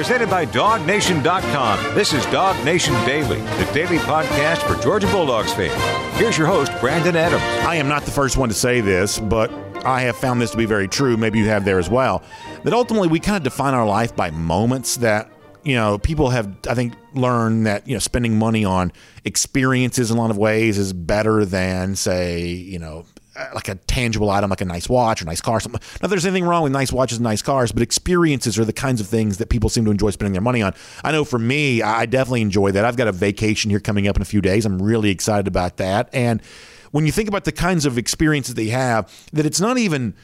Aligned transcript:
presented 0.00 0.30
by 0.30 0.46
DawgNation.com. 0.46 1.94
This 1.94 2.14
is 2.14 2.24
DawgNation 2.28 3.04
Daily, 3.04 3.36
the 3.36 3.70
daily 3.74 3.98
podcast 3.98 4.66
for 4.66 4.82
Georgia 4.82 5.06
Bulldogs 5.08 5.52
fans. 5.52 6.18
Here's 6.18 6.38
your 6.38 6.46
host, 6.46 6.72
Brandon 6.80 7.14
Adams. 7.14 7.42
I 7.66 7.74
am 7.74 7.86
not 7.86 8.04
the 8.04 8.10
first 8.10 8.38
one 8.38 8.48
to 8.48 8.54
say 8.54 8.80
this, 8.80 9.18
but 9.18 9.52
I 9.84 10.00
have 10.00 10.16
found 10.16 10.40
this 10.40 10.52
to 10.52 10.56
be 10.56 10.64
very 10.64 10.88
true. 10.88 11.18
Maybe 11.18 11.38
you 11.38 11.48
have 11.48 11.66
there 11.66 11.78
as 11.78 11.90
well. 11.90 12.22
That 12.64 12.72
ultimately 12.72 13.08
we 13.08 13.20
kind 13.20 13.36
of 13.36 13.42
define 13.42 13.74
our 13.74 13.86
life 13.86 14.16
by 14.16 14.30
moments 14.30 14.96
that 14.96 15.30
you 15.64 15.74
know, 15.74 15.98
people 15.98 16.30
have, 16.30 16.50
I 16.66 16.74
think, 16.74 16.94
learned 17.12 17.66
that, 17.66 17.86
you 17.86 17.92
know, 17.92 17.98
spending 17.98 18.38
money 18.38 18.64
on 18.64 18.92
experiences 19.26 20.10
in 20.10 20.16
a 20.16 20.20
lot 20.20 20.30
of 20.30 20.38
ways 20.38 20.78
is 20.78 20.94
better 20.94 21.44
than, 21.44 21.94
say, 21.94 22.46
you 22.46 22.78
know, 22.78 23.04
Uh, 23.40 23.48
like 23.54 23.68
a 23.68 23.74
tangible 23.74 24.28
item, 24.28 24.50
like 24.50 24.60
a 24.60 24.66
nice 24.66 24.86
watch 24.86 25.22
or 25.22 25.24
nice 25.24 25.40
car. 25.40 25.60
Something. 25.60 25.80
Not 26.02 26.08
there's 26.08 26.26
anything 26.26 26.44
wrong 26.44 26.62
with 26.62 26.72
nice 26.72 26.92
watches 26.92 27.18
and 27.18 27.24
nice 27.24 27.40
cars, 27.40 27.72
but 27.72 27.82
experiences 27.82 28.58
are 28.58 28.66
the 28.66 28.72
kinds 28.72 29.00
of 29.00 29.06
things 29.06 29.38
that 29.38 29.48
people 29.48 29.70
seem 29.70 29.86
to 29.86 29.90
enjoy 29.90 30.10
spending 30.10 30.34
their 30.34 30.42
money 30.42 30.60
on. 30.60 30.74
I 31.02 31.12
know 31.12 31.24
for 31.24 31.38
me, 31.38 31.80
I 31.80 32.04
definitely 32.04 32.42
enjoy 32.42 32.72
that. 32.72 32.84
I've 32.84 32.96
got 32.96 33.08
a 33.08 33.12
vacation 33.12 33.70
here 33.70 33.80
coming 33.80 34.06
up 34.08 34.16
in 34.16 34.22
a 34.22 34.26
few 34.26 34.42
days. 34.42 34.66
I'm 34.66 34.82
really 34.82 35.10
excited 35.10 35.48
about 35.48 35.78
that. 35.78 36.10
And 36.12 36.42
when 36.90 37.06
you 37.06 37.12
think 37.12 37.28
about 37.28 37.44
the 37.44 37.52
kinds 37.52 37.86
of 37.86 37.96
experiences 37.96 38.56
they 38.56 38.68
have, 38.68 39.10
that 39.32 39.46
it's 39.46 39.60
not 39.60 39.78
even 39.78 40.14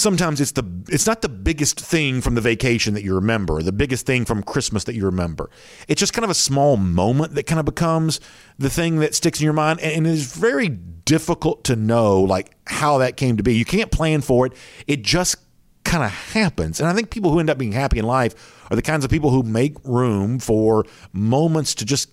sometimes 0.00 0.40
it's 0.40 0.52
the 0.52 0.64
it's 0.88 1.06
not 1.06 1.22
the 1.22 1.28
biggest 1.28 1.80
thing 1.80 2.20
from 2.20 2.34
the 2.34 2.40
vacation 2.40 2.94
that 2.94 3.04
you 3.04 3.14
remember, 3.14 3.62
the 3.62 3.72
biggest 3.72 4.06
thing 4.06 4.24
from 4.24 4.42
Christmas 4.42 4.84
that 4.84 4.94
you 4.94 5.04
remember. 5.04 5.50
It's 5.88 6.00
just 6.00 6.12
kind 6.12 6.24
of 6.24 6.30
a 6.30 6.34
small 6.34 6.76
moment 6.76 7.34
that 7.34 7.44
kind 7.44 7.58
of 7.58 7.64
becomes 7.64 8.20
the 8.58 8.70
thing 8.70 8.96
that 9.00 9.14
sticks 9.14 9.40
in 9.40 9.44
your 9.44 9.52
mind 9.52 9.80
and 9.80 10.06
it 10.06 10.10
is 10.10 10.34
very 10.34 10.68
difficult 10.68 11.64
to 11.64 11.76
know 11.76 12.20
like 12.20 12.56
how 12.66 12.98
that 12.98 13.16
came 13.16 13.36
to 13.36 13.42
be. 13.42 13.54
You 13.54 13.64
can't 13.64 13.90
plan 13.90 14.20
for 14.20 14.46
it. 14.46 14.52
It 14.86 15.02
just 15.02 15.36
kind 15.84 16.04
of 16.04 16.10
happens. 16.10 16.80
And 16.80 16.88
I 16.88 16.92
think 16.92 17.10
people 17.10 17.30
who 17.30 17.40
end 17.40 17.50
up 17.50 17.58
being 17.58 17.72
happy 17.72 17.98
in 17.98 18.04
life 18.04 18.64
are 18.70 18.76
the 18.76 18.82
kinds 18.82 19.04
of 19.04 19.10
people 19.10 19.30
who 19.30 19.42
make 19.42 19.76
room 19.84 20.38
for 20.38 20.84
moments 21.12 21.74
to 21.76 21.84
just 21.84 22.10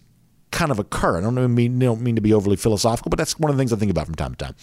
kind 0.51 0.71
of 0.71 0.79
occur. 0.79 1.17
I 1.17 1.21
don't 1.21 1.55
mean 1.55 1.77
don't 1.79 2.01
mean 2.01 2.15
to 2.15 2.21
be 2.21 2.33
overly 2.33 2.55
philosophical, 2.55 3.09
but 3.09 3.17
that's 3.17 3.37
one 3.37 3.49
of 3.49 3.57
the 3.57 3.61
things 3.61 3.73
I 3.73 3.75
think 3.75 3.91
about 3.91 4.05
from 4.05 4.15
time 4.15 4.33
to 4.33 4.45
time. 4.45 4.55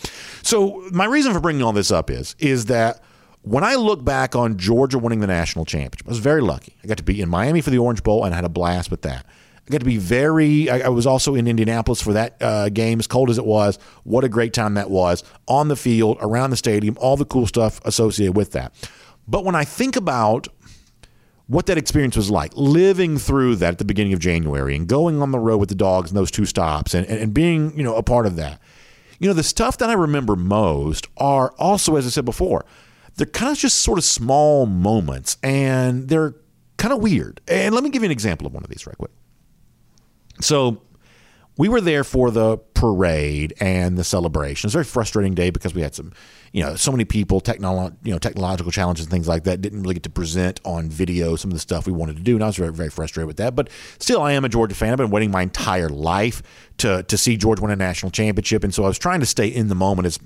So 0.43 0.83
my 0.93 1.05
reason 1.05 1.33
for 1.33 1.41
bringing 1.41 1.63
all 1.63 1.73
this 1.73 1.91
up 1.91 2.11
is 2.11 2.35
is 2.39 2.67
that 2.67 3.03
when 3.45 3.63
I 3.63 3.75
look 3.75 4.03
back 4.03 4.35
on 4.35 4.57
Georgia 4.57 4.99
winning 4.99 5.21
the 5.21 5.27
national 5.27 5.67
championship, 5.67 6.07
I 6.07 6.11
was 6.11 6.19
very 6.19 6.41
lucky. 6.41 6.77
I 6.83 6.87
got 6.87 6.97
to 6.97 7.03
be 7.03 7.21
in 7.21 7.29
Miami 7.29 7.61
for 7.61 7.71
the 7.71 7.79
Orange 7.79 8.03
Bowl 8.03 8.25
and 8.25 8.35
I 8.35 8.37
had 8.37 8.45
a 8.45 8.49
blast 8.49 8.91
with 8.91 9.03
that. 9.03 9.27
I 9.67 9.71
got 9.71 9.79
to 9.79 9.85
be 9.85 9.97
very. 9.97 10.69
I, 10.69 10.81
I 10.81 10.89
was 10.89 11.07
also 11.07 11.35
in 11.35 11.47
Indianapolis 11.47 12.01
for 12.01 12.13
that 12.15 12.37
uh, 12.43 12.69
game, 12.69 12.99
as 12.99 13.07
cold 13.07 13.31
as 13.31 13.39
it 13.39 13.47
was. 13.47 13.79
What 14.03 14.25
a 14.25 14.29
great 14.29 14.53
time 14.53 14.75
that 14.75 14.91
was 14.91 15.25
on 15.47 15.69
the 15.69 15.77
field, 15.77 16.19
around 16.21 16.51
the 16.51 16.57
stadium, 16.57 16.99
all 17.01 17.17
the 17.17 17.25
cool 17.25 17.47
stuff 17.47 17.81
associated 17.85 18.37
with 18.37 18.53
that. 18.53 18.75
But 19.27 19.45
when 19.45 19.55
I 19.55 19.65
think 19.65 19.97
about 19.97 20.49
what 21.47 21.67
that 21.67 21.79
experience 21.79 22.17
was 22.17 22.31
like, 22.31 22.53
living 22.57 23.17
through 23.19 23.57
that 23.57 23.73
at 23.73 23.79
the 23.79 23.85
beginning 23.85 24.13
of 24.13 24.19
January 24.19 24.77
and 24.77 24.87
going 24.87 25.21
on 25.23 25.31
the 25.31 25.39
road 25.39 25.59
with 25.59 25.69
the 25.71 25.75
dogs 25.75 26.11
in 26.11 26.15
those 26.15 26.31
two 26.31 26.47
stops 26.47 26.95
and, 26.95 27.07
and, 27.07 27.19
and 27.19 27.35
being, 27.35 27.77
you 27.77 27.83
know, 27.83 27.97
a 27.97 28.03
part 28.03 28.27
of 28.27 28.37
that. 28.37 28.61
You 29.19 29.29
know, 29.29 29.35
the 29.35 29.43
stuff 29.43 29.79
that 29.79 29.89
I 29.89 29.95
remember 29.95 30.37
most 30.37 31.09
are 31.17 31.53
also, 31.59 31.97
as 31.97 32.07
I 32.07 32.11
said 32.11 32.25
before, 32.25 32.65
they're 33.17 33.27
kind 33.27 33.53
of 33.53 33.59
just 33.59 33.81
sort 33.81 33.99
of 33.99 34.05
small 34.05 34.67
moments 34.67 35.37
and 35.43 36.09
they're 36.09 36.35
kind 36.77 36.93
of 36.93 37.01
weird. 37.01 37.41
And 37.49 37.75
let 37.75 37.85
me 37.85 37.91
give 37.91 38.03
you 38.03 38.07
an 38.07 38.13
example 38.13 38.47
of 38.47 38.53
one 38.53 38.65
of 38.65 38.71
these 38.71 38.87
right 38.87 38.99
quick. 38.99 39.13
So 40.41 40.83
we 41.57 41.69
were 41.69 41.81
there 41.81 42.03
for 42.03 42.33
the 42.33 42.59
parade 42.75 43.55
and 43.61 43.97
the 43.97 44.03
celebration. 44.03 44.67
It's 44.67 44.75
a 44.75 44.79
very 44.79 44.85
frustrating 44.85 45.35
day 45.35 45.51
because 45.51 45.73
we 45.73 45.83
had 45.83 45.95
some, 45.95 46.13
you 46.53 46.65
know, 46.65 46.75
so 46.75 46.91
many 46.91 47.05
people, 47.05 47.41
technolo- 47.41 47.97
you 48.03 48.13
know, 48.13 48.19
technological 48.19 48.73
challenges 48.73 49.07
and 49.07 49.13
things 49.13 49.29
like 49.29 49.45
that 49.45 49.61
didn't 49.61 49.83
really 49.83 49.95
get 49.95 50.03
to 50.03 50.11
present 50.11 50.61
on 50.65 50.89
video 50.89 51.37
some 51.37 51.51
of 51.51 51.55
the 51.55 51.61
stuff 51.61 51.87
we 51.87 51.93
wanted 51.93 52.17
to 52.17 52.23
do. 52.23 52.35
And 52.35 52.43
I 52.43 52.49
was 52.49 52.57
very, 52.57 52.73
very 52.73 52.91
frustrated 52.91 53.29
with 53.29 53.37
that. 53.37 53.55
But 53.55 53.71
still, 54.01 54.21
I 54.21 54.33
am 54.33 54.45
a 54.45 54.49
Georgia 54.49 54.75
fan. 54.75 54.91
I've 54.91 54.99
been 54.99 55.11
waiting 55.11 55.31
my 55.31 55.43
entire 55.43 55.89
life 55.89 56.43
to 56.79 57.05
to 57.05 57.17
see 57.17 57.37
Georgia 57.37 57.63
win 57.63 57.71
a 57.71 57.77
national 57.77 58.11
championship. 58.11 58.65
And 58.65 58.75
so 58.75 58.83
I 58.83 58.89
was 58.89 58.99
trying 58.99 59.21
to 59.21 59.27
stay 59.27 59.47
in 59.47 59.69
the 59.69 59.77
moment 59.77 60.07
as 60.07 60.19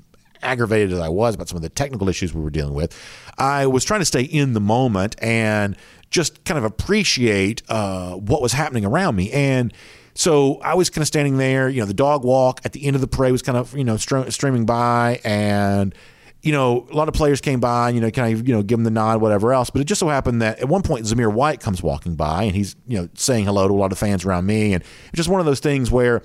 aggravated 0.42 0.92
as 0.92 0.98
I 0.98 1.08
was 1.08 1.34
about 1.34 1.48
some 1.48 1.56
of 1.56 1.62
the 1.62 1.68
technical 1.68 2.08
issues 2.08 2.34
we 2.34 2.42
were 2.42 2.50
dealing 2.50 2.74
with. 2.74 2.96
I 3.38 3.66
was 3.66 3.84
trying 3.84 4.00
to 4.00 4.06
stay 4.06 4.22
in 4.22 4.52
the 4.52 4.60
moment 4.60 5.16
and 5.22 5.76
just 6.10 6.44
kind 6.44 6.58
of 6.58 6.64
appreciate 6.64 7.62
uh, 7.68 8.14
what 8.14 8.42
was 8.42 8.52
happening 8.52 8.84
around 8.84 9.16
me. 9.16 9.30
And 9.32 9.72
so 10.14 10.58
I 10.60 10.74
was 10.74 10.90
kind 10.90 11.02
of 11.02 11.08
standing 11.08 11.36
there, 11.36 11.68
you 11.68 11.80
know, 11.80 11.86
the 11.86 11.94
dog 11.94 12.24
walk 12.24 12.60
at 12.64 12.72
the 12.72 12.84
end 12.86 12.96
of 12.96 13.00
the 13.00 13.08
parade 13.08 13.32
was 13.32 13.42
kind 13.42 13.58
of, 13.58 13.76
you 13.76 13.84
know, 13.84 13.96
streaming 13.96 14.66
by 14.66 15.20
and 15.24 15.94
you 16.42 16.52
know, 16.52 16.86
a 16.90 16.94
lot 16.94 17.08
of 17.08 17.14
players 17.14 17.40
came 17.40 17.58
by, 17.58 17.90
you 17.90 18.00
know, 18.00 18.10
kind 18.10 18.32
of, 18.32 18.46
you 18.46 18.54
know, 18.54 18.62
give 18.62 18.78
them 18.78 18.84
the 18.84 18.90
nod, 18.90 19.20
whatever 19.20 19.52
else. 19.52 19.70
But 19.70 19.82
it 19.82 19.84
just 19.84 19.98
so 19.98 20.08
happened 20.08 20.40
that 20.40 20.60
at 20.60 20.68
one 20.68 20.82
point 20.82 21.04
Zamir 21.04 21.32
White 21.32 21.60
comes 21.60 21.82
walking 21.82 22.14
by 22.14 22.44
and 22.44 22.54
he's, 22.54 22.76
you 22.86 22.96
know, 22.96 23.08
saying 23.14 23.44
hello 23.44 23.66
to 23.66 23.74
a 23.74 23.76
lot 23.76 23.90
of 23.90 23.98
fans 23.98 24.24
around 24.24 24.46
me. 24.46 24.72
And 24.72 24.82
it's 24.82 25.16
just 25.16 25.28
one 25.28 25.40
of 25.40 25.46
those 25.46 25.60
things 25.60 25.90
where 25.90 26.22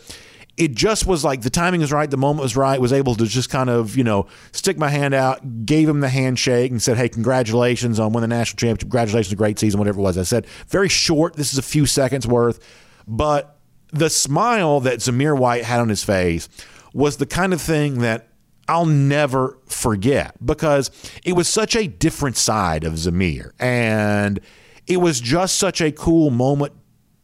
it 0.55 0.73
just 0.73 1.07
was 1.07 1.23
like 1.23 1.41
the 1.41 1.49
timing 1.49 1.81
was 1.81 1.91
right, 1.91 2.09
the 2.09 2.17
moment 2.17 2.43
was 2.43 2.55
right, 2.55 2.79
was 2.79 2.93
able 2.93 3.15
to 3.15 3.25
just 3.25 3.49
kind 3.49 3.69
of, 3.69 3.97
you 3.97 4.03
know, 4.03 4.27
stick 4.51 4.77
my 4.77 4.89
hand 4.89 5.13
out, 5.13 5.65
gave 5.65 5.89
him 5.89 5.99
the 5.99 6.09
handshake 6.09 6.69
and 6.69 6.81
said, 6.81 6.95
Hey, 6.95 7.09
congratulations 7.09 7.99
on 7.99 8.13
winning 8.13 8.29
the 8.29 8.35
national 8.35 8.57
championship. 8.57 8.81
Congratulations, 8.81 9.33
a 9.33 9.35
great 9.35 9.57
season, 9.57 9.79
whatever 9.79 9.99
it 9.99 10.03
was. 10.03 10.17
I 10.17 10.23
said, 10.23 10.45
very 10.67 10.89
short. 10.89 11.35
This 11.35 11.53
is 11.53 11.57
a 11.57 11.63
few 11.63 11.85
seconds 11.87 12.27
worth. 12.27 12.59
But 13.07 13.57
the 13.91 14.09
smile 14.09 14.79
that 14.81 14.99
Zamir 14.99 15.37
White 15.37 15.63
had 15.63 15.79
on 15.79 15.89
his 15.89 16.03
face 16.03 16.47
was 16.93 17.17
the 17.17 17.25
kind 17.25 17.53
of 17.53 17.61
thing 17.61 17.99
that 17.99 18.27
I'll 18.67 18.85
never 18.85 19.57
forget 19.65 20.35
because 20.45 20.91
it 21.23 21.33
was 21.33 21.47
such 21.47 21.75
a 21.75 21.87
different 21.87 22.37
side 22.37 22.83
of 22.83 22.93
Zamir. 22.93 23.51
And 23.59 24.39
it 24.85 24.97
was 24.97 25.19
just 25.19 25.57
such 25.57 25.81
a 25.81 25.91
cool 25.91 26.29
moment 26.29 26.73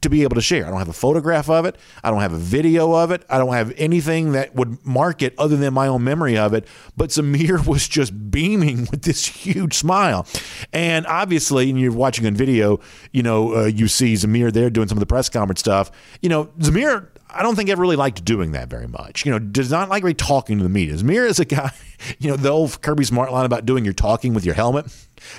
to 0.02 0.10
be 0.10 0.24
able 0.24 0.36
to 0.36 0.42
share. 0.42 0.66
I 0.66 0.70
don't 0.70 0.80
have 0.80 0.90
a 0.90 0.94
photograph 0.94 1.50
of 1.50 1.66
it. 1.66 1.78
I 2.04 2.12
don't 2.12 2.22
have 2.22 2.34
a 2.34 2.38
video 2.38 2.94
of 2.94 3.12
it. 3.12 3.24
I 3.30 3.38
don't 3.38 3.54
have 3.54 3.74
anything 3.78 4.32
that 4.32 4.56
would 4.56 4.86
mark 4.86 5.22
it 5.22 5.34
other 5.38 5.58
than 5.58 5.74
my 5.74 5.88
own 5.88 6.04
memory 6.04 6.38
of 6.38 6.54
it. 6.54 6.68
But 6.96 7.10
Zamir 7.10 7.66
was 7.68 7.88
just 7.88 8.32
beaming 8.32 8.88
with 8.92 9.04
this 9.04 9.26
huge 9.26 9.74
smile. 9.74 10.26
And 10.72 11.06
obviously, 11.08 11.70
and 11.70 11.80
you're 11.80 11.92
watching 11.92 12.26
on 12.26 12.36
video, 12.36 12.80
you 13.12 13.24
know, 13.24 13.56
uh, 13.56 13.66
you 13.66 13.88
see 13.88 14.14
Zamir 14.14 14.52
there 14.52 14.70
doing 14.70 14.88
some 14.88 14.98
of 14.98 15.02
the 15.02 15.06
press 15.06 15.30
conference 15.30 15.60
stuff. 15.60 15.92
You 16.22 16.30
know, 16.30 16.46
Zamir, 16.60 17.08
I 17.31 17.44
don't 17.44 17.56
think 17.56 17.70
ever 17.70 17.81
really 17.81 17.96
liked 17.96 18.26
doing 18.26 18.54
that 18.54 18.70
very 18.70 18.88
much. 18.88 19.26
You 19.26 19.31
know, 19.31 19.40
does 19.40 19.70
not 19.70 19.90
like 19.90 20.04
really 20.04 20.16
talking 20.16 20.58
to 20.58 20.64
the 20.64 20.70
media. 20.70 20.96
Zamir 20.96 21.28
is 21.28 21.40
a 21.40 21.46
guy, 21.46 21.72
you 22.20 22.30
know, 22.30 22.38
the 22.38 22.50
old 22.50 22.81
Kirby 22.81 23.04
Smart 23.04 23.31
line 23.31 23.46
about 23.46 23.66
doing 23.66 23.86
your 23.86 23.94
talking 23.94 24.34
with 24.34 24.46
your 24.46 24.56
helmet. 24.56 24.88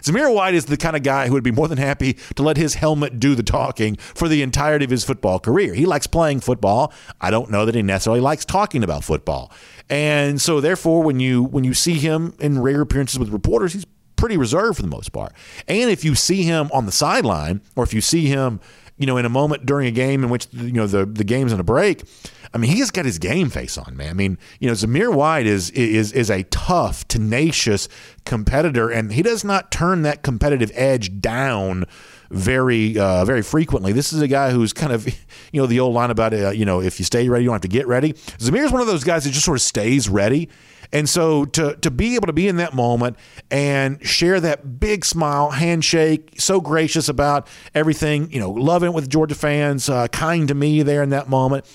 Zamir 0.03 0.33
White 0.35 0.55
is 0.55 0.67
the 0.67 0.77
kind 0.77 0.97
of 0.97 1.03
guy 1.03 1.27
who 1.27 1.35
would 1.35 1.45
be 1.45 1.51
more 1.51 1.69
than 1.69 1.79
happy 1.79 2.15
to 2.35 2.43
let 2.43 2.57
his 2.57 2.75
helmet 2.75 3.21
do 3.21 3.35
the 3.35 3.43
talking 3.43 3.97
for 3.97 4.29
the 4.29 4.43
entirety 4.43 4.85
of 4.85 4.91
his 4.91 5.05
football 5.05 5.39
career. 5.39 5.75
He 5.75 5.87
likes 5.87 6.07
playing 6.07 6.41
football. 6.41 6.93
I 7.21 7.31
don't 7.31 7.51
know 7.51 7.67
that 7.67 7.75
he 7.75 7.83
necessarily 7.83 8.21
likes 8.21 8.45
talking 8.45 8.83
about 8.85 9.05
football. 9.05 9.53
And 9.89 10.41
so 10.41 10.61
therefore 10.61 11.03
when 11.03 11.21
you 11.21 11.43
when 11.43 11.65
you 11.65 11.75
see 11.75 11.95
him 11.95 12.35
in 12.39 12.61
rare 12.61 12.81
appearances 12.81 13.19
with 13.19 13.31
reporters, 13.31 13.73
he's 13.73 13.87
pretty 14.17 14.37
reserved 14.37 14.77
for 14.77 14.83
the 14.83 14.89
most 14.89 15.13
part. 15.13 15.33
And 15.67 15.91
if 15.91 16.05
you 16.05 16.15
see 16.15 16.43
him 16.43 16.71
on 16.73 16.87
the 16.87 16.93
sideline 16.93 17.63
or 17.75 17.83
if 17.83 17.95
you 17.95 18.01
see 18.01 18.27
him 18.27 18.61
you 19.01 19.07
know, 19.07 19.17
in 19.17 19.25
a 19.25 19.31
moment 19.31 19.65
during 19.65 19.87
a 19.87 19.91
game 19.91 20.23
in 20.23 20.29
which 20.29 20.47
you 20.53 20.73
know 20.73 20.87
the 20.87 21.07
the 21.07 21.25
game's 21.25 21.53
in 21.53 21.59
a 21.59 21.65
break. 21.65 22.05
I 22.53 22.59
mean, 22.59 22.71
he 22.71 22.81
has 22.81 22.91
got 22.91 23.07
his 23.07 23.19
game 23.19 23.49
face 23.49 23.79
on, 23.79 23.97
man. 23.97 24.11
I 24.11 24.13
mean, 24.13 24.39
you 24.59 24.69
know, 24.69 24.75
Zamir 24.75 25.13
White 25.13 25.47
is 25.47 25.71
is 25.71 26.13
is 26.13 26.31
a 26.31 26.43
tough, 26.45 27.09
tenacious 27.09 27.89
competitor, 28.27 28.91
and 28.91 29.13
he 29.13 29.23
does 29.23 29.43
not 29.43 29.71
turn 29.71 30.03
that 30.03 30.23
competitive 30.23 30.71
edge 30.75 31.19
down 31.19 31.87
very 32.31 32.99
uh, 32.99 33.25
very 33.25 33.41
frequently. 33.41 33.93
This 33.93 34.13
is 34.13 34.21
a 34.21 34.29
guy 34.29 34.51
who's 34.51 34.75
kind 34.75 34.93
of 34.93 35.07
you 35.53 35.61
know 35.63 35.67
the 35.67 35.81
old 35.81 35.95
line 35.95 36.11
about 36.11 36.35
uh, 36.35 36.51
you 36.51 36.67
know 36.67 36.83
if 36.83 36.99
you 36.99 37.07
stay 37.07 37.27
ready, 37.27 37.45
you 37.45 37.49
don't 37.49 37.55
have 37.55 37.63
to 37.63 37.69
get 37.69 37.87
ready. 37.87 38.13
Zamir 38.13 38.67
is 38.67 38.71
one 38.71 38.83
of 38.83 38.87
those 38.87 39.03
guys 39.03 39.25
that 39.25 39.31
just 39.31 39.47
sort 39.47 39.57
of 39.57 39.63
stays 39.63 40.11
ready 40.11 40.51
and 40.93 41.09
so 41.09 41.45
to 41.45 41.77
to 41.77 41.91
be 41.91 42.15
able 42.15 42.27
to 42.27 42.33
be 42.33 42.49
in 42.49 42.57
that 42.57 42.75
moment 42.75 43.17
and 43.51 44.05
share 44.07 44.41
that 44.41 44.81
big 44.81 45.05
smile, 45.05 45.51
handshake, 45.51 46.35
so 46.39 46.61
gracious 46.61 47.09
about 47.09 47.47
everything, 47.75 48.31
you 48.31 48.41
know, 48.41 48.51
loving 48.51 48.93
with 48.93 49.09
Georgia 49.09 49.35
fans, 49.35 49.89
uh, 49.89 50.09
kind 50.09 50.49
to 50.49 50.55
me 50.55 50.83
there 50.83 51.03
in 51.03 51.11
that 51.11 51.29
moment. 51.29 51.67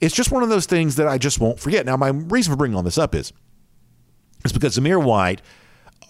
It's 0.00 0.14
just 0.14 0.30
one 0.30 0.42
of 0.42 0.48
those 0.48 0.66
things 0.66 0.96
that 0.96 1.06
I 1.06 1.18
just 1.18 1.40
won't 1.40 1.60
forget. 1.60 1.84
Now, 1.84 1.96
my 1.96 2.08
reason 2.08 2.52
for 2.52 2.56
bringing 2.56 2.76
all 2.76 2.82
this 2.82 2.96
up 2.96 3.14
is, 3.14 3.32
is 4.44 4.52
because 4.52 4.78
Zamir 4.78 5.02
White 5.02 5.42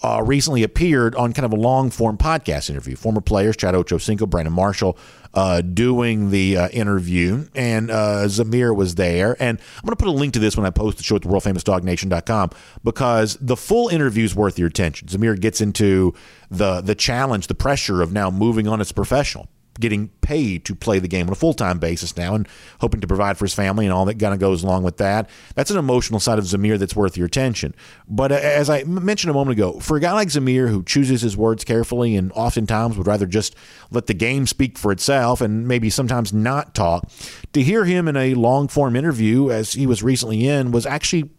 uh, 0.02 0.23
recently 0.25 0.62
appeared 0.62 1.14
on 1.14 1.32
kind 1.32 1.44
of 1.44 1.52
a 1.52 1.56
long 1.56 1.91
form 1.91 2.17
podcast 2.17 2.70
interview. 2.70 2.97
Former 2.97 3.20
players 3.20 3.56
Chad 3.56 3.75
Ochocinco, 3.75 4.29
Brandon 4.29 4.52
Marshall 4.52 4.97
uh, 5.35 5.61
doing 5.61 6.31
the 6.31 6.56
uh, 6.56 6.69
interview, 6.69 7.47
and 7.55 7.91
uh, 7.91 8.25
Zamir 8.26 8.75
was 8.75 8.97
there. 8.97 9.37
And 9.41 9.58
I'm 9.76 9.82
going 9.85 9.93
to 9.93 9.97
put 9.97 10.08
a 10.08 10.12
link 10.12 10.35
to 10.35 10.38
this 10.38 10.56
when 10.56 10.67
I 10.67 10.70
post 10.70 10.97
the 10.97 11.05
show 11.05 11.17
at 11.17 11.23
the 11.23 11.29
worldfamousdognation.com 11.29 12.50
because 12.82 13.37
the 13.41 13.56
full 13.56 13.88
interview 13.88 14.25
is 14.25 14.35
worth 14.35 14.58
your 14.58 14.69
attention. 14.69 15.08
Zamir 15.08 15.38
gets 15.38 15.61
into 15.61 16.14
the 16.50 16.81
the 16.81 16.94
challenge, 16.94 17.47
the 17.47 17.55
pressure 17.55 18.02
of 18.02 18.12
now 18.12 18.31
moving 18.31 18.67
on 18.67 18.81
as 18.81 18.93
professional 18.93 19.49
getting 19.81 20.09
paid 20.21 20.65
to 20.67 20.75
play 20.75 20.99
the 20.99 21.09
game 21.09 21.27
on 21.27 21.32
a 21.32 21.37
full 21.37 21.55
time 21.55 21.79
basis 21.79 22.17
now 22.17 22.35
and 22.35 22.47
hoping 22.81 23.00
to 23.00 23.06
provide 23.06 23.37
for 23.37 23.44
his 23.44 23.55
family 23.55 23.87
and 23.87 23.93
all 23.93 24.05
that 24.05 24.19
kind 24.19 24.35
of 24.35 24.41
goes 24.41 24.62
along 24.62 24.82
with 24.82 24.99
that. 24.99 25.29
That's 25.55 25.71
an 25.71 25.79
emotional 25.79 26.21
side 26.21 26.38
of 26.38 26.44
Zamir 26.44 26.79
that's 26.79 26.94
worth 26.94 27.17
your 27.17 27.27
attention. 27.27 27.75
But 28.09 28.32
uh, 28.32 28.37
as 28.37 28.71
I 28.71 28.85
mentioned 28.85 29.31
a 29.31 29.35
moment 29.35 29.59
ago, 29.59 29.81
for 29.81 29.97
a 29.97 30.00
guy 30.00 30.12
like 30.12 30.29
Zamir 30.29 30.69
who 30.69 30.82
chooses 30.82 31.23
his 31.23 31.37
words 31.37 31.65
carefully 31.65 32.17
and 32.17 32.31
oftentimes 32.32 32.97
would 32.97 33.06
rather 33.06 33.27
just 33.27 33.56
let 33.91 34.06
the 34.06 34.15
game 34.15 34.47
speak 34.47 34.79
for 34.79 34.93
itself 34.93 35.41
and 35.41 35.67
maybe 35.67 35.91
sometimes 35.91 36.33
not 36.33 36.75
talk, 36.75 37.11
to 37.53 37.62
hear 37.62 37.85
him 37.85 38.06
in 38.06 38.17
a 38.17 38.35
long 38.35 38.69
form 38.69 38.94
interview 38.94 39.50
as 39.50 39.73
he 39.73 39.87
was 39.87 40.03
recently 40.03 40.47
in 40.47 40.71
was 40.71 40.87
actually 40.87 41.31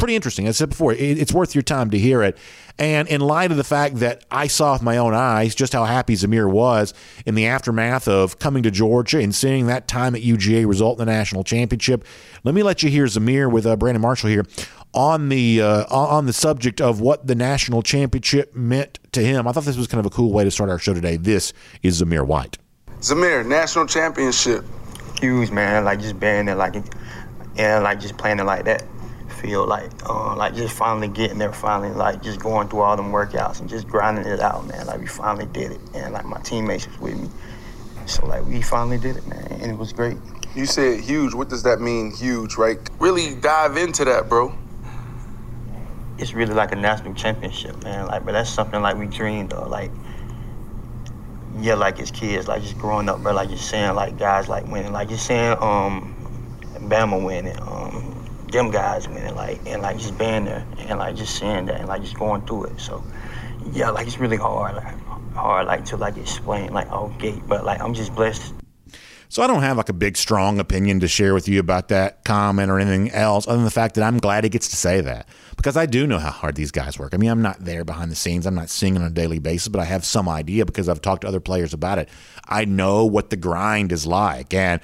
pretty 0.00 0.16
interesting. 0.16 0.48
As 0.48 0.56
I 0.56 0.58
said 0.60 0.70
before, 0.70 0.92
it's 0.92 1.32
worth 1.32 1.54
your 1.54 1.62
time 1.62 1.90
to 1.90 1.98
hear 1.98 2.22
it. 2.22 2.36
And 2.78 3.06
in 3.08 3.20
light 3.20 3.50
of 3.50 3.58
the 3.58 3.64
fact 3.64 3.96
that 3.96 4.24
I 4.30 4.46
saw 4.46 4.72
with 4.72 4.82
my 4.82 4.96
own 4.96 5.12
eyes 5.12 5.54
just 5.54 5.74
how 5.74 5.84
happy 5.84 6.14
Zamir 6.16 6.50
was 6.50 6.94
in 7.26 7.34
the 7.34 7.46
aftermath 7.46 8.08
of 8.08 8.38
coming 8.38 8.62
to 8.62 8.70
Georgia 8.70 9.18
and 9.18 9.34
seeing 9.34 9.66
that 9.66 9.86
time 9.86 10.16
at 10.16 10.22
UGA 10.22 10.66
result 10.66 10.98
in 10.98 11.06
the 11.06 11.12
national 11.12 11.44
championship, 11.44 12.04
let 12.42 12.54
me 12.54 12.62
let 12.62 12.82
you 12.82 12.88
hear 12.88 13.04
Zamir 13.04 13.52
with 13.52 13.66
uh, 13.66 13.76
Brandon 13.76 14.00
Marshall 14.00 14.30
here 14.30 14.46
on 14.94 15.28
the 15.28 15.60
uh, 15.60 15.84
on 15.94 16.26
the 16.26 16.32
subject 16.32 16.80
of 16.80 17.00
what 17.00 17.26
the 17.26 17.34
national 17.34 17.82
championship 17.82 18.54
meant 18.54 18.98
to 19.12 19.20
him. 19.20 19.46
I 19.46 19.52
thought 19.52 19.64
this 19.64 19.76
was 19.76 19.86
kind 19.86 20.00
of 20.00 20.06
a 20.06 20.10
cool 20.10 20.32
way 20.32 20.42
to 20.42 20.50
start 20.50 20.70
our 20.70 20.78
show 20.78 20.94
today. 20.94 21.16
This 21.16 21.52
is 21.82 22.02
Zamir 22.02 22.26
White. 22.26 22.56
Zamir, 23.00 23.46
national 23.46 23.86
championship. 23.86 24.64
Huge 25.20 25.50
man, 25.50 25.84
like 25.84 26.00
just 26.00 26.18
being 26.18 26.46
there, 26.46 26.54
like 26.54 26.74
and 27.56 27.84
like 27.84 28.00
just 28.00 28.16
playing 28.16 28.38
it 28.38 28.44
like 28.44 28.64
that 28.64 28.82
feel 29.40 29.66
like 29.66 29.90
uh, 30.08 30.36
like 30.36 30.54
just 30.54 30.76
finally 30.76 31.08
getting 31.08 31.38
there, 31.38 31.52
finally 31.52 31.90
like 31.90 32.22
just 32.22 32.38
going 32.40 32.68
through 32.68 32.80
all 32.80 32.96
them 32.96 33.10
workouts 33.10 33.60
and 33.60 33.68
just 33.68 33.88
grinding 33.88 34.26
it 34.26 34.40
out, 34.40 34.66
man. 34.66 34.86
Like 34.86 35.00
we 35.00 35.06
finally 35.06 35.46
did 35.46 35.72
it, 35.72 35.80
and 35.94 36.12
like 36.12 36.24
my 36.24 36.38
teammates 36.40 36.86
was 36.86 36.98
with 37.00 37.20
me, 37.20 37.28
so 38.06 38.26
like 38.26 38.44
we 38.46 38.62
finally 38.62 38.98
did 38.98 39.16
it, 39.16 39.26
man, 39.26 39.46
and 39.60 39.72
it 39.72 39.78
was 39.78 39.92
great. 39.92 40.16
You 40.54 40.66
said 40.66 41.00
huge. 41.00 41.34
What 41.34 41.48
does 41.48 41.62
that 41.62 41.80
mean, 41.80 42.12
huge? 42.12 42.56
Right? 42.56 42.78
Really 42.98 43.34
dive 43.36 43.76
into 43.76 44.04
that, 44.04 44.28
bro. 44.28 44.54
It's 46.18 46.34
really 46.34 46.54
like 46.54 46.72
a 46.72 46.76
national 46.76 47.14
championship, 47.14 47.82
man. 47.82 48.06
Like, 48.06 48.26
but 48.26 48.32
that's 48.32 48.50
something 48.50 48.82
like 48.82 48.96
we 48.96 49.06
dreamed 49.06 49.52
of, 49.52 49.68
like. 49.68 49.90
Yeah, 51.58 51.74
like 51.74 52.00
as 52.00 52.12
kids, 52.12 52.46
like 52.46 52.62
just 52.62 52.78
growing 52.78 53.08
up, 53.08 53.22
bro, 53.22 53.32
like 53.34 53.50
just 53.50 53.68
seeing 53.68 53.92
like 53.94 54.16
guys 54.16 54.48
like 54.48 54.66
winning, 54.68 54.92
like 54.92 55.08
just 55.08 55.26
seeing 55.26 55.50
um 55.58 56.14
Bama 56.88 57.22
winning, 57.22 57.58
um 57.60 57.89
them 58.52 58.70
guys 58.70 59.08
winning, 59.08 59.34
like 59.34 59.60
and 59.66 59.82
like 59.82 59.98
just 59.98 60.18
being 60.18 60.44
there 60.44 60.66
and 60.78 60.98
like 60.98 61.16
just 61.16 61.38
seeing 61.38 61.66
that 61.66 61.80
and 61.80 61.88
like 61.88 62.02
just 62.02 62.18
going 62.18 62.46
through 62.46 62.64
it. 62.64 62.80
So 62.80 63.02
yeah, 63.72 63.90
like 63.90 64.06
it's 64.06 64.18
really 64.18 64.36
hard, 64.36 64.76
like 64.76 64.94
hard 65.34 65.66
like 65.66 65.84
to 65.86 65.96
like 65.96 66.16
explain 66.16 66.72
like 66.72 66.90
okay, 66.90 67.40
but 67.46 67.64
like 67.64 67.80
I'm 67.80 67.94
just 67.94 68.14
blessed. 68.14 68.54
So 69.28 69.44
I 69.44 69.46
don't 69.46 69.62
have 69.62 69.76
like 69.76 69.88
a 69.88 69.92
big 69.92 70.16
strong 70.16 70.58
opinion 70.58 70.98
to 71.00 71.06
share 71.06 71.34
with 71.34 71.46
you 71.46 71.60
about 71.60 71.86
that 71.88 72.24
comment 72.24 72.68
or 72.68 72.80
anything 72.80 73.12
else, 73.12 73.46
other 73.46 73.58
than 73.58 73.64
the 73.64 73.70
fact 73.70 73.94
that 73.94 74.02
I'm 74.02 74.18
glad 74.18 74.42
he 74.42 74.50
gets 74.50 74.66
to 74.70 74.76
say 74.76 75.00
that 75.02 75.28
because 75.56 75.76
I 75.76 75.86
do 75.86 76.04
know 76.04 76.18
how 76.18 76.30
hard 76.30 76.56
these 76.56 76.72
guys 76.72 76.98
work. 76.98 77.14
I 77.14 77.16
mean, 77.16 77.30
I'm 77.30 77.40
not 77.40 77.64
there 77.64 77.84
behind 77.84 78.10
the 78.10 78.16
scenes, 78.16 78.44
I'm 78.44 78.56
not 78.56 78.70
seeing 78.70 78.96
on 78.96 79.04
a 79.04 79.10
daily 79.10 79.38
basis, 79.38 79.68
but 79.68 79.80
I 79.80 79.84
have 79.84 80.04
some 80.04 80.28
idea 80.28 80.66
because 80.66 80.88
I've 80.88 81.00
talked 81.00 81.20
to 81.20 81.28
other 81.28 81.38
players 81.38 81.72
about 81.72 81.98
it. 81.98 82.08
I 82.48 82.64
know 82.64 83.04
what 83.06 83.30
the 83.30 83.36
grind 83.36 83.92
is 83.92 84.04
like, 84.04 84.52
and 84.52 84.80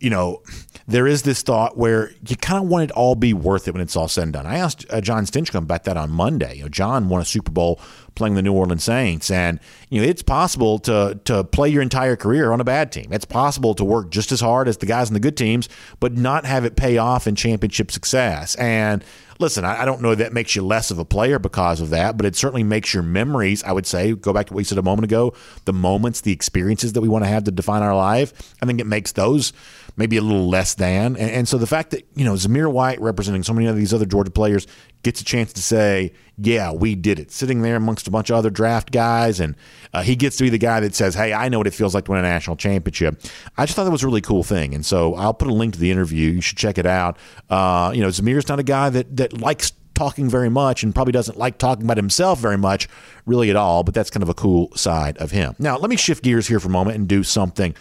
you 0.00 0.10
know, 0.10 0.42
there 0.88 1.06
is 1.06 1.22
this 1.22 1.42
thought 1.42 1.76
where 1.76 2.10
you 2.26 2.36
kind 2.36 2.64
of 2.64 2.68
want 2.68 2.84
it 2.84 2.90
all 2.92 3.14
be 3.14 3.32
worth 3.32 3.68
it 3.68 3.72
when 3.72 3.82
it's 3.82 3.94
all 3.94 4.08
said 4.08 4.24
and 4.24 4.32
done. 4.32 4.46
I 4.46 4.56
asked 4.56 4.86
uh, 4.90 5.00
Jon 5.00 5.24
Stinchcomb 5.24 5.62
about 5.62 5.84
that 5.84 5.96
on 5.96 6.10
Monday. 6.10 6.56
You 6.56 6.62
know, 6.64 6.68
Jon 6.68 7.08
won 7.08 7.20
a 7.20 7.24
Super 7.24 7.52
Bowl 7.52 7.80
playing 8.14 8.34
the 8.34 8.42
New 8.42 8.52
Orleans 8.52 8.82
Saints, 8.82 9.30
and 9.30 9.60
you 9.88 10.00
know 10.00 10.06
it's 10.06 10.22
possible 10.22 10.78
to 10.80 11.20
to 11.24 11.44
play 11.44 11.68
your 11.68 11.82
entire 11.82 12.16
career 12.16 12.50
on 12.50 12.60
a 12.60 12.64
bad 12.64 12.90
team. 12.90 13.12
It's 13.12 13.24
possible 13.24 13.74
to 13.74 13.84
work 13.84 14.10
just 14.10 14.32
as 14.32 14.40
hard 14.40 14.68
as 14.68 14.78
the 14.78 14.86
guys 14.86 15.08
in 15.08 15.14
the 15.14 15.20
good 15.20 15.36
teams, 15.36 15.68
but 16.00 16.16
not 16.16 16.44
have 16.44 16.64
it 16.64 16.76
pay 16.76 16.98
off 16.98 17.26
in 17.26 17.36
championship 17.36 17.92
success. 17.92 18.54
And 18.56 19.04
listen, 19.40 19.64
I, 19.64 19.82
I 19.82 19.84
don't 19.84 20.02
know 20.02 20.14
that 20.14 20.32
makes 20.32 20.54
you 20.54 20.62
less 20.62 20.90
of 20.90 20.98
a 20.98 21.04
player 21.04 21.38
because 21.38 21.80
of 21.80 21.90
that, 21.90 22.16
but 22.16 22.26
it 22.26 22.36
certainly 22.36 22.62
makes 22.62 22.94
your 22.94 23.02
memories. 23.02 23.62
I 23.64 23.72
would 23.72 23.86
say, 23.86 24.12
go 24.14 24.32
back 24.32 24.46
to 24.46 24.54
what 24.54 24.60
you 24.60 24.64
said 24.64 24.78
a 24.78 24.82
moment 24.82 25.04
ago, 25.04 25.34
the 25.64 25.72
moments, 25.72 26.20
the 26.20 26.32
experiences 26.32 26.92
that 26.92 27.00
we 27.00 27.08
want 27.08 27.24
to 27.24 27.30
have 27.30 27.44
to 27.44 27.50
define 27.50 27.82
our 27.82 27.96
life. 27.96 28.54
I 28.62 28.66
think 28.66 28.80
it 28.80 28.86
makes 28.86 29.12
those 29.12 29.52
maybe 29.96 30.16
a 30.16 30.22
little 30.22 30.48
less 30.48 30.74
than. 30.74 31.16
And, 31.16 31.30
and, 31.30 31.48
so 31.48 31.58
the 31.58 31.66
fact 31.66 31.90
that, 31.90 32.06
you 32.14 32.24
know, 32.24 32.34
Zamir 32.34 32.72
White 32.72 33.00
representing 33.00 33.42
so 33.42 33.52
many 33.52 33.66
of 33.66 33.76
these 33.76 33.92
other 33.92 34.06
Georgia 34.06 34.30
players 34.30 34.66
gets 35.02 35.20
a 35.20 35.24
chance 35.24 35.52
to 35.54 35.62
say, 35.62 36.12
yeah, 36.36 36.72
we 36.72 36.94
did 36.94 37.18
it, 37.18 37.30
sitting 37.30 37.62
there 37.62 37.76
amongst 37.76 38.06
a 38.08 38.10
bunch 38.10 38.30
of 38.30 38.36
other 38.36 38.50
draft 38.50 38.92
guys. 38.92 39.40
And 39.40 39.56
uh, 39.92 40.02
he 40.02 40.16
gets 40.16 40.36
to 40.38 40.44
be 40.44 40.50
the 40.50 40.58
guy 40.58 40.80
that 40.80 40.94
says, 40.94 41.14
hey, 41.14 41.32
I 41.32 41.48
know 41.48 41.58
what 41.58 41.66
it 41.66 41.74
feels 41.74 41.94
like 41.94 42.04
to 42.06 42.10
win 42.12 42.20
a 42.20 42.22
national 42.22 42.56
championship. 42.56 43.20
I 43.56 43.66
just 43.66 43.76
thought 43.76 43.84
that 43.84 43.90
was 43.90 44.02
a 44.02 44.06
really 44.06 44.20
cool 44.20 44.42
thing. 44.42 44.74
And 44.74 44.84
so 44.84 45.14
I'll 45.14 45.34
put 45.34 45.48
a 45.48 45.54
link 45.54 45.74
to 45.74 45.80
the 45.80 45.90
interview. 45.90 46.30
You 46.30 46.40
should 46.40 46.58
check 46.58 46.78
it 46.78 46.86
out. 46.86 47.18
Uh, 47.48 47.92
you 47.94 48.00
know, 48.00 48.08
Zamir's 48.08 48.48
not 48.48 48.58
a 48.58 48.62
guy 48.62 48.90
that, 48.90 49.16
that 49.16 49.40
likes 49.40 49.72
talking 49.94 50.30
very 50.30 50.48
much 50.48 50.82
and 50.82 50.94
probably 50.94 51.12
doesn't 51.12 51.36
like 51.36 51.58
talking 51.58 51.84
about 51.84 51.98
himself 51.98 52.38
very 52.38 52.56
much, 52.56 52.88
really 53.26 53.50
at 53.50 53.56
all. 53.56 53.82
But 53.82 53.94
that's 53.94 54.10
kind 54.10 54.22
of 54.22 54.28
a 54.30 54.34
cool 54.34 54.74
side 54.74 55.18
of 55.18 55.30
him. 55.30 55.54
Now, 55.58 55.76
let 55.76 55.90
me 55.90 55.96
shift 55.96 56.24
gears 56.24 56.46
here 56.46 56.60
for 56.60 56.68
a 56.68 56.70
moment 56.70 56.96
and 56.96 57.06
do 57.06 57.22
something 57.22 57.74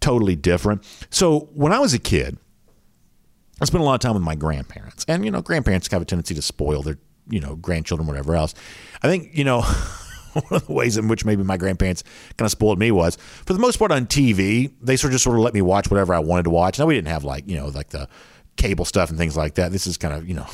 totally 0.00 0.36
different. 0.36 0.84
So 1.10 1.50
when 1.54 1.72
I 1.72 1.78
was 1.78 1.92
a 1.94 1.98
kid, 1.98 2.38
I 3.60 3.64
spent 3.64 3.82
a 3.82 3.84
lot 3.84 3.94
of 3.94 4.00
time 4.00 4.14
with 4.14 4.22
my 4.22 4.34
grandparents, 4.34 5.04
and 5.08 5.24
you 5.24 5.30
know, 5.30 5.42
grandparents 5.42 5.88
have 5.88 6.02
a 6.02 6.04
tendency 6.04 6.34
to 6.34 6.42
spoil 6.42 6.82
their 6.82 6.98
you 7.28 7.40
know 7.40 7.56
grandchildren, 7.56 8.06
whatever 8.06 8.36
else. 8.36 8.54
I 9.02 9.08
think 9.08 9.30
you 9.36 9.44
know. 9.44 9.64
one 10.36 10.60
of 10.60 10.66
the 10.66 10.72
ways 10.74 10.98
in 10.98 11.08
which 11.08 11.24
maybe 11.24 11.42
my 11.42 11.56
grandparents 11.56 12.04
kind 12.36 12.44
of 12.44 12.50
spoiled 12.50 12.78
me 12.78 12.90
was, 12.90 13.16
for 13.16 13.54
the 13.54 13.58
most 13.58 13.78
part, 13.78 13.90
on 13.90 14.04
TV, 14.04 14.70
they 14.82 14.94
sort 14.94 15.10
of 15.10 15.14
just 15.14 15.24
sort 15.24 15.34
of 15.34 15.42
let 15.42 15.54
me 15.54 15.62
watch 15.62 15.90
whatever 15.90 16.12
I 16.12 16.18
wanted 16.18 16.42
to 16.42 16.50
watch. 16.50 16.78
Now 16.78 16.84
we 16.84 16.94
didn't 16.94 17.08
have 17.08 17.24
like 17.24 17.48
you 17.48 17.56
know 17.56 17.68
like 17.68 17.88
the 17.88 18.06
cable 18.56 18.84
stuff 18.84 19.08
and 19.08 19.18
things 19.18 19.34
like 19.34 19.54
that. 19.54 19.72
This 19.72 19.86
is 19.86 19.96
kind 19.96 20.12
of 20.12 20.28
you 20.28 20.34
know 20.34 20.46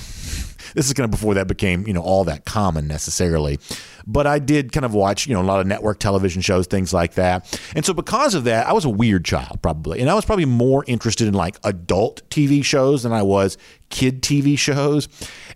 this 0.75 0.87
is 0.87 0.93
kind 0.93 1.05
of 1.05 1.11
before 1.11 1.35
that 1.35 1.47
became, 1.47 1.87
you 1.87 1.93
know, 1.93 2.03
all 2.03 2.25
that 2.25 2.44
common 2.44 2.87
necessarily. 2.87 3.59
But 4.06 4.26
I 4.26 4.38
did 4.38 4.73
kind 4.73 4.85
of 4.85 4.94
watch, 4.94 5.26
you 5.26 5.35
know, 5.35 5.41
a 5.41 5.44
lot 5.44 5.61
of 5.61 5.67
network 5.67 5.99
television 5.99 6.43
shows, 6.43 6.67
things 6.67 6.93
like 6.93 7.14
that. 7.14 7.61
And 7.75 7.85
so 7.85 7.94
because 7.94 8.35
of 8.35 8.44
that, 8.44 8.67
I 8.67 8.73
was 8.73 8.85
a 8.85 8.91
weird 8.91 9.25
child 9.25 9.62
probably. 9.62 10.00
And 10.00 10.11
I 10.11 10.14
was 10.14 10.25
probably 10.25 10.44
more 10.44 10.85
interested 10.87 11.29
in 11.29 11.35
like 11.35 11.56
adult 11.64 12.29
TV 12.31 12.64
shows 12.64 13.03
than 13.03 13.12
I 13.12 13.23
was 13.23 13.59
kid 13.91 14.23
TV 14.23 14.59
shows. 14.59 15.09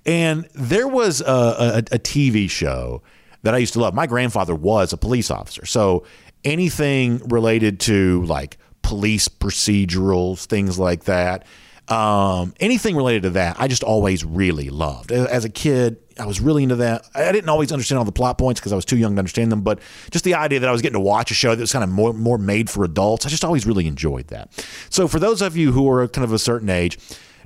And 0.04 0.48
there 0.54 0.88
was 0.88 1.20
a, 1.20 1.24
a, 1.24 1.78
a 1.78 1.98
TV 1.98 2.48
show 2.48 3.02
that 3.42 3.54
I 3.54 3.58
used 3.58 3.74
to 3.74 3.80
love. 3.80 3.94
My 3.94 4.06
grandfather 4.06 4.54
was 4.54 4.92
a 4.92 4.96
police 4.96 5.30
officer. 5.30 5.66
So 5.66 6.04
anything 6.44 7.18
related 7.28 7.80
to 7.80 8.24
like 8.24 8.58
police 8.82 9.28
procedurals, 9.28 10.44
things 10.44 10.78
like 10.78 11.04
that 11.04 11.44
um, 11.88 12.54
anything 12.58 12.96
related 12.96 13.22
to 13.24 13.30
that, 13.30 13.56
I 13.58 13.68
just 13.68 13.82
always 13.82 14.24
really 14.24 14.70
loved. 14.70 15.12
As 15.12 15.44
a 15.44 15.48
kid, 15.48 15.98
I 16.18 16.26
was 16.26 16.40
really 16.40 16.62
into 16.62 16.76
that. 16.76 17.06
I 17.14 17.30
didn't 17.30 17.48
always 17.48 17.70
understand 17.70 17.98
all 17.98 18.04
the 18.04 18.12
plot 18.12 18.38
points 18.38 18.60
because 18.60 18.72
I 18.72 18.76
was 18.76 18.84
too 18.84 18.96
young 18.96 19.14
to 19.14 19.18
understand 19.18 19.52
them, 19.52 19.60
but 19.60 19.80
just 20.10 20.24
the 20.24 20.34
idea 20.34 20.60
that 20.60 20.68
I 20.68 20.72
was 20.72 20.82
getting 20.82 20.94
to 20.94 21.00
watch 21.00 21.30
a 21.30 21.34
show 21.34 21.54
that 21.54 21.60
was 21.60 21.72
kind 21.72 21.84
of 21.84 21.90
more, 21.90 22.12
more 22.12 22.38
made 22.38 22.70
for 22.70 22.84
adults, 22.84 23.26
I 23.26 23.28
just 23.28 23.44
always 23.44 23.66
really 23.66 23.86
enjoyed 23.86 24.28
that. 24.28 24.50
So, 24.90 25.06
for 25.06 25.18
those 25.18 25.42
of 25.42 25.56
you 25.56 25.72
who 25.72 25.88
are 25.90 26.08
kind 26.08 26.24
of 26.24 26.32
a 26.32 26.38
certain 26.38 26.70
age, 26.70 26.98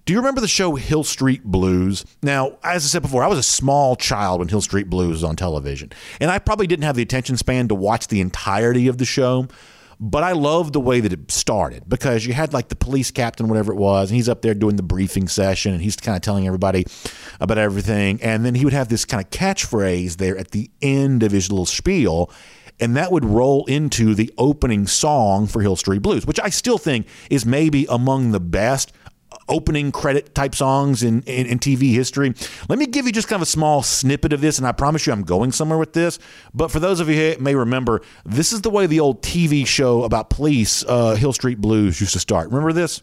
do 0.07 0.15
you 0.15 0.19
remember 0.19 0.41
the 0.41 0.49
show 0.49 0.75
Hill 0.77 1.05
Street 1.05 1.45
Blues? 1.45 2.07
Now, 2.23 2.59
as 2.65 2.85
I 2.85 2.89
said 2.89 3.03
before, 3.03 3.23
I 3.23 3.27
was 3.27 3.39
a 3.39 3.43
small 3.43 3.97
child 3.97 4.39
when 4.39 4.49
Hill 4.49 4.63
Street 4.63 4.89
Blues 4.89 5.13
was 5.13 5.25
on 5.25 5.37
television, 5.37 5.93
and 6.21 6.31
I 6.31 6.39
probably 6.39 6.67
didn't 6.67 6.85
have 6.85 6.97
the 6.97 7.03
attention 7.03 7.37
span 7.37 7.69
to 7.69 7.75
watch 7.75 8.09
the 8.09 8.21
entirety 8.21 8.89
of 8.89 8.99
the 8.99 9.05
show. 9.05 9.49
But 10.03 10.25
I 10.25 10.33
love 10.33 10.73
the 10.73 10.81
way 10.81 11.01
that 11.01 11.13
it 11.13 11.31
started 11.31 11.85
because 11.87 12.25
you 12.25 12.33
had 12.33 12.55
like 12.55 12.69
the 12.69 12.77
police 12.77 13.11
captain, 13.11 13.49
whatever 13.49 13.71
it 13.71 13.77
was, 13.77 14.11
and 14.11 14.17
he's 14.17 14.31
up 14.31 14.41
there 14.41 14.55
doing 14.55 14.77
the 14.77 14.83
briefing 14.83 15.29
session 15.29 15.75
and 15.75 15.83
he's 15.83 15.95
kind 15.97 16.17
of 16.17 16.23
telling 16.23 16.47
everybody 16.47 16.87
about 17.39 17.59
everything. 17.59 18.21
And 18.23 18.45
then 18.45 18.55
he 18.55 18.65
would 18.65 18.73
have 18.73 18.89
this 18.89 19.05
kind 19.05 19.23
of 19.23 19.31
catchphrase 19.31 20.17
there 20.17 20.39
at 20.39 20.53
the 20.53 20.71
end 20.81 21.23
of 21.23 21.33
his 21.33 21.51
little 21.51 21.67
spiel 21.67 22.31
and 22.81 22.97
that 22.97 23.13
would 23.13 23.25
roll 23.25 23.67
into 23.67 24.15
the 24.15 24.33
opening 24.39 24.87
song 24.87 25.47
for 25.47 25.61
Hill 25.61 25.77
Street 25.77 26.01
Blues, 26.01 26.27
which 26.27 26.41
I 26.41 26.49
still 26.49 26.79
think 26.79 27.07
is 27.29 27.45
maybe 27.45 27.87
among 27.89 28.33
the 28.33 28.41
best 28.41 28.93
opening 29.49 29.93
credit 29.93 30.35
type 30.35 30.55
songs 30.55 31.03
in, 31.03 31.23
in, 31.23 31.47
in, 31.47 31.59
TV 31.59 31.93
history. 31.93 32.33
Let 32.69 32.79
me 32.79 32.87
give 32.87 33.07
you 33.07 33.13
just 33.13 33.29
kind 33.29 33.39
of 33.39 33.43
a 33.43 33.51
small 33.51 33.83
snippet 33.83 34.33
of 34.33 34.41
this, 34.41 34.59
and 34.59 34.67
I 34.67 34.73
promise 34.73 35.07
you 35.07 35.13
I'm 35.13 35.23
going 35.23 35.53
somewhere 35.53 35.79
with 35.79 35.93
this. 35.93 36.19
But 36.55 36.71
for 36.71 36.81
those 36.81 37.01
of 37.01 37.09
you 37.09 37.35
who 37.35 37.43
may 37.43 37.55
remember, 37.55 38.01
this 38.25 38.53
is 38.53 38.63
the 38.63 38.71
way 38.71 38.87
the 38.87 39.01
old 39.01 39.23
TV 39.23 39.67
show 39.67 40.05
about 40.05 40.31
police, 40.31 40.85
uh, 40.87 41.17
Hill 41.17 41.33
Street 41.33 41.61
Blues, 41.61 42.01
used 42.01 42.13
to 42.13 42.21
start. 42.21 42.49
Remember 42.49 42.73
this? 42.73 43.03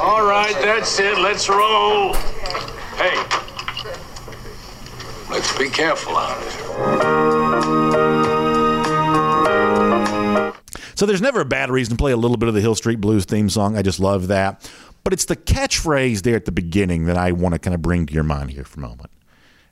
All 0.00 0.24
right, 0.24 0.54
that's 0.54 0.98
it. 0.98 1.18
Let's 1.18 1.48
roll. 1.48 2.14
Hey, 2.96 3.16
let's 5.30 5.56
be 5.58 5.68
careful 5.68 6.16
out 6.16 7.42
So 11.02 11.06
there's 11.06 11.20
never 11.20 11.40
a 11.40 11.44
bad 11.44 11.68
reason 11.68 11.96
to 11.96 11.98
play 11.98 12.12
a 12.12 12.16
little 12.16 12.36
bit 12.36 12.48
of 12.48 12.54
the 12.54 12.60
Hill 12.60 12.76
Street 12.76 13.00
Blues 13.00 13.24
theme 13.24 13.50
song. 13.50 13.76
I 13.76 13.82
just 13.82 13.98
love 13.98 14.28
that. 14.28 14.70
But 15.04 15.12
it's 15.12 15.24
the 15.24 15.36
catchphrase 15.36 16.22
there 16.22 16.36
at 16.36 16.44
the 16.44 16.52
beginning 16.52 17.06
that 17.06 17.16
I 17.16 17.32
want 17.32 17.54
to 17.54 17.58
kind 17.58 17.74
of 17.74 17.82
bring 17.82 18.06
to 18.06 18.14
your 18.14 18.22
mind 18.22 18.50
here 18.50 18.64
for 18.64 18.80
a 18.80 18.82
moment. 18.82 19.10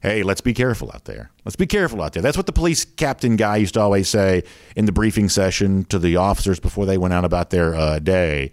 hey, 0.02 0.22
let's 0.22 0.40
be 0.40 0.54
careful 0.54 0.90
out 0.94 1.04
there. 1.04 1.30
Let's 1.44 1.56
be 1.56 1.66
careful 1.66 2.00
out 2.02 2.14
there. 2.14 2.22
That's 2.22 2.36
what 2.36 2.46
the 2.46 2.52
police 2.52 2.84
captain 2.84 3.36
guy 3.36 3.58
used 3.58 3.74
to 3.74 3.80
always 3.80 4.08
say 4.08 4.44
in 4.74 4.86
the 4.86 4.92
briefing 4.92 5.28
session 5.28 5.84
to 5.84 5.98
the 5.98 6.16
officers 6.16 6.58
before 6.58 6.86
they 6.86 6.96
went 6.96 7.12
out 7.12 7.24
about 7.24 7.50
their 7.50 7.74
uh, 7.74 7.98
day. 7.98 8.52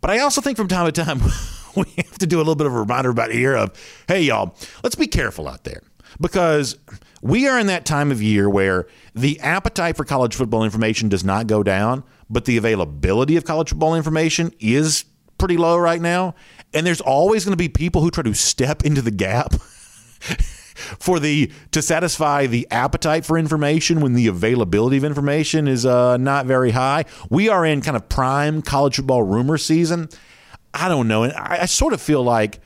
But 0.00 0.10
I 0.10 0.20
also 0.20 0.40
think 0.40 0.56
from 0.56 0.68
time 0.68 0.86
to 0.90 0.92
time, 0.92 1.20
we 1.76 1.84
have 1.96 2.18
to 2.18 2.26
do 2.26 2.36
a 2.36 2.38
little 2.38 2.54
bit 2.54 2.68
of 2.68 2.74
a 2.74 2.78
reminder 2.78 3.10
about 3.10 3.32
here 3.32 3.56
of, 3.56 3.72
hey, 4.06 4.22
y'all, 4.22 4.54
let's 4.84 4.94
be 4.94 5.08
careful 5.08 5.48
out 5.48 5.64
there 5.64 5.82
because 6.20 6.78
we 7.22 7.48
are 7.48 7.58
in 7.58 7.66
that 7.66 7.84
time 7.84 8.10
of 8.10 8.22
year 8.22 8.48
where 8.48 8.86
the 9.14 9.40
appetite 9.40 9.96
for 9.96 10.04
college 10.04 10.34
football 10.34 10.64
information 10.64 11.08
does 11.08 11.24
not 11.24 11.46
go 11.46 11.62
down, 11.62 12.04
but 12.30 12.44
the 12.44 12.56
availability 12.56 13.36
of 13.36 13.44
college 13.44 13.70
football 13.70 13.94
information 13.94 14.52
is 14.60 15.04
pretty 15.38 15.56
low 15.56 15.76
right 15.76 16.00
now. 16.00 16.34
And 16.74 16.86
there's 16.86 17.00
always 17.00 17.44
going 17.44 17.52
to 17.52 17.56
be 17.56 17.68
people 17.68 18.02
who 18.02 18.10
try 18.10 18.22
to 18.22 18.34
step 18.34 18.84
into 18.84 19.02
the 19.02 19.10
gap. 19.10 19.54
for 20.98 21.18
the 21.18 21.50
to 21.72 21.82
satisfy 21.82 22.46
the 22.46 22.66
appetite 22.70 23.24
for 23.24 23.36
information 23.36 24.00
when 24.00 24.14
the 24.14 24.26
availability 24.28 24.96
of 24.96 25.04
information 25.04 25.66
is 25.66 25.84
uh, 25.84 26.16
not 26.16 26.46
very 26.46 26.70
high. 26.70 27.04
We 27.30 27.48
are 27.48 27.66
in 27.66 27.80
kind 27.80 27.96
of 27.96 28.08
prime 28.08 28.62
college 28.62 28.96
football 28.96 29.22
rumor 29.22 29.58
season. 29.58 30.08
I 30.72 30.88
don't 30.88 31.08
know, 31.08 31.24
and 31.24 31.32
I, 31.32 31.62
I 31.62 31.66
sort 31.66 31.92
of 31.92 32.00
feel 32.00 32.22
like 32.22 32.60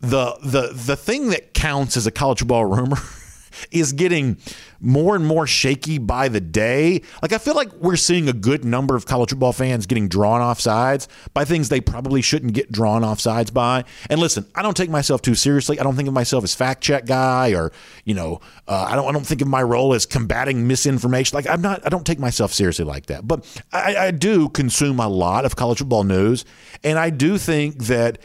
the 0.00 0.36
the 0.42 0.72
the 0.74 0.96
thing 0.96 1.30
that 1.30 1.54
counts 1.54 1.96
as 1.96 2.06
a 2.06 2.10
college 2.10 2.40
football 2.40 2.66
rumor 2.66 2.98
is 3.70 3.92
getting 3.92 4.36
more 4.84 5.16
and 5.16 5.26
more 5.26 5.46
shaky 5.46 5.98
by 5.98 6.28
the 6.28 6.40
day. 6.40 7.02
Like 7.22 7.32
I 7.32 7.38
feel 7.38 7.54
like 7.54 7.72
we're 7.74 7.96
seeing 7.96 8.28
a 8.28 8.32
good 8.32 8.64
number 8.64 8.94
of 8.94 9.06
college 9.06 9.30
football 9.30 9.52
fans 9.52 9.86
getting 9.86 10.08
drawn 10.08 10.40
off 10.40 10.60
sides 10.60 11.08
by 11.32 11.44
things 11.44 11.68
they 11.68 11.80
probably 11.80 12.22
shouldn't 12.22 12.52
get 12.52 12.70
drawn 12.70 13.02
off 13.02 13.20
sides 13.20 13.50
by. 13.50 13.84
And 14.10 14.20
listen, 14.20 14.46
I 14.54 14.62
don't 14.62 14.76
take 14.76 14.90
myself 14.90 15.22
too 15.22 15.34
seriously. 15.34 15.80
I 15.80 15.82
don't 15.82 15.96
think 15.96 16.08
of 16.08 16.14
myself 16.14 16.44
as 16.44 16.54
fact 16.54 16.82
check 16.82 17.06
guy 17.06 17.54
or 17.54 17.72
you 18.04 18.14
know 18.14 18.40
uh, 18.68 18.86
I 18.88 18.96
don't 18.96 19.08
I 19.08 19.12
don't 19.12 19.26
think 19.26 19.40
of 19.40 19.48
my 19.48 19.62
role 19.62 19.94
as 19.94 20.06
combating 20.06 20.66
misinformation. 20.66 21.34
Like 21.34 21.48
I'm 21.48 21.62
not 21.62 21.84
I 21.86 21.88
don't 21.88 22.06
take 22.06 22.18
myself 22.18 22.52
seriously 22.52 22.84
like 22.84 23.06
that. 23.06 23.26
But 23.26 23.46
I, 23.72 23.96
I 23.96 24.10
do 24.10 24.48
consume 24.48 25.00
a 25.00 25.08
lot 25.08 25.44
of 25.44 25.56
college 25.56 25.78
football 25.78 26.04
news, 26.04 26.44
and 26.82 26.98
I 26.98 27.10
do 27.10 27.38
think 27.38 27.84
that 27.84 28.18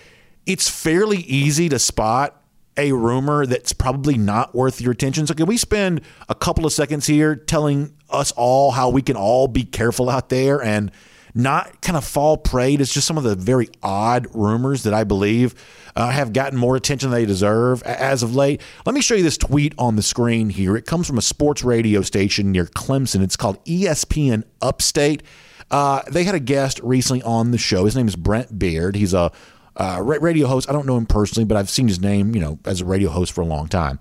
it's 0.46 0.68
fairly 0.68 1.20
easy 1.20 1.70
to 1.70 1.80
spot 1.80 2.38
a 2.78 2.92
rumor 2.92 3.46
that's 3.46 3.74
probably 3.74 4.18
not 4.18 4.56
worth 4.56 4.82
your 4.82 4.92
attention. 4.92 5.28
So, 5.28 5.34
can 5.34 5.46
we 5.46 5.58
spend 5.58 6.02
a 6.28 6.36
couple 6.36 6.66
of 6.66 6.74
seconds 6.74 7.08
here 7.08 7.36
telling 7.36 7.94
us 8.10 8.32
all 8.32 8.72
how 8.72 8.90
we 8.90 9.02
can 9.02 9.16
all 9.16 9.48
be 9.48 9.64
careful 9.64 10.10
out 10.10 10.30
there 10.30 10.62
and 10.62 10.92
not 11.36 11.82
kind 11.82 11.98
of 11.98 12.04
fall 12.04 12.38
prey 12.38 12.76
to 12.76 12.86
just 12.86 13.06
some 13.06 13.18
of 13.18 13.24
the 13.24 13.36
very 13.36 13.70
odd 13.84 14.28
rumors 14.34 14.84
that 14.84 14.94
I 14.94 15.04
believe 15.04 15.54
uh, 15.96 16.10
have 16.10 16.34
gotten 16.34 16.58
more 16.58 16.76
attention 16.76 17.12
than 17.12 17.20
they 17.20 17.26
deserve 17.26 17.84
as 17.84 18.24
of 18.24 18.36
late? 18.36 18.62
Let 18.86 18.96
me 18.96 19.02
show 19.02 19.16
you 19.16 19.24
this 19.24 19.38
tweet 19.38 19.74
on 19.78 19.96
the 19.96 20.02
screen 20.02 20.50
here. 20.50 20.76
It 20.76 20.86
comes 20.86 21.08
from 21.08 21.18
a 21.18 21.22
sports 21.22 21.64
radio 21.64 22.02
station 22.02 22.52
near 22.52 22.66
Clemson. 22.66 23.22
It's 23.22 23.36
called 23.36 23.64
ESPN 23.66 24.44
Upstate. 24.62 25.24
Uh, 25.72 26.02
they 26.10 26.24
had 26.24 26.36
a 26.36 26.40
guest 26.40 26.80
recently 26.84 27.22
on 27.24 27.52
the 27.52 27.58
show. 27.58 27.86
His 27.86 27.96
name 27.96 28.08
is 28.08 28.16
Brent 28.16 28.58
Beard. 28.58 28.96
He's 28.96 29.14
a 29.14 29.32
uh, 29.80 30.02
radio 30.02 30.48
host. 30.48 30.70
I 30.70 30.74
don't 30.74 30.86
know 30.86 30.98
him 30.98 31.06
personally, 31.06 31.46
but 31.46 31.58
I've 31.58 31.70
seen 31.70 31.88
his 31.88 32.00
name, 32.00 32.36
you 32.36 32.42
know, 32.42 32.60
as 32.66 32.82
a 32.82 32.86
radio 32.86 33.10
host 33.10 33.32
for 33.32 33.42
a 33.42 33.46
long 33.46 33.68
time. 33.68 34.00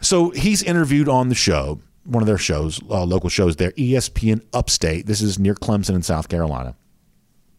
So 0.00 0.30
he's 0.30 0.62
interviewed 0.62 1.08
on 1.08 1.28
the 1.28 1.34
show, 1.34 1.80
one 2.04 2.22
of 2.22 2.26
their 2.26 2.38
shows, 2.38 2.80
uh, 2.90 3.04
local 3.04 3.28
shows 3.28 3.56
there, 3.56 3.72
ESPN 3.72 4.42
Upstate. 4.52 5.06
This 5.06 5.20
is 5.20 5.38
near 5.38 5.54
Clemson 5.54 5.94
in 5.94 6.02
South 6.02 6.28
Carolina. 6.28 6.74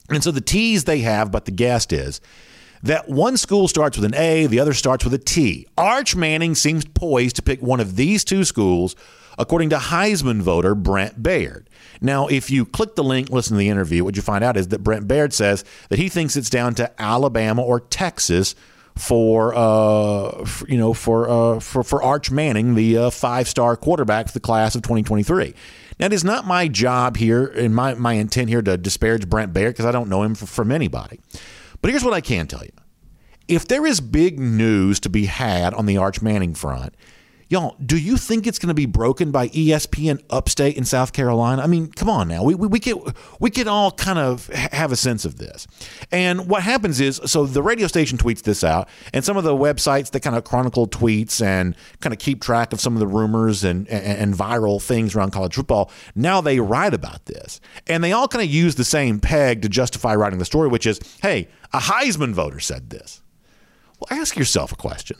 And 0.09 0.23
so 0.23 0.31
the 0.31 0.41
tease 0.41 0.85
they 0.85 0.99
have, 0.99 1.31
but 1.31 1.45
the 1.45 1.51
guest 1.51 1.93
is 1.93 2.21
that 2.83 3.09
one 3.09 3.37
school 3.37 3.67
starts 3.67 3.97
with 3.97 4.05
an 4.05 4.15
A, 4.15 4.45
the 4.47 4.59
other 4.59 4.73
starts 4.73 5.03
with 5.03 5.13
a 5.13 5.17
T. 5.17 5.67
Arch 5.77 6.15
Manning 6.15 6.55
seems 6.55 6.85
poised 6.85 7.35
to 7.37 7.41
pick 7.41 7.61
one 7.61 7.79
of 7.79 7.95
these 7.95 8.23
two 8.23 8.43
schools, 8.43 8.95
according 9.37 9.69
to 9.69 9.77
Heisman 9.77 10.41
voter 10.41 10.75
Brent 10.75 11.21
Baird. 11.21 11.69
Now, 12.01 12.27
if 12.27 12.49
you 12.49 12.65
click 12.65 12.95
the 12.95 13.03
link, 13.03 13.29
listen 13.29 13.53
to 13.53 13.59
the 13.59 13.69
interview, 13.69 14.03
what 14.03 14.15
you 14.15 14.21
find 14.21 14.43
out 14.43 14.57
is 14.57 14.69
that 14.69 14.83
Brent 14.83 15.07
Baird 15.07 15.33
says 15.33 15.63
that 15.89 15.99
he 15.99 16.09
thinks 16.09 16.35
it's 16.35 16.49
down 16.49 16.75
to 16.75 17.01
Alabama 17.01 17.61
or 17.61 17.79
Texas 17.79 18.55
for 18.97 19.53
uh, 19.55 20.45
for, 20.45 20.67
you 20.67 20.77
know 20.77 20.93
for 20.93 21.29
uh, 21.29 21.59
for 21.59 21.83
for 21.83 22.01
Arch 22.01 22.31
Manning, 22.31 22.75
the 22.75 22.97
uh, 22.97 23.09
five 23.09 23.47
star 23.47 23.75
quarterback 23.75 24.27
for 24.27 24.33
the 24.33 24.39
class 24.39 24.75
of 24.75 24.81
2023. 24.81 25.53
Now, 25.99 26.05
it 26.05 26.13
is 26.13 26.23
not 26.23 26.45
my 26.45 26.67
job 26.67 27.17
here 27.17 27.45
and 27.45 27.75
my 27.75 27.93
my 27.93 28.13
intent 28.13 28.49
here 28.49 28.61
to 28.61 28.77
disparage 28.77 29.29
Brent 29.29 29.53
Baird 29.53 29.73
because 29.73 29.85
I 29.85 29.91
don't 29.91 30.09
know 30.09 30.23
him 30.23 30.35
from 30.35 30.71
anybody. 30.71 31.19
But 31.81 31.91
here's 31.91 32.03
what 32.03 32.13
I 32.13 32.21
can 32.21 32.47
tell 32.47 32.63
you: 32.63 32.71
if 33.47 33.67
there 33.67 33.85
is 33.85 34.01
big 34.01 34.39
news 34.39 34.99
to 35.01 35.09
be 35.09 35.25
had 35.25 35.73
on 35.73 35.85
the 35.85 35.97
Arch 35.97 36.21
Manning 36.21 36.53
front, 36.53 36.93
Y'all, 37.49 37.77
do 37.85 37.97
you 37.97 38.17
think 38.17 38.45
it's 38.45 38.59
going 38.59 38.67
to 38.67 38.73
be 38.73 38.85
broken 38.85 39.31
by 39.31 39.47
ESPN 39.49 40.21
upstate 40.29 40.75
in 40.75 40.83
South 40.83 41.13
Carolina? 41.13 41.61
I 41.61 41.67
mean, 41.67 41.89
come 41.89 42.09
on 42.09 42.27
now. 42.27 42.43
We, 42.43 42.55
we, 42.55 42.67
we, 42.67 42.79
can, 42.81 43.01
we 43.39 43.49
can 43.49 43.69
all 43.69 43.91
kind 43.91 44.19
of 44.19 44.47
have 44.47 44.91
a 44.91 44.97
sense 44.97 45.23
of 45.23 45.37
this. 45.37 45.65
And 46.11 46.49
what 46.49 46.63
happens 46.63 46.99
is 46.99 47.21
so 47.25 47.45
the 47.45 47.63
radio 47.63 47.87
station 47.87 48.17
tweets 48.17 48.41
this 48.41 48.65
out, 48.65 48.89
and 49.13 49.23
some 49.23 49.37
of 49.37 49.45
the 49.45 49.55
websites 49.55 50.11
that 50.11 50.19
kind 50.19 50.35
of 50.35 50.43
chronicle 50.43 50.89
tweets 50.89 51.41
and 51.41 51.73
kind 52.01 52.11
of 52.11 52.19
keep 52.19 52.41
track 52.41 52.73
of 52.73 52.81
some 52.81 52.95
of 52.95 52.99
the 52.99 53.07
rumors 53.07 53.63
and, 53.63 53.87
and, 53.87 54.03
and 54.05 54.33
viral 54.33 54.81
things 54.81 55.15
around 55.15 55.31
college 55.31 55.55
football, 55.55 55.89
now 56.15 56.41
they 56.41 56.59
write 56.59 56.93
about 56.93 57.27
this. 57.27 57.61
And 57.87 58.03
they 58.03 58.11
all 58.11 58.27
kind 58.27 58.43
of 58.43 58.49
use 58.49 58.75
the 58.75 58.83
same 58.83 59.21
peg 59.21 59.61
to 59.61 59.69
justify 59.69 60.15
writing 60.15 60.39
the 60.39 60.45
story, 60.45 60.67
which 60.67 60.85
is 60.85 60.99
hey, 61.21 61.47
a 61.71 61.79
Heisman 61.79 62.33
voter 62.33 62.59
said 62.59 62.89
this. 62.89 63.21
Well, 63.99 64.19
ask 64.19 64.35
yourself 64.35 64.73
a 64.73 64.75
question 64.75 65.17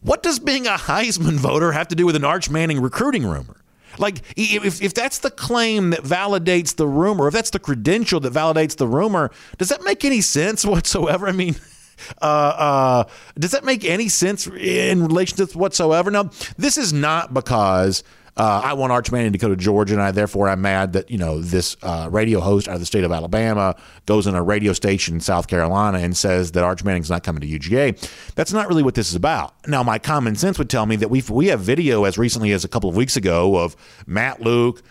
what 0.00 0.22
does 0.22 0.38
being 0.38 0.66
a 0.66 0.72
Heisman 0.72 1.34
voter 1.34 1.72
have 1.72 1.88
to 1.88 1.94
do 1.94 2.06
with 2.06 2.16
an 2.16 2.24
Arch 2.24 2.50
Manning 2.50 2.80
recruiting 2.80 3.26
rumor? 3.26 3.56
Like, 3.98 4.22
if, 4.36 4.82
if 4.82 4.94
that's 4.94 5.20
the 5.20 5.30
claim 5.30 5.90
that 5.90 6.02
validates 6.02 6.76
the 6.76 6.86
rumor, 6.86 7.28
if 7.28 7.34
that's 7.34 7.50
the 7.50 7.58
credential 7.58 8.20
that 8.20 8.32
validates 8.32 8.76
the 8.76 8.86
rumor, 8.86 9.30
does 9.58 9.70
that 9.70 9.82
make 9.84 10.04
any 10.04 10.20
sense 10.20 10.64
whatsoever? 10.66 11.26
I 11.28 11.32
mean, 11.32 11.56
uh, 12.22 12.24
uh, 12.24 13.04
does 13.38 13.52
that 13.52 13.64
make 13.64 13.84
any 13.84 14.08
sense 14.08 14.46
in 14.46 15.02
relation 15.04 15.38
to 15.38 15.58
whatsoever? 15.58 16.10
Now, 16.10 16.30
this 16.56 16.76
is 16.76 16.92
not 16.92 17.32
because 17.32 18.02
uh, 18.36 18.60
I 18.64 18.74
want 18.74 18.92
Arch 18.92 19.10
Manning 19.10 19.32
to 19.32 19.38
go 19.38 19.48
to 19.48 19.56
Georgia, 19.56 19.94
and 19.94 20.02
I 20.02 20.10
therefore 20.10 20.48
I'm 20.48 20.60
mad 20.60 20.92
that 20.92 21.10
you 21.10 21.16
know 21.16 21.40
this 21.40 21.76
uh, 21.82 22.08
radio 22.10 22.40
host 22.40 22.68
out 22.68 22.74
of 22.74 22.80
the 22.80 22.86
state 22.86 23.04
of 23.04 23.12
Alabama 23.12 23.76
goes 24.04 24.26
in 24.26 24.34
a 24.34 24.42
radio 24.42 24.72
station 24.74 25.14
in 25.14 25.20
South 25.20 25.48
Carolina 25.48 25.98
and 25.98 26.16
says 26.16 26.52
that 26.52 26.62
Arch 26.62 26.84
Manning's 26.84 27.08
not 27.08 27.22
coming 27.22 27.40
to 27.40 27.46
UGA. 27.46 28.34
That's 28.34 28.52
not 28.52 28.68
really 28.68 28.82
what 28.82 28.94
this 28.94 29.08
is 29.08 29.14
about. 29.14 29.54
Now, 29.66 29.82
my 29.82 29.98
common 29.98 30.36
sense 30.36 30.58
would 30.58 30.68
tell 30.68 30.84
me 30.84 30.96
that 30.96 31.08
we 31.08 31.22
we 31.30 31.46
have 31.46 31.60
video 31.60 32.04
as 32.04 32.18
recently 32.18 32.52
as 32.52 32.64
a 32.64 32.68
couple 32.68 32.90
of 32.90 32.96
weeks 32.96 33.16
ago 33.16 33.56
of 33.56 33.74
Matt 34.06 34.42
Luke, 34.42 34.82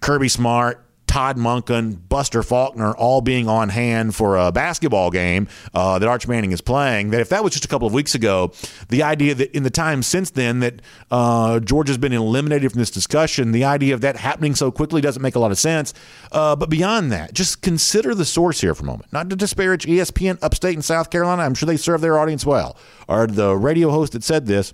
Kirby 0.00 0.28
Smart, 0.28 0.87
Todd 1.18 1.36
Monken, 1.36 1.98
Buster 2.08 2.44
Faulkner 2.44 2.94
all 2.94 3.20
being 3.20 3.48
on 3.48 3.70
hand 3.70 4.14
for 4.14 4.36
a 4.36 4.52
basketball 4.52 5.10
game 5.10 5.48
uh, 5.74 5.98
that 5.98 6.08
Arch 6.08 6.28
Manning 6.28 6.52
is 6.52 6.60
playing. 6.60 7.10
That 7.10 7.20
if 7.20 7.28
that 7.30 7.42
was 7.42 7.52
just 7.52 7.64
a 7.64 7.68
couple 7.68 7.88
of 7.88 7.92
weeks 7.92 8.14
ago, 8.14 8.52
the 8.88 9.02
idea 9.02 9.34
that 9.34 9.50
in 9.50 9.64
the 9.64 9.70
time 9.70 10.04
since 10.04 10.30
then 10.30 10.60
that 10.60 10.80
uh, 11.10 11.58
Georgia's 11.58 11.98
been 11.98 12.12
eliminated 12.12 12.70
from 12.70 12.78
this 12.78 12.92
discussion, 12.92 13.50
the 13.50 13.64
idea 13.64 13.94
of 13.94 14.00
that 14.02 14.16
happening 14.16 14.54
so 14.54 14.70
quickly 14.70 15.00
doesn't 15.00 15.20
make 15.20 15.34
a 15.34 15.40
lot 15.40 15.50
of 15.50 15.58
sense. 15.58 15.92
Uh, 16.30 16.54
but 16.54 16.70
beyond 16.70 17.10
that, 17.10 17.34
just 17.34 17.62
consider 17.62 18.14
the 18.14 18.24
source 18.24 18.60
here 18.60 18.72
for 18.72 18.84
a 18.84 18.86
moment. 18.86 19.12
Not 19.12 19.28
to 19.30 19.34
disparage 19.34 19.86
ESPN 19.86 20.38
upstate 20.40 20.76
in 20.76 20.82
South 20.82 21.10
Carolina, 21.10 21.42
I'm 21.42 21.54
sure 21.54 21.66
they 21.66 21.76
serve 21.76 22.00
their 22.00 22.16
audience 22.16 22.46
well. 22.46 22.76
Or 23.08 23.26
the 23.26 23.56
radio 23.56 23.90
host 23.90 24.12
that 24.12 24.22
said 24.22 24.46
this 24.46 24.72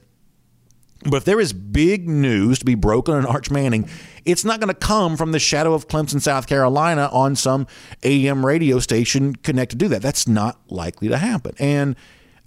but 1.05 1.19
if 1.19 1.25
there 1.25 1.41
is 1.41 1.53
big 1.53 2.09
news 2.09 2.59
to 2.59 2.65
be 2.65 2.75
broken 2.75 3.15
on 3.15 3.27
Arch 3.27 3.51
Manning, 3.51 3.89
it's 4.25 4.45
not 4.45 4.61
going 4.61 4.69
to 4.69 4.75
come 4.75 5.17
from 5.17 5.33
the 5.33 5.39
shadow 5.39 5.75
of 5.75 5.89
Clemson, 5.89 6.21
South 6.21 6.47
Carolina 6.47 7.09
on 7.13 7.37
some 7.37 7.67
AM 8.03 8.45
radio 8.45 8.79
station 8.79 9.37
connected 9.37 9.79
to 9.81 9.89
that. 9.89 10.03
That's 10.03 10.27
not 10.27 10.59
likely 10.71 11.09
to 11.09 11.19
happen. 11.19 11.55
And 11.59 11.97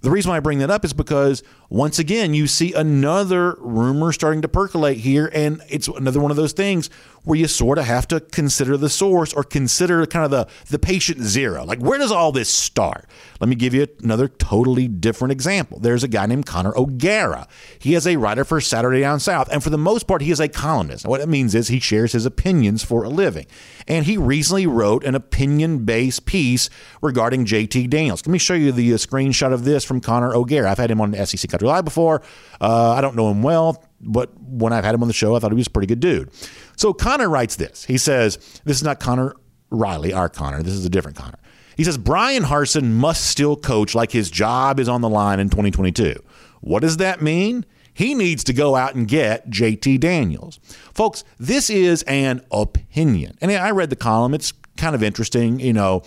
the 0.00 0.10
reason 0.10 0.30
why 0.30 0.36
I 0.36 0.40
bring 0.40 0.58
that 0.58 0.70
up 0.70 0.84
is 0.84 0.92
because 0.92 1.42
once 1.70 1.98
again, 1.98 2.32
you 2.32 2.46
see 2.46 2.72
another 2.72 3.54
rumor 3.60 4.10
starting 4.12 4.40
to 4.40 4.48
percolate 4.48 4.98
here, 4.98 5.30
and 5.34 5.60
it's 5.68 5.86
another 5.86 6.18
one 6.18 6.30
of 6.30 6.36
those 6.36 6.54
things 6.54 6.88
where 7.24 7.38
you 7.38 7.46
sort 7.46 7.76
of 7.76 7.84
have 7.84 8.08
to 8.08 8.20
consider 8.20 8.78
the 8.78 8.88
source 8.88 9.34
or 9.34 9.44
consider 9.44 10.06
kind 10.06 10.24
of 10.24 10.30
the, 10.30 10.48
the 10.70 10.78
patient 10.78 11.20
zero. 11.20 11.62
Like, 11.62 11.78
where 11.78 11.98
does 11.98 12.10
all 12.10 12.32
this 12.32 12.48
start? 12.48 13.04
Let 13.38 13.50
me 13.50 13.54
give 13.54 13.74
you 13.74 13.86
another 14.02 14.28
totally 14.28 14.88
different 14.88 15.32
example. 15.32 15.78
There's 15.78 16.02
a 16.02 16.08
guy 16.08 16.24
named 16.24 16.46
Connor 16.46 16.72
O'Gara. 16.74 17.46
He 17.78 17.94
is 17.94 18.06
a 18.06 18.16
writer 18.16 18.44
for 18.44 18.62
Saturday 18.62 19.00
Down 19.00 19.20
South, 19.20 19.46
and 19.52 19.62
for 19.62 19.68
the 19.68 19.76
most 19.76 20.06
part, 20.06 20.22
he 20.22 20.30
is 20.30 20.40
a 20.40 20.48
columnist. 20.48 21.04
what 21.04 21.20
it 21.20 21.28
means 21.28 21.54
is 21.54 21.68
he 21.68 21.80
shares 21.80 22.12
his 22.12 22.24
opinions 22.24 22.82
for 22.82 23.04
a 23.04 23.10
living. 23.10 23.46
And 23.86 24.06
he 24.06 24.16
recently 24.16 24.66
wrote 24.66 25.04
an 25.04 25.14
opinion 25.14 25.84
based 25.84 26.24
piece 26.24 26.70
regarding 27.02 27.44
JT 27.44 27.90
Daniels. 27.90 28.26
Let 28.26 28.32
me 28.32 28.38
show 28.38 28.54
you 28.54 28.72
the 28.72 28.94
uh, 28.94 28.96
screenshot 28.96 29.52
of 29.52 29.64
this 29.64 29.84
from 29.84 30.00
Connor 30.00 30.34
O'Gara. 30.34 30.70
I've 30.70 30.78
had 30.78 30.90
him 30.90 31.02
on 31.02 31.14
SEC 31.26 31.57
Country 31.58 31.68
Live 31.68 31.84
before. 31.84 32.22
Uh, 32.60 32.92
I 32.92 33.00
don't 33.00 33.16
know 33.16 33.30
him 33.30 33.42
well, 33.42 33.84
but 34.00 34.30
when 34.40 34.72
I've 34.72 34.84
had 34.84 34.94
him 34.94 35.02
on 35.02 35.08
the 35.08 35.14
show, 35.14 35.34
I 35.34 35.38
thought 35.38 35.50
he 35.50 35.56
was 35.56 35.66
a 35.66 35.70
pretty 35.70 35.86
good 35.86 36.00
dude. 36.00 36.30
So 36.76 36.92
Connor 36.92 37.28
writes 37.28 37.56
this. 37.56 37.84
He 37.84 37.98
says, 37.98 38.36
This 38.64 38.76
is 38.76 38.82
not 38.82 39.00
Connor 39.00 39.34
Riley, 39.70 40.12
our 40.12 40.28
Connor. 40.28 40.62
This 40.62 40.74
is 40.74 40.84
a 40.84 40.90
different 40.90 41.16
Connor. 41.16 41.38
He 41.76 41.84
says, 41.84 41.98
Bryan 41.98 42.44
Harsin 42.44 42.92
must 42.92 43.26
still 43.26 43.56
coach 43.56 43.94
like 43.94 44.10
his 44.10 44.30
job 44.30 44.80
is 44.80 44.88
on 44.88 45.00
the 45.00 45.08
line 45.08 45.38
in 45.38 45.48
2022. 45.48 46.14
What 46.60 46.80
does 46.80 46.96
that 46.96 47.22
mean? 47.22 47.64
he 47.98 48.14
needs 48.14 48.44
to 48.44 48.52
go 48.52 48.76
out 48.76 48.94
and 48.94 49.08
get 49.08 49.50
JT 49.50 49.98
Daniels. 49.98 50.60
Folks, 50.94 51.24
this 51.36 51.68
is 51.68 52.04
an 52.04 52.42
opinion. 52.52 53.36
And 53.40 53.50
I 53.50 53.72
read 53.72 53.90
the 53.90 53.96
column. 53.96 54.34
It's 54.34 54.52
kind 54.76 54.94
of 54.94 55.02
interesting. 55.02 55.58
You 55.58 55.72
know, 55.72 56.02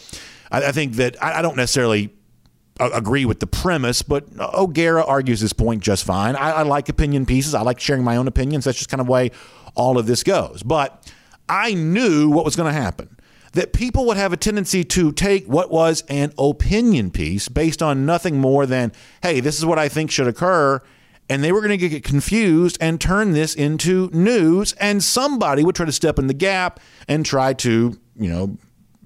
I, 0.50 0.67
I 0.67 0.72
think 0.72 0.93
that 0.93 1.22
I, 1.22 1.39
I 1.39 1.41
don't 1.41 1.58
necessarily 1.58 2.13
agree 2.88 3.25
with 3.25 3.39
the 3.39 3.47
premise, 3.47 4.01
but 4.01 4.25
O'Gara 4.39 5.03
argues 5.03 5.39
his 5.39 5.53
point 5.53 5.83
just 5.83 6.03
fine. 6.03 6.35
I, 6.35 6.51
I, 6.51 6.61
like 6.63 6.89
opinion 6.89 7.25
pieces. 7.25 7.53
I 7.53 7.61
like 7.61 7.79
sharing 7.79 8.03
my 8.03 8.17
own 8.17 8.27
opinions. 8.27 8.65
That's 8.65 8.77
just 8.77 8.89
kind 8.89 9.01
of 9.01 9.07
way 9.07 9.31
all 9.75 9.97
of 9.97 10.07
this 10.07 10.23
goes. 10.23 10.63
But 10.63 11.11
I 11.47 11.73
knew 11.73 12.29
what 12.29 12.45
was 12.45 12.55
going 12.55 12.73
to 12.73 12.79
happen. 12.79 13.17
That 13.53 13.73
people 13.73 14.05
would 14.05 14.15
have 14.15 14.31
a 14.31 14.38
tendency 14.38 14.85
to 14.85 15.11
take 15.11 15.45
what 15.45 15.69
was 15.69 16.05
an 16.07 16.31
opinion 16.39 17.11
piece 17.11 17.50
based 17.50 17.83
on 17.83 18.05
nothing 18.05 18.38
more 18.38 18.65
than, 18.65 18.93
hey, 19.21 19.41
this 19.41 19.57
is 19.57 19.65
what 19.65 19.77
I 19.77 19.89
think 19.89 20.09
should 20.09 20.27
occur. 20.27 20.81
And 21.29 21.43
they 21.43 21.51
were 21.51 21.59
going 21.59 21.77
to 21.77 21.89
get 21.89 22.03
confused 22.03 22.77
and 22.79 23.00
turn 23.00 23.33
this 23.33 23.53
into 23.53 24.09
news. 24.13 24.73
And 24.73 25.03
somebody 25.03 25.63
would 25.65 25.75
try 25.75 25.85
to 25.85 25.91
step 25.91 26.17
in 26.17 26.27
the 26.27 26.33
gap 26.33 26.79
and 27.09 27.25
try 27.25 27.53
to, 27.55 28.00
you 28.15 28.29
know, 28.29 28.57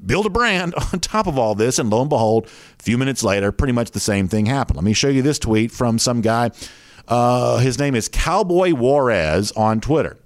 build 0.06 0.26
a 0.26 0.30
brand 0.30 0.74
on 0.94 1.00
top 1.00 1.28
of 1.28 1.38
all 1.38 1.56
this. 1.56 1.80
And 1.80 1.90
lo 1.90 2.02
and 2.02 2.10
behold, 2.10 2.48
a 2.80 2.84
few 2.84 2.98
minutes 2.98 3.24
later, 3.24 3.52
pretty 3.52 3.74
much 3.74 3.92
the 3.92 4.00
same 4.00 4.28
thing 4.28 4.46
happened. 4.46 4.78
Let 4.78 4.86
me 4.86 4.94
show 4.94 5.10
you 5.10 5.22
this 5.22 5.40
tweet 5.40 5.72
from 5.72 6.00
some 6.00 6.22
guy. 6.22 6.52
Uh, 7.08 7.60
his 7.60 7.78
name 7.78 7.96
is 7.96 8.08
Cowboy 8.08 8.74
Juarez 8.74 9.52
on 9.54 9.80
Twitter. 9.80 10.18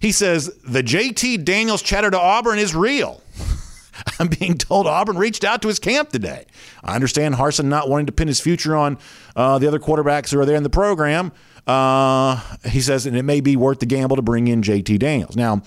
He 0.00 0.12
says, 0.12 0.54
The 0.64 0.82
JT 0.82 1.44
Daniels 1.44 1.82
chatter 1.82 2.10
to 2.10 2.18
Auburn 2.18 2.58
is 2.58 2.74
real. 2.74 3.22
I'm 4.18 4.28
being 4.28 4.58
told 4.58 4.86
Auburn 4.86 5.16
reached 5.16 5.44
out 5.44 5.62
to 5.62 5.68
his 5.68 5.78
camp 5.78 6.10
today. 6.10 6.46
I 6.82 6.94
understand 6.94 7.36
Harsin 7.36 7.66
not 7.66 7.88
wanting 7.88 8.06
to 8.06 8.12
pin 8.12 8.28
his 8.28 8.40
future 8.40 8.74
on 8.74 8.98
uh, 9.36 9.58
the 9.58 9.68
other 9.68 9.78
quarterbacks 9.78 10.32
who 10.32 10.40
are 10.40 10.46
there 10.46 10.56
in 10.56 10.62
the 10.62 10.70
program. 10.70 11.32
Uh, 11.66 12.40
he 12.68 12.80
says, 12.80 13.06
and 13.06 13.16
it 13.16 13.22
may 13.22 13.40
be 13.40 13.56
worth 13.56 13.78
the 13.78 13.86
gamble 13.86 14.16
to 14.16 14.22
bring 14.22 14.48
in 14.48 14.62
JT 14.62 14.98
Daniels. 14.98 15.36
Now, 15.36 15.62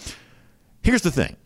here's 0.82 1.02
the 1.02 1.12
thing 1.12 1.38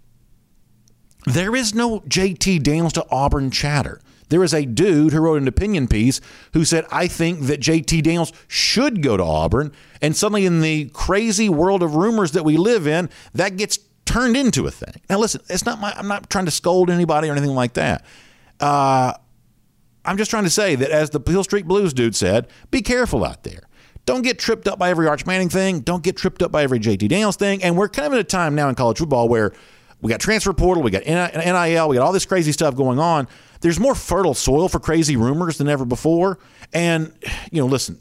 there 1.29 1.55
is 1.55 1.75
no 1.75 2.00
JT 2.01 2.63
Daniels 2.63 2.93
to 2.93 3.05
Auburn 3.12 3.51
chatter. 3.51 4.01
There 4.29 4.43
is 4.43 4.53
a 4.53 4.65
dude 4.65 5.12
who 5.12 5.19
wrote 5.19 5.41
an 5.41 5.48
opinion 5.48 5.88
piece 5.88 6.21
who 6.53 6.63
said, 6.63 6.86
I 6.91 7.07
think 7.07 7.41
that 7.48 7.59
JT 7.59 8.03
Daniels 8.03 8.31
should 8.48 9.01
go 9.01 9.17
to 9.17 9.24
Auburn. 9.24 9.71
And 10.01 10.15
suddenly, 10.15 10.45
in 10.45 10.62
the 10.62 10.86
crazy 10.93 11.50
world 11.50 11.81
of 11.83 11.95
rumors 11.95 12.31
that 12.33 12.45
we 12.45 12.57
live 12.57 12.88
in, 12.88 13.09
that 13.33 13.57
gets 13.57 13.79
turned 14.05 14.38
into 14.38 14.65
a 14.67 14.71
thing. 14.71 15.01
Now, 15.09 15.17
listen, 15.17 15.41
it's 15.50 15.65
not 15.65 15.79
my, 15.79 15.93
I'm 15.93 16.07
not 16.07 16.29
trying 16.29 16.45
to 16.45 16.51
scold 16.51 16.89
anybody 16.89 17.27
or 17.29 17.31
anything 17.31 17.55
like 17.55 17.74
that. 17.74 18.05
Uh, 18.59 19.13
I'm 20.05 20.17
just 20.17 20.31
trying 20.31 20.45
to 20.45 20.50
say 20.50 20.75
that, 20.75 20.89
as 20.91 21.09
the 21.09 21.19
Hill 21.25 21.43
Street 21.43 21.67
Blues 21.67 21.93
dude 21.93 22.15
said, 22.15 22.48
be 22.71 22.81
careful 22.81 23.25
out 23.25 23.43
there. 23.43 23.63
Don't 24.05 24.21
get 24.21 24.39
tripped 24.39 24.67
up 24.67 24.79
by 24.79 24.89
every 24.89 25.07
Arch 25.07 25.25
Manning 25.25 25.50
thing. 25.50 25.81
Don't 25.81 26.03
get 26.03 26.17
tripped 26.17 26.41
up 26.41 26.51
by 26.51 26.63
every 26.63 26.79
JT 26.79 27.07
Daniels 27.09 27.36
thing. 27.36 27.63
And 27.63 27.77
we're 27.77 27.89
kind 27.89 28.07
of 28.07 28.13
in 28.13 28.19
a 28.19 28.24
time 28.24 28.55
now 28.55 28.69
in 28.69 28.75
college 28.75 28.98
football 28.98 29.27
where 29.27 29.53
we 30.01 30.10
got 30.10 30.20
transfer 30.20 30.53
portal, 30.53 30.84
we 30.84 30.91
got 30.91 31.06
NIL, 31.06 31.89
we 31.89 31.96
got 31.96 32.06
all 32.06 32.13
this 32.13 32.25
crazy 32.25 32.51
stuff 32.51 32.75
going 32.75 33.00
on. 33.00 33.27
There's 33.62 33.79
more 33.79 33.96
fertile 33.96 34.34
soil 34.34 34.70
for 34.70 34.79
crazy 34.79 35.18
rumors 35.18 35.58
than 35.58 35.68
ever 35.68 35.84
before. 35.84 36.39
And, 36.74 37.13
you 37.51 37.62
know, 37.62 37.68
listen, 37.68 38.00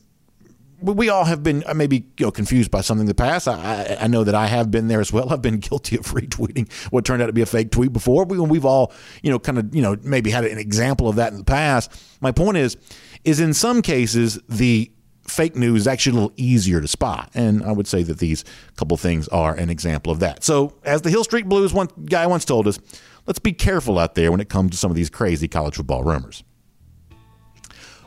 we 0.81 1.09
all 1.09 1.25
have 1.25 1.43
been 1.43 1.65
maybe 1.75 2.07
you 2.19 2.27
know 2.27 2.31
confused 2.31 2.71
by 2.71 2.81
something 2.83 3.03
in 3.03 3.09
the 3.09 3.15
past. 3.15 3.49
I, 3.49 3.99
I, 4.01 4.07
know 4.07 4.23
that 4.23 4.35
I 4.35 4.47
have 4.47 4.71
been 4.71 4.87
there 4.87 5.01
as 5.01 5.13
well. 5.13 5.33
I've 5.33 5.43
been 5.43 5.59
guilty 5.59 5.97
of 5.97 6.07
retweeting 6.13 6.71
what 6.93 7.05
turned 7.05 7.23
out 7.23 7.27
to 7.27 7.33
be 7.33 7.43
a 7.43 7.47
fake 7.47 7.71
tweet 7.71 7.93
before. 7.93 8.25
We, 8.25 8.39
we've 8.39 8.65
all 8.65 8.93
you 9.23 9.31
know 9.31 9.39
kind 9.39 9.59
of 9.59 9.75
you 9.75 9.83
know 9.83 9.97
maybe 10.03 10.31
had 10.31 10.45
an 10.45 10.59
example 10.59 11.09
of 11.09 11.17
that 11.17 11.33
in 11.33 11.39
the 11.39 11.45
past. 11.45 11.91
My 12.21 12.33
point 12.33 12.59
is, 12.59 12.77
is 13.25 13.41
in 13.41 13.55
some 13.55 13.83
cases 13.83 14.39
the 14.49 14.91
fake 15.29 15.57
news 15.57 15.83
is 15.83 15.87
actually 15.87 16.13
a 16.13 16.15
little 16.15 16.33
easier 16.37 16.81
to 16.81 16.89
spot. 16.89 17.31
And 17.35 17.63
I 17.65 17.73
would 17.73 17.87
say 17.87 18.03
that 18.03 18.19
these 18.19 18.45
couple 18.77 18.97
things 18.97 19.29
are 19.29 19.55
an 19.55 19.71
example 19.71 20.13
of 20.13 20.21
that. 20.21 20.45
So, 20.45 20.75
as 20.85 21.03
the 21.03 21.11
Hill 21.11 21.25
Street 21.25 21.49
Blues 21.49 21.73
one 21.73 21.89
guy 22.07 22.27
once 22.27 22.45
told 22.45 22.67
us, 22.67 22.79
let's 23.27 23.39
be 23.39 23.53
careful 23.53 23.99
out 23.99 24.15
there 24.15 24.31
when 24.31 24.41
it 24.41 24.49
comes 24.49 24.73
to 24.73 24.77
some 24.77 24.91
of 24.91 24.97
these 24.97 25.11
crazy 25.11 25.49
college 25.49 25.77
football 25.77 26.03
rumors. 26.03 26.43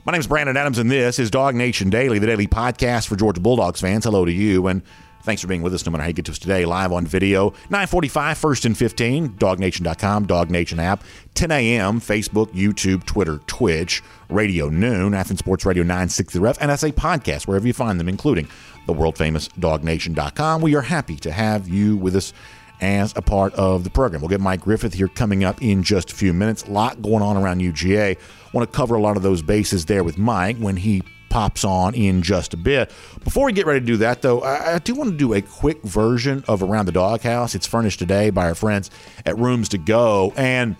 My 0.03 0.11
name 0.11 0.19
is 0.19 0.27
Brandon 0.27 0.57
Adams, 0.57 0.79
and 0.79 0.89
this 0.89 1.19
is 1.19 1.29
DawgNation 1.29 1.91
Daily, 1.91 2.17
the 2.17 2.25
daily 2.25 2.47
podcast 2.47 3.07
for 3.07 3.15
Georgia 3.15 3.39
Bulldogs 3.39 3.81
fans. 3.81 4.05
Hello 4.05 4.25
to 4.25 4.31
you, 4.31 4.65
and 4.65 4.81
Thanks 5.23 5.41
for 5.41 5.47
being 5.47 5.61
with 5.61 5.73
us 5.73 5.85
no 5.85 5.91
matter 5.91 6.03
how 6.03 6.07
you 6.07 6.13
get 6.13 6.25
to 6.25 6.31
us 6.31 6.39
today. 6.39 6.65
Live 6.65 6.91
on 6.91 7.05
video, 7.05 7.51
945, 7.69 8.37
first 8.37 8.65
and 8.65 8.77
15, 8.77 9.29
dawgnation.com, 9.33 10.25
Dog 10.25 10.49
Nation 10.49 10.79
app, 10.79 11.03
10 11.35 11.51
a.m., 11.51 11.99
Facebook, 11.99 12.47
YouTube, 12.53 13.05
Twitter, 13.05 13.39
Twitch, 13.47 14.01
Radio 14.31 14.69
Noon, 14.69 15.13
Athens 15.13 15.39
Sports 15.39 15.65
Radio 15.65 15.83
960 15.83 16.39
Ref, 16.39 16.57
and 16.61 16.71
as 16.71 16.83
a 16.83 16.91
podcast 16.91 17.47
wherever 17.47 17.67
you 17.67 17.73
find 17.73 17.99
them, 17.99 18.09
including 18.09 18.47
the 18.87 18.93
world 18.93 19.17
famous 19.17 19.47
dawgnation.com. 19.49 20.61
We 20.61 20.75
are 20.75 20.81
happy 20.81 21.17
to 21.17 21.31
have 21.31 21.67
you 21.67 21.97
with 21.97 22.15
us 22.15 22.33
as 22.81 23.13
a 23.15 23.21
part 23.21 23.53
of 23.53 23.83
the 23.83 23.89
program. 23.89 24.21
We'll 24.21 24.29
get 24.29 24.41
Mike 24.41 24.61
Griffith 24.61 24.93
here 24.93 25.07
coming 25.07 25.43
up 25.43 25.61
in 25.61 25.83
just 25.83 26.11
a 26.11 26.15
few 26.15 26.33
minutes. 26.33 26.63
A 26.63 26.71
lot 26.71 27.01
going 27.01 27.21
on 27.21 27.37
around 27.37 27.61
UGA. 27.61 28.17
Want 28.53 28.69
to 28.69 28.75
cover 28.75 28.95
a 28.95 29.01
lot 29.01 29.17
of 29.17 29.23
those 29.23 29.41
bases 29.41 29.85
there 29.85 30.03
with 30.03 30.17
Mike 30.17 30.57
when 30.57 30.77
he 30.77 31.03
pops 31.29 31.63
on 31.63 31.95
in 31.95 32.21
just 32.21 32.53
a 32.53 32.57
bit. 32.57 32.91
Before 33.23 33.45
we 33.45 33.53
get 33.53 33.65
ready 33.65 33.79
to 33.79 33.85
do 33.85 33.97
that, 33.97 34.21
though, 34.21 34.41
I, 34.41 34.75
I 34.75 34.79
do 34.79 34.93
want 34.93 35.11
to 35.11 35.17
do 35.17 35.33
a 35.33 35.41
quick 35.41 35.81
version 35.83 36.43
of 36.47 36.61
Around 36.61 36.87
the 36.87 36.91
Doghouse. 36.91 37.55
It's 37.55 37.65
furnished 37.65 37.99
today 37.99 38.31
by 38.31 38.47
our 38.47 38.55
friends 38.55 38.91
at 39.25 39.37
Rooms 39.37 39.69
to 39.69 39.77
Go. 39.77 40.33
And, 40.35 40.75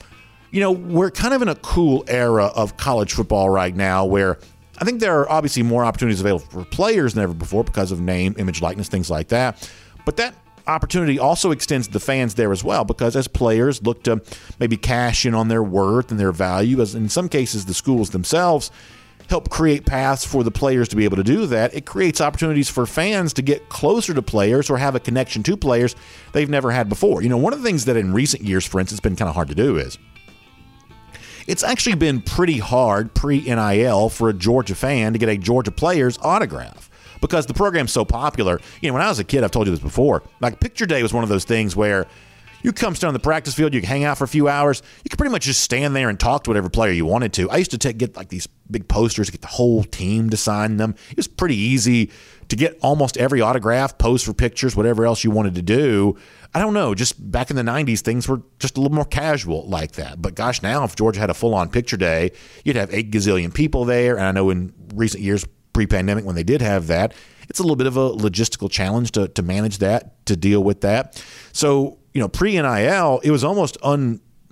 you 0.52 0.60
know, 0.60 0.72
we're 0.72 1.12
kind 1.12 1.34
of 1.34 1.42
in 1.42 1.48
a 1.48 1.56
cool 1.56 2.04
era 2.08 2.46
of 2.46 2.78
college 2.78 3.14
football 3.14 3.50
right 3.50 3.76
now 3.76 4.06
where 4.06 4.38
I 4.78 4.86
think 4.86 5.00
there 5.00 5.20
are 5.20 5.30
obviously 5.30 5.64
more 5.64 5.86
opportunities 5.86 6.20
available 6.20 6.46
for 6.46 6.66
players 6.66 7.14
than 7.14 7.24
ever 7.24 7.34
before 7.34 7.64
because 7.64 7.92
of 7.92 8.02
name, 8.02 8.36
image, 8.38 8.62
likeness, 8.62 8.90
things 8.90 9.10
like 9.10 9.30
that. 9.30 9.70
But 10.06 10.18
that 10.18 10.36
opportunity 10.68 11.20
also 11.20 11.52
extends 11.52 11.88
to 11.88 11.94
the 11.94 12.00
fans 12.00 12.36
there 12.36 12.52
as 12.52 12.64
well 12.64 12.84
because 12.84 13.16
as 13.16 13.28
players 13.28 13.82
look 13.84 14.04
to 14.04 14.22
maybe 14.60 14.78
cash 14.78 15.26
in 15.26 15.34
on 15.34 15.48
their 15.48 15.64
worth 15.64 16.12
and 16.12 16.20
their 16.20 16.32
value, 16.32 16.82
as 16.82 16.96
in 16.96 17.10
some 17.10 17.30
cases 17.30 17.66
the 17.66 17.74
schools 17.74 18.10
themselves 18.10 18.72
help 19.30 19.50
create 19.50 19.86
paths 19.86 20.26
for 20.26 20.44
the 20.44 20.52
players 20.52 20.90
to 20.90 20.96
be 20.98 21.06
able 21.06 21.16
to 21.16 21.24
do 21.24 21.46
that. 21.46 21.74
It 21.74 21.86
creates 21.86 22.20
opportunities 22.20 22.70
for 22.70 22.86
fans 22.86 23.32
to 23.34 23.42
get 23.42 23.70
closer 23.70 24.14
to 24.14 24.22
players 24.22 24.70
or 24.70 24.78
have 24.78 24.94
a 24.94 25.00
connection 25.00 25.42
to 25.44 25.56
players 25.56 25.96
they've 26.34 26.50
never 26.50 26.72
had 26.72 26.90
before. 26.90 27.22
You 27.22 27.30
know, 27.30 27.38
one 27.38 27.54
of 27.54 27.60
the 27.60 27.66
things 27.66 27.86
that 27.86 27.96
in 27.96 28.14
recent 28.14 28.44
years, 28.44 28.66
for 28.66 28.82
instance, 28.82 28.98
has 28.98 29.00
been 29.00 29.16
kind 29.16 29.30
of 29.30 29.36
hard 29.36 29.48
to 29.48 29.56
do 29.56 29.78
is 29.78 29.98
it's 31.48 31.64
actually 31.64 31.96
been 31.96 32.22
pretty 32.22 32.58
hard 32.58 33.14
pre 33.14 33.42
NIL 33.42 34.10
for 34.10 34.30
a 34.30 34.34
Georgia 34.34 34.76
fan 34.76 35.14
to 35.14 35.20
get 35.20 35.30
a 35.30 35.38
Georgia 35.38 35.72
player's 35.72 36.18
autograph 36.20 36.90
because 37.22 37.46
the 37.46 37.54
program's 37.54 37.92
so 37.92 38.04
popular. 38.04 38.60
You 38.82 38.90
know, 38.90 38.94
when 38.94 39.04
I 39.04 39.10
was 39.10 39.20
a 39.20 39.24
kid, 39.24 39.44
I've 39.44 39.52
told 39.52 39.68
you 39.68 39.72
this 39.72 39.80
before, 39.80 40.24
like 40.40 40.60
picture 40.60 40.86
day 40.86 41.02
was 41.04 41.14
one 41.14 41.24
of 41.24 41.30
those 41.30 41.46
things 41.46 41.76
where 41.76 42.08
you 42.64 42.72
come 42.72 42.96
on 43.04 43.14
the 43.14 43.20
practice 43.20 43.54
field, 43.56 43.74
you 43.74 43.82
hang 43.82 44.04
out 44.04 44.18
for 44.18 44.24
a 44.24 44.28
few 44.28 44.48
hours. 44.48 44.84
You 45.04 45.10
could 45.10 45.18
pretty 45.18 45.32
much 45.32 45.46
just 45.46 45.62
stand 45.62 45.96
there 45.96 46.10
and 46.10 46.20
talk 46.20 46.44
to 46.44 46.50
whatever 46.50 46.70
player 46.70 46.92
you 46.92 47.06
wanted 47.06 47.34
to. 47.34 47.50
I 47.50 47.58
used 47.58 47.72
to 47.72 47.78
take, 47.78 47.98
get 47.98 48.16
like 48.16 48.30
these 48.30 48.48
big 48.70 48.88
posters, 48.88 49.30
get 49.30 49.42
the 49.42 49.48
whole 49.48 49.84
team 49.84 50.30
to 50.30 50.38
sign 50.38 50.78
them. 50.78 50.96
It 51.10 51.18
was 51.18 51.28
pretty 51.28 51.56
easy 51.56 52.12
to 52.50 52.56
get 52.56 52.78
almost 52.82 53.18
every 53.18 53.42
autograph, 53.42 53.98
pose 53.98 54.24
for 54.24 54.34
pictures, 54.34 54.76
whatever 54.76 55.06
else 55.06 55.24
you 55.24 55.32
wanted 55.32 55.56
to 55.56 55.62
do. 55.62 56.18
I 56.54 56.60
don't 56.60 56.74
know. 56.74 56.94
Just 56.94 57.32
back 57.32 57.50
in 57.50 57.56
the 57.56 57.62
90s, 57.64 58.02
things 58.02 58.28
were 58.28 58.42
just 58.60 58.78
a 58.78 58.82
little 58.82 58.96
more 58.96 59.06
casual 59.06 59.68
like 59.68 59.94
that. 59.94 60.22
But 60.22 60.36
gosh, 60.36 60.62
now 60.62 60.84
if 60.84 60.96
Georgia 60.96 61.20
had 61.20 61.30
a 61.30 61.34
full 61.34 61.56
on 61.56 61.70
picture 61.70 61.98
day, 61.98 62.32
you'd 62.66 62.76
have 62.76 62.94
eight 62.94 63.12
gazillion 63.12 63.54
people 63.54 63.86
there. 63.86 64.18
And 64.18 64.26
I 64.26 64.32
know 64.32 64.50
in 64.50 64.74
recent 64.94 65.24
years, 65.24 65.46
pre 65.74 65.88
pandemic, 65.88 66.26
when 66.26 66.36
they 66.36 66.44
did 66.44 66.62
have 66.62 66.88
that, 66.88 67.14
it's 67.48 67.60
a 67.60 67.64
little 67.64 67.78
bit 67.78 67.88
of 67.88 67.96
a 67.96 68.12
logistical 68.12 68.70
challenge 68.70 69.12
to, 69.12 69.28
to 69.30 69.42
manage 69.42 69.78
that, 69.78 70.26
to 70.26 70.36
deal 70.36 70.64
with 70.64 70.82
that. 70.82 71.24
So 71.54 72.00
you 72.14 72.20
know, 72.20 72.28
pre 72.28 72.54
NIL, 72.54 73.22
it 73.24 73.32
was 73.32 73.44
almost 73.44 73.78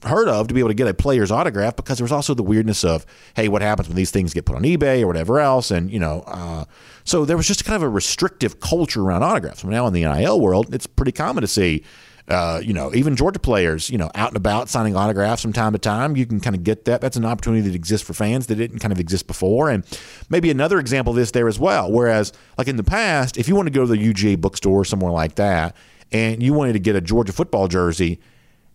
unheard 0.03 0.27
of 0.27 0.47
to 0.47 0.53
be 0.53 0.59
able 0.59 0.69
to 0.69 0.75
get 0.75 0.87
a 0.87 0.93
player's 0.93 1.31
autograph 1.31 1.75
because 1.75 1.97
there 1.97 2.05
was 2.05 2.11
also 2.11 2.33
the 2.33 2.43
weirdness 2.43 2.83
of, 2.83 3.05
hey, 3.35 3.47
what 3.47 3.61
happens 3.61 3.87
when 3.87 3.95
these 3.95 4.11
things 4.11 4.33
get 4.33 4.45
put 4.45 4.55
on 4.55 4.63
eBay 4.63 5.01
or 5.01 5.07
whatever 5.07 5.39
else, 5.39 5.71
and 5.71 5.91
you 5.91 5.99
know, 5.99 6.23
uh, 6.27 6.65
so 7.03 7.25
there 7.25 7.37
was 7.37 7.47
just 7.47 7.65
kind 7.65 7.75
of 7.75 7.83
a 7.83 7.89
restrictive 7.89 8.59
culture 8.59 9.01
around 9.01 9.23
autographs. 9.23 9.63
Now 9.63 9.87
in 9.87 9.93
the 9.93 10.03
NIL 10.03 10.39
world, 10.39 10.73
it's 10.73 10.87
pretty 10.87 11.11
common 11.11 11.41
to 11.41 11.47
see. 11.47 11.83
Uh, 12.27 12.61
you 12.63 12.73
know, 12.73 12.93
even 12.93 13.15
Georgia 13.15 13.39
players, 13.39 13.89
you 13.89 13.97
know, 13.97 14.11
out 14.13 14.27
and 14.27 14.37
about 14.37 14.69
signing 14.69 14.95
autographs 14.95 15.41
from 15.41 15.51
time 15.51 15.73
to 15.73 15.79
time. 15.79 16.15
You 16.15 16.27
can 16.27 16.39
kind 16.39 16.55
of 16.55 16.63
get 16.63 16.85
that. 16.85 17.01
That's 17.01 17.17
an 17.17 17.25
opportunity 17.25 17.67
that 17.67 17.73
exists 17.73 18.05
for 18.05 18.13
fans 18.13 18.45
that 18.47 18.55
didn't 18.55 18.77
kind 18.77 18.91
of 18.91 18.99
exist 18.99 19.25
before. 19.25 19.71
And 19.71 19.83
maybe 20.29 20.51
another 20.51 20.77
example 20.77 21.09
of 21.09 21.17
this 21.17 21.31
there 21.31 21.47
as 21.47 21.57
well. 21.57 21.91
Whereas, 21.91 22.31
like 22.55 22.67
in 22.67 22.75
the 22.75 22.83
past, 22.83 23.37
if 23.37 23.47
you 23.47 23.55
want 23.55 23.65
to 23.65 23.71
go 23.71 23.81
to 23.81 23.87
the 23.87 23.97
UGA 23.97 24.39
bookstore 24.39 24.81
or 24.81 24.85
somewhere 24.85 25.11
like 25.11 25.35
that, 25.35 25.75
and 26.11 26.43
you 26.43 26.53
wanted 26.53 26.73
to 26.73 26.79
get 26.79 26.95
a 26.95 27.01
Georgia 27.01 27.33
football 27.33 27.67
jersey, 27.67 28.19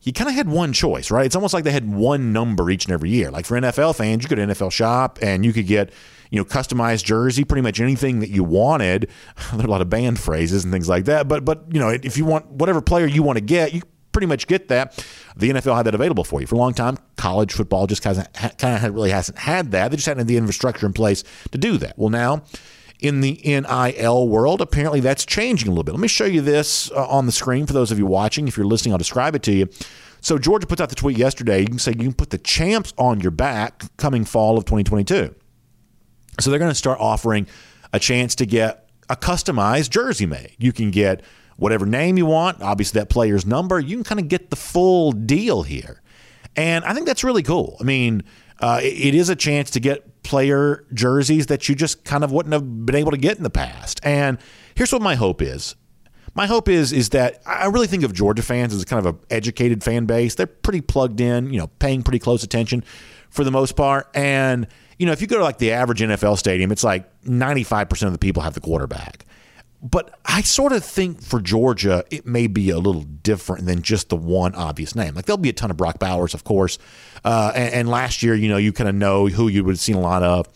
you 0.04 0.12
kind 0.12 0.28
of 0.28 0.36
had 0.36 0.48
one 0.48 0.72
choice, 0.72 1.10
right? 1.10 1.26
It's 1.26 1.34
almost 1.34 1.54
like 1.54 1.64
they 1.64 1.72
had 1.72 1.92
one 1.92 2.32
number 2.32 2.70
each 2.70 2.84
and 2.84 2.92
every 2.92 3.10
year. 3.10 3.30
Like 3.30 3.46
for 3.46 3.58
NFL 3.58 3.96
fans, 3.96 4.22
you 4.22 4.28
could 4.28 4.38
NFL 4.38 4.70
shop 4.70 5.18
and 5.22 5.44
you 5.44 5.52
could 5.52 5.66
get, 5.66 5.92
you 6.30 6.38
know, 6.38 6.44
customized 6.44 7.04
jersey, 7.04 7.42
pretty 7.44 7.62
much 7.62 7.80
anything 7.80 8.20
that 8.20 8.30
you 8.30 8.44
wanted. 8.44 9.10
There 9.54 9.62
are 9.62 9.66
a 9.66 9.70
lot 9.70 9.80
of 9.80 9.88
band 9.88 10.18
phrases 10.18 10.64
and 10.64 10.72
things 10.72 10.88
like 10.88 11.06
that, 11.06 11.26
but 11.28 11.44
but 11.44 11.64
you 11.70 11.80
know, 11.80 11.88
if 11.88 12.18
you 12.18 12.24
want 12.24 12.46
whatever 12.46 12.80
player 12.80 13.06
you 13.06 13.22
want 13.22 13.38
to 13.38 13.44
get, 13.44 13.72
you 13.72 13.82
pretty 14.12 14.26
much 14.26 14.46
get 14.46 14.68
that. 14.68 15.04
The 15.36 15.50
NFL 15.50 15.76
had 15.76 15.86
that 15.86 15.94
available 15.94 16.24
for 16.24 16.40
you 16.40 16.46
for 16.46 16.54
a 16.54 16.58
long 16.58 16.74
time. 16.74 16.98
College 17.16 17.52
football 17.52 17.86
just 17.86 18.04
hasn't 18.04 18.32
kind 18.58 18.84
of 18.84 18.94
really 18.94 19.10
hasn't 19.10 19.38
had 19.38 19.72
that. 19.72 19.90
They 19.90 19.96
just 19.96 20.06
hadn't 20.06 20.20
had 20.20 20.28
the 20.28 20.36
infrastructure 20.36 20.86
in 20.86 20.92
place 20.92 21.24
to 21.50 21.58
do 21.58 21.78
that. 21.78 21.98
Well, 21.98 22.10
now 22.10 22.42
in 23.04 23.20
the 23.20 23.38
NIL 23.44 24.28
world. 24.28 24.62
Apparently, 24.62 24.98
that's 24.98 25.26
changing 25.26 25.68
a 25.68 25.70
little 25.70 25.84
bit. 25.84 25.92
Let 25.92 26.00
me 26.00 26.08
show 26.08 26.24
you 26.24 26.40
this 26.40 26.90
uh, 26.92 27.06
on 27.06 27.26
the 27.26 27.32
screen 27.32 27.66
for 27.66 27.74
those 27.74 27.92
of 27.92 27.98
you 27.98 28.06
watching. 28.06 28.48
If 28.48 28.56
you're 28.56 28.66
listening, 28.66 28.92
I'll 28.92 28.98
describe 28.98 29.34
it 29.34 29.42
to 29.42 29.52
you. 29.52 29.68
So, 30.22 30.38
Georgia 30.38 30.66
puts 30.66 30.80
out 30.80 30.88
the 30.88 30.94
tweet 30.94 31.18
yesterday. 31.18 31.60
You 31.60 31.66
can 31.66 31.78
say 31.78 31.92
you 31.92 31.98
can 31.98 32.14
put 32.14 32.30
the 32.30 32.38
champs 32.38 32.94
on 32.96 33.20
your 33.20 33.30
back 33.30 33.82
coming 33.98 34.24
fall 34.24 34.56
of 34.56 34.64
2022. 34.64 35.34
So, 36.40 36.50
they're 36.50 36.58
going 36.58 36.70
to 36.70 36.74
start 36.74 36.98
offering 36.98 37.46
a 37.92 37.98
chance 37.98 38.34
to 38.36 38.46
get 38.46 38.88
a 39.10 39.16
customized 39.16 39.90
jersey 39.90 40.24
made. 40.24 40.56
You 40.58 40.72
can 40.72 40.90
get 40.90 41.22
whatever 41.58 41.84
name 41.84 42.16
you 42.16 42.24
want, 42.24 42.62
obviously, 42.62 42.98
that 43.00 43.10
player's 43.10 43.44
number. 43.44 43.78
You 43.78 43.96
can 43.98 44.04
kind 44.04 44.20
of 44.20 44.28
get 44.28 44.48
the 44.48 44.56
full 44.56 45.12
deal 45.12 45.62
here. 45.62 46.00
And 46.56 46.84
I 46.86 46.94
think 46.94 47.06
that's 47.06 47.22
really 47.22 47.42
cool. 47.42 47.76
I 47.80 47.84
mean, 47.84 48.22
uh, 48.64 48.80
it 48.82 49.14
is 49.14 49.28
a 49.28 49.36
chance 49.36 49.70
to 49.72 49.78
get 49.78 50.22
player 50.22 50.86
jerseys 50.94 51.48
that 51.48 51.68
you 51.68 51.74
just 51.74 52.02
kind 52.02 52.24
of 52.24 52.32
wouldn't 52.32 52.54
have 52.54 52.86
been 52.86 52.94
able 52.94 53.10
to 53.10 53.18
get 53.18 53.36
in 53.36 53.42
the 53.42 53.50
past. 53.50 54.00
And 54.02 54.38
here's 54.74 54.90
what 54.90 55.02
my 55.02 55.16
hope 55.16 55.42
is. 55.42 55.76
My 56.32 56.46
hope 56.46 56.70
is 56.70 56.90
is 56.90 57.10
that 57.10 57.42
I 57.44 57.66
really 57.66 57.86
think 57.86 58.04
of 58.04 58.14
Georgia 58.14 58.42
fans 58.42 58.72
as 58.72 58.82
kind 58.86 59.04
of 59.04 59.16
an 59.16 59.20
educated 59.28 59.84
fan 59.84 60.06
base. 60.06 60.34
They're 60.34 60.46
pretty 60.46 60.80
plugged 60.80 61.20
in, 61.20 61.52
you 61.52 61.58
know, 61.58 61.66
paying 61.78 62.02
pretty 62.02 62.18
close 62.18 62.42
attention 62.42 62.82
for 63.28 63.44
the 63.44 63.50
most 63.50 63.76
part. 63.76 64.08
And 64.14 64.66
you 64.98 65.04
know, 65.04 65.12
if 65.12 65.20
you 65.20 65.26
go 65.26 65.36
to 65.36 65.44
like 65.44 65.58
the 65.58 65.72
average 65.72 66.00
NFL 66.00 66.38
stadium, 66.38 66.72
it's 66.72 66.84
like 66.84 67.20
95% 67.24 68.06
of 68.06 68.12
the 68.14 68.18
people 68.18 68.42
have 68.42 68.54
the 68.54 68.60
quarterback. 68.60 69.26
But 69.84 70.18
I 70.24 70.40
sort 70.40 70.72
of 70.72 70.82
think 70.82 71.20
for 71.20 71.40
Georgia, 71.40 72.04
it 72.10 72.24
may 72.24 72.46
be 72.46 72.70
a 72.70 72.78
little 72.78 73.02
different 73.02 73.66
than 73.66 73.82
just 73.82 74.08
the 74.08 74.16
one 74.16 74.54
obvious 74.54 74.96
name. 74.96 75.14
Like 75.14 75.26
there'll 75.26 75.36
be 75.36 75.50
a 75.50 75.52
ton 75.52 75.70
of 75.70 75.76
Brock 75.76 75.98
Bowers, 75.98 76.32
of 76.32 76.42
course. 76.42 76.78
Uh, 77.22 77.52
and, 77.54 77.74
and, 77.74 77.88
last 77.90 78.22
year, 78.22 78.34
you 78.34 78.48
know, 78.48 78.56
you 78.56 78.72
kind 78.72 78.88
of 78.88 78.94
know 78.94 79.26
who 79.26 79.48
you 79.48 79.62
would 79.62 79.72
have 79.72 79.80
seen 79.80 79.96
a 79.96 80.00
lot 80.00 80.22
of. 80.22 80.48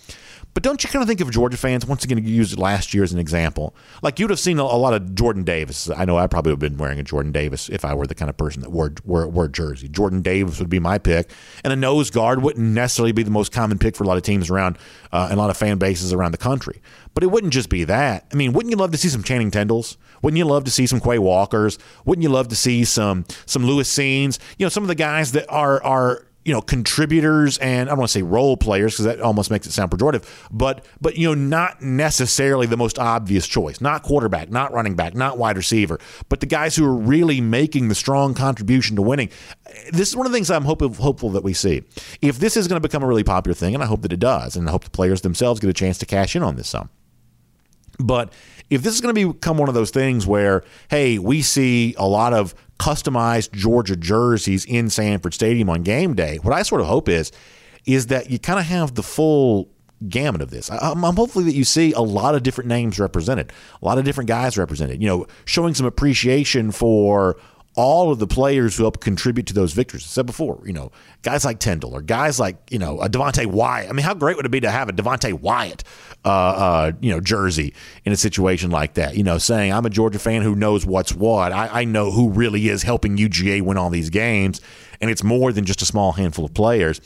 But 0.58 0.64
don't 0.64 0.82
you 0.82 0.90
kind 0.90 1.04
of 1.04 1.08
think 1.08 1.20
of 1.20 1.30
Georgia 1.30 1.56
fans, 1.56 1.86
once 1.86 2.02
again, 2.02 2.18
use 2.18 2.58
last 2.58 2.92
year 2.92 3.04
as 3.04 3.12
an 3.12 3.20
example? 3.20 3.76
Like 4.02 4.18
you'd 4.18 4.30
have 4.30 4.40
seen 4.40 4.58
a, 4.58 4.64
a, 4.64 4.74
lot 4.74 4.92
of 4.92 5.14
Jordan 5.14 5.44
Davis. 5.44 5.88
I 5.88 6.04
know 6.04 6.18
I 6.18 6.26
probably 6.26 6.50
would 6.50 6.60
have 6.60 6.72
been 6.72 6.78
wearing 6.78 6.98
a 6.98 7.04
Jordan 7.04 7.30
Davis 7.30 7.68
if 7.68 7.84
I 7.84 7.94
were 7.94 8.08
the 8.08 8.14
kind 8.16 8.28
of 8.28 8.36
person 8.36 8.62
that 8.62 8.70
wore, 8.70 8.92
wore, 9.04 9.28
wore 9.28 9.46
jersey. 9.46 9.86
Jordan 9.86 10.20
Davis 10.20 10.58
would 10.58 10.68
be 10.68 10.80
my 10.80 10.98
pick. 10.98 11.30
And 11.62 11.72
a 11.72 11.76
nose 11.76 12.10
guard 12.10 12.42
wouldn't 12.42 12.66
necessarily 12.66 13.12
be 13.12 13.22
the 13.22 13.30
most 13.30 13.52
common 13.52 13.78
pick 13.78 13.94
for 13.94 14.02
a 14.02 14.08
lot 14.08 14.16
of 14.16 14.24
teams 14.24 14.50
around 14.50 14.78
uh, 15.12 15.28
and 15.30 15.38
a 15.38 15.40
lot 15.40 15.50
of 15.50 15.56
fan 15.56 15.78
bases 15.78 16.12
around 16.12 16.32
the 16.32 16.38
country. 16.38 16.82
But 17.14 17.22
it 17.22 17.28
wouldn't 17.28 17.52
just 17.52 17.68
be 17.68 17.84
that. 17.84 18.26
I 18.32 18.34
mean, 18.34 18.52
wouldn't 18.52 18.72
you 18.72 18.78
love 18.78 18.90
to 18.90 18.98
see 18.98 19.10
some 19.10 19.22
Channing 19.22 19.52
Tindalls? 19.52 19.96
Wouldn't 20.22 20.38
you 20.38 20.44
love 20.44 20.64
to 20.64 20.72
see 20.72 20.88
some 20.88 20.98
Quay 20.98 21.20
Walkers? 21.20 21.78
Wouldn't 22.04 22.24
you 22.24 22.30
love 22.30 22.48
to 22.48 22.56
see 22.56 22.84
some 22.84 23.26
some 23.46 23.64
Lewis 23.64 23.96
Cines? 23.96 24.40
You 24.58 24.66
know, 24.66 24.70
some 24.70 24.82
of 24.82 24.88
the 24.88 24.96
guys 24.96 25.30
that 25.32 25.48
are 25.48 25.80
are 25.84 26.27
you 26.48 26.54
know 26.54 26.62
contributors 26.62 27.58
and 27.58 27.90
I 27.90 27.92
don't 27.92 27.98
want 27.98 28.08
to 28.08 28.12
say 28.12 28.22
role 28.22 28.56
players 28.56 28.94
because 28.94 29.04
that 29.04 29.20
almost 29.20 29.50
makes 29.50 29.66
it 29.66 29.72
sound 29.72 29.90
pejorative, 29.90 30.24
but 30.50 30.82
but 30.98 31.18
you 31.18 31.28
know 31.28 31.34
not 31.34 31.82
necessarily 31.82 32.66
the 32.66 32.78
most 32.78 32.98
obvious 32.98 33.46
choice, 33.46 33.82
not 33.82 34.02
quarterback, 34.02 34.50
not 34.50 34.72
running 34.72 34.96
back, 34.96 35.14
not 35.14 35.36
wide 35.36 35.58
receiver, 35.58 36.00
but 36.30 36.40
the 36.40 36.46
guys 36.46 36.74
who 36.74 36.86
are 36.86 36.94
really 36.94 37.42
making 37.42 37.88
the 37.88 37.94
strong 37.94 38.32
contribution 38.32 38.96
to 38.96 39.02
winning. 39.02 39.28
This 39.92 40.08
is 40.08 40.16
one 40.16 40.24
of 40.24 40.32
the 40.32 40.36
things 40.36 40.50
I'm 40.50 40.64
hopeful 40.64 40.94
hopeful 40.94 41.28
that 41.32 41.44
we 41.44 41.52
see. 41.52 41.82
If 42.22 42.38
this 42.38 42.56
is 42.56 42.66
going 42.66 42.80
to 42.80 42.88
become 42.88 43.02
a 43.02 43.06
really 43.06 43.24
popular 43.24 43.54
thing, 43.54 43.74
and 43.74 43.82
I 43.82 43.86
hope 43.86 44.00
that 44.00 44.12
it 44.14 44.20
does, 44.20 44.56
and 44.56 44.66
I 44.66 44.72
hope 44.72 44.84
the 44.84 44.90
players 44.90 45.20
themselves 45.20 45.60
get 45.60 45.68
a 45.68 45.74
chance 45.74 45.98
to 45.98 46.06
cash 46.06 46.34
in 46.34 46.42
on 46.42 46.56
this 46.56 46.68
some. 46.68 46.88
But 47.98 48.32
if 48.70 48.82
this 48.82 48.94
is 48.94 49.00
going 49.00 49.14
to 49.14 49.32
become 49.32 49.58
one 49.58 49.68
of 49.68 49.74
those 49.74 49.90
things 49.90 50.26
where, 50.26 50.62
hey, 50.88 51.18
we 51.18 51.42
see 51.42 51.94
a 51.98 52.06
lot 52.06 52.32
of 52.32 52.54
customized 52.78 53.52
Georgia 53.52 53.96
jerseys 53.96 54.64
in 54.64 54.88
Sanford 54.88 55.34
Stadium 55.34 55.68
on 55.68 55.82
game 55.82 56.14
day, 56.14 56.38
what 56.42 56.54
I 56.54 56.62
sort 56.62 56.80
of 56.80 56.86
hope 56.86 57.08
is, 57.08 57.32
is 57.86 58.06
that 58.08 58.30
you 58.30 58.38
kind 58.38 58.58
of 58.58 58.66
have 58.66 58.94
the 58.94 59.02
full 59.02 59.68
gamut 60.08 60.42
of 60.42 60.50
this. 60.50 60.70
I'm, 60.70 61.04
I'm, 61.04 61.16
hopefully 61.16 61.44
that 61.46 61.54
you 61.54 61.64
see 61.64 61.92
a 61.92 62.00
lot 62.00 62.34
of 62.34 62.42
different 62.42 62.68
names 62.68 63.00
represented, 63.00 63.52
a 63.82 63.84
lot 63.84 63.98
of 63.98 64.04
different 64.04 64.28
guys 64.28 64.56
represented. 64.56 65.02
You 65.02 65.08
know, 65.08 65.26
showing 65.44 65.74
some 65.74 65.86
appreciation 65.86 66.70
for 66.70 67.36
all 67.78 68.10
of 68.10 68.18
the 68.18 68.26
players 68.26 68.76
who 68.76 68.82
help 68.82 69.00
contribute 69.00 69.46
to 69.46 69.54
those 69.54 69.72
victories. 69.72 70.02
I 70.02 70.08
said 70.08 70.26
before, 70.26 70.60
you 70.66 70.72
know, 70.72 70.90
guys 71.22 71.44
like 71.44 71.60
Tindall 71.60 71.94
or 71.94 72.02
guys 72.02 72.40
like, 72.40 72.56
you 72.72 72.78
know, 72.78 73.00
a 73.00 73.08
Devonte 73.08 73.46
Wyatt. 73.46 73.88
I 73.88 73.92
mean, 73.92 74.04
how 74.04 74.14
great 74.14 74.36
would 74.36 74.44
it 74.44 74.48
be 74.48 74.58
to 74.58 74.70
have 74.70 74.88
a 74.88 74.92
Devonte 74.92 75.32
Wyatt, 75.32 75.84
uh, 76.24 76.28
uh, 76.28 76.92
you 77.00 77.12
know, 77.12 77.20
jersey 77.20 77.72
in 78.04 78.12
a 78.12 78.16
situation 78.16 78.72
like 78.72 78.94
that? 78.94 79.16
You 79.16 79.22
know, 79.22 79.38
saying 79.38 79.72
I'm 79.72 79.86
a 79.86 79.90
Georgia 79.90 80.18
fan 80.18 80.42
who 80.42 80.56
knows 80.56 80.84
what's 80.84 81.14
what. 81.14 81.52
I, 81.52 81.82
I 81.82 81.84
know 81.84 82.10
who 82.10 82.30
really 82.30 82.68
is 82.68 82.82
helping 82.82 83.16
UGA 83.16 83.62
win 83.62 83.78
all 83.78 83.90
these 83.90 84.10
games, 84.10 84.60
and 85.00 85.08
it's 85.08 85.22
more 85.22 85.52
than 85.52 85.64
just 85.64 85.80
a 85.80 85.86
small 85.86 86.10
handful 86.10 86.44
of 86.44 86.54
players. 86.54 87.00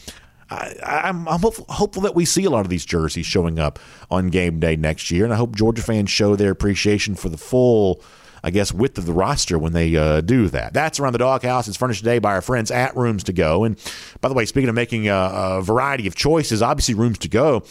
I, 0.48 1.08
am 1.08 1.26
hopeful, 1.26 1.66
hopeful, 1.68 2.02
that 2.02 2.14
we 2.14 2.24
see 2.24 2.44
a 2.44 2.50
lot 2.50 2.60
of 2.60 2.68
these 2.68 2.84
jerseys 2.84 3.26
showing 3.26 3.58
up 3.58 3.78
on 4.10 4.28
game 4.28 4.58
day 4.58 4.76
next 4.76 5.10
year, 5.10 5.24
and 5.24 5.32
I 5.32 5.36
hope 5.36 5.54
Georgia 5.54 5.82
fans 5.82 6.10
show 6.10 6.34
their 6.34 6.50
appreciation 6.50 7.14
for 7.14 7.28
the 7.28 7.38
full 7.38 8.02
I 8.44 8.50
guess, 8.50 8.72
width 8.72 8.98
of 8.98 9.06
the 9.06 9.12
roster 9.12 9.58
when 9.58 9.72
they 9.72 9.94
uh, 9.96 10.20
do 10.20 10.48
that. 10.48 10.72
That's 10.72 10.98
around 10.98 11.12
the 11.12 11.18
doghouse. 11.18 11.68
It's 11.68 11.76
furnished 11.76 12.00
today 12.00 12.18
by 12.18 12.32
our 12.32 12.42
friends 12.42 12.70
at 12.70 12.96
Rooms 12.96 13.22
to 13.24 13.32
Go. 13.32 13.64
And 13.64 13.78
by 14.20 14.28
the 14.28 14.34
way, 14.34 14.46
speaking 14.46 14.68
of 14.68 14.74
making 14.74 15.08
a, 15.08 15.14
a 15.14 15.62
variety 15.62 16.06
of 16.06 16.14
choices, 16.14 16.62
obviously 16.62 16.94
Rooms 16.94 17.18
to 17.18 17.28
Go 17.28 17.62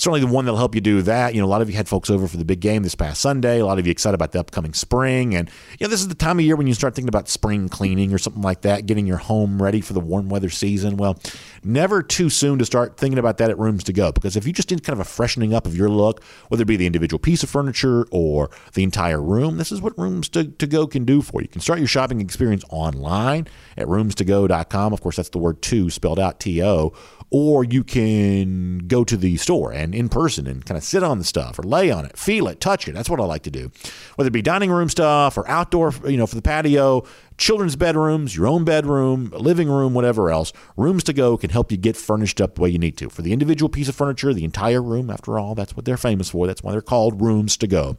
certainly 0.00 0.20
the 0.20 0.26
one 0.26 0.46
that'll 0.46 0.56
help 0.56 0.74
you 0.74 0.80
do 0.80 1.02
that. 1.02 1.34
You 1.34 1.42
know, 1.42 1.46
a 1.46 1.48
lot 1.48 1.60
of 1.60 1.68
you 1.68 1.76
had 1.76 1.86
folks 1.86 2.08
over 2.08 2.26
for 2.26 2.38
the 2.38 2.44
big 2.44 2.60
game 2.60 2.82
this 2.82 2.94
past 2.94 3.20
Sunday. 3.20 3.60
A 3.60 3.66
lot 3.66 3.78
of 3.78 3.86
you 3.86 3.90
excited 3.90 4.14
about 4.14 4.32
the 4.32 4.40
upcoming 4.40 4.72
spring, 4.72 5.34
and 5.34 5.50
you 5.78 5.86
know, 5.86 5.90
this 5.90 6.00
is 6.00 6.08
the 6.08 6.14
time 6.14 6.38
of 6.38 6.44
year 6.44 6.56
when 6.56 6.66
you 6.66 6.72
start 6.72 6.94
thinking 6.94 7.10
about 7.10 7.28
spring 7.28 7.68
cleaning 7.68 8.12
or 8.14 8.16
something 8.16 8.40
like 8.40 8.62
that, 8.62 8.86
getting 8.86 9.06
your 9.06 9.18
home 9.18 9.62
ready 9.62 9.82
for 9.82 9.92
the 9.92 10.00
warm 10.00 10.30
weather 10.30 10.48
season. 10.48 10.96
Well, 10.96 11.18
never 11.62 12.02
too 12.02 12.30
soon 12.30 12.58
to 12.60 12.64
start 12.64 12.96
thinking 12.96 13.18
about 13.18 13.36
that 13.38 13.50
at 13.50 13.58
Rooms 13.58 13.84
to 13.84 13.92
Go 13.92 14.10
because 14.10 14.36
if 14.36 14.46
you 14.46 14.54
just 14.54 14.70
need 14.70 14.82
kind 14.82 14.98
of 14.98 15.06
a 15.06 15.08
freshening 15.08 15.52
up 15.52 15.66
of 15.66 15.76
your 15.76 15.90
look, 15.90 16.24
whether 16.48 16.62
it 16.62 16.66
be 16.66 16.76
the 16.76 16.86
individual 16.86 17.18
piece 17.18 17.42
of 17.42 17.50
furniture 17.50 18.06
or 18.10 18.50
the 18.72 18.82
entire 18.82 19.20
room, 19.20 19.58
this 19.58 19.70
is 19.70 19.82
what 19.82 19.96
Rooms 19.98 20.30
to, 20.30 20.44
to 20.44 20.66
Go 20.66 20.86
can 20.86 21.04
do 21.04 21.20
for 21.20 21.42
you. 21.42 21.44
You 21.44 21.48
can 21.48 21.60
start 21.60 21.78
your 21.78 21.88
shopping 21.88 22.22
experience 22.22 22.64
online 22.70 23.48
at 23.76 23.86
roomstogo.com. 23.86 24.92
Of 24.94 25.02
course, 25.02 25.16
that's 25.16 25.28
the 25.28 25.38
word 25.38 25.60
two 25.60 25.90
spelled 25.90 26.18
out 26.18 26.40
T 26.40 26.62
O 26.62 26.94
or 27.30 27.62
you 27.62 27.84
can 27.84 28.78
go 28.78 29.04
to 29.04 29.16
the 29.16 29.36
store 29.36 29.72
and 29.72 29.94
in 29.94 30.08
person 30.08 30.46
and 30.46 30.66
kind 30.66 30.76
of 30.76 30.82
sit 30.82 31.02
on 31.02 31.18
the 31.18 31.24
stuff 31.24 31.58
or 31.58 31.62
lay 31.62 31.90
on 31.90 32.04
it, 32.04 32.16
feel 32.18 32.48
it, 32.48 32.60
touch 32.60 32.88
it. 32.88 32.92
That's 32.92 33.08
what 33.08 33.20
I 33.20 33.24
like 33.24 33.44
to 33.44 33.50
do. 33.50 33.70
Whether 34.16 34.28
it 34.28 34.32
be 34.32 34.42
dining 34.42 34.70
room 34.70 34.88
stuff 34.88 35.38
or 35.38 35.48
outdoor, 35.48 35.94
you 36.06 36.16
know, 36.16 36.26
for 36.26 36.34
the 36.34 36.42
patio, 36.42 37.04
children's 37.40 37.74
bedrooms, 37.74 38.36
your 38.36 38.46
own 38.46 38.64
bedroom, 38.64 39.30
living 39.30 39.68
room, 39.68 39.94
whatever 39.94 40.30
else, 40.30 40.52
Rooms 40.76 41.02
to 41.04 41.14
Go 41.14 41.38
can 41.38 41.48
help 41.48 41.72
you 41.72 41.78
get 41.78 41.96
furnished 41.96 42.38
up 42.38 42.54
the 42.54 42.60
way 42.60 42.68
you 42.68 42.78
need 42.78 42.98
to. 42.98 43.08
For 43.08 43.22
the 43.22 43.32
individual 43.32 43.70
piece 43.70 43.88
of 43.88 43.96
furniture, 43.96 44.34
the 44.34 44.44
entire 44.44 44.82
room, 44.82 45.10
after 45.10 45.38
all, 45.38 45.54
that's 45.54 45.74
what 45.74 45.86
they're 45.86 45.96
famous 45.96 46.30
for. 46.30 46.46
That's 46.46 46.62
why 46.62 46.72
they're 46.72 46.82
called 46.82 47.22
Rooms 47.22 47.56
to 47.56 47.66
Go. 47.66 47.96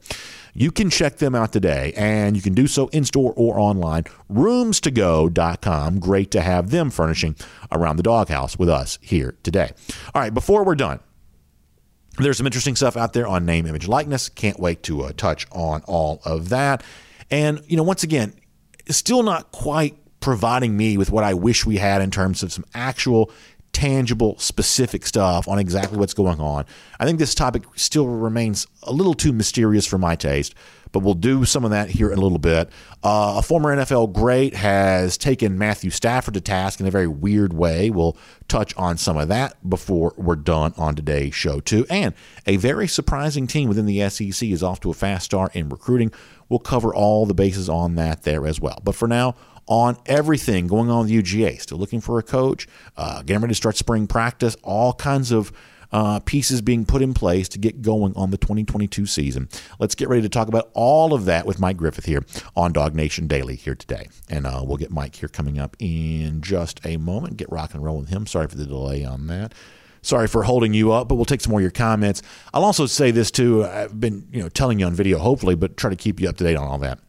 You 0.54 0.72
can 0.72 0.92
check 0.92 1.18
them 1.18 1.34
out 1.34 1.52
today, 1.52 1.92
and 1.98 2.36
you 2.36 2.42
can 2.42 2.54
do 2.54 2.68
so 2.68 2.88
in 2.90 3.04
store 3.04 3.34
or 3.36 3.60
online. 3.60 4.04
Roomstogo.com. 4.32 6.00
Great 6.00 6.30
to 6.32 6.42
have 6.42 6.70
them 6.70 6.92
furnishing 6.92 7.36
around 7.72 7.98
the 7.98 8.04
doghouse 8.04 8.60
with 8.60 8.70
us 8.70 9.00
here 9.02 9.36
today. 9.42 9.72
All 10.14 10.22
right, 10.22 10.34
before 10.34 10.64
we're 10.64 10.76
done, 10.76 11.00
there's 12.20 12.38
some 12.38 12.46
interesting 12.46 12.76
stuff 12.76 12.96
out 12.96 13.14
there 13.14 13.26
on 13.26 13.46
name, 13.46 13.66
image, 13.66 13.88
likeness. 13.88 14.30
Can't 14.30 14.60
wait 14.60 14.84
to 14.84 15.02
uh, 15.02 15.14
touch 15.18 15.48
on 15.52 15.82
all 15.88 16.22
of 16.26 16.50
that. 16.50 16.84
And, 17.32 17.64
you 17.68 17.78
know, 17.78 17.84
once 17.84 18.04
again, 18.04 18.34
still 18.98 19.24
not 19.24 19.52
quite 19.52 19.96
providing 20.20 20.78
me 20.78 20.98
with 20.98 21.12
what 21.12 21.24
I 21.24 21.34
wish 21.34 21.66
we 21.66 21.78
had 21.78 22.02
in 22.02 22.12
terms 22.12 22.44
of 22.44 22.54
some 22.54 22.66
actual 22.74 23.32
tangible, 23.74 24.38
specific 24.38 25.06
stuff 25.06 25.48
on 25.48 25.58
exactly 25.60 25.98
what's 25.98 26.14
going 26.14 26.40
on. 26.40 26.66
I 27.00 27.06
think 27.06 27.20
this 27.20 27.34
topic 27.34 27.64
still 27.76 28.08
remains 28.08 28.68
a 28.84 28.92
little 28.92 29.14
too 29.14 29.32
mysterious 29.32 29.86
for 29.86 29.98
my 29.98 30.16
taste, 30.16 30.54
but 30.92 31.00
we'll 31.00 31.14
do 31.14 31.46
some 31.46 31.64
of 31.64 31.72
that 31.72 31.90
here 31.90 32.12
in 32.12 32.18
a 32.18 32.22
little 32.22 32.38
bit. 32.38 32.70
Uh, 33.04 33.36
a 33.38 33.42
former 33.42 33.76
NFL 33.76 34.14
great 34.14 34.56
has 34.56 35.18
taken 35.18 35.58
Matthew 35.58 35.90
Stafford 35.90 36.34
to 36.34 36.42
task 36.42 36.80
in 36.80 36.86
a 36.86 36.92
very 36.92 37.08
weird 37.08 37.54
way. 37.54 37.90
We'll 37.90 38.18
touch 38.48 38.76
on 38.76 38.98
some 38.98 39.18
of 39.18 39.30
that 39.30 39.68
before 39.68 40.14
we're 40.18 40.36
done 40.36 40.74
on 40.78 40.96
today's 40.96 41.34
show, 41.34 41.60
too. 41.62 41.86
And 41.90 42.14
a 42.46 42.58
very 42.58 42.88
surprising 42.88 43.48
team 43.48 43.70
within 43.70 43.86
the 43.86 44.10
SEC 44.10 44.50
is 44.50 44.62
off 44.62 44.82
to 44.82 44.92
a 44.92 44.94
fast 44.94 45.26
start 45.26 45.56
in 45.56 45.70
recruiting. 45.70 46.12
We'll 46.52 46.60
cover 46.60 46.94
all 46.94 47.26
the 47.26 47.34
bases 47.34 47.70
on 47.70 47.96
that 47.96 48.24
there 48.24 48.46
as 48.46 48.60
well. 48.60 48.82
But 48.84 48.94
for 48.94 49.08
now, 49.08 49.36
on 49.68 49.96
everything 50.06 50.68
going 50.68 50.90
on 50.90 51.06
with 51.06 51.10
UGA. 51.10 51.62
Still 51.62 51.78
looking 51.78 52.02
for 52.02 52.20
a 52.20 52.24
coach, 52.24 52.68
uh, 52.98 53.22
getting 53.22 53.42
ready 53.42 53.52
to 53.54 53.56
start 53.56 53.78
spring 53.78 54.06
practice, 54.06 54.58
all 54.62 54.92
kinds 54.92 55.32
of 55.32 55.54
uh, 55.94 56.20
pieces 56.20 56.62
being 56.62 56.84
put 56.84 57.02
in 57.02 57.14
place 57.14 57.48
to 57.48 57.58
get 57.58 57.82
going 57.82 58.14
on 58.18 58.32
the 58.32 58.38
2022 58.38 59.06
season. 59.06 59.48
Let's 59.80 59.96
get 59.96 60.10
ready 60.10 60.24
to 60.24 60.30
talk 60.30 60.50
about 60.50 60.70
all 60.74 61.14
of 61.14 61.24
that 61.24 61.46
with 61.46 61.58
Mike 61.58 61.78
Griffith 61.78 62.06
here 62.06 62.26
on 62.54 62.74
DawgNation 62.74 63.30
Daily 63.30 63.56
here 63.56 63.76
today. 63.76 64.10
And 64.30 64.46
uh, 64.46 64.62
we'll 64.66 64.76
get 64.76 64.92
Mike 64.92 65.16
here 65.16 65.30
coming 65.30 65.58
up 65.58 65.78
in 65.80 66.42
just 66.42 66.86
a 66.86 66.98
moment. 66.98 67.38
Get 67.38 67.50
rock 67.50 67.74
and 67.74 67.82
roll 67.82 68.00
with 68.00 68.10
him. 68.10 68.28
Sorry 68.28 68.48
for 68.48 68.58
the 68.58 68.66
delay 68.66 69.06
on 69.06 69.28
that. 69.28 69.54
Sorry 70.02 70.28
for 70.28 70.44
holding 70.44 70.74
you 70.74 70.92
up, 70.92 71.08
but 71.08 71.16
we'll 71.16 71.26
take 71.26 71.42
some 71.42 71.52
more 71.52 71.60
of 71.60 71.64
your 71.64 71.72
comments. 71.72 72.22
I'll 72.54 72.64
also 72.64 72.86
say 72.86 73.12
this 73.12 73.30
too. 73.30 73.66
I've 73.66 74.00
been, 74.00 74.28
you 74.32 74.42
know, 74.42 74.50
telling 74.50 74.80
you 74.80 74.86
on 74.86 74.94
video, 74.94 75.20
hopefully, 75.20 75.56
but 75.56 75.78
try 75.78 75.90
to 75.90 75.96
keep 75.96 76.20
you 76.20 76.28
up 76.28 76.38
to 76.38 76.44
date 76.44 76.56
on 76.56 76.68
all 76.68 76.80
that 76.80 77.00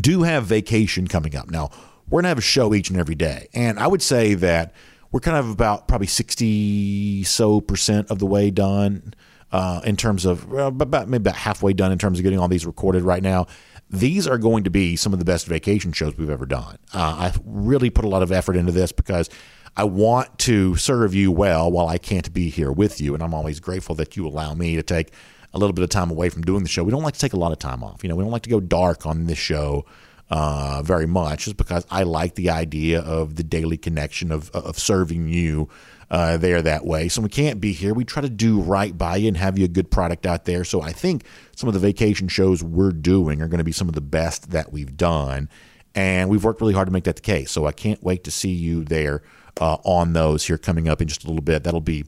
do 0.00 0.22
have 0.22 0.44
vacation 0.44 1.06
coming 1.06 1.36
up. 1.36 1.50
Now, 1.50 1.70
we're 2.08 2.18
going 2.18 2.24
to 2.24 2.28
have 2.28 2.38
a 2.38 2.42
show 2.42 2.74
each 2.74 2.90
and 2.90 2.98
every 2.98 3.14
day. 3.14 3.48
And 3.54 3.78
I 3.78 3.86
would 3.86 4.02
say 4.02 4.34
that 4.34 4.74
we're 5.10 5.20
kind 5.20 5.36
of 5.36 5.50
about 5.50 5.88
probably 5.88 6.06
60 6.06 7.24
so 7.24 7.60
percent 7.60 8.10
of 8.10 8.18
the 8.18 8.26
way 8.26 8.50
done 8.50 9.14
uh, 9.50 9.82
in 9.84 9.96
terms 9.96 10.24
of 10.24 10.48
well, 10.48 10.68
about 10.68 11.08
maybe 11.08 11.22
about 11.22 11.36
halfway 11.36 11.74
done 11.74 11.92
in 11.92 11.98
terms 11.98 12.18
of 12.18 12.22
getting 12.22 12.38
all 12.38 12.48
these 12.48 12.66
recorded 12.66 13.02
right 13.02 13.22
now. 13.22 13.46
These 13.90 14.26
are 14.26 14.38
going 14.38 14.64
to 14.64 14.70
be 14.70 14.96
some 14.96 15.12
of 15.12 15.18
the 15.18 15.24
best 15.26 15.46
vacation 15.46 15.92
shows 15.92 16.16
we've 16.16 16.30
ever 16.30 16.46
done. 16.46 16.78
Uh, 16.94 17.16
I've 17.18 17.40
really 17.44 17.90
put 17.90 18.06
a 18.06 18.08
lot 18.08 18.22
of 18.22 18.32
effort 18.32 18.56
into 18.56 18.72
this 18.72 18.90
because 18.90 19.28
I 19.76 19.84
want 19.84 20.38
to 20.40 20.76
serve 20.76 21.14
you 21.14 21.32
well 21.32 21.70
while 21.70 21.88
I 21.88 21.96
can't 21.96 22.32
be 22.32 22.50
here 22.50 22.70
with 22.70 23.00
you, 23.00 23.14
and 23.14 23.22
I'm 23.22 23.32
always 23.32 23.58
grateful 23.58 23.94
that 23.96 24.16
you 24.16 24.26
allow 24.26 24.52
me 24.54 24.76
to 24.76 24.82
take 24.82 25.12
a 25.54 25.58
little 25.58 25.72
bit 25.72 25.82
of 25.82 25.88
time 25.88 26.10
away 26.10 26.28
from 26.28 26.42
doing 26.42 26.62
the 26.62 26.68
show. 26.68 26.84
We 26.84 26.90
don't 26.90 27.02
like 27.02 27.14
to 27.14 27.20
take 27.20 27.32
a 27.32 27.38
lot 27.38 27.52
of 27.52 27.58
time 27.58 27.82
off. 27.82 28.02
You 28.02 28.08
know, 28.08 28.16
we 28.16 28.22
don't 28.22 28.32
like 28.32 28.42
to 28.42 28.50
go 28.50 28.60
dark 28.60 29.06
on 29.06 29.26
this 29.26 29.38
show 29.38 29.86
uh, 30.30 30.82
very 30.84 31.06
much, 31.06 31.46
just 31.46 31.56
because 31.56 31.86
I 31.90 32.02
like 32.02 32.34
the 32.34 32.50
idea 32.50 33.00
of 33.00 33.36
the 33.36 33.42
daily 33.42 33.78
connection 33.78 34.30
of 34.30 34.50
of 34.50 34.78
serving 34.78 35.28
you 35.28 35.70
uh, 36.10 36.36
there 36.36 36.60
that 36.60 36.84
way. 36.84 37.08
So 37.08 37.22
we 37.22 37.30
can't 37.30 37.58
be 37.58 37.72
here. 37.72 37.94
We 37.94 38.04
try 38.04 38.20
to 38.20 38.28
do 38.28 38.60
right 38.60 38.96
by 38.96 39.16
you 39.16 39.28
and 39.28 39.36
have 39.38 39.58
you 39.58 39.64
a 39.64 39.68
good 39.68 39.90
product 39.90 40.26
out 40.26 40.44
there. 40.44 40.64
So 40.64 40.82
I 40.82 40.92
think 40.92 41.24
some 41.56 41.68
of 41.68 41.72
the 41.72 41.80
vacation 41.80 42.28
shows 42.28 42.62
we're 42.62 42.92
doing 42.92 43.40
are 43.40 43.48
going 43.48 43.58
to 43.58 43.64
be 43.64 43.72
some 43.72 43.88
of 43.88 43.94
the 43.94 44.02
best 44.02 44.50
that 44.50 44.70
we've 44.70 44.98
done, 44.98 45.48
and 45.94 46.28
we've 46.28 46.44
worked 46.44 46.60
really 46.60 46.74
hard 46.74 46.88
to 46.88 46.92
make 46.92 47.04
that 47.04 47.16
the 47.16 47.22
case. 47.22 47.50
So 47.50 47.64
I 47.64 47.72
can't 47.72 48.02
wait 48.02 48.24
to 48.24 48.30
see 48.30 48.52
you 48.52 48.84
there 48.84 49.22
uh, 49.60 49.76
on 49.84 50.12
those 50.12 50.46
here 50.46 50.58
coming 50.58 50.88
up 50.88 51.00
in 51.00 51.08
just 51.08 51.24
a 51.24 51.26
little 51.26 51.42
bit. 51.42 51.64
That'll 51.64 51.80
be 51.80 52.04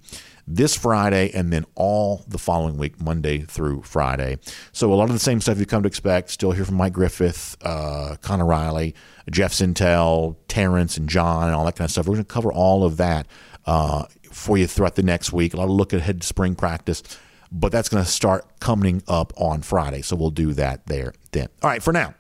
this 0.47 0.77
Friday 0.77 1.31
and 1.33 1.53
then 1.53 1.65
all 1.75 2.25
the 2.29 2.39
following 2.39 2.77
week, 2.77 3.01
Monday 3.01 3.41
through 3.41 3.83
Friday. 3.83 4.39
So 4.73 4.93
a 4.93 4.95
lot 4.95 5.05
of 5.05 5.13
the 5.13 5.19
same 5.19 5.41
stuff 5.41 5.59
you 5.59 5.67
come 5.67 5.83
to 5.83 5.87
expect. 5.87 6.31
Still 6.31 6.53
hear 6.53 6.65
from 6.65 6.77
Mike 6.77 6.93
Griffith, 6.93 7.57
uh, 7.63 8.17
Connor 8.21 8.47
Riley, 8.47 8.95
Jeff 9.31 9.53
Sentell, 9.53 10.37
Terrence, 10.49 10.97
and 10.97 11.09
John, 11.09 11.45
and 11.45 11.55
all 11.55 11.65
that 11.65 11.77
kind 11.77 11.87
of 11.87 11.93
stuff. 11.93 12.07
We're 12.07 12.15
going 12.15 12.25
to 12.25 12.33
cover 12.33 12.53
all 12.53 12.85
of 12.85 12.99
that 12.99 13.27
uh, 13.67 14.05
for 14.31 14.59
you 14.59 14.67
throughout 14.67 14.97
the 14.97 15.03
next 15.03 15.33
week. 15.33 15.55
A 15.55 15.57
lot 15.57 15.65
of 15.65 15.71
look 15.71 15.93
ahead 15.93 16.21
to 16.21 16.27
spring 16.27 16.55
practice. 16.55 17.03
But 17.53 17.71
that's 17.71 17.89
going 17.89 18.03
to 18.03 18.11
start 18.11 18.59
coming 18.59 19.03
up 19.07 19.33
on 19.37 19.63
Friday. 19.63 20.03
So 20.03 20.17
we'll 20.17 20.31
do 20.31 20.55
that 20.55 20.87
there 20.87 21.15
then. 21.31 21.49
All 21.63 21.71
right, 21.71 21.83
for 21.83 21.93
now 21.93 22.15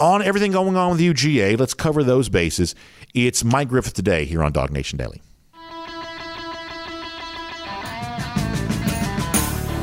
on 0.00 0.22
everything 0.22 0.50
going 0.52 0.76
on 0.76 0.92
with 0.92 1.00
UGA, 1.00 1.58
let's 1.58 1.74
cover 1.74 2.02
those 2.02 2.28
bases. 2.28 2.74
It's 3.14 3.44
Mike 3.44 3.68
Griffith 3.68 3.94
today 3.94 4.24
here 4.24 4.42
on 4.42 4.52
DawgNation 4.52 4.96
Daily. 4.96 5.20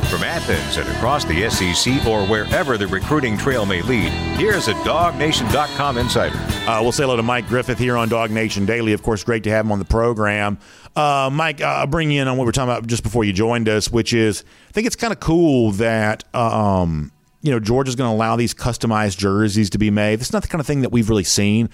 From 0.10 0.23
Athens 0.23 0.77
and 0.77 0.88
across 0.95 1.25
the 1.25 1.49
SEC 1.49 2.06
or 2.08 2.25
wherever 2.25 2.77
the 2.77 2.88
recruiting 2.88 3.38
trail 3.38 3.65
may 3.65 3.82
lead, 3.82 4.10
here's 4.39 4.69
a 4.69 4.73
DawgNation.com 4.75 5.97
insider. 5.97 6.38
Uh, 6.67 6.82
we'll 6.82 6.93
say 6.93 7.03
hello 7.03 7.17
to 7.17 7.23
Mike 7.23 7.47
Griffith 7.47 7.77
here 7.77 7.97
on 7.97 8.10
DawgNation 8.10 8.65
Daily. 8.65 8.93
Of 8.93 9.03
course, 9.03 9.23
great 9.23 9.43
to 9.43 9.49
have 9.49 9.65
him 9.65 9.71
on 9.71 9.80
the 9.80 9.86
program. 9.86 10.58
Uh, 10.95 11.30
Mike, 11.32 11.62
uh, 11.62 11.65
I'll 11.65 11.88
bring 11.88 12.10
you 12.10 12.21
in 12.21 12.27
on 12.27 12.38
what 12.38 12.45
we 12.45 12.49
are 12.49 12.53
talking 12.53 12.71
about 12.71 12.88
just 12.88 13.03
before 13.03 13.25
you 13.25 13.34
joined 13.34 13.67
us, 13.67 13.91
which 13.91 14.13
is 14.13 14.45
I 14.69 14.71
think 14.71 14.88
it's 14.88 14.95
kind 14.95 15.12
of 15.12 15.19
cool 15.19 15.73
that 15.73 16.23
um, 16.34 17.12
you 17.47 17.53
know 17.53 17.62
Georgia's 17.62 17.95
going 17.95 18.12
to 18.12 18.13
allow 18.13 18.36
these 18.36 18.53
customized 18.53 19.17
jerseys 19.17 19.69
to 19.69 19.77
be 19.77 19.89
made. 19.89 20.19
It's 20.19 20.33
not 20.33 20.41
the 20.41 20.49
kind 20.49 20.60
of 20.60 20.67
thing 20.67 20.81
that 20.81 20.91
we've 20.91 21.10
really 21.10 21.23
seen 21.23 21.69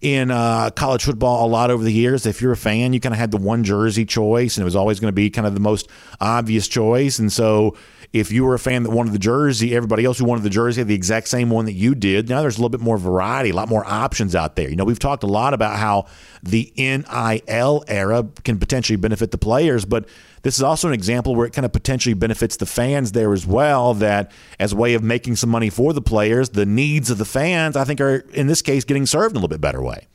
in 0.00 0.30
uh, 0.30 0.70
college 0.70 1.04
football 1.04 1.46
a 1.46 1.50
lot 1.50 1.70
over 1.70 1.84
the 1.84 1.92
years. 1.92 2.24
If 2.24 2.40
you're 2.40 2.52
a 2.52 2.56
fan, 2.56 2.94
you 2.94 3.00
kind 3.00 3.12
of 3.12 3.18
had 3.18 3.30
the 3.30 3.36
one 3.36 3.62
jersey 3.62 4.06
choice, 4.06 4.56
and 4.56 4.62
it 4.62 4.64
was 4.64 4.74
always 4.74 5.00
going 5.00 5.10
to 5.10 5.14
be 5.14 5.28
kind 5.28 5.46
of 5.46 5.52
the 5.52 5.60
most 5.60 5.90
obvious 6.18 6.66
choice. 6.66 7.18
And 7.18 7.30
so, 7.30 7.76
if 8.14 8.32
you 8.32 8.44
were 8.44 8.54
a 8.54 8.58
fan 8.58 8.84
that 8.84 8.90
wanted 8.90 9.12
the 9.12 9.18
jersey, 9.18 9.76
everybody 9.76 10.06
else 10.06 10.18
who 10.18 10.24
wanted 10.24 10.44
the 10.44 10.50
jersey 10.50 10.80
had 10.80 10.88
the 10.88 10.94
exact 10.94 11.28
same 11.28 11.50
one 11.50 11.66
that 11.66 11.74
you 11.74 11.94
did. 11.94 12.30
Now 12.30 12.40
there's 12.40 12.56
a 12.56 12.60
little 12.60 12.70
bit 12.70 12.80
more 12.80 12.96
variety, 12.96 13.50
a 13.50 13.54
lot 13.54 13.68
more 13.68 13.84
options 13.86 14.34
out 14.34 14.56
there. 14.56 14.70
You 14.70 14.76
know, 14.76 14.84
we've 14.84 14.98
talked 14.98 15.24
a 15.24 15.26
lot 15.26 15.52
about 15.52 15.76
how 15.76 16.06
the 16.42 16.72
NIL 16.78 17.84
era 17.86 18.26
can 18.44 18.58
potentially 18.58 18.96
benefit 18.96 19.30
the 19.30 19.36
players, 19.36 19.84
but 19.84 20.08
this 20.42 20.56
is 20.56 20.62
also 20.62 20.88
an 20.88 20.94
example 20.94 21.34
where 21.34 21.46
it 21.46 21.52
kind 21.52 21.64
of 21.64 21.72
potentially 21.72 22.14
benefits 22.14 22.56
the 22.56 22.66
fans 22.66 23.12
there 23.12 23.32
as 23.32 23.46
well. 23.46 23.94
That 23.94 24.30
as 24.58 24.72
a 24.72 24.76
way 24.76 24.94
of 24.94 25.02
making 25.02 25.36
some 25.36 25.50
money 25.50 25.70
for 25.70 25.92
the 25.92 26.02
players, 26.02 26.50
the 26.50 26.66
needs 26.66 27.10
of 27.10 27.18
the 27.18 27.24
fans, 27.24 27.76
I 27.76 27.84
think, 27.84 28.00
are 28.00 28.24
in 28.32 28.46
this 28.46 28.62
case 28.62 28.84
getting 28.84 29.06
served 29.06 29.32
in 29.32 29.36
a 29.36 29.40
little 29.40 29.48
bit 29.48 29.60
better 29.60 29.82
way. 29.82 30.06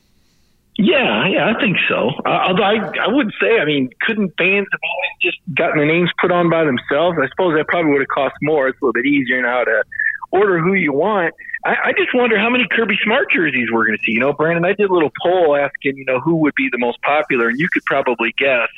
Yeah, 0.76 1.28
yeah, 1.28 1.52
I 1.54 1.60
think 1.60 1.76
so. 1.88 2.10
Uh, 2.26 2.48
although 2.48 2.64
I, 2.64 2.74
I 3.00 3.06
would 3.06 3.32
say, 3.40 3.60
I 3.60 3.64
mean, 3.64 3.90
couldn't 4.00 4.34
fans 4.36 4.66
have 4.72 4.80
always 4.82 5.14
just 5.22 5.38
gotten 5.54 5.78
their 5.78 5.86
names 5.86 6.10
put 6.20 6.32
on 6.32 6.50
by 6.50 6.64
themselves? 6.64 7.16
I 7.22 7.28
suppose 7.28 7.54
that 7.56 7.68
probably 7.68 7.92
would 7.92 8.00
have 8.00 8.08
cost 8.08 8.34
more. 8.42 8.66
It's 8.66 8.80
a 8.82 8.84
little 8.84 8.92
bit 8.92 9.06
easier 9.06 9.40
now 9.40 9.62
to 9.62 9.84
order 10.32 10.58
who 10.58 10.74
you 10.74 10.92
want. 10.92 11.32
I, 11.64 11.76
I 11.84 11.92
just 11.92 12.12
wonder 12.12 12.38
how 12.38 12.50
many 12.50 12.66
Kirby 12.68 12.98
Smart 13.04 13.30
jerseys 13.30 13.68
we're 13.72 13.86
going 13.86 13.96
to 13.96 14.02
see. 14.04 14.12
You 14.12 14.20
know, 14.20 14.32
Brandon, 14.32 14.64
I 14.64 14.72
did 14.72 14.90
a 14.90 14.92
little 14.92 15.12
poll 15.22 15.56
asking, 15.56 15.96
you 15.96 16.04
know, 16.04 16.18
who 16.18 16.34
would 16.36 16.54
be 16.56 16.68
the 16.72 16.78
most 16.78 17.00
popular, 17.02 17.48
and 17.48 17.58
you 17.58 17.68
could 17.72 17.84
probably 17.84 18.34
guess 18.36 18.68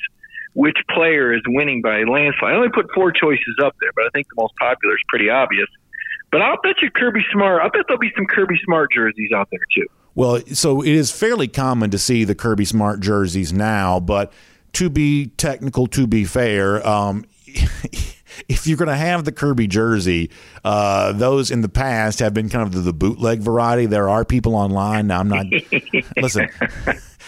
which 0.56 0.78
player 0.88 1.34
is 1.34 1.42
winning 1.46 1.82
by 1.82 2.02
landslide. 2.04 2.54
I 2.54 2.56
only 2.56 2.70
put 2.70 2.86
four 2.94 3.12
choices 3.12 3.56
up 3.62 3.76
there, 3.78 3.90
but 3.94 4.06
I 4.06 4.08
think 4.14 4.26
the 4.28 4.40
most 4.40 4.54
popular 4.56 4.94
is 4.94 5.02
pretty 5.06 5.28
obvious. 5.28 5.68
But 6.32 6.40
I'll 6.40 6.58
bet 6.62 6.76
you 6.80 6.90
Kirby 6.90 7.20
Smart. 7.30 7.60
I 7.60 7.68
bet 7.68 7.84
there'll 7.86 8.00
be 8.00 8.10
some 8.16 8.24
Kirby 8.26 8.58
Smart 8.64 8.90
jerseys 8.90 9.32
out 9.36 9.48
there 9.50 9.60
too. 9.74 9.86
Well, 10.14 10.40
so 10.54 10.80
it 10.80 10.92
is 10.92 11.12
fairly 11.12 11.46
common 11.46 11.90
to 11.90 11.98
see 11.98 12.24
the 12.24 12.34
Kirby 12.34 12.64
Smart 12.64 13.00
jerseys 13.00 13.52
now, 13.52 14.00
but 14.00 14.32
to 14.72 14.88
be 14.88 15.26
technical, 15.26 15.86
to 15.88 16.06
be 16.06 16.24
fair, 16.24 16.86
um, 16.88 17.26
if 18.48 18.66
you're 18.66 18.78
going 18.78 18.88
to 18.88 18.96
have 18.96 19.26
the 19.26 19.32
Kirby 19.32 19.66
jersey, 19.66 20.30
uh, 20.64 21.12
those 21.12 21.50
in 21.50 21.60
the 21.60 21.68
past 21.68 22.20
have 22.20 22.32
been 22.32 22.48
kind 22.48 22.64
of 22.64 22.72
the, 22.72 22.80
the 22.80 22.92
bootleg 22.94 23.40
variety. 23.40 23.84
There 23.84 24.08
are 24.08 24.24
people 24.24 24.54
online. 24.54 25.08
Now, 25.08 25.20
I'm 25.20 25.28
not, 25.28 25.46
listen, 26.16 26.48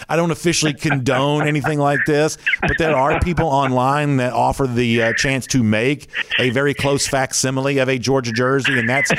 I 0.08 0.16
don't 0.16 0.30
officially 0.30 0.74
condone 0.74 1.46
anything 1.46 1.78
like 1.78 2.00
this, 2.06 2.38
but 2.60 2.78
there 2.78 2.96
are 2.96 3.20
people 3.20 3.46
online 3.46 4.18
that 4.18 4.32
offer 4.32 4.66
the 4.66 5.02
uh, 5.02 5.12
chance 5.14 5.46
to 5.48 5.62
make 5.62 6.08
a 6.38 6.50
very 6.50 6.74
close 6.74 7.06
facsimile 7.06 7.78
of 7.78 7.88
a 7.88 7.98
Georgia 7.98 8.32
jersey, 8.32 8.78
and 8.78 8.88
that's 8.88 9.10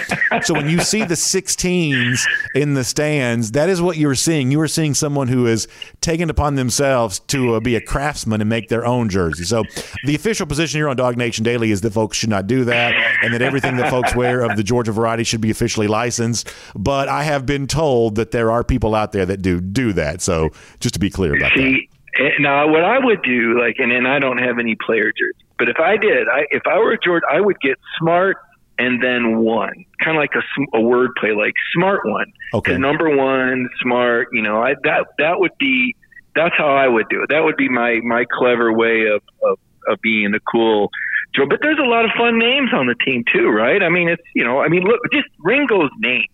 so 0.44 0.54
when 0.54 0.70
you 0.70 0.80
see 0.82 1.04
the 1.04 1.16
16s 1.16 2.26
in 2.56 2.74
the 2.74 2.84
stands, 2.84 3.52
that 3.52 3.70
is 3.70 3.82
what 3.82 3.98
you're 3.98 4.16
seeing. 4.16 4.52
You 4.52 4.62
are 4.62 4.68
seeing 4.68 4.94
someone 4.94 5.28
who 5.28 5.46
has 5.46 5.68
taken 6.02 6.30
upon 6.30 6.56
themselves 6.56 7.20
to 7.20 7.56
uh, 7.56 7.60
be 7.60 7.76
a 7.76 7.82
craftsman 7.82 8.42
and 8.42 8.50
make 8.50 8.70
their 8.70 8.86
own 8.86 9.10
jersey. 9.10 9.44
So 9.44 9.64
the 10.06 10.16
official 10.16 10.46
position 10.46 10.80
here 10.80 10.90
on 10.90 10.98
DawgNation 10.98 11.44
Daily 11.44 11.72
is 11.72 11.82
that 11.82 11.94
folks 11.94 12.18
should 12.18 12.30
not 12.30 12.48
do 12.48 12.66
that, 12.66 12.94
and 13.24 13.34
that 13.34 13.42
everything 13.42 13.78
that 13.78 13.90
folks 13.90 14.16
wear 14.16 14.42
of 14.42 14.58
the 14.58 14.64
Georgia 14.64 14.92
variety 14.92 15.24
should 15.24 15.42
be 15.42 15.50
officially 15.50 15.88
licensed. 15.88 16.52
But 16.76 17.08
I 17.10 17.24
have 17.24 17.46
been 17.46 17.68
told 17.68 18.16
that 18.16 18.32
there 18.32 18.52
are 18.52 18.64
people 18.64 18.96
out 18.96 19.12
there 19.12 19.26
that 19.26 19.42
do 19.42 19.60
do 19.60 19.94
that. 19.94 20.22
So 20.22 20.50
just 20.80 20.94
to 20.94 21.00
be 21.00 21.10
clear 21.10 21.36
about 21.36 21.52
See, 21.54 21.90
that. 22.18 22.32
Now, 22.40 22.68
what 22.68 22.84
I 22.84 22.98
would 23.00 23.22
do, 23.22 23.60
like, 23.60 23.76
and, 23.78 23.92
and 23.92 24.08
I 24.08 24.20
don't 24.20 24.40
have 24.40 24.60
any 24.60 24.76
player 24.76 25.12
jerseys, 25.12 25.48
but 25.58 25.70
if 25.70 25.80
I 25.80 25.98
did, 25.98 26.28
I, 26.28 26.46
if 26.50 26.64
I 26.66 26.80
were 26.80 26.98
George, 26.98 27.24
I 27.32 27.40
would 27.40 27.60
get 27.62 27.78
smart 27.98 28.38
and 28.80 29.04
then 29.04 29.40
one, 29.40 29.86
kind 30.04 30.18
of 30.18 30.22
like 30.22 30.32
a, 30.34 30.78
a 30.78 30.82
word 30.82 31.12
play, 31.20 31.34
like 31.34 31.54
smart 31.76 32.02
one. 32.06 32.32
Okay. 32.54 32.78
Number 32.78 33.16
one, 33.16 33.70
smart. 33.82 34.30
You 34.32 34.42
know, 34.42 34.64
I 34.64 34.76
that 34.84 35.08
that 35.18 35.40
would 35.40 35.52
be 35.60 35.96
that's 36.34 36.56
how 36.58 36.70
I 36.70 36.88
would 36.88 37.08
do 37.10 37.22
it. 37.22 37.30
That 37.30 37.44
would 37.44 37.58
be 37.58 37.68
my 37.68 38.00
my 38.04 38.26
clever 38.32 38.74
way 38.74 39.08
of 39.08 39.22
of, 39.44 39.60
of 39.88 40.02
being 40.02 40.34
a 40.34 40.40
cool. 40.40 40.90
Joe, 41.36 41.46
but 41.48 41.60
there's 41.62 41.78
a 41.78 41.88
lot 41.88 42.06
of 42.06 42.12
fun 42.18 42.40
names 42.40 42.70
on 42.74 42.88
the 42.88 42.96
team 43.06 43.24
too, 43.32 43.50
right? 43.50 43.84
I 43.84 43.90
mean, 43.90 44.10
it's 44.10 44.24
you 44.34 44.44
know, 44.46 44.62
I 44.62 44.70
mean, 44.70 44.84
look, 44.84 45.00
just 45.12 45.28
Ringo's 45.40 45.92
name 46.00 46.26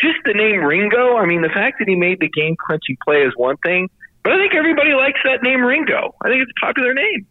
just 0.00 0.18
the 0.24 0.34
name 0.34 0.60
Ringo, 0.62 1.16
I 1.16 1.26
mean, 1.26 1.42
the 1.42 1.48
fact 1.48 1.78
that 1.78 1.88
he 1.88 1.94
made 1.94 2.20
the 2.20 2.28
game 2.28 2.56
clinching 2.66 2.96
play 3.04 3.22
is 3.22 3.32
one 3.36 3.56
thing, 3.58 3.88
but 4.22 4.32
I 4.32 4.36
think 4.36 4.54
everybody 4.54 4.92
likes 4.92 5.20
that 5.24 5.42
name 5.42 5.62
Ringo. 5.62 6.14
I 6.22 6.28
think 6.28 6.42
it's 6.42 6.52
a 6.62 6.64
popular 6.64 6.94
name. 6.94 7.26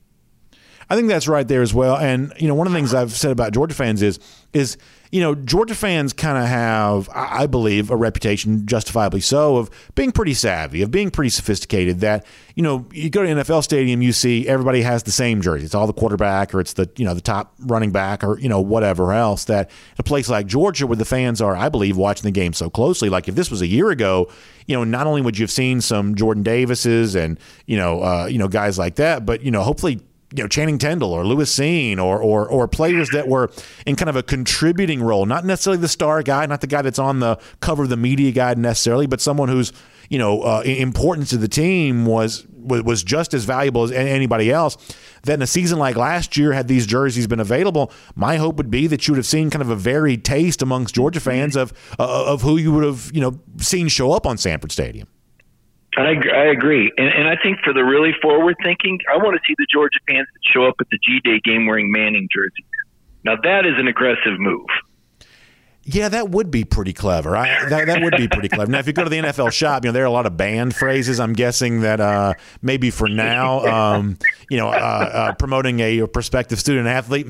I 0.90 0.96
think 0.96 1.08
that's 1.08 1.28
right 1.28 1.48
there 1.48 1.62
as 1.62 1.74
well. 1.74 1.98
And 1.98 2.34
you 2.38 2.48
know, 2.48 2.56
one 2.56 2.66
of 2.66 2.74
the 2.74 2.78
things 2.80 2.94
I've 2.94 3.12
said 3.12 3.32
about 3.32 3.54
Georgia 3.54 3.76
fans 3.76 4.02
is 4.02 4.20
is 4.54 4.78
you 5.12 5.22
know, 5.22 5.34
Georgia 5.34 5.74
fans 5.74 6.14
kind 6.14 6.38
of 6.38 6.46
have, 6.46 7.10
I 7.14 7.48
believe, 7.48 7.90
a 7.90 7.96
reputation, 7.96 8.68
justifiably 8.68 9.22
so, 9.22 9.58
of 9.58 9.72
being 9.96 10.12
pretty 10.12 10.36
savvy, 10.36 10.84
of 10.84 10.92
being 10.92 11.10
pretty 11.10 11.32
sophisticated. 11.32 12.02
That 12.02 12.28
you 12.54 12.62
know, 12.62 12.86
you 12.94 13.10
go 13.10 13.24
to 13.24 13.30
NFL 13.30 13.64
stadium, 13.64 14.04
you 14.04 14.14
see 14.14 14.48
everybody 14.48 14.84
has 14.84 15.02
the 15.04 15.12
same 15.12 15.42
jersey. 15.42 15.66
It's 15.66 15.74
all 15.74 15.88
the 15.88 15.94
quarterback, 15.94 16.54
or 16.54 16.60
it's 16.60 16.74
the 16.74 16.88
you 16.96 17.06
know 17.06 17.16
the 17.16 17.22
top 17.22 17.56
running 17.60 17.92
back, 17.92 18.24
or 18.24 18.38
you 18.40 18.50
know 18.50 18.62
whatever 18.62 19.12
else. 19.12 19.46
That 19.46 19.72
a 19.98 20.04
place 20.04 20.30
like 20.30 20.46
Georgia, 20.46 20.86
where 20.86 20.96
the 20.96 21.06
fans 21.06 21.42
are, 21.42 21.56
I 21.56 21.70
believe, 21.70 21.98
watching 21.98 22.26
the 22.26 22.32
game 22.32 22.54
so 22.54 22.70
closely. 22.70 23.10
Like 23.10 23.28
if 23.28 23.34
this 23.34 23.50
was 23.50 23.62
a 23.62 23.68
year 23.68 23.90
ago, 23.90 24.30
you 24.68 24.76
know, 24.76 24.84
not 24.84 25.08
only 25.08 25.22
would 25.22 25.40
you 25.40 25.44
have 25.44 25.52
seen 25.52 25.82
some 25.82 26.14
Jordan 26.14 26.44
Davises 26.44 27.16
and 27.16 27.40
you 27.66 27.78
know, 27.78 28.04
uh, 28.04 28.28
you 28.28 28.38
know, 28.38 28.48
guys 28.48 28.78
like 28.78 28.96
that, 28.96 29.26
but 29.26 29.42
you 29.42 29.50
know, 29.50 29.64
hopefully 29.64 30.02
you 30.34 30.44
know 30.44 30.48
Channing 30.48 30.78
Tindall 30.78 31.12
or 31.12 31.26
Lewis 31.26 31.54
Cine 31.54 31.98
or, 31.98 32.22
or 32.22 32.48
or 32.48 32.68
players 32.68 33.10
that 33.10 33.28
were 33.28 33.52
in 33.86 33.96
kind 33.96 34.10
of 34.10 34.16
a 34.16 34.24
contributing 34.24 35.02
role, 35.02 35.26
not 35.26 35.46
necessarily 35.46 35.82
the 35.82 35.88
star 35.88 36.22
guy, 36.24 36.46
not 36.46 36.62
the 36.62 36.68
guy 36.68 36.82
that's 36.82 37.00
on 37.00 37.20
the 37.20 37.38
cover 37.62 37.84
of 37.84 37.90
the 37.90 37.98
media 37.98 38.32
guide 38.32 38.58
necessarily, 38.58 39.08
but 39.08 39.22
someone 39.22 39.50
who's 39.50 39.74
you 40.10 40.18
know 40.18 40.42
uh, 40.42 40.62
important 40.62 41.28
to 41.30 41.38
the 41.38 41.48
team 41.48 42.06
was 42.06 42.46
was 42.50 43.04
just 43.04 43.34
as 43.34 43.46
valuable 43.46 43.84
as 43.84 43.92
anybody 43.92 44.52
else. 44.52 44.78
That 45.24 45.34
in 45.34 45.42
a 45.42 45.48
season 45.48 45.80
like 45.80 45.96
last 45.96 46.38
year, 46.38 46.54
had 46.54 46.68
these 46.68 46.86
jerseys 46.86 47.28
been 47.28 47.40
available, 47.40 47.92
my 48.16 48.38
hope 48.38 48.56
would 48.58 48.72
be 48.72 48.88
that 48.88 49.08
you 49.08 49.14
would 49.14 49.18
have 49.18 49.26
seen 49.26 49.50
kind 49.50 49.62
of 49.62 49.70
a 49.70 49.76
varied 49.76 50.24
taste 50.24 50.62
amongst 50.62 50.96
Georgia 50.96 51.20
fans 51.20 51.56
of 51.56 51.74
uh, 52.00 52.26
of 52.26 52.42
who 52.42 52.58
you 52.58 52.72
would 52.72 52.84
have 52.84 53.12
you 53.14 53.22
know 53.22 53.40
seen 53.58 53.88
show 53.88 54.12
up 54.12 54.26
on 54.26 54.38
Sanford 54.38 54.72
Stadium. 54.72 55.08
I, 56.00 56.16
I 56.34 56.46
agree, 56.46 56.92
and, 56.98 57.08
and 57.08 57.28
I 57.28 57.36
think 57.42 57.60
for 57.64 57.74
the 57.74 57.84
really 57.84 58.12
forward 58.22 58.56
thinking, 58.64 59.00
I 59.12 59.18
want 59.18 59.36
to 59.36 59.42
see 59.48 59.56
the 59.58 59.68
Georgia 59.72 60.00
fans 60.08 60.28
that 60.34 60.42
show 60.54 60.66
up 60.66 60.76
at 60.80 60.88
the 60.92 61.00
G 61.04 61.20
Day 61.24 61.40
game 61.44 61.66
wearing 61.66 61.92
Manning 61.92 62.28
jerseys. 62.34 62.66
Now 63.24 63.36
that 63.44 63.66
is 63.66 63.74
an 63.78 63.88
aggressive 63.88 64.40
move. 64.40 64.68
Yeah, 65.92 66.10
that 66.10 66.30
would 66.30 66.52
be 66.52 66.66
pretty 66.66 66.94
clever. 66.94 67.36
I, 67.36 67.68
that, 67.68 67.88
that 67.88 68.04
would 68.04 68.16
be 68.16 68.28
pretty 68.28 68.48
clever. 68.48 68.72
Now, 68.72 68.78
if 68.78 68.86
you 68.86 68.94
go 68.94 69.04
to 69.04 69.10
the 69.10 69.18
NFL 69.18 69.52
shop, 69.52 69.84
you 69.84 69.90
know 69.90 69.94
there 69.94 70.04
are 70.04 70.08
a 70.08 70.12
lot 70.12 70.28
of 70.28 70.38
banned 70.38 70.76
phrases. 70.76 71.20
I'm 71.20 71.34
guessing 71.34 71.82
that 71.82 72.00
uh, 72.00 72.36
maybe 72.62 72.92
for 72.92 73.08
now, 73.08 73.66
um, 73.66 74.20
you 74.52 74.58
know, 74.58 74.68
uh, 74.68 74.72
uh, 74.72 75.34
promoting 75.34 75.80
a, 75.80 76.06
prospective 76.08 76.60
student 76.60 76.88
athlete, 76.88 77.26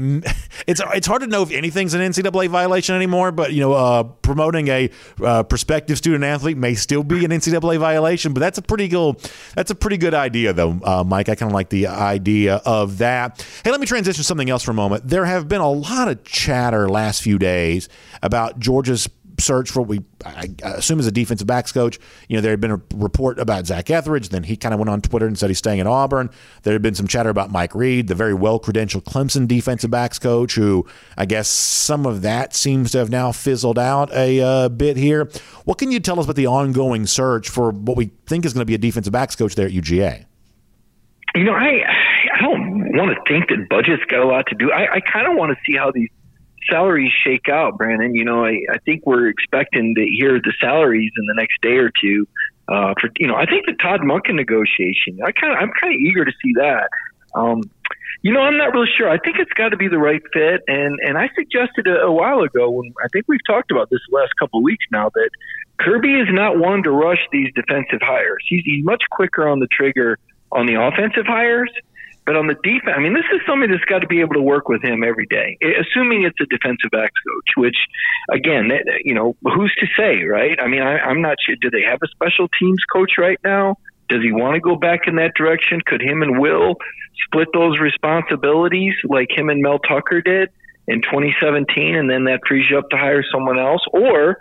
it's 0.68 0.82
it's 0.94 1.08
hard 1.08 1.22
to 1.22 1.28
know 1.28 1.44
if 1.44 1.52
anything's 1.52 1.94
an 1.94 2.02
NCAA 2.02 2.50
violation 2.50 2.96
anymore. 2.96 3.32
But 3.32 3.54
you 3.54 3.62
know, 3.62 3.74
uh, 3.74 4.04
promoting 4.04 4.68
a 4.68 4.90
uh, 5.24 5.44
prospective 5.44 5.98
student 5.98 6.26
athlete 6.26 6.58
may 6.58 6.74
still 6.74 7.04
be 7.04 7.24
an 7.24 7.32
NCAA 7.32 7.80
violation. 7.80 8.34
But 8.34 8.42
that's 8.42 8.58
a 8.58 8.62
pretty 8.62 8.90
good 8.90 9.20
that's 9.56 9.72
a 9.72 9.76
pretty 9.76 9.98
good 9.98 10.14
idea, 10.14 10.52
though, 10.52 10.80
uh, 10.84 11.04
Mike. 11.06 11.30
I 11.30 11.36
kind 11.36 11.50
of 11.50 11.54
like 11.54 11.70
the 11.70 11.88
idea 11.88 12.56
of 12.66 12.98
that. 12.98 13.46
Hey, 13.64 13.72
let 13.72 13.80
me 13.80 13.86
transition 13.86 14.18
to 14.18 14.24
something 14.24 14.50
else 14.50 14.64
for 14.64 14.72
a 14.72 14.76
moment. 14.76 15.08
There 15.08 15.26
have 15.26 15.48
been 15.48 15.62
a 15.62 15.72
lot 15.72 16.10
of 16.10 16.24
chatter 16.26 16.90
last 16.90 17.22
few 17.22 17.40
days 17.40 17.88
about 18.22 18.49
Georgia's 18.58 19.08
search 19.40 19.72
for 19.72 19.82
we 19.82 20.02
I 20.26 20.50
assume 20.64 21.00
as 21.00 21.08
a 21.08 21.12
defensive 21.12 21.48
backs 21.48 21.72
coach. 21.72 22.00
You 22.28 22.38
know, 22.38 22.42
there 22.42 22.52
had 22.52 22.62
been 22.62 22.72
a 22.72 22.82
report 22.96 23.40
about 23.40 23.66
Zach 23.66 23.90
Etheridge. 23.90 24.30
Then 24.30 24.44
he 24.44 24.56
kind 24.56 24.74
of 24.74 24.80
went 24.80 24.90
on 24.90 25.02
Twitter 25.02 25.26
and 25.26 25.38
said 25.38 25.50
he's 25.50 25.58
staying 25.58 25.80
at 25.80 25.88
Auburn. 25.88 26.30
There 26.64 26.74
had 26.74 26.82
been 26.82 26.96
some 26.96 27.08
chatter 27.08 27.30
about 27.30 27.52
Mike 27.52 27.74
Reed, 27.74 28.08
the 28.08 28.16
very 28.16 28.34
well 28.34 28.60
credentialed 28.60 29.04
Clemson 29.04 29.48
defensive 29.48 29.92
backs 29.92 30.20
coach, 30.20 30.56
who 30.56 30.86
I 31.18 31.26
guess 31.26 31.48
some 31.48 32.06
of 32.06 32.22
that 32.22 32.54
seems 32.54 32.92
to 32.92 33.00
have 33.00 33.10
now 33.10 33.32
fizzled 33.32 33.80
out 33.80 34.12
a 34.14 34.42
uh, 34.42 34.70
bit 34.70 34.98
here. 34.98 35.30
What 35.66 35.78
can 35.78 35.92
you 35.92 36.00
tell 36.00 36.20
us 36.20 36.26
about 36.26 36.36
the 36.36 36.48
ongoing 36.48 37.06
search 37.08 37.50
for 37.50 37.72
what 37.72 37.98
we 37.98 38.12
think 38.26 38.46
is 38.46 38.54
going 38.54 38.62
to 38.62 38.66
be 38.66 38.76
a 38.76 38.80
defensive 38.80 39.14
backs 39.14 39.36
coach 39.36 39.56
there 39.56 39.68
at 39.68 39.72
UGA? 39.72 40.26
You 41.36 41.44
know, 41.44 41.54
I 41.54 41.84
I 42.34 42.42
don't 42.42 42.96
want 42.96 43.16
to 43.16 43.32
think 43.32 43.50
that 43.50 43.70
budget's 43.70 44.04
got 44.06 44.22
a 44.22 44.26
lot 44.26 44.48
to 44.48 44.56
do. 44.56 44.72
I, 44.72 44.96
I 44.96 45.00
kind 45.00 45.28
of 45.28 45.36
want 45.36 45.56
to 45.56 45.58
see 45.66 45.78
how 45.78 45.92
these 45.92 46.10
salaries 46.70 47.12
shake 47.24 47.50
out, 47.50 47.78
Brandon. 47.78 48.16
You 48.16 48.26
know, 48.26 48.46
I, 48.46 48.60
I 48.72 48.78
think 48.86 49.06
we're 49.06 49.28
expecting 49.28 49.96
to 49.96 50.06
hear 50.06 50.40
the 50.40 50.54
salaries 50.62 51.12
in 51.18 51.26
the 51.26 51.36
next 51.36 51.62
day 51.62 51.78
or 51.78 51.92
two. 52.02 52.28
Uh, 52.68 52.94
for 53.00 53.10
you 53.18 53.28
know, 53.28 53.36
I 53.36 53.46
think 53.46 53.66
the 53.66 53.74
Todd 53.74 54.02
Monken 54.02 54.36
negotiation. 54.36 55.20
I 55.26 55.32
kind 55.32 55.54
of, 55.54 55.60
I'm 55.60 55.72
kind 55.82 55.94
of 55.94 56.00
eager 56.00 56.24
to 56.24 56.32
see 56.42 56.54
that. 56.58 56.90
Um, 57.34 57.62
you 58.22 58.34
know, 58.34 58.42
I'm 58.42 58.58
not 58.58 58.74
really 58.74 58.90
sure. 58.98 59.10
I 59.10 59.18
think 59.18 59.38
it's 59.40 59.52
got 59.54 59.70
to 59.70 59.78
be 59.78 59.88
the 59.88 59.98
right 59.98 60.22
fit, 60.34 60.62
and 60.68 61.00
and 61.02 61.18
I 61.18 61.30
suggested 61.36 61.88
a, 61.88 62.02
a 62.02 62.12
while 62.12 62.42
ago 62.42 62.70
when 62.70 62.94
I 63.04 63.08
think 63.12 63.26
we've 63.28 63.46
talked 63.48 63.72
about 63.72 63.90
this 63.90 64.02
last 64.12 64.34
couple 64.40 64.60
of 64.60 64.64
weeks 64.64 64.86
now 64.92 65.10
that 65.14 65.30
Kirby 65.80 66.14
is 66.14 66.28
not 66.30 66.60
one 66.60 66.84
to 66.84 66.92
rush 66.92 67.20
these 67.32 67.52
defensive 67.56 68.02
hires. 68.02 68.44
He's 68.48 68.64
he's 68.66 68.84
much 68.84 69.04
quicker 69.12 69.48
on 69.48 69.60
the 69.60 69.68
trigger 69.68 70.18
on 70.52 70.66
the 70.66 70.76
offensive 70.76 71.26
hires. 71.26 71.72
But 72.30 72.36
on 72.36 72.46
the 72.46 72.54
defense, 72.62 72.94
I 72.96 73.00
mean, 73.00 73.16
this 73.16 73.26
is 73.34 73.42
somebody 73.48 73.74
that's 73.74 73.86
got 73.86 74.06
to 74.06 74.08
be 74.08 74.22
able 74.22 74.36
to 74.36 74.42
work 74.42 74.70
with 74.70 74.84
him 74.84 75.04
every 75.04 75.26
day, 75.26 75.58
eh, 75.64 75.82
assuming 75.82 76.26
it's 76.26 76.38
a 76.40 76.46
defensive 76.46 76.92
backs 76.92 77.20
coach. 77.26 77.58
Which, 77.58 77.78
again, 78.32 78.70
you 79.04 79.16
know, 79.16 79.36
who's 79.42 79.74
to 79.80 79.88
say, 79.98 80.22
right? 80.26 80.56
I 80.62 80.68
mean, 80.68 80.84
I, 80.84 81.00
I'm 81.00 81.24
not 81.24 81.38
sure. 81.44 81.56
Do 81.60 81.72
they 81.72 81.82
have 81.82 81.98
a 82.04 82.08
special 82.10 82.48
teams 82.60 82.84
coach 82.94 83.14
right 83.18 83.40
now? 83.44 83.78
Does 84.10 84.22
he 84.22 84.32
want 84.32 84.54
to 84.54 84.60
go 84.60 84.76
back 84.76 85.08
in 85.08 85.16
that 85.16 85.32
direction? 85.36 85.82
Could 85.84 86.04
him 86.04 86.22
and 86.22 86.38
Will 86.40 86.76
split 87.26 87.48
those 87.52 87.80
responsibilities 87.80 88.94
like 89.06 89.30
him 89.36 89.50
and 89.50 89.64
Mel 89.64 89.80
Tucker 89.80 90.22
did 90.22 90.50
in 90.88 91.02
2017, 91.02 91.96
and 91.96 92.08
then 92.08 92.26
that 92.26 92.42
frees 92.48 92.68
you 92.70 92.78
up 92.78 92.92
to 92.92 92.98
hire 92.98 93.24
someone 93.34 93.58
else? 93.58 93.82
Or, 93.92 94.38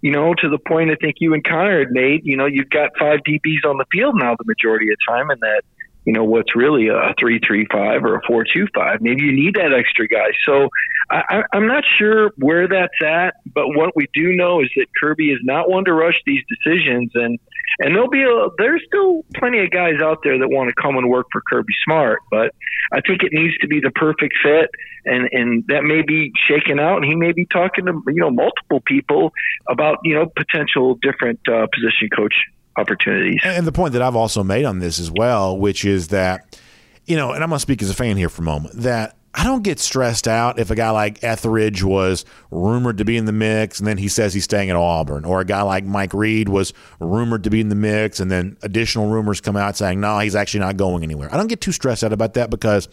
you 0.00 0.12
know, 0.12 0.32
to 0.32 0.48
the 0.48 0.58
point 0.58 0.92
I 0.92 0.94
think 0.94 1.16
you 1.18 1.34
and 1.34 1.42
Connor 1.42 1.80
had 1.80 1.90
made, 1.90 2.20
you 2.22 2.36
know, 2.36 2.46
you've 2.46 2.70
got 2.70 2.90
five 3.00 3.18
DBs 3.26 3.68
on 3.68 3.78
the 3.78 3.86
field 3.90 4.14
now 4.16 4.36
the 4.38 4.44
majority 4.46 4.92
of 4.92 4.96
the 4.96 5.12
time, 5.12 5.30
and 5.30 5.40
that 5.40 5.62
you 6.04 6.12
know 6.12 6.24
what's 6.24 6.56
really 6.56 6.88
a 6.88 7.14
three 7.18 7.40
three 7.46 7.66
five 7.70 8.04
or 8.04 8.16
a 8.16 8.20
four 8.26 8.44
two 8.44 8.66
five. 8.74 9.00
Maybe 9.00 9.22
you 9.22 9.32
need 9.32 9.54
that 9.54 9.72
extra 9.72 10.08
guy. 10.08 10.32
So 10.44 10.68
I, 11.10 11.42
I'm 11.52 11.66
not 11.66 11.84
sure 11.98 12.30
where 12.36 12.66
that's 12.66 13.02
at, 13.04 13.34
but 13.54 13.68
what 13.68 13.94
we 13.94 14.08
do 14.14 14.32
know 14.34 14.60
is 14.60 14.70
that 14.76 14.86
Kirby 15.00 15.30
is 15.30 15.38
not 15.42 15.70
one 15.70 15.84
to 15.84 15.92
rush 15.92 16.20
these 16.26 16.42
decisions, 16.48 17.12
and 17.14 17.38
and 17.78 17.94
there'll 17.94 18.10
be 18.10 18.22
a, 18.22 18.48
there's 18.58 18.82
still 18.86 19.24
plenty 19.34 19.62
of 19.64 19.70
guys 19.70 20.00
out 20.02 20.18
there 20.24 20.38
that 20.38 20.48
want 20.48 20.68
to 20.68 20.74
come 20.80 20.96
and 20.96 21.08
work 21.08 21.26
for 21.30 21.40
Kirby 21.48 21.72
Smart, 21.84 22.20
but 22.30 22.52
I 22.92 23.00
think 23.00 23.22
it 23.22 23.32
needs 23.32 23.56
to 23.58 23.68
be 23.68 23.80
the 23.80 23.90
perfect 23.90 24.34
fit, 24.42 24.70
and 25.04 25.28
and 25.32 25.64
that 25.68 25.84
may 25.84 26.02
be 26.02 26.32
shaken 26.48 26.80
out, 26.80 26.96
and 26.96 27.04
he 27.04 27.14
may 27.14 27.32
be 27.32 27.46
talking 27.46 27.86
to 27.86 27.92
you 28.08 28.20
know 28.20 28.30
multiple 28.30 28.80
people 28.80 29.32
about 29.68 29.98
you 30.04 30.14
know 30.14 30.26
potential 30.26 30.98
different 31.00 31.40
uh, 31.48 31.66
position 31.72 32.08
coach 32.14 32.34
opportunities. 32.76 33.40
And 33.44 33.66
the 33.66 33.72
point 33.72 33.92
that 33.92 34.02
I've 34.02 34.16
also 34.16 34.42
made 34.42 34.64
on 34.64 34.78
this 34.78 34.98
as 34.98 35.10
well, 35.10 35.56
which 35.56 35.84
is 35.84 36.08
that, 36.08 36.58
you 37.06 37.16
know, 37.16 37.32
and 37.32 37.42
I'm 37.42 37.50
going 37.50 37.58
to 37.58 37.62
speak 37.62 37.82
as 37.82 37.90
a 37.90 37.94
fan 37.94 38.16
here 38.16 38.28
for 38.28 38.42
a 38.42 38.44
moment, 38.44 38.76
that 38.76 39.16
I 39.34 39.44
don't 39.44 39.62
get 39.62 39.78
stressed 39.80 40.28
out 40.28 40.58
if 40.58 40.70
a 40.70 40.74
guy 40.74 40.90
like 40.90 41.22
Etheridge 41.24 41.82
was 41.82 42.24
rumored 42.50 42.98
to 42.98 43.04
be 43.04 43.16
in 43.16 43.24
the 43.24 43.32
mix 43.32 43.78
and 43.78 43.86
then 43.86 43.96
he 43.96 44.08
says 44.08 44.34
he's 44.34 44.44
staying 44.44 44.70
at 44.70 44.76
Auburn, 44.76 45.24
or 45.24 45.40
a 45.40 45.44
guy 45.44 45.62
like 45.62 45.84
Mike 45.84 46.12
Reed 46.12 46.48
was 46.48 46.74
rumored 47.00 47.44
to 47.44 47.50
be 47.50 47.60
in 47.60 47.68
the 47.68 47.74
mix 47.74 48.20
and 48.20 48.30
then 48.30 48.56
additional 48.62 49.08
rumors 49.08 49.40
come 49.40 49.56
out 49.56 49.76
saying, 49.76 50.00
no, 50.00 50.18
he's 50.18 50.36
actually 50.36 50.60
not 50.60 50.76
going 50.76 51.02
anywhere. 51.02 51.32
I 51.32 51.36
don't 51.36 51.48
get 51.48 51.60
too 51.60 51.72
stressed 51.72 52.04
out 52.04 52.12
about 52.12 52.34
that 52.34 52.50
because 52.50 52.88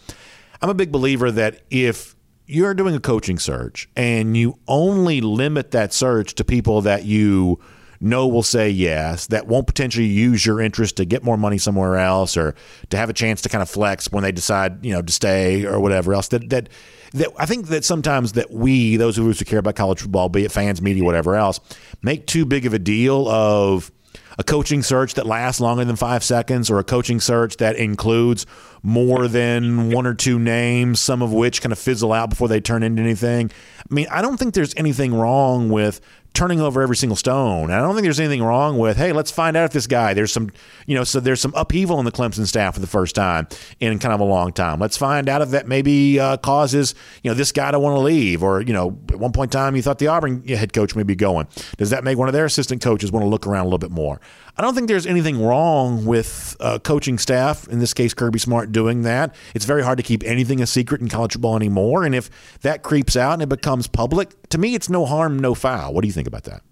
I'm 0.62 0.70
a 0.70 0.74
big 0.74 0.92
believer 0.92 1.30
that 1.30 1.62
if 1.70 2.14
you're 2.46 2.74
doing 2.74 2.94
a 2.94 3.00
coaching 3.00 3.38
search 3.38 3.88
and 3.94 4.36
you 4.36 4.58
only 4.66 5.20
limit 5.20 5.70
that 5.72 5.92
search 5.92 6.34
to 6.36 6.44
people 6.44 6.82
that 6.82 7.04
you– 7.04 7.60
no 8.00 8.26
will 8.26 8.42
say 8.42 8.70
yes, 8.70 9.26
that 9.26 9.46
won't 9.46 9.66
potentially 9.66 10.06
use 10.06 10.44
your 10.44 10.60
interest 10.60 10.96
to 10.96 11.04
get 11.04 11.22
more 11.22 11.36
money 11.36 11.58
somewhere 11.58 11.96
else 11.96 12.36
or 12.36 12.54
to 12.88 12.96
have 12.96 13.10
a 13.10 13.12
chance 13.12 13.42
to 13.42 13.48
kind 13.48 13.60
of 13.60 13.68
flex 13.68 14.10
when 14.10 14.22
they 14.22 14.32
decide, 14.32 14.84
you 14.84 14.92
know, 14.92 15.02
to 15.02 15.12
stay 15.12 15.66
or 15.66 15.78
whatever 15.80 16.14
else. 16.14 16.28
That 16.28 16.48
that 16.50 16.68
that 17.12 17.28
I 17.38 17.46
think 17.46 17.68
that 17.68 17.84
sometimes 17.84 18.32
that 18.32 18.50
we, 18.50 18.96
those 18.96 19.18
of 19.18 19.26
us 19.26 19.38
who 19.38 19.44
care 19.44 19.58
about 19.58 19.76
college 19.76 20.00
football, 20.00 20.28
be 20.28 20.44
it 20.44 20.52
fans, 20.52 20.80
media, 20.80 21.04
whatever 21.04 21.36
else, 21.36 21.60
make 22.02 22.26
too 22.26 22.46
big 22.46 22.66
of 22.66 22.72
a 22.72 22.78
deal 22.78 23.28
of 23.28 23.90
a 24.38 24.44
coaching 24.44 24.82
search 24.82 25.14
that 25.14 25.26
lasts 25.26 25.60
longer 25.60 25.84
than 25.84 25.96
five 25.96 26.24
seconds 26.24 26.70
or 26.70 26.78
a 26.78 26.84
coaching 26.84 27.20
search 27.20 27.58
that 27.58 27.76
includes 27.76 28.46
more 28.82 29.28
than 29.28 29.90
one 29.90 30.06
or 30.06 30.14
two 30.14 30.38
names, 30.38 31.00
some 31.00 31.20
of 31.20 31.32
which 31.32 31.60
kind 31.60 31.72
of 31.72 31.78
fizzle 31.78 32.12
out 32.12 32.30
before 32.30 32.48
they 32.48 32.60
turn 32.60 32.82
into 32.82 33.02
anything. 33.02 33.50
I 33.78 33.94
mean, 33.94 34.06
I 34.10 34.22
don't 34.22 34.38
think 34.38 34.54
there's 34.54 34.74
anything 34.76 35.12
wrong 35.12 35.68
with 35.68 36.00
turning 36.32 36.60
over 36.60 36.80
every 36.80 36.96
single 36.96 37.16
stone. 37.16 37.70
I 37.70 37.78
don't 37.78 37.94
think 37.94 38.04
there's 38.04 38.20
anything 38.20 38.42
wrong 38.42 38.78
with, 38.78 38.96
hey, 38.96 39.12
let's 39.12 39.30
find 39.30 39.56
out 39.56 39.64
if 39.64 39.72
this 39.72 39.86
guy, 39.86 40.14
there's 40.14 40.32
some, 40.32 40.50
you 40.86 40.94
know, 40.94 41.04
so 41.04 41.20
there's 41.20 41.40
some 41.40 41.52
upheaval 41.56 41.98
in 41.98 42.04
the 42.04 42.12
Clemson 42.12 42.46
staff 42.46 42.74
for 42.74 42.80
the 42.80 42.86
first 42.86 43.14
time 43.14 43.48
in 43.80 43.98
kind 43.98 44.14
of 44.14 44.20
a 44.20 44.24
long 44.24 44.52
time. 44.52 44.78
Let's 44.78 44.96
find 44.96 45.28
out 45.28 45.42
if 45.42 45.50
that 45.50 45.66
maybe 45.66 46.20
uh, 46.20 46.36
causes, 46.36 46.94
you 47.22 47.30
know, 47.30 47.34
this 47.34 47.52
guy 47.52 47.70
to 47.70 47.78
want 47.78 47.96
to 47.96 48.00
leave 48.00 48.42
or, 48.42 48.62
you 48.62 48.72
know, 48.72 48.98
at 49.10 49.18
one 49.18 49.32
point 49.32 49.52
in 49.52 49.58
time 49.58 49.76
you 49.76 49.82
thought 49.82 49.98
the 49.98 50.06
Auburn 50.06 50.46
head 50.46 50.72
coach 50.72 50.94
may 50.94 51.02
be 51.02 51.16
going. 51.16 51.48
Does 51.78 51.90
that 51.90 52.04
make 52.04 52.16
one 52.16 52.28
of 52.28 52.32
their 52.32 52.44
assistant 52.44 52.80
coaches 52.80 53.10
want 53.10 53.24
to 53.24 53.28
look 53.28 53.46
around 53.46 53.62
a 53.62 53.64
little 53.64 53.78
bit 53.78 53.90
more? 53.90 54.20
I 54.56 54.62
don't 54.62 54.74
think 54.74 54.88
there's 54.88 55.06
anything 55.06 55.42
wrong 55.42 56.04
with 56.04 56.56
uh, 56.60 56.78
coaching 56.80 57.18
staff, 57.18 57.66
in 57.68 57.78
this 57.78 57.94
case, 57.94 58.12
Kirby 58.12 58.38
Smart, 58.38 58.72
doing 58.72 59.02
that. 59.02 59.34
It's 59.54 59.64
very 59.64 59.82
hard 59.82 59.96
to 59.96 60.02
keep 60.02 60.22
anything 60.24 60.60
a 60.60 60.66
secret 60.66 61.00
in 61.00 61.08
college 61.08 61.32
football 61.32 61.56
anymore. 61.56 62.04
And 62.04 62.14
if 62.14 62.30
that 62.60 62.82
creeps 62.82 63.16
out 63.16 63.34
and 63.34 63.42
it 63.42 63.48
becomes 63.48 63.86
public, 63.86 64.30
to 64.50 64.58
me, 64.58 64.74
it's 64.74 64.88
no 64.90 65.06
harm, 65.06 65.38
no 65.38 65.54
foul. 65.54 65.94
What 65.94 66.02
do 66.02 66.08
you 66.08 66.12
think 66.12 66.28
about 66.28 66.44
that? 66.44 66.62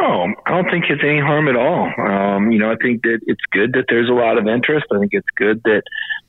Oh, 0.00 0.26
I 0.46 0.50
don't 0.50 0.70
think 0.70 0.86
it's 0.88 1.02
any 1.04 1.20
harm 1.20 1.48
at 1.48 1.56
all. 1.56 1.92
Um, 1.98 2.50
you 2.50 2.58
know, 2.58 2.70
I 2.70 2.76
think 2.76 3.02
that 3.02 3.20
it's 3.26 3.42
good 3.52 3.74
that 3.74 3.84
there's 3.88 4.08
a 4.08 4.12
lot 4.12 4.38
of 4.38 4.46
interest. 4.46 4.86
I 4.90 4.98
think 4.98 5.12
it's 5.12 5.28
good 5.36 5.62
that, 5.64 5.82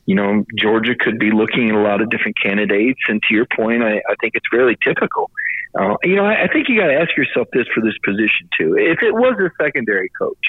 you 0.05 0.15
know, 0.15 0.45
Georgia 0.57 0.95
could 0.99 1.17
be 1.17 1.31
looking 1.31 1.69
at 1.69 1.75
a 1.75 1.79
lot 1.79 2.01
of 2.01 2.09
different 2.09 2.37
candidates. 2.41 2.99
And 3.07 3.21
to 3.23 3.33
your 3.33 3.47
point, 3.55 3.81
I, 3.81 3.97
I 3.97 4.15
think 4.21 4.35
it's 4.35 4.45
fairly 4.51 4.77
typical. 4.83 5.31
Uh, 5.79 5.95
you 6.03 6.15
know, 6.15 6.25
I, 6.25 6.43
I 6.43 6.47
think 6.51 6.69
you 6.69 6.79
got 6.79 6.87
to 6.87 6.93
ask 6.93 7.15
yourself 7.17 7.47
this 7.53 7.65
for 7.73 7.81
this 7.81 7.97
position 8.03 8.49
too. 8.59 8.75
If 8.77 9.01
it 9.01 9.13
was 9.13 9.33
a 9.39 9.49
secondary 9.63 10.09
coach, 10.19 10.45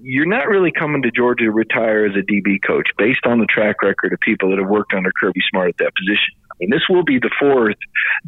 you're 0.00 0.26
not 0.26 0.46
really 0.46 0.70
coming 0.70 1.02
to 1.02 1.10
Georgia 1.10 1.44
to 1.44 1.50
retire 1.50 2.06
as 2.06 2.14
a 2.14 2.22
DB 2.22 2.62
coach 2.64 2.90
based 2.96 3.26
on 3.26 3.40
the 3.40 3.46
track 3.46 3.82
record 3.82 4.12
of 4.12 4.20
people 4.20 4.50
that 4.50 4.58
have 4.58 4.68
worked 4.68 4.94
under 4.94 5.10
Kirby 5.18 5.40
Smart 5.50 5.70
at 5.70 5.76
that 5.78 5.92
position. 5.96 6.34
This 6.68 6.82
will 6.88 7.04
be 7.04 7.18
the 7.18 7.30
fourth 7.38 7.76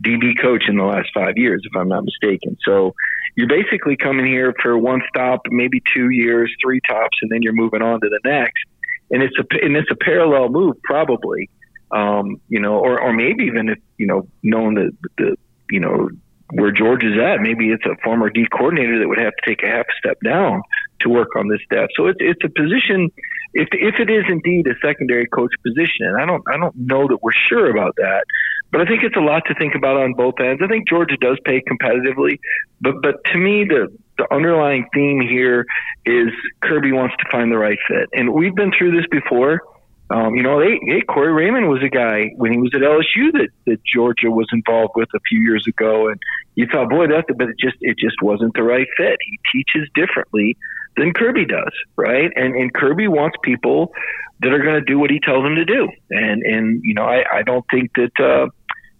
DB 0.00 0.40
coach 0.40 0.64
in 0.68 0.76
the 0.76 0.84
last 0.84 1.08
five 1.14 1.36
years, 1.36 1.62
if 1.64 1.76
I'm 1.76 1.88
not 1.88 2.04
mistaken. 2.04 2.56
So 2.66 2.94
you're 3.36 3.48
basically 3.48 3.96
coming 3.96 4.26
here 4.26 4.54
for 4.62 4.78
one 4.78 5.02
stop, 5.08 5.42
maybe 5.50 5.82
two 5.94 6.10
years, 6.10 6.52
three 6.62 6.80
tops, 6.88 7.18
and 7.22 7.30
then 7.30 7.42
you're 7.42 7.52
moving 7.52 7.82
on 7.82 8.00
to 8.00 8.08
the 8.08 8.20
next. 8.24 8.64
And 9.10 9.22
it's 9.22 9.36
a 9.38 9.64
and 9.64 9.76
it's 9.76 9.90
a 9.90 9.96
parallel 9.96 10.48
move, 10.48 10.76
probably. 10.82 11.50
Um, 11.90 12.40
you 12.48 12.60
know, 12.60 12.78
or 12.78 12.98
or 13.00 13.12
maybe 13.12 13.44
even 13.44 13.68
if 13.68 13.78
you 13.98 14.06
know, 14.06 14.26
knowing 14.42 14.74
the 14.74 14.96
the 15.18 15.36
you 15.70 15.80
know 15.80 16.08
where 16.52 16.70
George 16.70 17.04
is 17.04 17.18
at. 17.18 17.40
Maybe 17.40 17.70
it's 17.70 17.84
a 17.84 17.96
former 18.02 18.30
D 18.30 18.46
coordinator 18.50 18.98
that 19.00 19.08
would 19.08 19.18
have 19.18 19.32
to 19.34 19.50
take 19.50 19.62
a 19.62 19.66
half 19.66 19.86
step 19.98 20.18
down 20.24 20.62
to 21.02 21.08
work 21.08 21.36
on 21.36 21.48
this 21.48 21.60
staff. 21.64 21.88
So 21.96 22.06
it's 22.06 22.18
it's 22.20 22.40
a 22.44 22.48
position. 22.48 23.10
If 23.54 23.68
if 23.72 24.00
it 24.00 24.10
is 24.10 24.24
indeed 24.28 24.66
a 24.66 24.74
secondary 24.84 25.26
coach 25.26 25.52
position, 25.64 26.06
and 26.06 26.20
I 26.20 26.26
don't 26.26 26.42
I 26.48 26.56
don't 26.56 26.74
know 26.76 27.06
that 27.08 27.18
we're 27.22 27.36
sure 27.48 27.70
about 27.70 27.94
that, 27.96 28.24
but 28.70 28.80
I 28.80 28.84
think 28.86 29.02
it's 29.02 29.16
a 29.16 29.20
lot 29.20 29.42
to 29.46 29.54
think 29.54 29.74
about 29.74 29.96
on 29.96 30.14
both 30.14 30.34
ends. 30.40 30.62
I 30.64 30.68
think 30.68 30.88
Georgia 30.88 31.16
does 31.20 31.38
pay 31.44 31.62
competitively, 31.62 32.38
but 32.80 32.94
but 33.02 33.22
to 33.32 33.38
me 33.38 33.64
the 33.64 33.88
the 34.18 34.32
underlying 34.32 34.86
theme 34.94 35.20
here 35.20 35.66
is 36.04 36.28
Kirby 36.62 36.92
wants 36.92 37.14
to 37.18 37.24
find 37.30 37.50
the 37.50 37.58
right 37.58 37.78
fit, 37.88 38.08
and 38.12 38.32
we've 38.32 38.54
been 38.54 38.72
through 38.76 38.96
this 38.96 39.06
before. 39.10 39.62
Um, 40.10 40.34
you 40.34 40.42
know, 40.42 40.60
Corey 41.08 41.32
Raymond 41.32 41.68
was 41.68 41.82
a 41.82 41.88
guy 41.88 42.32
when 42.36 42.52
he 42.52 42.58
was 42.58 42.72
at 42.74 42.82
LSU 42.82 43.32
that, 43.32 43.48
that 43.64 43.78
Georgia 43.82 44.30
was 44.30 44.46
involved 44.52 44.92
with 44.94 45.08
a 45.14 45.20
few 45.26 45.40
years 45.40 45.64
ago, 45.66 46.08
and 46.08 46.20
you 46.54 46.66
thought, 46.70 46.90
boy, 46.90 47.06
that's 47.06 47.26
but 47.34 47.48
it 47.48 47.56
just 47.58 47.76
it 47.80 47.96
just 47.98 48.16
wasn't 48.20 48.52
the 48.54 48.62
right 48.62 48.86
fit. 48.96 49.16
He 49.24 49.38
teaches 49.50 49.88
differently 49.94 50.58
than 50.96 51.12
Kirby 51.12 51.46
does, 51.46 51.72
right? 51.96 52.30
And 52.34 52.54
and 52.54 52.72
Kirby 52.72 53.08
wants 53.08 53.36
people 53.42 53.92
that 54.40 54.52
are 54.52 54.58
going 54.58 54.74
to 54.74 54.84
do 54.84 54.98
what 54.98 55.10
he 55.10 55.20
tells 55.20 55.44
them 55.44 55.54
to 55.56 55.64
do, 55.64 55.88
and 56.10 56.42
and 56.42 56.80
you 56.82 56.94
know, 56.94 57.04
I 57.04 57.24
I 57.32 57.42
don't 57.42 57.64
think 57.70 57.90
that. 57.94 58.12
Uh, 58.18 58.50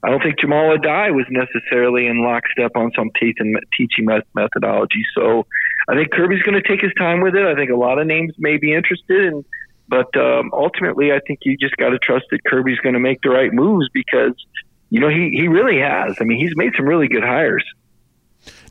I 0.05 0.11
don't 0.11 0.21
think 0.21 0.41
Jamal 0.41 0.77
Addae 0.77 1.15
was 1.15 1.27
necessarily 1.31 2.09
in 2.09 2.25
lockstep 2.25 2.73
on 2.75 2.91
some 2.97 3.11
teaching 3.21 3.55
teaching 3.79 4.09
methodology. 4.35 5.05
So 5.15 5.47
I 5.89 5.95
think 5.95 6.11
Kirby's 6.11 6.43
going 6.43 6.61
to 6.61 6.69
take 6.69 6.81
his 6.81 6.91
time 6.99 7.21
with 7.21 7.37
it. 7.37 7.47
I 7.47 7.55
think 7.55 7.71
a 7.71 7.77
lot 7.77 8.01
of 8.01 8.09
names 8.09 8.33
may 8.37 8.57
be 8.57 8.75
interested, 8.75 9.33
and 9.33 9.45
but 9.89 10.09
um, 10.17 10.51
ultimately, 10.53 11.13
I 11.13 11.21
think 11.27 11.41
you 11.43 11.57
just 11.57 11.77
got 11.77 11.91
to 11.91 11.99
trust 11.99 12.25
that 12.31 12.43
Kirby's 12.45 12.79
going 12.79 12.95
to 12.95 13.01
make 13.01 13.21
the 13.23 13.31
right 13.31 13.53
moves 13.53 13.89
because 13.93 14.35
you 14.91 14.99
know 14.99 15.09
he 15.09 15.31
he 15.31 15.47
really 15.47 15.79
has. 15.79 16.17
I 16.21 16.25
mean, 16.25 16.39
he's 16.39 16.57
made 16.57 16.73
some 16.77 16.87
really 16.87 17.07
good 17.09 17.23
hires. 17.23 17.65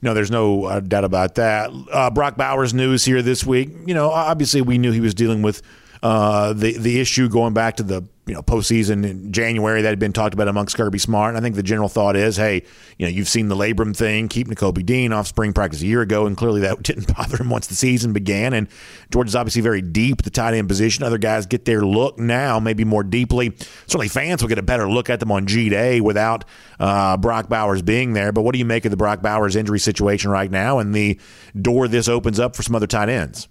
No, 0.02 0.14
there's 0.14 0.32
no 0.32 0.66
uh, 0.66 0.80
doubt 0.80 1.04
about 1.04 1.36
that. 1.36 1.70
Uh, 1.92 2.10
Brock 2.10 2.36
Bowers 2.36 2.74
news 2.74 3.06
here 3.06 3.22
this 3.22 3.46
week. 3.46 3.70
You 3.86 3.94
know, 3.94 4.10
obviously 4.10 4.62
we 4.62 4.78
knew 4.78 4.92
he 4.92 5.00
was 5.00 5.14
dealing 5.14 5.42
with 5.42 5.62
uh, 6.04 6.54
the 6.54 6.78
the 6.78 7.00
issue 7.00 7.30
going 7.30 7.54
back 7.54 7.78
to 7.78 7.84
the 7.84 8.04
you 8.26 8.34
know 8.34 8.42
postseason 8.42 9.06
in 9.06 9.32
January 9.32 9.82
that 9.82 9.90
had 9.90 10.00
been 10.00 10.14
talked 10.14 10.34
about 10.34 10.48
amongst 10.48 10.76
Kirby 10.76 11.00
Smart. 11.00 11.30
And 11.30 11.38
I 11.38 11.42
think 11.42 11.56
the 11.56 11.64
general 11.64 11.90
thought 11.90 12.16
is, 12.16 12.38
hey, 12.38 12.64
you 12.98 13.06
know, 13.06 13.10
you've 13.10 13.28
seen 13.28 13.50
the 13.50 13.56
labrum 13.56 13.96
thing, 13.96 14.28
keep 14.28 14.48
Nakobe 14.48 14.86
Dean 14.86 15.12
off 15.12 15.28
spring 15.28 15.54
practice 15.54 15.82
a 15.82 15.86
year 15.86 16.02
ago, 16.02 16.26
and 16.26 16.38
clearly 16.38 16.62
that 16.62 16.82
didn't 16.84 17.14
bother 17.16 17.38
him 17.38 17.50
once 17.50 17.68
the 17.68 17.76
season 17.76 18.14
began. 18.14 18.54
And 18.54 18.68
George 19.12 19.28
is 19.28 19.36
obviously 19.36 19.62
very 19.62 19.82
deep 19.82 20.22
the 20.22 20.30
tight 20.30 20.54
end 20.54 20.68
position. 20.68 21.04
Other 21.04 21.18
guys 21.18 21.46
get 21.46 21.66
their 21.66 21.82
look 21.82 22.18
now, 22.18 22.60
maybe 22.60 22.84
more 22.84 23.04
deeply. 23.04 23.54
Certainly, 23.86 24.10
fans 24.10 24.42
will 24.42 24.50
get 24.50 24.60
a 24.60 24.64
better 24.64 24.90
look 24.90 25.10
at 25.10 25.20
them 25.20 25.32
on 25.32 25.46
G 25.46 25.70
Day 25.70 26.00
without 26.02 26.46
uh, 26.80 27.18
Brock 27.18 27.50
Bowers 27.50 27.82
being 27.82 28.14
there. 28.14 28.32
But 28.32 28.42
what 28.42 28.54
do 28.54 28.60
you 28.60 28.66
make 28.66 28.86
of 28.86 28.92
the 28.92 28.98
Brock 28.98 29.22
Bowers 29.22 29.56
injury 29.56 29.80
situation 29.80 30.32
right 30.32 30.50
now 30.50 30.80
and 30.80 30.96
the 30.96 31.20
door 31.60 31.88
this 31.88 32.08
opens 32.08 32.40
up 32.40 32.56
for 32.56 32.64
some 32.64 32.76
other 32.76 32.88
tight 32.88 33.10
ends? 33.10 33.48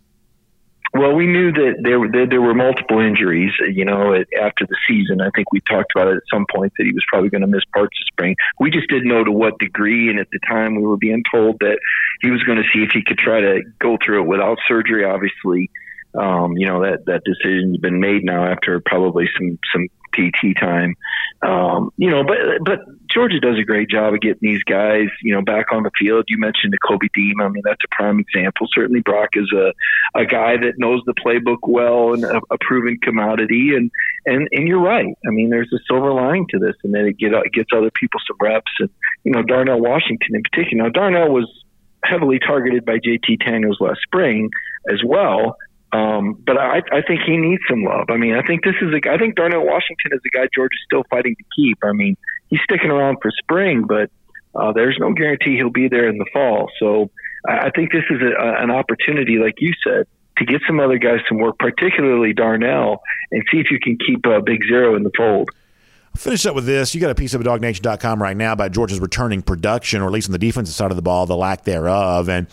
Well, 0.92 1.14
we 1.14 1.26
knew 1.26 1.52
that 1.52 1.74
there 1.82 2.00
that 2.00 2.30
there 2.30 2.42
were 2.42 2.54
multiple 2.54 2.98
injuries. 2.98 3.52
You 3.60 3.84
know, 3.84 4.12
after 4.40 4.66
the 4.66 4.76
season, 4.88 5.20
I 5.20 5.30
think 5.36 5.52
we 5.52 5.60
talked 5.60 5.92
about 5.94 6.08
it 6.08 6.16
at 6.16 6.22
some 6.32 6.46
point 6.52 6.72
that 6.78 6.84
he 6.84 6.92
was 6.92 7.04
probably 7.08 7.30
going 7.30 7.42
to 7.42 7.46
miss 7.46 7.64
parts 7.72 7.96
of 8.00 8.06
spring. 8.12 8.34
We 8.58 8.70
just 8.70 8.88
didn't 8.88 9.08
know 9.08 9.22
to 9.22 9.30
what 9.30 9.58
degree, 9.60 10.10
and 10.10 10.18
at 10.18 10.28
the 10.32 10.40
time, 10.48 10.74
we 10.74 10.82
were 10.82 10.96
being 10.96 11.22
told 11.32 11.60
that 11.60 11.78
he 12.20 12.30
was 12.30 12.42
going 12.42 12.58
to 12.58 12.64
see 12.74 12.82
if 12.82 12.90
he 12.92 13.04
could 13.04 13.18
try 13.18 13.40
to 13.40 13.62
go 13.78 13.98
through 14.04 14.22
it 14.22 14.26
without 14.26 14.58
surgery. 14.66 15.04
Obviously, 15.04 15.70
um, 16.14 16.56
you 16.56 16.66
know 16.66 16.82
that 16.82 17.06
that 17.06 17.22
decision's 17.24 17.78
been 17.78 18.00
made 18.00 18.24
now 18.24 18.44
after 18.50 18.80
probably 18.84 19.28
some 19.36 19.58
some 19.72 19.88
PT 20.14 20.58
time. 20.58 20.94
Um, 21.42 21.90
you 21.96 22.10
know, 22.10 22.22
but 22.24 22.36
but 22.64 22.80
Georgia 23.12 23.40
does 23.40 23.58
a 23.58 23.64
great 23.64 23.88
job 23.88 24.12
of 24.12 24.20
getting 24.20 24.40
these 24.42 24.62
guys, 24.64 25.06
you 25.22 25.34
know, 25.34 25.42
back 25.42 25.72
on 25.72 25.82
the 25.82 25.90
field. 25.98 26.24
You 26.28 26.38
mentioned 26.38 26.74
Nakobe 26.74 27.08
Dean. 27.14 27.34
I 27.40 27.48
mean, 27.48 27.62
that's 27.64 27.82
a 27.84 27.94
prime 27.94 28.20
example. 28.20 28.66
Certainly, 28.74 29.00
Brock 29.00 29.30
is 29.34 29.50
a 29.54 29.72
a 30.18 30.26
guy 30.26 30.56
that 30.56 30.74
knows 30.78 31.00
the 31.06 31.14
playbook 31.14 31.58
well 31.62 32.12
and 32.12 32.24
a, 32.24 32.40
a 32.50 32.58
proven 32.60 32.98
commodity. 33.02 33.70
And 33.74 33.90
and 34.26 34.48
and 34.52 34.68
you're 34.68 34.82
right. 34.82 35.14
I 35.26 35.30
mean, 35.30 35.50
there's 35.50 35.72
a 35.72 35.78
silver 35.88 36.12
lining 36.12 36.46
to 36.50 36.58
this, 36.58 36.74
and 36.84 36.92
then 36.94 37.06
it 37.06 37.18
get 37.18 37.32
gets 37.52 37.70
other 37.74 37.90
people 37.90 38.20
some 38.26 38.36
reps. 38.40 38.72
And 38.80 38.90
you 39.24 39.32
know, 39.32 39.42
Darnell 39.42 39.80
Washington 39.80 40.34
in 40.34 40.42
particular. 40.42 40.84
Now, 40.84 40.90
Darnell 40.90 41.32
was 41.32 41.48
heavily 42.04 42.38
targeted 42.38 42.84
by 42.84 42.98
JT 42.98 43.44
Daniels 43.44 43.78
last 43.80 44.00
spring 44.02 44.50
as 44.90 45.00
well. 45.04 45.56
Um, 45.92 46.34
but 46.46 46.56
I, 46.56 46.82
I 46.92 47.02
think 47.02 47.22
he 47.26 47.36
needs 47.36 47.62
some 47.68 47.82
love. 47.82 48.06
I 48.10 48.16
mean, 48.16 48.34
I 48.34 48.42
think 48.46 48.62
this 48.64 48.76
is 48.80 48.94
a. 48.94 49.10
I 49.10 49.18
think 49.18 49.34
Darnell 49.34 49.66
Washington 49.66 50.12
is 50.12 50.20
a 50.24 50.36
guy 50.36 50.46
George 50.54 50.70
is 50.72 50.80
still 50.84 51.02
fighting 51.10 51.34
to 51.34 51.44
keep. 51.56 51.78
I 51.82 51.92
mean, 51.92 52.16
he's 52.48 52.60
sticking 52.62 52.90
around 52.90 53.18
for 53.20 53.30
spring, 53.42 53.86
but 53.88 54.10
uh, 54.54 54.72
there's 54.72 54.96
no 55.00 55.12
guarantee 55.12 55.56
he'll 55.56 55.70
be 55.70 55.88
there 55.88 56.08
in 56.08 56.18
the 56.18 56.26
fall. 56.32 56.70
So 56.78 57.10
I, 57.46 57.70
think 57.70 57.92
this 57.92 58.04
is 58.10 58.20
a, 58.20 58.62
an 58.62 58.70
opportunity, 58.70 59.38
like 59.38 59.54
you 59.58 59.72
said, 59.84 60.06
to 60.38 60.44
get 60.44 60.60
some 60.66 60.80
other 60.80 60.98
guys 60.98 61.20
some 61.28 61.38
work, 61.38 61.58
particularly 61.58 62.32
Darnell, 62.32 63.00
and 63.30 63.42
see 63.50 63.58
if 63.58 63.70
you 63.70 63.78
can 63.80 63.96
keep 64.04 64.26
uh, 64.26 64.40
Big 64.40 64.62
Zero 64.66 64.96
in 64.96 65.02
the 65.02 65.10
fold. 65.16 65.50
Finish 66.16 66.44
up 66.44 66.56
with 66.56 66.66
this. 66.66 66.94
You 66.94 67.00
got 67.00 67.10
a 67.10 67.14
piece 67.14 67.34
of 67.34 67.42
dawgnation.com 67.42 68.20
right 68.20 68.36
now 68.36 68.52
about 68.52 68.72
Georgia's 68.72 68.98
returning 68.98 69.42
production, 69.42 70.02
or 70.02 70.06
at 70.06 70.12
least 70.12 70.28
on 70.28 70.32
the 70.32 70.38
defensive 70.38 70.74
side 70.74 70.90
of 70.90 70.96
the 70.96 71.02
ball, 71.02 71.24
the 71.26 71.36
lack 71.36 71.62
thereof. 71.62 72.28
And 72.28 72.48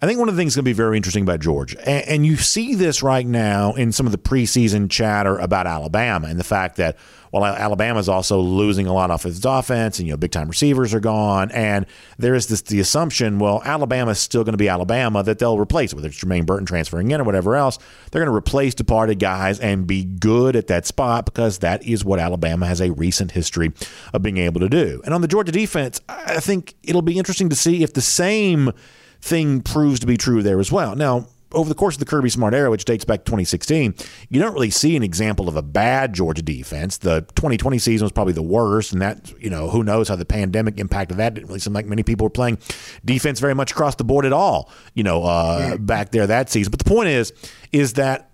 I 0.00 0.06
think 0.06 0.20
one 0.20 0.28
of 0.28 0.36
the 0.36 0.40
things 0.40 0.54
going 0.54 0.64
to 0.64 0.68
be 0.68 0.74
very 0.74 0.96
interesting 0.96 1.24
about 1.24 1.40
Georgia, 1.40 1.76
and, 1.88 2.08
and, 2.08 2.26
you 2.26 2.36
see 2.36 2.76
this 2.76 3.02
right 3.02 3.26
now 3.26 3.72
in 3.74 3.90
some 3.90 4.06
of 4.06 4.12
the 4.12 4.18
preseason 4.18 4.88
chatter 4.88 5.36
about 5.38 5.66
Alabama 5.66 6.28
and 6.28 6.38
the 6.38 6.44
fact 6.44 6.76
that 6.76 6.96
while 7.30 7.44
Alabama 7.44 7.98
is 7.98 8.08
also 8.08 8.38
losing 8.38 8.86
a 8.86 8.92
lot 8.92 9.10
off 9.10 9.26
its 9.26 9.44
offense, 9.44 9.98
and 9.98 10.06
you 10.06 10.12
know 10.12 10.16
big 10.16 10.30
time 10.30 10.48
receivers 10.48 10.94
are 10.94 11.00
gone, 11.00 11.50
and 11.50 11.84
there 12.16 12.36
is 12.36 12.46
this 12.46 12.62
the 12.62 12.78
assumption, 12.78 13.40
well, 13.40 13.60
Alabama 13.64 14.12
is 14.12 14.20
still 14.20 14.44
going 14.44 14.52
to 14.52 14.58
be 14.58 14.68
Alabama 14.68 15.24
that 15.24 15.40
they'll 15.40 15.58
replace 15.58 15.92
whether 15.92 16.06
it's 16.06 16.22
Jermaine 16.22 16.46
Burton 16.46 16.64
transferring 16.64 17.10
in 17.10 17.20
or 17.20 17.24
whatever 17.24 17.56
else. 17.56 17.78
They're 18.10 18.24
going 18.24 18.32
to 18.32 18.36
replace 18.36 18.74
departed 18.74 19.18
guys 19.18 19.58
and 19.58 19.84
be 19.84 20.04
good 20.04 20.54
at 20.54 20.68
that 20.68 20.86
spot 20.86 21.24
because 21.24 21.58
that 21.58 21.82
is 21.84 22.04
what 22.04 22.20
Alabama 22.20 22.66
has 22.66 22.80
a 22.80 22.92
recent 22.92 23.32
history 23.32 23.72
of 24.12 24.22
being 24.22 24.38
able 24.38 24.60
to 24.60 24.68
do. 24.68 25.02
And 25.04 25.12
on 25.12 25.22
the 25.22 25.28
Georgia 25.28 25.52
defense, 25.52 26.00
I 26.08 26.38
think 26.38 26.74
it'll 26.84 27.02
be 27.02 27.18
interesting 27.18 27.48
to 27.48 27.56
see 27.56 27.82
if 27.82 27.94
the 27.94 28.00
same 28.00 28.72
thing 29.20 29.60
proves 29.60 30.00
to 30.00 30.06
be 30.06 30.16
true 30.16 30.42
there 30.42 30.60
as 30.60 30.70
well. 30.72 30.96
Now, 30.96 31.28
over 31.52 31.68
the 31.68 31.74
course 31.74 31.94
of 31.94 32.00
the 32.00 32.04
Kirby 32.04 32.28
Smart 32.28 32.52
era, 32.52 32.70
which 32.70 32.84
dates 32.84 33.04
back 33.04 33.20
to 33.20 33.24
2016, 33.24 33.94
you 34.28 34.40
don't 34.40 34.52
really 34.52 34.70
see 34.70 34.96
an 34.96 35.02
example 35.02 35.48
of 35.48 35.56
a 35.56 35.62
bad 35.62 36.12
Georgia 36.12 36.42
defense. 36.42 36.98
The 36.98 37.22
2020 37.36 37.78
season 37.78 38.04
was 38.04 38.12
probably 38.12 38.34
the 38.34 38.42
worst, 38.42 38.92
and 38.92 39.00
that, 39.00 39.32
you 39.40 39.48
know, 39.48 39.70
who 39.70 39.82
knows 39.82 40.08
how 40.08 40.16
the 40.16 40.26
pandemic 40.26 40.78
impacted 40.78 41.16
that. 41.16 41.34
Didn't 41.34 41.48
really 41.48 41.60
seem 41.60 41.72
like 41.72 41.86
many 41.86 42.02
people 42.02 42.24
were 42.26 42.30
playing 42.30 42.58
defense 43.04 43.40
very 43.40 43.54
much 43.54 43.72
across 43.72 43.94
the 43.94 44.04
board 44.04 44.26
at 44.26 44.32
all, 44.32 44.70
you 44.94 45.02
know, 45.02 45.24
uh, 45.24 45.78
back 45.78 46.10
there 46.10 46.26
that 46.26 46.50
season. 46.50 46.70
But 46.70 46.80
the 46.80 46.88
point 46.88 47.08
is, 47.08 47.32
is 47.72 47.94
that 47.94 48.27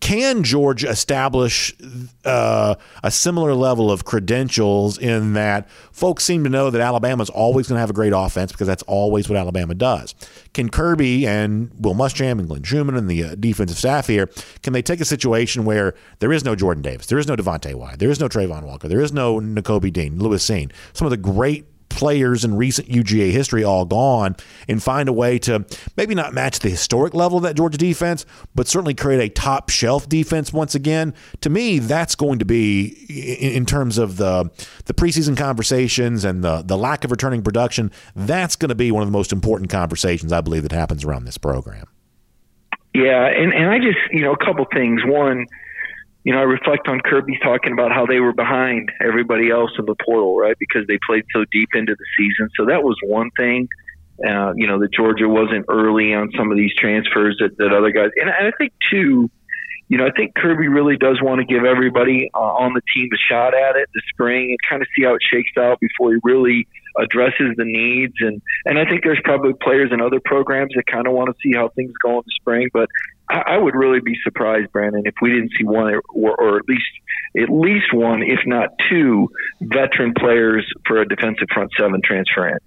can 0.00 0.42
Georgia 0.42 0.88
establish 0.88 1.74
uh, 2.24 2.74
a 3.02 3.10
similar 3.10 3.54
level 3.54 3.90
of 3.90 4.04
credentials 4.04 4.98
in 4.98 5.34
that 5.34 5.68
folks 5.92 6.24
seem 6.24 6.42
to 6.44 6.50
know 6.50 6.70
that 6.70 6.80
Alabama 6.80 7.22
is 7.22 7.30
always 7.30 7.68
going 7.68 7.76
to 7.76 7.80
have 7.80 7.90
a 7.90 7.94
great 7.94 8.14
offense 8.14 8.50
because 8.50 8.66
that's 8.66 8.82
always 8.84 9.28
what 9.28 9.38
Alabama 9.38 9.74
does? 9.74 10.14
Can 10.54 10.70
Kirby 10.70 11.26
and 11.26 11.70
Will 11.78 11.94
Muschamp 11.94 12.38
and 12.38 12.48
Glenn 12.48 12.62
Schumann 12.62 12.96
and 12.96 13.08
the 13.08 13.24
uh, 13.24 13.34
defensive 13.34 13.78
staff 13.78 14.06
here 14.06 14.28
can 14.62 14.72
they 14.72 14.82
take 14.82 15.00
a 15.00 15.04
situation 15.04 15.64
where 15.64 15.94
there 16.18 16.32
is 16.32 16.44
no 16.44 16.56
Jordan 16.56 16.82
Davis, 16.82 17.06
there 17.06 17.18
is 17.18 17.28
no 17.28 17.36
Devonte 17.36 17.74
Wyatt, 17.74 17.98
there 17.98 18.10
is 18.10 18.20
no 18.20 18.28
Travon 18.28 18.64
Walker, 18.64 18.88
there 18.88 19.00
is 19.00 19.12
no 19.12 19.38
Nakobe 19.38 19.92
Dean, 19.92 20.18
Lewis 20.18 20.44
Cine, 20.48 20.72
some 20.92 21.06
of 21.06 21.10
the 21.10 21.16
great 21.16 21.66
players 21.90 22.44
in 22.44 22.56
recent 22.56 22.88
UGA 22.88 23.30
history 23.32 23.62
all 23.62 23.84
gone 23.84 24.36
and 24.68 24.82
find 24.82 25.08
a 25.08 25.12
way 25.12 25.38
to 25.40 25.66
maybe 25.96 26.14
not 26.14 26.32
match 26.32 26.60
the 26.60 26.70
historic 26.70 27.12
level 27.12 27.36
of 27.36 27.42
that 27.42 27.56
Georgia 27.56 27.76
defense, 27.76 28.24
but 28.54 28.66
certainly 28.66 28.94
create 28.94 29.20
a 29.20 29.28
top 29.28 29.68
shelf 29.68 30.08
defense 30.08 30.52
once 30.52 30.74
again. 30.74 31.12
To 31.42 31.50
me, 31.50 31.78
that's 31.78 32.14
going 32.14 32.38
to 32.38 32.44
be 32.46 32.86
in 33.54 33.66
terms 33.66 33.98
of 33.98 34.16
the 34.16 34.50
the 34.86 34.94
preseason 34.94 35.36
conversations 35.36 36.24
and 36.24 36.42
the 36.42 36.62
the 36.62 36.78
lack 36.78 37.04
of 37.04 37.10
returning 37.10 37.42
production. 37.42 37.90
That's 38.16 38.56
going 38.56 38.70
to 38.70 38.74
be 38.74 38.90
one 38.90 39.02
of 39.02 39.08
the 39.08 39.12
most 39.12 39.32
important 39.32 39.70
conversations 39.70 40.32
I 40.32 40.40
believe 40.40 40.62
that 40.62 40.72
happens 40.72 41.04
around 41.04 41.24
this 41.24 41.36
program. 41.36 41.86
Yeah, 42.94 43.26
and 43.26 43.52
and 43.52 43.70
I 43.70 43.78
just 43.78 43.98
you 44.10 44.22
know 44.22 44.32
a 44.32 44.44
couple 44.44 44.64
things. 44.72 45.02
One 45.04 45.46
you 46.24 46.32
know, 46.32 46.38
I 46.38 46.42
reflect 46.42 46.86
on 46.88 47.00
Kirby 47.00 47.38
talking 47.42 47.72
about 47.72 47.92
how 47.92 48.06
they 48.06 48.20
were 48.20 48.32
behind 48.34 48.92
everybody 49.02 49.50
else 49.50 49.70
in 49.78 49.86
the 49.86 49.94
portal, 50.04 50.38
right? 50.38 50.56
Because 50.58 50.86
they 50.86 50.98
played 51.06 51.24
so 51.34 51.44
deep 51.50 51.70
into 51.74 51.94
the 51.94 52.04
season. 52.18 52.50
So 52.58 52.66
that 52.66 52.82
was 52.82 52.96
one 53.02 53.30
thing. 53.38 53.68
Uh, 54.26 54.52
you 54.54 54.66
know, 54.66 54.78
that 54.78 54.92
Georgia 54.92 55.26
wasn't 55.26 55.64
early 55.70 56.12
on 56.12 56.30
some 56.36 56.50
of 56.50 56.58
these 56.58 56.74
transfers 56.74 57.38
that, 57.40 57.56
that 57.56 57.72
other 57.72 57.90
guys. 57.90 58.10
And 58.20 58.28
I 58.28 58.52
think, 58.58 58.74
too, 58.90 59.30
you 59.88 59.96
know, 59.96 60.06
I 60.06 60.10
think 60.10 60.34
Kirby 60.34 60.68
really 60.68 60.98
does 60.98 61.18
want 61.22 61.40
to 61.40 61.46
give 61.46 61.64
everybody 61.64 62.28
uh, 62.34 62.38
on 62.38 62.74
the 62.74 62.82
team 62.94 63.08
a 63.14 63.16
shot 63.32 63.54
at 63.54 63.76
it 63.76 63.88
this 63.94 64.04
spring 64.12 64.50
and 64.50 64.58
kind 64.68 64.82
of 64.82 64.88
see 64.94 65.04
how 65.04 65.14
it 65.14 65.22
shakes 65.22 65.52
out 65.58 65.80
before 65.80 66.12
he 66.12 66.20
really 66.22 66.68
addresses 67.02 67.54
the 67.56 67.64
needs. 67.64 68.14
And, 68.20 68.42
and 68.64 68.78
I 68.78 68.84
think 68.84 69.02
there's 69.02 69.20
probably 69.24 69.52
players 69.54 69.90
in 69.92 70.00
other 70.00 70.20
programs 70.24 70.72
that 70.74 70.86
kind 70.86 71.06
of 71.06 71.12
want 71.12 71.28
to 71.28 71.34
see 71.42 71.56
how 71.56 71.68
things 71.68 71.92
go 72.02 72.18
in 72.18 72.22
the 72.24 72.32
spring. 72.40 72.68
But 72.72 72.88
I, 73.28 73.54
I 73.54 73.58
would 73.58 73.74
really 73.74 74.00
be 74.00 74.16
surprised, 74.22 74.72
Brandon, 74.72 75.02
if 75.04 75.14
we 75.22 75.30
didn't 75.30 75.52
see 75.56 75.64
one 75.64 75.94
or, 75.94 76.02
or 76.38 76.56
at 76.56 76.68
least 76.68 76.90
at 77.36 77.48
least 77.48 77.94
one, 77.94 78.22
if 78.22 78.40
not 78.44 78.70
two, 78.88 79.28
veteran 79.60 80.14
players 80.18 80.66
for 80.86 81.00
a 81.00 81.06
defensive 81.06 81.46
front 81.54 81.70
seven 81.78 82.00
transfer 82.04 82.48
in. 82.48 82.58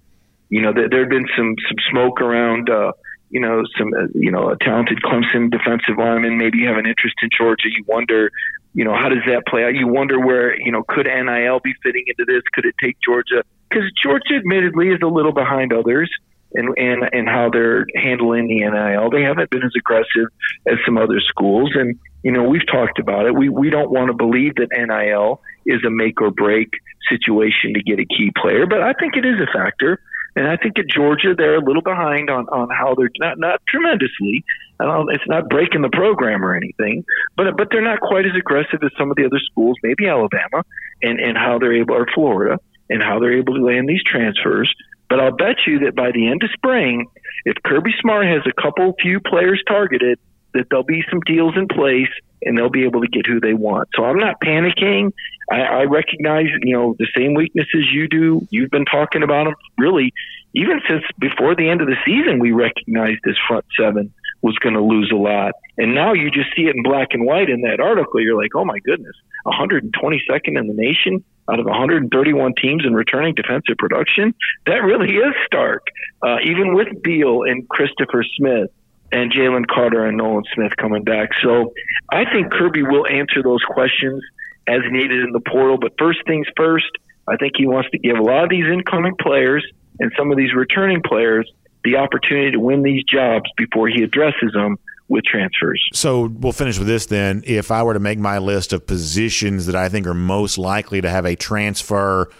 You 0.48 0.62
know, 0.62 0.72
there, 0.72 0.88
there 0.88 1.00
had 1.00 1.10
been 1.10 1.26
some 1.36 1.54
some 1.68 1.76
smoke 1.90 2.20
around. 2.20 2.70
Uh, 2.70 2.92
you 3.34 3.40
know, 3.40 3.64
some 3.76 3.92
uh, 3.92 4.06
you 4.14 4.30
know 4.30 4.50
a 4.50 4.56
talented 4.56 5.00
Clemson 5.02 5.50
defensive 5.50 5.98
lineman. 5.98 6.38
Maybe 6.38 6.58
you 6.58 6.68
have 6.68 6.78
an 6.78 6.86
interest 6.86 7.16
in 7.20 7.28
Georgia. 7.36 7.66
You 7.66 7.84
wonder, 7.88 8.30
you 8.74 8.84
know, 8.84 8.94
how 8.94 9.08
does 9.08 9.24
that 9.26 9.44
play 9.48 9.64
out? 9.64 9.74
You 9.74 9.88
wonder 9.88 10.20
where 10.20 10.56
you 10.58 10.70
know 10.70 10.84
could 10.86 11.06
NIL 11.06 11.58
be 11.58 11.74
fitting 11.82 12.04
into 12.06 12.32
this? 12.32 12.42
Could 12.52 12.64
it 12.64 12.76
take 12.80 12.96
Georgia? 13.04 13.42
Because 13.68 13.90
Georgia, 14.00 14.36
admittedly, 14.36 14.90
is 14.90 15.00
a 15.02 15.08
little 15.08 15.32
behind 15.32 15.72
others 15.72 16.08
and, 16.52 16.78
and, 16.78 17.02
and 17.12 17.28
how 17.28 17.50
they're 17.50 17.86
handling 17.96 18.46
the 18.46 18.60
NIL. 18.60 19.10
They 19.10 19.22
haven't 19.22 19.50
been 19.50 19.64
as 19.64 19.72
aggressive 19.76 20.28
as 20.68 20.78
some 20.86 20.96
other 20.96 21.18
schools. 21.18 21.72
And, 21.74 21.98
You 22.22 22.30
know, 22.30 22.44
we've 22.44 22.66
talked 22.70 23.00
about 23.00 23.26
it. 23.26 23.34
We 23.34 23.48
we 23.48 23.68
don't 23.68 23.90
want 23.90 24.08
to 24.10 24.14
believe 24.14 24.54
that 24.56 24.68
NIL 24.70 25.40
is 25.66 25.80
a 25.84 25.90
make 25.90 26.20
or 26.22 26.30
break 26.30 26.70
situation 27.10 27.74
to 27.74 27.82
get 27.82 27.98
a 27.98 28.06
key 28.06 28.30
player, 28.40 28.66
but 28.66 28.80
I 28.80 28.92
think 28.92 29.16
it 29.16 29.24
is 29.26 29.40
a 29.40 29.50
factor. 29.52 29.98
And 30.36 30.48
I 30.48 30.56
think 30.56 30.78
at 30.78 30.88
Georgia 30.88 31.34
they're 31.36 31.56
a 31.56 31.64
little 31.64 31.82
behind 31.82 32.30
on 32.30 32.48
on 32.48 32.68
how 32.70 32.94
they're 32.94 33.10
not 33.18 33.38
not 33.38 33.60
tremendously. 33.68 34.44
It's 34.80 35.28
not 35.28 35.48
breaking 35.48 35.82
the 35.82 35.90
program 35.90 36.44
or 36.44 36.54
anything, 36.56 37.04
but 37.36 37.56
but 37.56 37.68
they're 37.70 37.82
not 37.82 38.00
quite 38.00 38.26
as 38.26 38.32
aggressive 38.36 38.80
as 38.82 38.90
some 38.98 39.10
of 39.10 39.16
the 39.16 39.24
other 39.26 39.38
schools, 39.38 39.76
maybe 39.82 40.08
Alabama, 40.08 40.64
and 41.02 41.20
and 41.20 41.38
how 41.38 41.58
they're 41.58 41.74
able 41.74 41.94
or 41.94 42.06
Florida 42.14 42.58
and 42.90 43.02
how 43.02 43.20
they're 43.20 43.38
able 43.38 43.54
to 43.54 43.64
land 43.64 43.88
these 43.88 44.02
transfers. 44.04 44.72
But 45.08 45.20
I'll 45.20 45.36
bet 45.36 45.66
you 45.66 45.80
that 45.80 45.94
by 45.94 46.10
the 46.12 46.28
end 46.28 46.42
of 46.42 46.50
spring, 46.52 47.06
if 47.44 47.56
Kirby 47.64 47.92
Smart 48.00 48.26
has 48.26 48.42
a 48.46 48.60
couple 48.60 48.94
few 49.00 49.20
players 49.20 49.62
targeted, 49.68 50.18
that 50.54 50.66
there'll 50.70 50.84
be 50.84 51.04
some 51.10 51.20
deals 51.20 51.56
in 51.56 51.68
place 51.68 52.08
and 52.42 52.56
they'll 52.56 52.70
be 52.70 52.84
able 52.84 53.00
to 53.00 53.08
get 53.08 53.26
who 53.26 53.40
they 53.40 53.54
want. 53.54 53.88
So 53.94 54.04
I'm 54.04 54.18
not 54.18 54.40
panicking. 54.40 55.12
I, 55.50 55.60
I 55.60 55.82
recognize, 55.84 56.46
you 56.62 56.76
know, 56.76 56.94
the 56.98 57.08
same 57.16 57.34
weaknesses 57.34 57.86
you 57.92 58.08
do. 58.08 58.46
You've 58.50 58.70
been 58.70 58.84
talking 58.84 59.22
about 59.22 59.44
them 59.44 59.54
really 59.78 60.12
even 60.54 60.80
since 60.88 61.02
before 61.18 61.54
the 61.54 61.68
end 61.68 61.80
of 61.80 61.88
the 61.88 61.96
season. 62.04 62.38
We 62.38 62.52
recognized 62.52 63.20
this 63.24 63.36
front 63.46 63.64
seven 63.78 64.12
was 64.42 64.56
going 64.58 64.74
to 64.74 64.82
lose 64.82 65.10
a 65.10 65.16
lot, 65.16 65.54
and 65.78 65.94
now 65.94 66.12
you 66.12 66.30
just 66.30 66.54
see 66.54 66.64
it 66.64 66.76
in 66.76 66.82
black 66.82 67.08
and 67.12 67.24
white 67.24 67.48
in 67.48 67.62
that 67.62 67.80
article. 67.80 68.20
You're 68.20 68.40
like, 68.40 68.54
oh 68.54 68.64
my 68.64 68.78
goodness, 68.80 69.16
122nd 69.46 70.58
in 70.58 70.66
the 70.66 70.74
nation 70.74 71.24
out 71.50 71.60
of 71.60 71.66
131 71.66 72.54
teams 72.54 72.84
in 72.86 72.94
returning 72.94 73.34
defensive 73.34 73.76
production. 73.78 74.34
That 74.66 74.82
really 74.82 75.16
is 75.16 75.34
stark. 75.46 75.86
Uh, 76.22 76.36
even 76.44 76.74
with 76.74 77.02
Beal 77.02 77.42
and 77.42 77.68
Christopher 77.68 78.24
Smith 78.36 78.70
and 79.14 79.32
Jalen 79.32 79.66
Carter 79.68 80.04
and 80.04 80.16
Nolan 80.16 80.42
Smith 80.54 80.76
coming 80.76 81.04
back. 81.04 81.30
So 81.40 81.72
I 82.10 82.24
think 82.30 82.50
Kirby 82.50 82.82
will 82.82 83.06
answer 83.06 83.44
those 83.44 83.62
questions 83.62 84.20
as 84.66 84.80
needed 84.90 85.22
in 85.22 85.30
the 85.30 85.40
portal. 85.40 85.78
But 85.78 85.92
first 85.98 86.18
things 86.26 86.46
first, 86.56 86.90
I 87.28 87.36
think 87.36 87.52
he 87.56 87.66
wants 87.66 87.88
to 87.90 87.98
give 87.98 88.18
a 88.18 88.22
lot 88.22 88.42
of 88.42 88.50
these 88.50 88.66
incoming 88.66 89.14
players 89.20 89.64
and 90.00 90.10
some 90.18 90.32
of 90.32 90.36
these 90.36 90.52
returning 90.52 91.00
players 91.00 91.50
the 91.84 91.96
opportunity 91.96 92.50
to 92.50 92.58
win 92.58 92.82
these 92.82 93.04
jobs 93.04 93.48
before 93.56 93.88
he 93.88 94.02
addresses 94.02 94.52
them 94.52 94.78
with 95.08 95.22
transfers. 95.24 95.86
So 95.92 96.26
we'll 96.26 96.52
finish 96.52 96.78
with 96.78 96.88
this 96.88 97.06
then. 97.06 97.44
If 97.46 97.70
I 97.70 97.82
were 97.84 97.94
to 97.94 98.00
make 98.00 98.18
my 98.18 98.38
list 98.38 98.72
of 98.72 98.84
positions 98.84 99.66
that 99.66 99.76
I 99.76 99.88
think 99.90 100.06
are 100.08 100.14
most 100.14 100.58
likely 100.58 101.00
to 101.02 101.10
have 101.10 101.24
a 101.24 101.36
transfer 101.36 102.30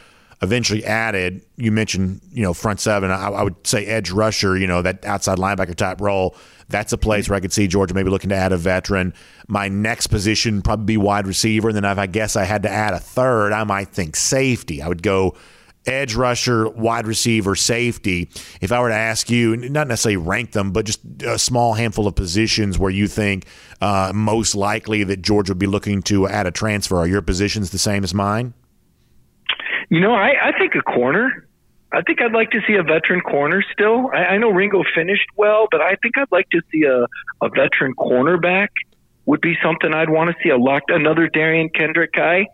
eventually 0.42 0.84
added, 0.84 1.42
you 1.56 1.70
mentioned, 1.70 2.20
you 2.32 2.42
know, 2.42 2.52
front 2.52 2.80
seven. 2.80 3.10
I, 3.10 3.28
I, 3.28 3.42
would 3.42 3.66
say 3.66 3.86
edge 3.86 4.10
rusher, 4.10 4.56
you 4.56 4.66
know, 4.66 4.82
that 4.82 5.04
outside 5.04 5.38
linebacker 5.38 5.76
type 5.76 6.00
role. 6.00 6.34
That's 6.68 6.92
a 6.92 6.98
place 6.98 7.28
where 7.28 7.36
I 7.36 7.40
could 7.40 7.52
see 7.52 7.66
Georgia 7.66 7.94
maybe 7.94 8.10
looking 8.10 8.30
to 8.30 8.36
add 8.36 8.52
a 8.52 8.56
veteran. 8.56 9.14
My 9.48 9.68
next 9.68 10.08
position 10.08 10.62
probably 10.62 10.86
be 10.86 10.96
wide 10.96 11.26
receiver. 11.26 11.68
And 11.68 11.76
then 11.76 11.84
if 11.84 11.98
I 11.98 12.06
guess 12.06 12.36
I 12.36 12.44
had 12.44 12.62
to 12.62 12.70
add 12.70 12.94
a 12.94 12.98
third, 12.98 13.52
I 13.52 13.64
might 13.64 13.88
think 13.88 14.16
safety. 14.16 14.82
I 14.82 14.88
would 14.88 15.02
go 15.02 15.36
edge 15.86 16.14
rusher, 16.14 16.68
wide 16.68 17.06
receiver, 17.06 17.54
safety. 17.54 18.30
If 18.60 18.72
I 18.72 18.80
were 18.80 18.88
to 18.88 18.94
ask 18.94 19.30
you, 19.30 19.56
not 19.56 19.88
necessarily 19.88 20.16
rank 20.16 20.52
them, 20.52 20.72
but 20.72 20.86
just 20.86 21.00
a 21.22 21.38
small 21.38 21.74
handful 21.74 22.06
of 22.06 22.14
positions 22.14 22.78
where 22.78 22.90
you 22.90 23.06
think 23.06 23.46
uh, 23.80 24.12
most 24.14 24.54
likely 24.54 25.04
that 25.04 25.22
Georgia 25.22 25.52
would 25.52 25.58
be 25.58 25.66
looking 25.66 26.02
to 26.04 26.26
add 26.26 26.46
a 26.46 26.50
transfer, 26.50 26.96
are 26.96 27.06
your 27.06 27.22
positions 27.22 27.70
the 27.70 27.78
same 27.78 28.04
as 28.04 28.14
mine? 28.14 28.54
You 29.90 30.00
know, 30.00 30.14
I, 30.14 30.48
I 30.48 30.58
think 30.58 30.74
a 30.74 30.82
corner. 30.82 31.46
I 31.94 32.02
think 32.02 32.20
I'd 32.20 32.32
like 32.32 32.50
to 32.50 32.60
see 32.66 32.74
a 32.74 32.82
veteran 32.82 33.20
corner 33.20 33.62
still. 33.72 34.10
I, 34.12 34.34
I 34.34 34.38
know 34.38 34.50
Ringo 34.50 34.82
finished 34.94 35.28
well, 35.36 35.68
but 35.70 35.80
I 35.80 35.96
think 36.02 36.18
I'd 36.18 36.32
like 36.32 36.48
to 36.50 36.60
see 36.72 36.82
a, 36.82 37.04
a 37.44 37.48
veteran 37.48 37.94
cornerback 37.94 38.68
would 39.26 39.40
be 39.40 39.54
something 39.62 39.94
I'd 39.94 40.10
want 40.10 40.30
to 40.30 40.36
see 40.42 40.50
a 40.50 40.56
locked 40.56 40.90
another 40.90 41.28
Derion 41.28 41.72
Kendrick 41.74 42.12
guy. 42.12 42.46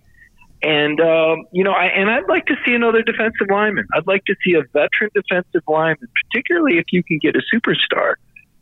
And 0.62 1.00
um, 1.00 1.46
you 1.52 1.64
know, 1.64 1.72
I 1.72 1.86
and 1.86 2.10
I'd 2.10 2.28
like 2.28 2.46
to 2.46 2.54
see 2.66 2.74
another 2.74 3.02
defensive 3.02 3.48
lineman. 3.50 3.86
I'd 3.94 4.06
like 4.06 4.24
to 4.26 4.34
see 4.44 4.54
a 4.54 4.62
veteran 4.72 5.10
defensive 5.14 5.62
lineman, 5.66 6.08
particularly 6.30 6.76
if 6.76 6.84
you 6.92 7.02
can 7.02 7.18
get 7.18 7.34
a 7.34 7.40
superstar. 7.54 8.14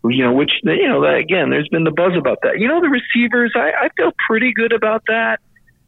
You 0.04 0.24
know, 0.24 0.32
which 0.32 0.52
you 0.62 0.88
know, 0.88 1.04
again, 1.04 1.50
there's 1.50 1.68
been 1.68 1.82
the 1.82 1.90
buzz 1.90 2.12
about 2.16 2.38
that. 2.44 2.60
You 2.60 2.68
know, 2.68 2.80
the 2.80 2.88
receivers, 2.88 3.52
I, 3.56 3.86
I 3.86 3.88
feel 3.96 4.12
pretty 4.28 4.52
good 4.52 4.72
about 4.72 5.02
that. 5.08 5.40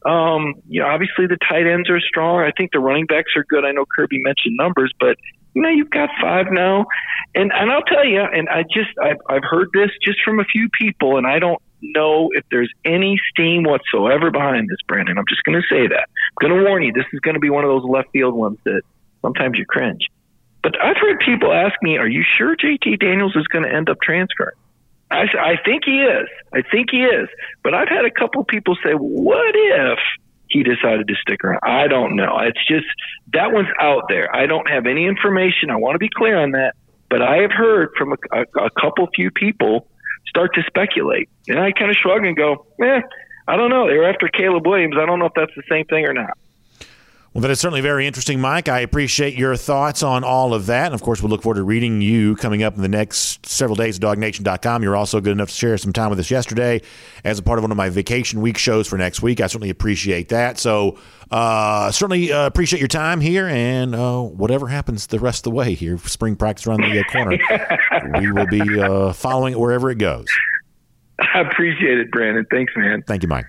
Um, 0.05 0.55
you 0.69 0.81
know, 0.81 0.87
obviously 0.87 1.27
the 1.27 1.37
tight 1.49 1.67
ends 1.67 1.91
are 1.91 2.01
strong. 2.01 2.41
I 2.41 2.53
think 2.57 2.73
the 2.73 2.81
running 2.81 3.07
backs 3.07 3.33
are 3.37 3.45
good. 3.45 3.65
I 3.65 3.73
know 3.73 3.85
Kirby 3.85 4.21
mentioned 4.23 4.57
numbers, 4.57 4.93
but 4.99 5.17
you 5.55 5.63
know, 5.63 5.69
you've 5.69 5.91
got 5.91 6.11
five 6.21 6.47
now, 6.51 6.87
and 7.35 7.53
and 7.53 7.71
I'll 7.71 7.83
tell 7.83 8.05
you, 8.05 8.21
and 8.21 8.49
I 8.49 8.63
just 8.63 8.91
I've 9.03 9.19
I've 9.29 9.45
heard 9.45 9.69
this 9.75 9.91
just 10.03 10.19
from 10.25 10.41
a 10.41 10.45
few 10.45 10.69
people, 10.71 11.17
and 11.17 11.27
I 11.27 11.39
don't 11.39 11.61
know 11.83 12.31
if 12.33 12.45
there's 12.51 12.71
any 12.85 13.19
steam 13.31 13.65
whatsoever 13.65 14.31
behind 14.31 14.69
this, 14.69 14.79
Brandon. 14.87 15.19
I'm 15.19 15.25
just 15.29 15.43
going 15.45 15.61
to 15.61 15.67
say 15.69 15.89
that. 15.89 16.09
I'm 16.09 16.49
going 16.49 16.63
to 16.63 16.69
warn 16.69 16.83
you, 16.83 16.93
this 16.93 17.07
is 17.13 17.21
going 17.21 17.35
to 17.35 17.41
be 17.41 17.51
one 17.51 17.65
of 17.65 17.71
those 17.71 17.89
left 17.89 18.11
field 18.13 18.35
ones 18.35 18.59
that 18.65 18.83
sometimes 19.23 19.59
you 19.59 19.65
cringe. 19.67 20.07
But 20.63 20.75
I've 20.83 20.97
heard 20.97 21.21
people 21.21 21.53
ask 21.53 21.75
me, 21.83 21.97
"Are 21.97 22.09
you 22.09 22.23
sure 22.39 22.55
JT 22.57 23.01
Daniels 23.01 23.35
is 23.35 23.47
going 23.49 23.65
to 23.65 23.75
end 23.75 23.89
up 23.89 23.99
transferring?" 24.03 24.57
I, 25.11 25.23
I 25.23 25.55
think 25.65 25.83
he 25.85 26.03
is. 26.03 26.29
I 26.53 26.63
think 26.71 26.89
he 26.91 27.03
is. 27.03 27.29
But 27.63 27.75
I've 27.75 27.89
had 27.89 28.05
a 28.05 28.11
couple 28.11 28.45
people 28.45 28.77
say, 28.85 28.93
what 28.93 29.55
if 29.55 29.99
he 30.49 30.63
decided 30.63 31.09
to 31.09 31.15
stick 31.21 31.43
around? 31.45 31.61
I 31.63 31.89
don't 31.89 32.17
know. 32.17 32.39
It's 32.41 32.65
just 32.67 32.87
that 33.33 33.53
one's 33.53 33.69
out 33.81 34.05
there. 34.09 34.35
I 34.35 34.47
don't 34.47 34.69
have 34.69 34.87
any 34.87 35.07
information. 35.07 35.71
I 35.71 35.77
want 35.77 35.95
to 35.95 35.99
be 35.99 36.11
clear 36.15 36.39
on 36.39 36.53
that. 36.53 36.75
But 37.09 37.23
I 37.23 37.39
have 37.39 37.51
heard 37.51 37.91
from 37.99 38.13
a, 38.13 38.17
a, 38.33 38.67
a 38.67 38.71
couple 38.71 39.09
few 39.15 39.31
people 39.33 39.89
start 40.29 40.55
to 40.55 40.63
speculate. 40.67 41.29
And 41.49 41.59
I 41.59 41.73
kind 41.73 41.91
of 41.91 41.97
shrug 41.97 42.25
and 42.25 42.37
go, 42.37 42.67
eh, 42.81 43.01
I 43.49 43.57
don't 43.57 43.71
know. 43.71 43.89
They 43.89 43.97
were 43.97 44.09
after 44.09 44.29
Caleb 44.29 44.65
Williams. 44.65 44.95
I 44.97 45.07
don't 45.07 45.19
know 45.19 45.27
if 45.27 45.33
that's 45.35 45.55
the 45.57 45.65
same 45.69 45.87
thing 45.87 46.07
or 46.07 46.13
not. 46.13 46.39
Well, 47.33 47.43
that 47.43 47.51
is 47.53 47.61
certainly 47.61 47.81
very 47.81 48.09
interesting, 48.09 48.41
Mike. 48.41 48.69
I 48.69 48.81
appreciate 48.81 49.35
your 49.35 49.55
thoughts 49.55 50.03
on 50.03 50.25
all 50.25 50.53
of 50.53 50.67
that. 50.67 50.87
And 50.87 50.95
of 50.95 51.03
course, 51.03 51.23
we 51.23 51.29
look 51.29 51.43
forward 51.43 51.59
to 51.59 51.63
reading 51.63 52.03
you 52.03 52.35
coming 52.35 52.65
up 52.65 52.75
in 52.75 52.83
the 52.83 52.89
next 52.89 53.47
several 53.47 53.77
days 53.77 53.99
at 53.99 54.03
dawgnation.com. 54.03 54.83
You're 54.83 54.97
also 54.97 55.21
good 55.21 55.31
enough 55.31 55.49
to 55.51 55.55
share 55.55 55.79
some 55.79 55.93
time 55.93 56.11
with 56.11 56.19
us 56.19 56.29
yesterday 56.29 56.83
as 57.23 57.39
a 57.39 57.43
part 57.45 57.61
of 57.61 57.63
one 57.63 57.71
of 57.71 57.77
my 57.77 57.89
vacation 57.89 58.41
week 58.41 58.59
shows 58.59 58.89
for 58.89 58.99
next 58.99 59.23
week. 59.23 59.41
I 59.41 59.47
certainly 59.47 59.71
appreciate 59.71 60.31
that. 60.31 60.59
So, 60.59 60.99
uh, 61.31 61.93
certainly 61.93 62.33
uh, 62.33 62.47
appreciate 62.47 62.81
your 62.81 62.89
time 62.89 63.21
here. 63.21 63.47
And 63.47 63.95
uh, 63.95 64.23
whatever 64.23 64.67
happens 64.67 65.07
the 65.07 65.21
rest 65.21 65.47
of 65.47 65.53
the 65.53 65.57
way 65.57 65.75
here, 65.75 65.99
spring 65.99 66.35
practice 66.35 66.67
around 66.67 66.81
the 66.81 66.99
uh, 66.99 67.05
corner, 67.13 67.39
we 68.21 68.33
will 68.33 68.49
be 68.49 68.81
uh, 68.81 69.13
following 69.13 69.53
it 69.53 69.61
wherever 69.61 69.89
it 69.89 69.99
goes. 69.99 70.27
I 71.21 71.43
appreciate 71.43 71.99
it, 71.99 72.11
Brandon. 72.11 72.45
Thanks, 72.51 72.73
man. 72.77 73.05
Thank 73.07 73.23
you, 73.23 73.29
Mike. 73.29 73.47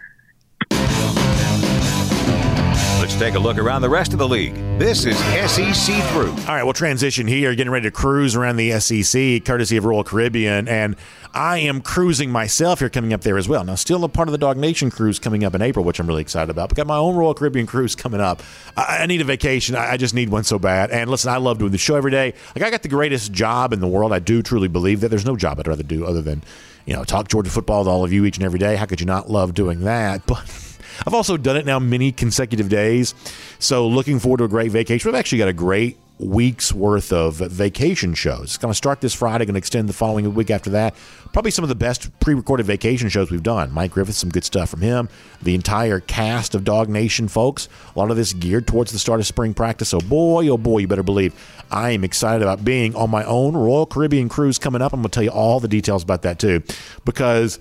Take 3.21 3.35
a 3.35 3.39
look 3.39 3.59
around 3.59 3.83
the 3.83 3.89
rest 3.89 4.13
of 4.13 4.17
the 4.17 4.27
league. 4.27 4.55
This 4.79 5.05
is 5.05 5.15
SEC 5.15 6.03
Through. 6.05 6.31
All 6.31 6.55
right, 6.55 6.63
we'll 6.63 6.73
transition 6.73 7.27
here, 7.27 7.53
getting 7.53 7.71
ready 7.71 7.83
to 7.83 7.91
cruise 7.91 8.35
around 8.35 8.55
the 8.55 8.79
SEC, 8.79 9.45
courtesy 9.45 9.77
of 9.77 9.85
Royal 9.85 10.03
Caribbean. 10.03 10.67
And 10.67 10.95
I 11.31 11.59
am 11.59 11.81
cruising 11.81 12.31
myself 12.31 12.79
here 12.79 12.89
coming 12.89 13.13
up 13.13 13.21
there 13.21 13.37
as 13.37 13.47
well. 13.47 13.63
Now, 13.63 13.75
still 13.75 14.03
a 14.03 14.09
part 14.09 14.27
of 14.27 14.31
the 14.31 14.43
DawgNation 14.43 14.91
cruise 14.91 15.19
coming 15.19 15.43
up 15.43 15.53
in 15.53 15.61
April, 15.61 15.85
which 15.85 15.99
I'm 15.99 16.07
really 16.07 16.23
excited 16.23 16.49
about. 16.49 16.69
But 16.69 16.77
got 16.77 16.87
my 16.87 16.97
own 16.97 17.15
Royal 17.15 17.35
Caribbean 17.35 17.67
cruise 17.67 17.95
coming 17.95 18.19
up. 18.19 18.41
I, 18.75 19.01
I 19.01 19.05
need 19.05 19.21
a 19.21 19.23
vacation. 19.23 19.75
I, 19.75 19.91
I 19.91 19.97
just 19.97 20.15
need 20.15 20.29
one 20.29 20.43
so 20.43 20.57
bad. 20.57 20.89
And 20.89 21.07
listen, 21.07 21.29
I 21.31 21.37
love 21.37 21.59
doing 21.59 21.71
the 21.71 21.77
show 21.77 21.95
every 21.97 22.09
day. 22.09 22.33
Like, 22.55 22.63
I 22.63 22.71
got 22.71 22.81
the 22.81 22.89
greatest 22.89 23.31
job 23.31 23.71
in 23.71 23.81
the 23.81 23.87
world. 23.87 24.13
I 24.13 24.19
do 24.19 24.41
truly 24.41 24.67
believe 24.67 24.99
that 25.01 25.09
there's 25.09 25.27
no 25.27 25.35
job 25.35 25.59
I'd 25.59 25.67
rather 25.67 25.83
do 25.83 26.07
other 26.07 26.23
than, 26.23 26.41
you 26.87 26.95
know, 26.95 27.03
talk 27.03 27.27
Georgia 27.27 27.51
football 27.51 27.83
to 27.83 27.89
all 27.91 28.03
of 28.03 28.11
you 28.11 28.25
each 28.25 28.37
and 28.37 28.45
every 28.47 28.57
day. 28.57 28.77
How 28.77 28.87
could 28.87 28.99
you 28.99 29.05
not 29.05 29.29
love 29.29 29.53
doing 29.53 29.81
that? 29.81 30.23
But 30.31 30.70
I've 31.05 31.13
also 31.13 31.37
done 31.37 31.57
it 31.57 31.65
now 31.65 31.79
many 31.79 32.11
consecutive 32.11 32.69
days. 32.69 33.13
So 33.59 33.87
looking 33.87 34.19
forward 34.19 34.37
to 34.37 34.43
a 34.45 34.49
great 34.49 34.71
vacation. 34.71 35.11
We've 35.11 35.19
actually 35.19 35.39
got 35.39 35.49
a 35.49 35.53
great 35.53 35.97
week's 36.19 36.71
worth 36.71 37.11
of 37.11 37.37
vacation 37.37 38.13
shows. 38.13 38.43
It's 38.43 38.57
going 38.57 38.71
to 38.71 38.77
start 38.77 39.01
this 39.01 39.11
Friday, 39.11 39.43
going 39.45 39.55
to 39.55 39.57
extend 39.57 39.89
the 39.89 39.93
following 39.93 40.31
week 40.35 40.51
after 40.51 40.69
that. 40.69 40.93
Probably 41.33 41.49
some 41.49 41.63
of 41.63 41.69
the 41.69 41.75
best 41.75 42.11
pre-recorded 42.19 42.65
vacation 42.65 43.09
shows 43.09 43.31
we've 43.31 43.41
done. 43.41 43.71
Mike 43.71 43.91
Griffith, 43.91 44.15
some 44.15 44.29
good 44.29 44.43
stuff 44.43 44.69
from 44.69 44.81
him. 44.81 45.09
The 45.41 45.55
entire 45.55 45.99
cast 45.99 46.53
of 46.53 46.63
DawgNation 46.63 47.27
folks. 47.27 47.69
A 47.95 47.99
lot 47.99 48.11
of 48.11 48.17
this 48.17 48.33
geared 48.33 48.67
towards 48.67 48.91
the 48.91 48.99
start 48.99 49.19
of 49.19 49.25
spring 49.25 49.55
practice. 49.55 49.89
So 49.89 49.99
boy, 49.99 50.47
oh 50.49 50.57
boy, 50.57 50.79
you 50.79 50.87
better 50.87 51.01
believe 51.01 51.33
I 51.71 51.89
am 51.91 52.03
excited 52.03 52.43
about 52.43 52.63
being 52.63 52.95
on 52.95 53.09
my 53.09 53.23
own 53.23 53.57
Royal 53.57 53.87
Caribbean 53.87 54.29
cruise 54.29 54.59
coming 54.59 54.83
up. 54.83 54.93
I'm 54.93 55.01
going 55.01 55.09
to 55.09 55.15
tell 55.15 55.23
you 55.23 55.31
all 55.31 55.59
the 55.59 55.67
details 55.67 56.03
about 56.03 56.21
that 56.21 56.37
too, 56.37 56.61
because 57.03 57.57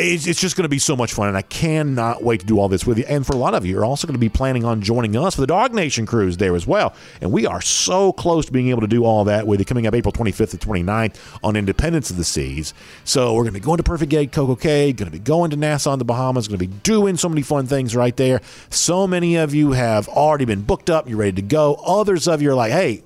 it's, 0.00 0.26
it's 0.26 0.40
just 0.40 0.56
going 0.56 0.64
to 0.64 0.68
be 0.68 0.78
so 0.78 0.96
much 0.96 1.12
fun, 1.12 1.28
and 1.28 1.36
I 1.36 1.42
cannot 1.42 2.22
wait 2.22 2.40
to 2.40 2.46
do 2.46 2.58
all 2.58 2.68
this 2.68 2.86
with 2.86 2.98
you. 2.98 3.04
And 3.08 3.26
for 3.26 3.32
a 3.34 3.36
lot 3.36 3.54
of 3.54 3.64
you, 3.64 3.74
you, 3.74 3.80
are 3.80 3.84
also 3.84 4.06
going 4.06 4.14
to 4.14 4.20
be 4.20 4.28
planning 4.28 4.64
on 4.64 4.80
joining 4.80 5.16
us 5.16 5.34
for 5.34 5.40
the 5.40 5.46
DawgNation 5.46 6.06
cruise 6.06 6.36
there 6.36 6.54
as 6.54 6.66
well. 6.66 6.94
And 7.20 7.32
we 7.32 7.46
are 7.46 7.60
so 7.60 8.12
close 8.12 8.46
to 8.46 8.52
being 8.52 8.68
able 8.68 8.80
to 8.80 8.86
do 8.86 9.04
all 9.04 9.24
that 9.24 9.46
with 9.46 9.60
you 9.60 9.66
coming 9.66 9.86
up 9.86 9.94
April 9.94 10.12
25th 10.12 10.50
to 10.50 10.58
29th 10.58 11.16
on 11.42 11.56
Independence 11.56 12.10
of 12.10 12.16
the 12.16 12.24
Seas. 12.24 12.74
So 13.04 13.34
we're 13.34 13.42
going 13.42 13.54
to 13.54 13.60
be 13.60 13.64
going 13.64 13.76
to 13.78 13.82
Perfect 13.82 14.10
Day, 14.10 14.26
Coco 14.26 14.56
Cay, 14.56 14.92
going 14.92 15.10
to 15.10 15.16
be 15.16 15.22
going 15.22 15.50
to 15.50 15.56
Nassau 15.56 15.92
in 15.92 15.98
the 15.98 16.04
Bahamas, 16.04 16.48
going 16.48 16.58
to 16.58 16.66
be 16.66 16.74
doing 16.82 17.16
so 17.16 17.28
many 17.28 17.42
fun 17.42 17.66
things 17.66 17.94
right 17.94 18.16
there. 18.16 18.40
So 18.70 19.06
many 19.06 19.36
of 19.36 19.54
you 19.54 19.72
have 19.72 20.08
already 20.08 20.44
been 20.44 20.62
booked 20.62 20.90
up, 20.90 21.08
you're 21.08 21.18
ready 21.18 21.32
to 21.32 21.42
go. 21.42 21.74
Others 21.86 22.26
of 22.26 22.42
you 22.42 22.50
are 22.50 22.54
like, 22.54 22.72
hey, 22.72 23.02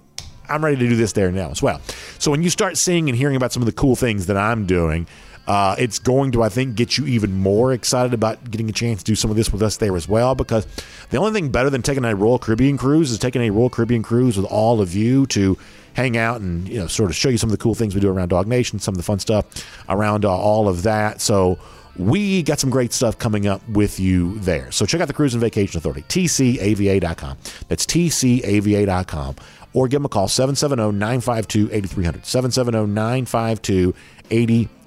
I'm 0.48 0.64
ready 0.64 0.76
to 0.76 0.88
do 0.88 0.96
this 0.96 1.12
there 1.12 1.30
now 1.30 1.50
as 1.50 1.62
well. 1.62 1.80
So 2.18 2.30
when 2.30 2.42
you 2.42 2.50
start 2.50 2.76
seeing 2.76 3.08
and 3.08 3.16
hearing 3.16 3.36
about 3.36 3.52
some 3.52 3.62
of 3.62 3.66
the 3.66 3.72
cool 3.72 3.96
things 3.96 4.26
that 4.26 4.36
I'm 4.36 4.66
doing, 4.66 5.06
Uh, 5.46 5.74
it's 5.78 5.98
going 5.98 6.32
to, 6.32 6.42
I 6.42 6.48
think, 6.48 6.76
get 6.76 6.96
you 6.96 7.06
even 7.06 7.32
more 7.34 7.72
excited 7.72 8.14
about 8.14 8.50
getting 8.50 8.68
a 8.68 8.72
chance 8.72 9.02
to 9.02 9.04
do 9.04 9.16
some 9.16 9.30
of 9.30 9.36
this 9.36 9.52
with 9.52 9.62
us 9.62 9.76
there 9.76 9.96
as 9.96 10.08
well. 10.08 10.34
Because 10.34 10.66
the 11.10 11.16
only 11.16 11.32
thing 11.32 11.50
better 11.50 11.70
than 11.70 11.82
taking 11.82 12.04
a 12.04 12.14
Royal 12.14 12.38
Caribbean 12.38 12.78
cruise 12.78 13.10
is 13.10 13.18
taking 13.18 13.42
a 13.42 13.50
Royal 13.50 13.70
Caribbean 13.70 14.02
cruise 14.02 14.36
with 14.36 14.46
all 14.46 14.80
of 14.80 14.94
you 14.94 15.26
to 15.26 15.58
hang 15.94 16.16
out 16.16 16.40
and 16.40 16.66
you 16.68 16.78
know 16.78 16.86
sort 16.86 17.10
of 17.10 17.16
show 17.16 17.28
you 17.28 17.36
some 17.36 17.48
of 17.48 17.52
the 17.52 17.62
cool 17.62 17.74
things 17.74 17.94
we 17.94 18.00
do 18.00 18.10
around 18.10 18.30
DawgNation, 18.30 18.80
some 18.80 18.94
of 18.94 18.96
the 18.96 19.02
fun 19.02 19.18
stuff 19.18 19.44
around 19.88 20.24
uh, 20.24 20.30
all 20.30 20.68
of 20.68 20.84
that. 20.84 21.20
So 21.20 21.58
we 21.96 22.42
got 22.42 22.58
some 22.58 22.70
great 22.70 22.92
stuff 22.92 23.18
coming 23.18 23.46
up 23.46 23.66
with 23.68 24.00
you 24.00 24.38
there. 24.40 24.70
So 24.70 24.86
check 24.86 25.00
out 25.00 25.08
the 25.08 25.14
Cruise 25.14 25.34
and 25.34 25.40
Vacation 25.40 25.76
Authority, 25.76 26.02
tcava.com. 26.02 27.36
That's 27.68 27.84
tcava.com. 27.84 29.36
Or 29.74 29.88
give 29.88 30.00
them 30.00 30.06
a 30.06 30.08
call, 30.10 30.28
770 30.28 30.98
952 30.98 31.70
8300. 31.72 32.26
770 32.26 32.92
952 32.92 33.94
8300. 34.30 34.81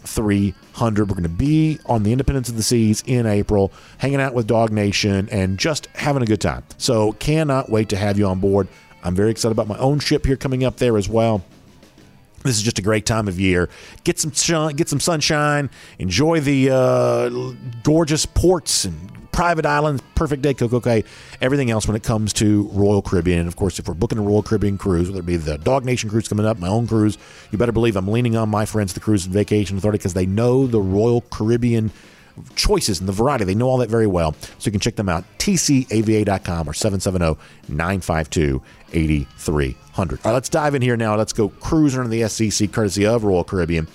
We're 1.10 1.16
going 1.16 1.24
to 1.24 1.30
be 1.30 1.80
on 1.86 2.04
the 2.04 2.12
Independence 2.12 2.50
of 2.50 2.56
the 2.56 2.64
Seas 2.64 3.04
in 3.06 3.26
April, 3.26 3.72
hanging 3.98 4.22
out 4.22 4.34
with 4.34 4.48
DawgNation 4.48 5.30
and 5.32 5.58
just 5.58 5.88
having 5.94 6.22
a 6.24 6.26
good 6.26 6.42
time. 6.42 6.64
So 6.78 7.14
cannot 7.14 7.70
wait 7.70 7.90
to 7.90 7.98
have 7.98 8.18
you 8.18 8.28
on 8.28 8.40
board. 8.40 8.68
I'm 9.04 9.16
very 9.16 9.32
excited 9.32 9.52
about 9.52 9.68
my 9.68 9.78
own 9.78 10.00
ship 10.00 10.26
here 10.26 10.36
coming 10.36 10.64
up 10.64 10.78
there 10.78 10.98
as 10.98 11.08
well. 11.08 11.44
This 12.44 12.58
is 12.58 12.64
just 12.64 12.78
a 12.78 12.82
great 12.84 13.06
time 13.08 13.28
of 13.28 13.40
year. 13.40 13.70
Get 14.04 14.20
some 14.20 14.32
get 14.76 14.88
some 14.88 15.00
sunshine. 15.00 15.70
Enjoy 15.98 16.40
the 16.40 16.70
uh, 16.70 17.30
gorgeous 17.84 18.28
ports 18.28 18.86
and 18.86 19.25
private 19.36 19.66
islands. 19.66 20.02
Perfect 20.16 20.42
day, 20.42 20.54
Coco 20.54 20.80
Cay. 20.80 21.04
Everything 21.42 21.70
else 21.70 21.88
when 21.88 21.98
it 21.98 22.04
comes 22.04 22.32
to 22.34 22.70
Royal 22.72 23.02
Caribbean. 23.02 23.40
And 23.40 23.48
of 23.50 23.58
course, 23.58 23.78
if 23.78 23.88
we're 23.88 23.94
booking 23.94 24.18
a 24.18 24.22
Royal 24.22 24.42
Caribbean 24.42 24.78
cruise, 24.78 25.10
whether 25.10 25.20
it 25.20 25.26
be 25.26 25.36
the 25.36 25.58
DawgNation 25.58 26.10
cruise 26.10 26.30
coming 26.30 26.46
up, 26.46 26.58
my 26.58 26.70
own 26.70 26.88
cruise, 26.88 27.18
you 27.52 27.58
better 27.58 27.74
believe 27.74 27.98
I'm 27.98 28.08
leaning 28.08 28.38
on 28.38 28.48
my 28.48 28.66
friends, 28.66 28.94
the 28.94 29.02
Cruise 29.02 29.26
and 29.26 29.34
Vacation 29.34 29.78
Authority, 29.78 29.98
because 29.98 30.14
they 30.14 30.26
know 30.26 30.68
the 30.68 30.80
Royal 30.80 31.20
Caribbean 31.20 31.92
choices 32.56 33.02
and 33.02 33.10
the 33.10 33.14
variety. 33.14 33.44
They 33.44 33.56
know 33.56 33.68
all 33.68 33.78
that 33.80 33.90
very 33.90 34.08
well. 34.08 34.34
So 34.58 34.68
you 34.68 34.72
can 34.72 34.80
check 34.80 34.96
them 34.96 35.10
out, 35.10 35.26
tcava.com 35.38 36.70
or 36.70 36.74
770 36.74 37.38
952 37.68 38.62
8300. 38.94 40.20
All 40.24 40.32
right, 40.32 40.34
let's 40.34 40.50
dive 40.50 40.76
in 40.76 40.82
here 40.82 40.96
now. 40.96 41.18
Let's 41.18 41.34
go 41.34 41.50
cruising 41.50 42.00
on 42.00 42.10
the 42.10 42.28
SEC 42.30 42.72
courtesy 42.72 43.06
of 43.06 43.26
Royal 43.26 43.44
Caribbean. 43.44 43.90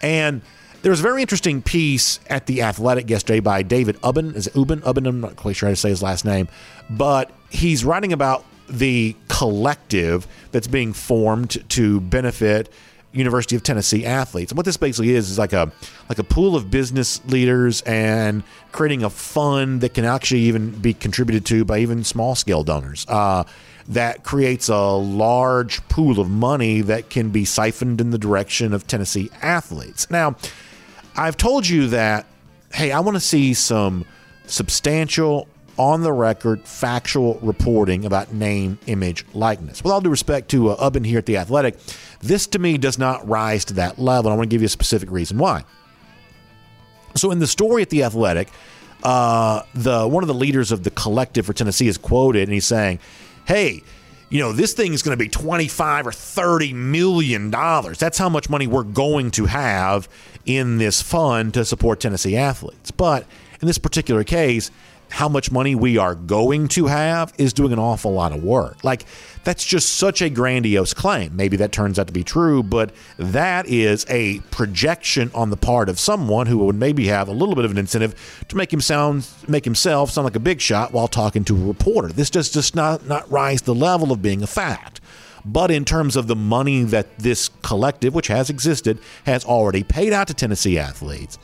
And 0.00 0.40
there 0.86 0.92
was 0.92 1.00
a 1.00 1.02
very 1.02 1.20
interesting 1.20 1.62
piece 1.62 2.20
at 2.30 2.46
the 2.46 2.62
Athletic 2.62 3.10
yesterday 3.10 3.40
by 3.40 3.60
David 3.62 4.00
Ubben. 4.02 4.36
Is 4.36 4.46
it 4.46 4.52
Ubben? 4.52 4.82
Ubben? 4.82 5.08
I'm 5.08 5.20
not 5.20 5.34
quite 5.34 5.56
sure 5.56 5.68
how 5.68 5.72
to 5.72 5.76
say 5.76 5.88
his 5.88 6.00
last 6.00 6.24
name, 6.24 6.46
but 6.88 7.32
he's 7.50 7.84
writing 7.84 8.12
about 8.12 8.44
the 8.68 9.16
collective 9.26 10.28
that's 10.52 10.68
being 10.68 10.92
formed 10.92 11.68
to 11.70 12.00
benefit 12.02 12.72
University 13.10 13.56
of 13.56 13.64
Tennessee 13.64 14.06
athletes. 14.06 14.52
And 14.52 14.56
what 14.56 14.64
this 14.64 14.76
basically 14.76 15.10
is 15.10 15.28
is 15.28 15.40
like 15.40 15.52
a 15.52 15.72
like 16.08 16.20
a 16.20 16.24
pool 16.24 16.54
of 16.54 16.70
business 16.70 17.20
leaders 17.24 17.82
and 17.82 18.44
creating 18.70 19.02
a 19.02 19.10
fund 19.10 19.80
that 19.80 19.92
can 19.92 20.04
actually 20.04 20.42
even 20.42 20.70
be 20.70 20.94
contributed 20.94 21.44
to 21.46 21.64
by 21.64 21.80
even 21.80 22.04
small 22.04 22.36
scale 22.36 22.62
donors. 22.62 23.04
Uh, 23.08 23.42
that 23.88 24.22
creates 24.22 24.68
a 24.68 24.78
large 24.78 25.82
pool 25.88 26.20
of 26.20 26.30
money 26.30 26.80
that 26.80 27.10
can 27.10 27.30
be 27.30 27.44
siphoned 27.44 28.00
in 28.00 28.10
the 28.10 28.18
direction 28.18 28.72
of 28.72 28.86
Tennessee 28.86 29.30
athletes. 29.42 30.08
Now, 30.10 30.36
I've 31.16 31.36
told 31.36 31.66
you 31.66 31.88
that, 31.88 32.26
hey, 32.72 32.92
I 32.92 33.00
want 33.00 33.16
to 33.16 33.20
see 33.20 33.54
some 33.54 34.04
substantial, 34.46 35.48
on 35.78 36.02
the 36.02 36.12
record, 36.12 36.62
factual 36.62 37.38
reporting 37.42 38.04
about 38.04 38.32
name, 38.32 38.78
image, 38.86 39.24
likeness. 39.34 39.82
With 39.82 39.92
all 39.92 40.00
due 40.00 40.10
respect 40.10 40.50
to 40.50 40.70
uh, 40.70 40.90
Ubben 40.90 41.04
here 41.04 41.18
at 41.18 41.26
The 41.26 41.36
Athletic, 41.36 41.78
this 42.20 42.46
to 42.48 42.58
me 42.58 42.78
does 42.78 42.98
not 42.98 43.26
rise 43.28 43.64
to 43.66 43.74
that 43.74 43.98
level. 43.98 44.30
I 44.30 44.34
want 44.34 44.48
to 44.48 44.54
give 44.54 44.62
you 44.62 44.66
a 44.66 44.70
specific 44.70 45.10
reason 45.10 45.38
why. 45.38 45.64
So, 47.14 47.30
in 47.30 47.38
the 47.38 47.46
story 47.46 47.82
at 47.82 47.90
The 47.90 48.04
Athletic, 48.04 48.48
uh, 49.02 49.62
the 49.74 50.06
one 50.08 50.22
of 50.22 50.28
the 50.28 50.34
leaders 50.34 50.72
of 50.72 50.82
the 50.82 50.90
collective 50.90 51.46
for 51.46 51.52
Tennessee 51.52 51.88
is 51.88 51.98
quoted, 51.98 52.44
and 52.44 52.52
he's 52.52 52.64
saying, 52.64 52.98
hey, 53.46 53.82
you 54.28 54.40
know, 54.40 54.52
this 54.52 54.72
thing 54.72 54.92
is 54.92 55.02
going 55.02 55.16
to 55.16 55.22
be 55.22 55.28
25 55.28 56.06
or 56.06 56.12
30 56.12 56.72
million 56.72 57.50
dollars. 57.50 57.98
That's 57.98 58.18
how 58.18 58.28
much 58.28 58.50
money 58.50 58.66
we're 58.66 58.82
going 58.82 59.30
to 59.32 59.46
have 59.46 60.08
in 60.44 60.78
this 60.78 61.00
fund 61.00 61.54
to 61.54 61.64
support 61.64 62.00
Tennessee 62.00 62.36
athletes. 62.36 62.90
But 62.90 63.26
in 63.60 63.66
this 63.66 63.78
particular 63.78 64.24
case, 64.24 64.70
how 65.10 65.28
much 65.28 65.50
money 65.50 65.74
we 65.74 65.98
are 65.98 66.14
going 66.14 66.68
to 66.68 66.86
have 66.86 67.32
is 67.38 67.52
doing 67.52 67.72
an 67.72 67.78
awful 67.78 68.12
lot 68.12 68.32
of 68.32 68.42
work. 68.42 68.82
Like, 68.84 69.04
that's 69.44 69.64
just 69.64 69.94
such 69.94 70.20
a 70.20 70.28
grandiose 70.28 70.92
claim. 70.92 71.36
Maybe 71.36 71.56
that 71.58 71.72
turns 71.72 71.98
out 71.98 72.08
to 72.08 72.12
be 72.12 72.24
true, 72.24 72.62
but 72.62 72.92
that 73.16 73.66
is 73.66 74.04
a 74.08 74.40
projection 74.50 75.30
on 75.34 75.50
the 75.50 75.56
part 75.56 75.88
of 75.88 76.00
someone 76.00 76.46
who 76.46 76.58
would 76.58 76.76
maybe 76.76 77.06
have 77.06 77.28
a 77.28 77.32
little 77.32 77.54
bit 77.54 77.64
of 77.64 77.70
an 77.70 77.78
incentive 77.78 78.44
to 78.48 78.56
make 78.56 78.72
him 78.72 78.80
sound, 78.80 79.28
make 79.46 79.64
himself 79.64 80.10
sound 80.10 80.24
like 80.24 80.36
a 80.36 80.40
big 80.40 80.60
shot 80.60 80.92
while 80.92 81.08
talking 81.08 81.44
to 81.44 81.56
a 81.56 81.66
reporter. 81.66 82.08
This 82.08 82.28
just 82.28 82.54
does 82.54 82.74
not, 82.74 83.06
not 83.06 83.30
rise 83.30 83.60
to 83.60 83.66
the 83.66 83.74
level 83.74 84.10
of 84.10 84.20
being 84.20 84.42
a 84.42 84.46
fact. 84.46 85.00
But 85.44 85.70
in 85.70 85.84
terms 85.84 86.16
of 86.16 86.26
the 86.26 86.34
money 86.34 86.82
that 86.82 87.18
this 87.20 87.48
collective, 87.62 88.12
which 88.14 88.26
has 88.26 88.50
existed, 88.50 88.98
has 89.26 89.44
already 89.44 89.84
paid 89.84 90.12
out 90.12 90.26
to 90.26 90.34
Tennessee 90.34 90.76
athletes, 90.76 91.38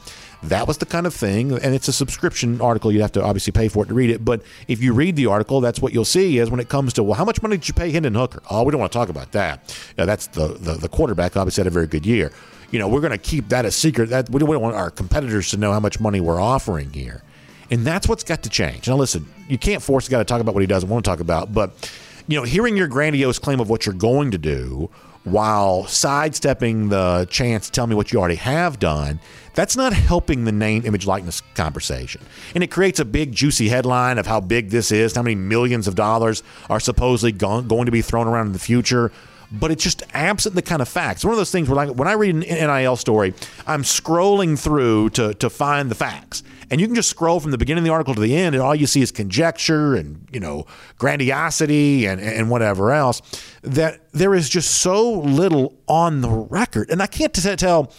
that 0.44 0.66
was 0.66 0.78
the 0.78 0.86
kind 0.86 1.06
of 1.06 1.14
thing, 1.14 1.52
and 1.52 1.74
it's 1.74 1.86
a 1.86 1.92
subscription 1.92 2.60
article. 2.60 2.90
You'd 2.90 3.02
have 3.02 3.12
to 3.12 3.22
obviously 3.22 3.52
pay 3.52 3.68
for 3.68 3.84
it 3.84 3.88
to 3.88 3.94
read 3.94 4.10
it. 4.10 4.24
But 4.24 4.42
if 4.66 4.82
you 4.82 4.92
read 4.92 5.14
the 5.14 5.26
article, 5.26 5.60
that's 5.60 5.80
what 5.80 5.92
you'll 5.92 6.04
see 6.04 6.38
is 6.38 6.50
when 6.50 6.58
it 6.58 6.68
comes 6.68 6.92
to, 6.94 7.04
well, 7.04 7.14
how 7.14 7.24
much 7.24 7.40
money 7.42 7.56
did 7.56 7.68
you 7.68 7.74
pay 7.74 7.90
Hendon 7.90 8.14
Hooker? 8.14 8.42
Oh, 8.50 8.64
we 8.64 8.72
don't 8.72 8.80
want 8.80 8.90
to 8.90 8.98
talk 8.98 9.08
about 9.08 9.32
that. 9.32 9.76
Yeah, 9.96 10.04
that's 10.04 10.26
the, 10.28 10.48
the, 10.48 10.74
the 10.74 10.88
quarterback, 10.88 11.36
obviously, 11.36 11.62
had 11.62 11.68
a 11.68 11.70
very 11.70 11.86
good 11.86 12.04
year. 12.04 12.32
You 12.72 12.78
know, 12.78 12.88
we're 12.88 13.00
going 13.00 13.12
to 13.12 13.18
keep 13.18 13.50
that 13.50 13.64
a 13.64 13.70
secret. 13.70 14.08
That 14.08 14.30
We 14.30 14.40
don't 14.40 14.60
want 14.60 14.74
our 14.74 14.90
competitors 14.90 15.50
to 15.50 15.56
know 15.58 15.72
how 15.72 15.80
much 15.80 16.00
money 16.00 16.20
we're 16.20 16.40
offering 16.40 16.92
here. 16.92 17.22
And 17.70 17.86
that's 17.86 18.08
what's 18.08 18.24
got 18.24 18.42
to 18.42 18.50
change. 18.50 18.88
Now, 18.88 18.96
listen, 18.96 19.26
you 19.48 19.58
can't 19.58 19.82
force 19.82 20.08
a 20.08 20.10
guy 20.10 20.18
to 20.18 20.24
talk 20.24 20.40
about 20.40 20.54
what 20.54 20.60
he 20.60 20.66
doesn't 20.66 20.88
want 20.88 21.04
to 21.04 21.10
talk 21.10 21.20
about, 21.20 21.54
but, 21.54 21.90
you 22.26 22.36
know, 22.36 22.42
hearing 22.44 22.76
your 22.76 22.88
grandiose 22.88 23.38
claim 23.38 23.60
of 23.60 23.70
what 23.70 23.86
you're 23.86 23.94
going 23.94 24.32
to 24.32 24.38
do 24.38 24.90
while 25.24 25.86
sidestepping 25.86 26.88
the 26.88 27.26
chance 27.30 27.66
to 27.66 27.72
tell 27.72 27.86
me 27.86 27.94
what 27.94 28.12
you 28.12 28.18
already 28.18 28.34
have 28.34 28.78
done, 28.78 29.20
that's 29.54 29.76
not 29.76 29.92
helping 29.92 30.44
the 30.44 30.52
name, 30.52 30.84
image, 30.86 31.06
likeness 31.06 31.42
conversation. 31.54 32.22
And 32.54 32.64
it 32.64 32.70
creates 32.70 33.00
a 33.00 33.04
big, 33.04 33.32
juicy 33.32 33.68
headline 33.68 34.18
of 34.18 34.26
how 34.26 34.40
big 34.40 34.70
this 34.70 34.90
is, 34.90 35.14
how 35.14 35.22
many 35.22 35.34
millions 35.34 35.86
of 35.86 35.94
dollars 35.94 36.42
are 36.70 36.80
supposedly 36.80 37.32
going 37.32 37.86
to 37.86 37.92
be 37.92 38.02
thrown 38.02 38.26
around 38.26 38.46
in 38.46 38.52
the 38.52 38.58
future. 38.58 39.12
But 39.54 39.70
it's 39.70 39.84
just 39.84 40.02
absent 40.14 40.54
the 40.54 40.62
kind 40.62 40.80
of 40.80 40.88
facts. 40.88 41.24
One 41.24 41.32
of 41.32 41.38
those 41.38 41.50
things 41.50 41.68
where, 41.68 41.76
like, 41.76 41.94
when 41.94 42.08
I 42.08 42.12
read 42.12 42.34
an 42.34 42.40
NIL 42.40 42.96
story, 42.96 43.34
I'm 43.66 43.82
scrolling 43.82 44.58
through 44.58 45.10
to, 45.10 45.34
to 45.34 45.50
find 45.50 45.90
the 45.90 45.94
facts. 45.94 46.42
And 46.70 46.80
you 46.80 46.86
can 46.86 46.94
just 46.94 47.10
scroll 47.10 47.38
from 47.38 47.50
the 47.50 47.58
beginning 47.58 47.80
of 47.80 47.84
the 47.84 47.90
article 47.90 48.14
to 48.14 48.20
the 48.22 48.34
end, 48.34 48.54
and 48.54 48.64
all 48.64 48.74
you 48.74 48.86
see 48.86 49.02
is 49.02 49.12
conjecture 49.12 49.94
and, 49.94 50.26
you 50.32 50.40
know, 50.40 50.64
grandiosity 50.96 52.06
and, 52.06 52.18
and 52.18 52.48
whatever 52.48 52.92
else. 52.92 53.20
That 53.60 54.00
there 54.12 54.34
is 54.34 54.48
just 54.48 54.70
so 54.80 55.20
little 55.20 55.76
on 55.86 56.22
the 56.22 56.30
record. 56.30 56.88
And 56.88 57.02
I 57.02 57.06
can't 57.06 57.34
tell 57.34 57.92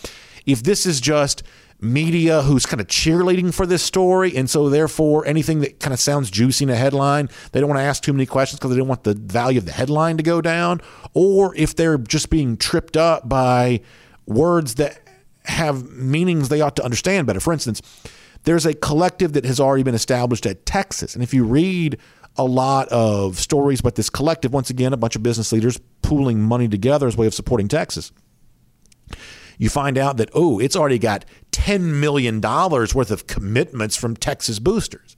if 0.45 0.63
this 0.63 0.85
is 0.85 1.01
just 1.01 1.43
media 1.79 2.41
who's 2.41 2.65
kind 2.65 2.79
of 2.79 2.87
cheerleading 2.87 3.53
for 3.53 3.65
this 3.65 3.83
story, 3.83 4.35
and 4.35 4.49
so 4.49 4.69
therefore 4.69 5.25
anything 5.25 5.59
that 5.59 5.79
kind 5.79 5.93
of 5.93 5.99
sounds 5.99 6.31
juicy 6.31 6.63
in 6.63 6.69
a 6.69 6.75
headline, 6.75 7.29
they 7.51 7.59
don't 7.59 7.69
want 7.69 7.79
to 7.79 7.83
ask 7.83 8.01
too 8.01 8.13
many 8.13 8.25
questions 8.25 8.59
because 8.59 8.71
they 8.71 8.77
don't 8.77 8.87
want 8.87 9.03
the 9.03 9.13
value 9.13 9.59
of 9.59 9.65
the 9.65 9.71
headline 9.71 10.17
to 10.17 10.23
go 10.23 10.41
down, 10.41 10.81
or 11.13 11.55
if 11.55 11.75
they're 11.75 11.97
just 11.97 12.29
being 12.29 12.57
tripped 12.57 12.95
up 12.95 13.27
by 13.27 13.81
words 14.25 14.75
that 14.75 15.01
have 15.45 15.91
meanings 15.91 16.47
they 16.47 16.61
ought 16.61 16.75
to 16.77 16.83
understand 16.83 17.27
better. 17.27 17.41
For 17.41 17.51
instance, 17.51 17.81
there's 18.43 18.65
a 18.65 18.73
collective 18.73 19.33
that 19.33 19.43
has 19.43 19.59
already 19.59 19.83
been 19.83 19.95
established 19.95 20.45
at 20.45 20.65
Texas, 20.65 21.15
and 21.15 21.23
if 21.23 21.33
you 21.33 21.43
read 21.43 21.97
a 22.35 22.45
lot 22.45 22.87
of 22.89 23.37
stories 23.37 23.81
about 23.81 23.95
this 23.95 24.09
collective, 24.09 24.53
once 24.53 24.69
again, 24.69 24.91
a 24.93 24.97
bunch 24.97 25.15
of 25.15 25.21
business 25.21 25.51
leaders 25.51 25.79
pooling 26.01 26.41
money 26.41 26.67
together 26.67 27.07
as 27.07 27.15
a 27.15 27.17
way 27.17 27.27
of 27.27 27.33
supporting 27.33 27.67
Texas 27.67 28.11
you 29.57 29.69
find 29.69 29.97
out 29.97 30.17
that, 30.17 30.29
oh, 30.33 30.59
it's 30.59 30.75
already 30.75 30.99
got 30.99 31.25
$10 31.51 31.81
million 31.81 32.41
worth 32.41 33.11
of 33.11 33.27
commitments 33.27 33.95
from 33.95 34.15
Texas 34.15 34.59
boosters. 34.59 35.15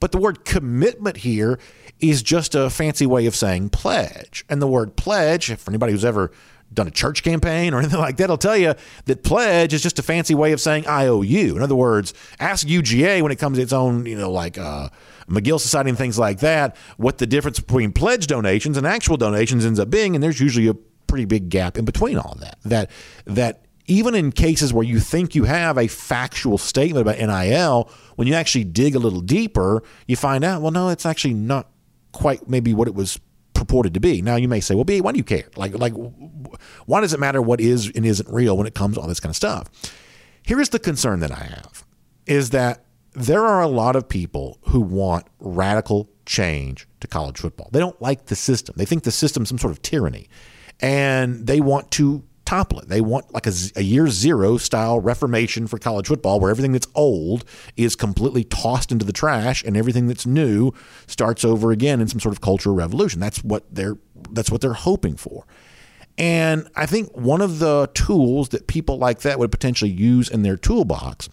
But 0.00 0.12
the 0.12 0.18
word 0.18 0.44
commitment 0.44 1.18
here 1.18 1.60
is 2.00 2.22
just 2.22 2.54
a 2.54 2.70
fancy 2.70 3.06
way 3.06 3.26
of 3.26 3.36
saying 3.36 3.68
pledge. 3.68 4.44
And 4.48 4.60
the 4.60 4.66
word 4.66 4.96
pledge, 4.96 5.54
for 5.54 5.70
anybody 5.70 5.92
who's 5.92 6.04
ever 6.04 6.32
done 6.72 6.86
a 6.86 6.90
church 6.90 7.22
campaign 7.22 7.74
or 7.74 7.78
anything 7.80 8.00
like 8.00 8.16
that, 8.16 8.30
I'll 8.30 8.38
tell 8.38 8.56
you 8.56 8.74
that 9.04 9.22
pledge 9.22 9.74
is 9.74 9.82
just 9.82 9.98
a 9.98 10.02
fancy 10.02 10.34
way 10.34 10.52
of 10.52 10.60
saying 10.60 10.86
I 10.86 11.06
owe 11.06 11.22
you. 11.22 11.56
In 11.56 11.62
other 11.62 11.74
words, 11.74 12.14
ask 12.38 12.66
UGA 12.66 13.22
when 13.22 13.30
it 13.30 13.38
comes 13.38 13.58
to 13.58 13.62
its 13.62 13.72
own, 13.72 14.06
you 14.06 14.16
know, 14.16 14.30
like 14.30 14.56
uh, 14.56 14.88
Magill 15.28 15.60
Society 15.60 15.90
and 15.90 15.98
things 15.98 16.18
like 16.18 16.40
that, 16.40 16.76
what 16.96 17.18
the 17.18 17.26
difference 17.26 17.60
between 17.60 17.92
pledge 17.92 18.26
donations 18.26 18.76
and 18.76 18.86
actual 18.86 19.18
donations 19.18 19.66
ends 19.66 19.78
up 19.78 19.90
being. 19.90 20.14
And 20.14 20.22
there's 20.22 20.40
usually 20.40 20.68
a 20.68 20.74
pretty 21.10 21.24
big 21.24 21.48
gap 21.48 21.76
in 21.76 21.84
between 21.84 22.18
all 22.18 22.36
that. 22.40 22.58
That 22.64 22.90
that 23.26 23.66
even 23.86 24.14
in 24.14 24.30
cases 24.30 24.72
where 24.72 24.84
you 24.84 25.00
think 25.00 25.34
you 25.34 25.44
have 25.44 25.76
a 25.76 25.88
factual 25.88 26.58
statement 26.58 27.02
about 27.06 27.18
NIL, 27.18 27.90
when 28.14 28.28
you 28.28 28.34
actually 28.34 28.64
dig 28.64 28.94
a 28.94 28.98
little 28.98 29.20
deeper, 29.20 29.82
you 30.06 30.16
find 30.16 30.44
out, 30.44 30.62
well, 30.62 30.70
no, 30.70 30.90
it's 30.90 31.04
actually 31.04 31.34
not 31.34 31.68
quite 32.12 32.48
maybe 32.48 32.72
what 32.72 32.86
it 32.86 32.94
was 32.94 33.18
purported 33.52 33.92
to 33.94 34.00
be. 34.00 34.22
Now 34.22 34.36
you 34.36 34.48
may 34.48 34.60
say, 34.60 34.74
well, 34.74 34.84
B, 34.84 35.00
why 35.00 35.12
do 35.12 35.18
you 35.18 35.24
care? 35.24 35.48
Like, 35.56 35.76
like, 35.76 35.92
why 36.86 37.00
does 37.00 37.12
it 37.12 37.20
matter 37.20 37.42
what 37.42 37.60
is 37.60 37.90
and 37.94 38.06
isn't 38.06 38.28
real 38.28 38.56
when 38.56 38.66
it 38.66 38.74
comes 38.74 38.94
to 38.94 39.00
all 39.00 39.08
this 39.08 39.20
kind 39.20 39.30
of 39.30 39.36
stuff? 39.36 39.68
Here 40.42 40.60
is 40.60 40.68
the 40.70 40.78
concern 40.78 41.20
that 41.20 41.32
I 41.32 41.42
have 41.42 41.84
is 42.26 42.50
that 42.50 42.84
there 43.12 43.44
are 43.44 43.60
a 43.60 43.66
lot 43.66 43.96
of 43.96 44.08
people 44.08 44.58
who 44.68 44.80
want 44.80 45.26
radical 45.40 46.08
change 46.26 46.86
to 47.00 47.08
college 47.08 47.38
football. 47.38 47.68
They 47.72 47.80
don't 47.80 48.00
like 48.00 48.26
the 48.26 48.36
system. 48.36 48.76
They 48.78 48.84
think 48.84 49.02
the 49.02 49.10
system's 49.10 49.48
some 49.48 49.58
sort 49.58 49.72
of 49.72 49.82
tyranny. 49.82 50.28
And 50.80 51.46
they 51.46 51.60
want 51.60 51.90
to 51.92 52.24
topple 52.50 52.80
it. 52.80 52.88
They 52.88 53.00
want 53.00 53.32
like 53.32 53.46
a, 53.46 53.52
a, 53.76 53.82
year 53.82 54.08
zero 54.08 54.56
style 54.56 54.98
reformation 54.98 55.68
for 55.68 55.78
college 55.78 56.08
football 56.08 56.40
where 56.40 56.50
everything 56.50 56.72
that's 56.72 56.88
old 56.96 57.44
is 57.76 57.94
completely 57.94 58.42
tossed 58.42 58.90
into 58.90 59.04
the 59.04 59.12
trash 59.12 59.62
and 59.62 59.76
everything 59.76 60.08
that's 60.08 60.26
new 60.26 60.72
starts 61.06 61.44
over 61.44 61.70
again 61.70 62.00
in 62.00 62.08
some 62.08 62.18
sort 62.18 62.34
of 62.34 62.40
cultural 62.40 62.74
revolution. 62.74 63.20
That's 63.20 63.44
what 63.44 63.72
they're 63.72 63.98
that's 64.32 64.50
what 64.50 64.62
they're 64.62 64.72
hoping 64.72 65.16
for. 65.16 65.46
And 66.18 66.68
I 66.74 66.86
think 66.86 67.16
one 67.16 67.40
of 67.40 67.60
the 67.60 67.88
tools 67.94 68.48
that 68.48 68.66
people 68.66 68.98
like 68.98 69.20
that 69.20 69.38
would 69.38 69.52
potentially 69.52 69.92
use 69.92 70.28
in 70.28 70.42
their 70.42 70.56
toolbox 70.56 71.28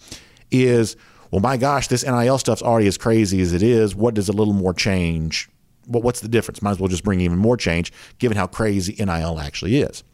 is, 0.52 0.96
well, 1.32 1.40
my 1.40 1.56
gosh, 1.56 1.88
this 1.88 2.04
NIL 2.04 2.38
stuff's 2.38 2.62
already 2.62 2.86
as 2.86 2.96
crazy 2.96 3.40
as 3.40 3.52
it 3.52 3.62
is. 3.62 3.94
What 3.94 4.14
does 4.14 4.28
a 4.28 4.32
little 4.32 4.54
more 4.54 4.72
change? 4.72 5.50
Well, 5.88 6.02
what's 6.02 6.20
the 6.20 6.28
difference? 6.28 6.62
Might 6.62 6.72
as 6.72 6.78
well 6.78 6.88
just 6.88 7.04
bring 7.04 7.20
even 7.20 7.38
more 7.38 7.56
change, 7.56 7.92
given 8.18 8.36
how 8.36 8.46
crazy 8.46 8.94
NIL 8.98 9.40
actually 9.40 9.80
is. 9.80 10.04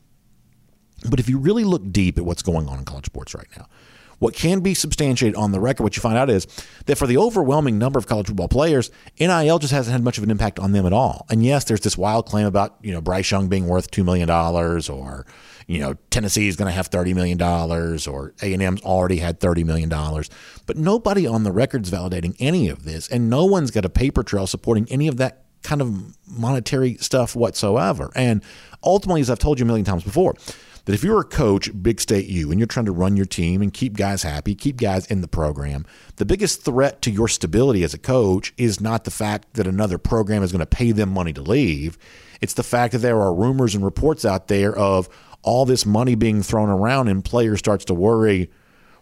But 1.08 1.20
if 1.20 1.28
you 1.28 1.38
really 1.38 1.64
look 1.64 1.92
deep 1.92 2.16
at 2.16 2.24
what's 2.24 2.42
going 2.42 2.68
on 2.68 2.78
in 2.78 2.84
college 2.84 3.06
sports 3.06 3.34
right 3.34 3.48
now, 3.56 3.66
what 4.18 4.34
can 4.34 4.60
be 4.60 4.74
substantiated 4.74 5.36
on 5.36 5.52
the 5.52 5.60
record, 5.60 5.82
what 5.82 5.96
you 5.96 6.00
find 6.00 6.16
out 6.16 6.30
is 6.30 6.46
that 6.86 6.96
for 6.96 7.06
the 7.06 7.18
overwhelming 7.18 7.78
number 7.78 7.98
of 7.98 8.06
college 8.06 8.28
football 8.28 8.48
players, 8.48 8.90
NIL 9.18 9.58
just 9.58 9.72
hasn't 9.72 9.92
had 9.92 10.02
much 10.02 10.18
of 10.18 10.24
an 10.24 10.30
impact 10.30 10.58
on 10.58 10.72
them 10.72 10.86
at 10.86 10.92
all. 10.92 11.26
And 11.28 11.44
yes, 11.44 11.64
there's 11.64 11.80
this 11.80 11.98
wild 11.98 12.26
claim 12.26 12.46
about 12.46 12.76
you 12.82 12.92
know 12.92 13.00
Bryce 13.00 13.30
Young 13.30 13.48
being 13.48 13.66
worth 13.66 13.90
two 13.90 14.04
million 14.04 14.28
dollars, 14.28 14.88
or 14.88 15.26
you 15.66 15.78
know 15.78 15.94
Tennessee 16.10 16.48
is 16.48 16.56
going 16.56 16.68
to 16.68 16.72
have 16.72 16.86
thirty 16.86 17.12
million 17.12 17.36
dollars, 17.38 18.06
or 18.06 18.34
A 18.40 18.52
and 18.52 18.62
M's 18.62 18.80
already 18.82 19.18
had 19.18 19.40
thirty 19.40 19.64
million 19.64 19.88
dollars. 19.88 20.30
But 20.66 20.76
nobody 20.76 21.26
on 21.26 21.42
the 21.42 21.52
record's 21.52 21.90
validating 21.90 22.36
any 22.38 22.68
of 22.68 22.84
this, 22.84 23.08
and 23.08 23.28
no 23.28 23.44
one's 23.44 23.70
got 23.70 23.84
a 23.84 23.90
paper 23.90 24.22
trail 24.22 24.46
supporting 24.46 24.86
any 24.90 25.08
of 25.08 25.16
that 25.18 25.43
kind 25.64 25.80
of 25.80 26.16
monetary 26.28 26.94
stuff 26.98 27.34
whatsoever. 27.34 28.12
And 28.14 28.42
ultimately, 28.84 29.22
as 29.22 29.30
I've 29.30 29.40
told 29.40 29.58
you 29.58 29.64
a 29.64 29.66
million 29.66 29.84
times 29.84 30.04
before 30.04 30.34
that 30.84 30.92
if 30.92 31.02
you're 31.02 31.20
a 31.20 31.24
coach, 31.24 31.70
Big 31.82 32.00
State 32.00 32.26
U, 32.26 32.50
and 32.50 32.60
you're 32.60 32.66
trying 32.66 32.86
to 32.86 32.92
run 32.92 33.16
your 33.16 33.26
team 33.26 33.62
and 33.62 33.72
keep 33.72 33.96
guys 33.96 34.22
happy, 34.22 34.54
keep 34.54 34.76
guys 34.76 35.06
in 35.06 35.22
the 35.22 35.28
program, 35.28 35.86
the 36.16 36.26
biggest 36.26 36.62
threat 36.62 37.00
to 37.02 37.10
your 37.10 37.26
stability 37.26 37.82
as 37.82 37.94
a 37.94 37.98
coach 37.98 38.52
is 38.58 38.80
not 38.80 39.04
the 39.04 39.10
fact 39.10 39.54
that 39.54 39.66
another 39.66 39.98
program 39.98 40.42
is 40.42 40.52
going 40.52 40.60
to 40.60 40.66
pay 40.66 40.92
them 40.92 41.10
money 41.10 41.32
to 41.32 41.42
leave. 41.42 41.96
It's 42.40 42.54
the 42.54 42.62
fact 42.62 42.92
that 42.92 42.98
there 42.98 43.20
are 43.20 43.34
rumors 43.34 43.74
and 43.74 43.84
reports 43.84 44.24
out 44.24 44.48
there 44.48 44.76
of 44.76 45.08
all 45.42 45.64
this 45.64 45.86
money 45.86 46.14
being 46.14 46.42
thrown 46.42 46.68
around, 46.68 47.08
and 47.08 47.24
players 47.24 47.58
starts 47.58 47.86
to 47.86 47.94
worry. 47.94 48.50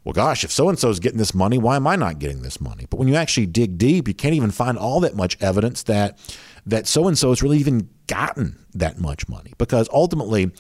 Well, 0.04 0.12
gosh, 0.12 0.42
if 0.42 0.50
so 0.50 0.68
and 0.68 0.78
so 0.78 0.90
is 0.90 0.98
getting 0.98 1.18
this 1.18 1.34
money, 1.34 1.58
why 1.58 1.76
am 1.76 1.86
I 1.86 1.94
not 1.94 2.18
getting 2.18 2.42
this 2.42 2.60
money? 2.60 2.86
But 2.90 2.98
when 2.98 3.06
you 3.06 3.14
actually 3.14 3.46
dig 3.46 3.78
deep, 3.78 4.08
you 4.08 4.14
can't 4.14 4.34
even 4.34 4.50
find 4.50 4.76
all 4.76 4.98
that 5.00 5.14
much 5.14 5.40
evidence 5.40 5.84
that 5.84 6.18
that 6.66 6.86
so 6.86 7.08
and 7.08 7.18
so 7.18 7.30
has 7.30 7.42
really 7.42 7.58
even 7.58 7.88
gotten 8.06 8.64
that 8.74 9.00
much 9.00 9.28
money 9.28 9.52
because 9.58 9.88
ultimately 9.92 10.50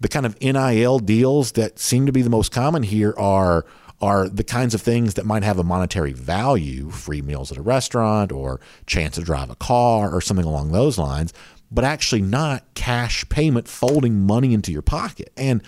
the 0.00 0.08
kind 0.08 0.26
of 0.26 0.40
NIL 0.40 0.98
deals 0.98 1.52
that 1.52 1.78
seem 1.78 2.06
to 2.06 2.12
be 2.12 2.22
the 2.22 2.30
most 2.30 2.52
common 2.52 2.82
here 2.82 3.14
are 3.16 3.64
are 4.00 4.28
the 4.28 4.44
kinds 4.44 4.74
of 4.74 4.82
things 4.82 5.14
that 5.14 5.24
might 5.24 5.42
have 5.42 5.58
a 5.58 5.64
monetary 5.64 6.12
value, 6.12 6.90
free 6.90 7.22
meals 7.22 7.50
at 7.50 7.56
a 7.56 7.62
restaurant 7.62 8.30
or 8.30 8.60
chance 8.86 9.14
to 9.14 9.22
drive 9.22 9.48
a 9.48 9.56
car 9.56 10.14
or 10.14 10.20
something 10.20 10.44
along 10.44 10.70
those 10.70 10.98
lines, 10.98 11.32
but 11.70 11.82
actually 11.82 12.20
not 12.20 12.62
cash 12.74 13.26
payment 13.30 13.66
folding 13.66 14.26
money 14.26 14.52
into 14.52 14.70
your 14.70 14.82
pocket. 14.82 15.32
And 15.36 15.62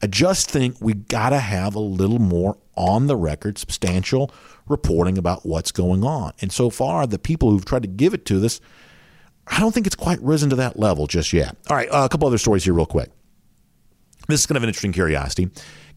I 0.00 0.06
just 0.06 0.50
think 0.50 0.76
we 0.80 0.94
got 0.94 1.30
to 1.30 1.38
have 1.38 1.74
a 1.74 1.80
little 1.80 2.18
more 2.20 2.56
on 2.76 3.06
the 3.06 3.16
record, 3.16 3.58
substantial 3.58 4.30
reporting 4.68 5.18
about 5.18 5.46
what's 5.46 5.72
going 5.72 6.04
on. 6.04 6.32
And 6.40 6.52
so 6.52 6.70
far, 6.70 7.06
the 7.06 7.18
people 7.18 7.50
who've 7.50 7.64
tried 7.64 7.82
to 7.82 7.88
give 7.88 8.14
it 8.14 8.24
to 8.26 8.44
us, 8.44 8.60
I 9.46 9.60
don't 9.60 9.72
think 9.72 9.86
it's 9.86 9.96
quite 9.96 10.20
risen 10.22 10.50
to 10.50 10.56
that 10.56 10.78
level 10.78 11.06
just 11.06 11.32
yet. 11.32 11.56
All 11.70 11.76
right, 11.76 11.88
uh, 11.88 12.04
a 12.04 12.08
couple 12.08 12.26
other 12.26 12.38
stories 12.38 12.64
here, 12.64 12.74
real 12.74 12.86
quick. 12.86 13.10
This 14.28 14.40
is 14.40 14.46
kind 14.46 14.56
of 14.56 14.62
an 14.62 14.68
interesting 14.68 14.92
curiosity. 14.92 15.50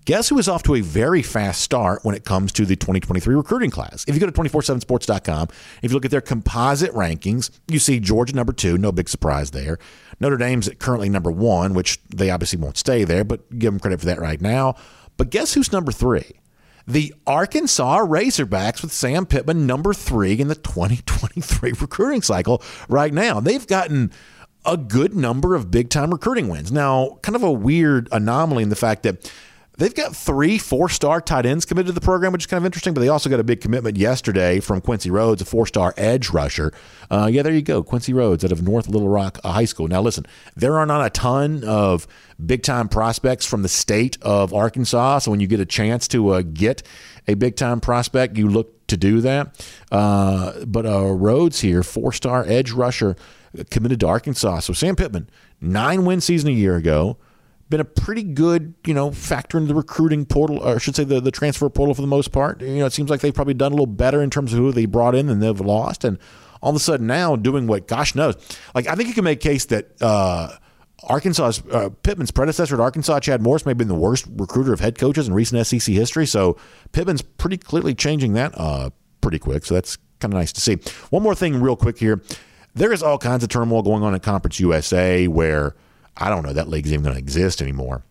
Guess 0.06 0.30
who 0.30 0.40
is 0.40 0.48
off 0.48 0.64
to 0.64 0.76
a 0.76 0.82
very 0.82 1.22
fast 1.22 1.62
start 1.62 2.04
when 2.04 2.16
it 2.16 2.24
comes 2.26 2.52
to 2.54 2.66
the 2.66 2.76
2023 2.76 3.36
recruiting 3.36 3.70
class? 3.70 4.06
If 4.08 4.16
you 4.16 4.22
go 4.22 4.28
to 4.28 4.32
247sports.com, 4.32 5.50
if 5.82 5.92
you 5.92 5.96
look 5.96 6.06
at 6.06 6.12
their 6.12 6.22
composite 6.22 6.92
rankings, 6.94 7.52
you 7.68 7.80
see 7.80 8.00
Georgia 8.00 8.34
number 8.36 8.54
two, 8.54 8.78
no 8.78 8.92
big 8.92 9.10
surprise 9.10 9.52
there. 9.52 9.78
Notre 10.20 10.38
Dame's 10.38 10.70
currently 10.80 11.10
number 11.10 11.32
one, 11.32 11.74
which 11.74 12.00
they 12.10 12.30
obviously 12.30 12.60
won't 12.60 12.78
stay 12.78 13.04
there, 13.04 13.24
but 13.24 13.60
give 13.60 13.72
them 13.74 13.80
credit 13.80 14.00
for 14.00 14.06
that 14.08 14.20
right 14.20 14.42
now. 14.42 14.76
But 15.18 15.30
guess 15.30 15.54
who's 15.54 15.72
number 15.72 15.92
three? 15.92 16.40
The 16.90 17.14
Arkansas 17.28 18.00
Razorbacks 18.00 18.82
with 18.82 18.92
Sam 18.92 19.28
Pittman, 19.28 19.68
number 19.68 19.94
three 19.94 20.40
in 20.40 20.48
the 20.48 20.56
2023 20.56 21.74
recruiting 21.80 22.24
cycle 22.24 22.64
right 22.88 23.14
now. 23.14 23.40
They've 23.40 23.68
gotten 23.68 24.12
a 24.66 24.76
good 24.76 25.16
number 25.16 25.54
of 25.54 25.70
big 25.70 25.92
time 25.92 26.10
recruiting 26.10 26.48
wins. 26.48 26.72
Now, 26.72 27.20
kind 27.22 27.36
of 27.36 27.44
a 27.44 27.52
weird 27.52 28.10
anomaly 28.12 28.64
in 28.64 28.70
the 28.70 28.76
fact 28.76 29.04
that 29.04 29.32
they've 29.80 29.96
got 29.96 30.16
three 30.16 30.58
four 30.58 30.90
star 30.90 31.22
tight 31.22 31.46
ends 31.46 31.66
committed 31.66 31.88
to 31.88 31.94
the 31.94 32.02
program, 32.02 32.32
which 32.32 32.44
is 32.44 32.48
kind 32.48 32.62
of 32.62 32.66
interesting, 32.66 32.94
but 32.94 33.02
they 33.02 33.08
also 33.08 33.30
got 33.30 33.40
a 33.40 33.44
big 33.44 33.62
commitment 33.62 33.98
yesterday 33.98 34.60
from 34.60 34.82
Quincy 34.82 35.10
Rhodes, 35.10 35.42
a 35.42 35.46
four 35.46 35.66
star 35.66 35.94
edge 35.98 36.30
rusher. 36.30 36.72
Uh, 37.10 37.30
yeah, 37.32 37.42
there 37.42 37.54
you 37.54 37.62
go. 37.62 37.82
Quincy 37.82 38.14
Rhodes 38.14 38.46
out 38.46 38.52
of 38.52 38.62
North 38.62 38.88
Little 38.88 39.10
Rock 39.10 39.40
High 39.44 39.66
School. 39.66 39.88
Now, 39.88 40.02
listen, 40.02 40.26
there 40.56 40.78
are 40.78 40.86
not 40.86 41.06
a 41.06 41.10
ton 41.10 41.64
of 41.64 42.06
big 42.46 42.62
time 42.62 42.88
prospects 42.88 43.46
from 43.46 43.64
the 43.64 43.70
state 43.70 44.18
of 44.22 44.54
Arkansas. 44.54 45.20
So 45.20 45.32
when 45.32 45.40
you 45.40 45.48
get 45.48 45.60
a 45.60 45.66
chance 45.66 46.08
to 46.10 46.30
uh, 46.30 46.42
get 46.42 46.84
a 47.28 47.34
big 47.34 47.56
time 47.56 47.80
prospect, 47.80 48.38
you 48.38 48.48
look 48.48 48.88
to 48.88 48.98
do 48.98 49.22
that. 49.22 49.66
Uh, 49.92 50.66
but 50.66 50.86
uh, 50.86 51.06
Rhodes 51.06 51.62
here, 51.62 51.84
four 51.84 52.12
star 52.12 52.44
edge 52.48 52.72
rusher 52.72 53.16
committed 53.72 54.02
to 54.02 54.08
Arkansas. 54.08 54.60
So 54.60 54.74
Sam 54.74 54.96
Pittman, 54.96 55.30
nine 55.62 56.06
win 56.06 56.22
season 56.22 56.50
a 56.50 56.54
year 56.54 56.76
ago, 56.76 57.18
been 57.70 57.80
a 57.80 57.86
pretty 57.86 58.24
good, 58.24 58.74
you 58.86 58.94
know, 58.94 59.12
factor 59.12 59.58
in 59.58 59.68
the 59.68 59.76
recruiting 59.76 60.26
portal, 60.26 60.60
or 60.60 60.76
I 60.76 60.78
should 60.80 60.96
say 60.96 61.04
the, 61.04 61.22
the 61.22 61.32
transfer 61.32 61.70
portal 61.70 61.94
for 61.94 62.02
the 62.02 62.08
most 62.08 62.32
part. 62.32 62.62
You 62.62 62.80
know, 62.80 62.86
it 62.86 62.94
seems 62.94 63.10
like 63.10 63.22
they've 63.22 63.34
probably 63.34 63.54
done 63.54 63.72
a 63.72 63.76
little 63.76 63.86
better 63.86 64.22
in 64.22 64.30
terms 64.30 64.54
of 64.54 64.60
who 64.60 64.72
they 64.72 64.86
brought 64.86 65.16
in 65.16 65.28
than 65.28 65.40
they've 65.40 65.60
lost. 65.60 66.04
And 66.04 66.18
all 66.62 66.72
of 66.72 66.76
a 66.76 66.80
sudden 66.80 67.08
now 67.08 67.36
doing 67.36 67.68
what, 67.68 67.88
gosh 67.88 68.16
knows. 68.16 68.36
Like, 68.74 68.88
I 68.88 68.96
think 68.96 69.08
you 69.08 69.16
can 69.16 69.24
make 69.24 69.40
a 69.40 69.48
case 69.50 69.66
that 69.66 70.02
uh, 70.02 70.56
Arkansas's, 71.04 71.64
uh, 71.72 71.90
Pittman's 72.04 72.32
predecessor 72.32 72.76
at 72.76 72.82
Arkansas, 72.82 73.20
Chad 73.20 73.42
Morris, 73.42 73.66
may 73.66 73.72
have 73.72 73.78
been 73.78 73.88
the 73.88 73.96
worst 73.96 74.26
recruiter 74.32 74.74
of 74.74 74.80
head 74.80 74.98
coaches 74.98 75.28
in 75.28 75.34
recent 75.34 75.66
SEC 75.66 75.94
history. 75.94 76.26
So 76.26 76.58
Pittman's 76.92 77.22
pretty 77.22 77.58
clearly 77.58 77.94
changing 77.94 78.34
that 78.34 78.54
uh, 78.58 78.90
pretty 79.22 79.40
quick. 79.40 79.66
So 79.66 79.76
that's 79.76 79.98
kind 80.20 80.34
of 80.34 80.38
nice 80.40 80.52
to 80.54 80.62
see. 80.62 80.78
One 81.12 81.24
more 81.24 81.36
thing, 81.36 81.62
real 81.62 81.76
quick 81.76 82.00
here 82.00 82.22
there 82.76 82.92
is 82.92 83.04
all 83.04 83.18
kinds 83.18 83.44
of 83.44 83.50
turmoil 83.50 83.82
going 83.82 84.04
on 84.04 84.14
in 84.14 84.20
Conference 84.20 84.60
USA 84.60 85.28
where 85.28 85.76
I 86.20 86.30
don't 86.30 86.44
know 86.44 86.54
that 86.54 86.68
league's 86.68 86.92
even 86.92 87.04
going 87.04 87.16
to 87.16 87.20
exist 87.20 87.62
anymore. 87.62 88.04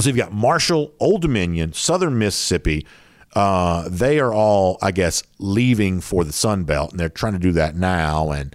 So 0.00 0.08
you've 0.08 0.16
got 0.16 0.32
Marshall, 0.32 0.92
Old 0.98 1.22
Dominion, 1.22 1.72
Southern 1.72 2.18
Mississippi. 2.18 2.86
Uh, 3.34 3.88
they 3.88 4.18
are 4.20 4.32
all, 4.32 4.78
I 4.80 4.90
guess, 4.92 5.22
leaving 5.38 6.00
for 6.00 6.24
the 6.24 6.32
Sun 6.32 6.64
Belt, 6.64 6.90
and 6.90 7.00
they're 7.00 7.08
trying 7.08 7.32
to 7.34 7.38
do 7.38 7.52
that 7.52 7.76
now. 7.76 8.30
And 8.30 8.54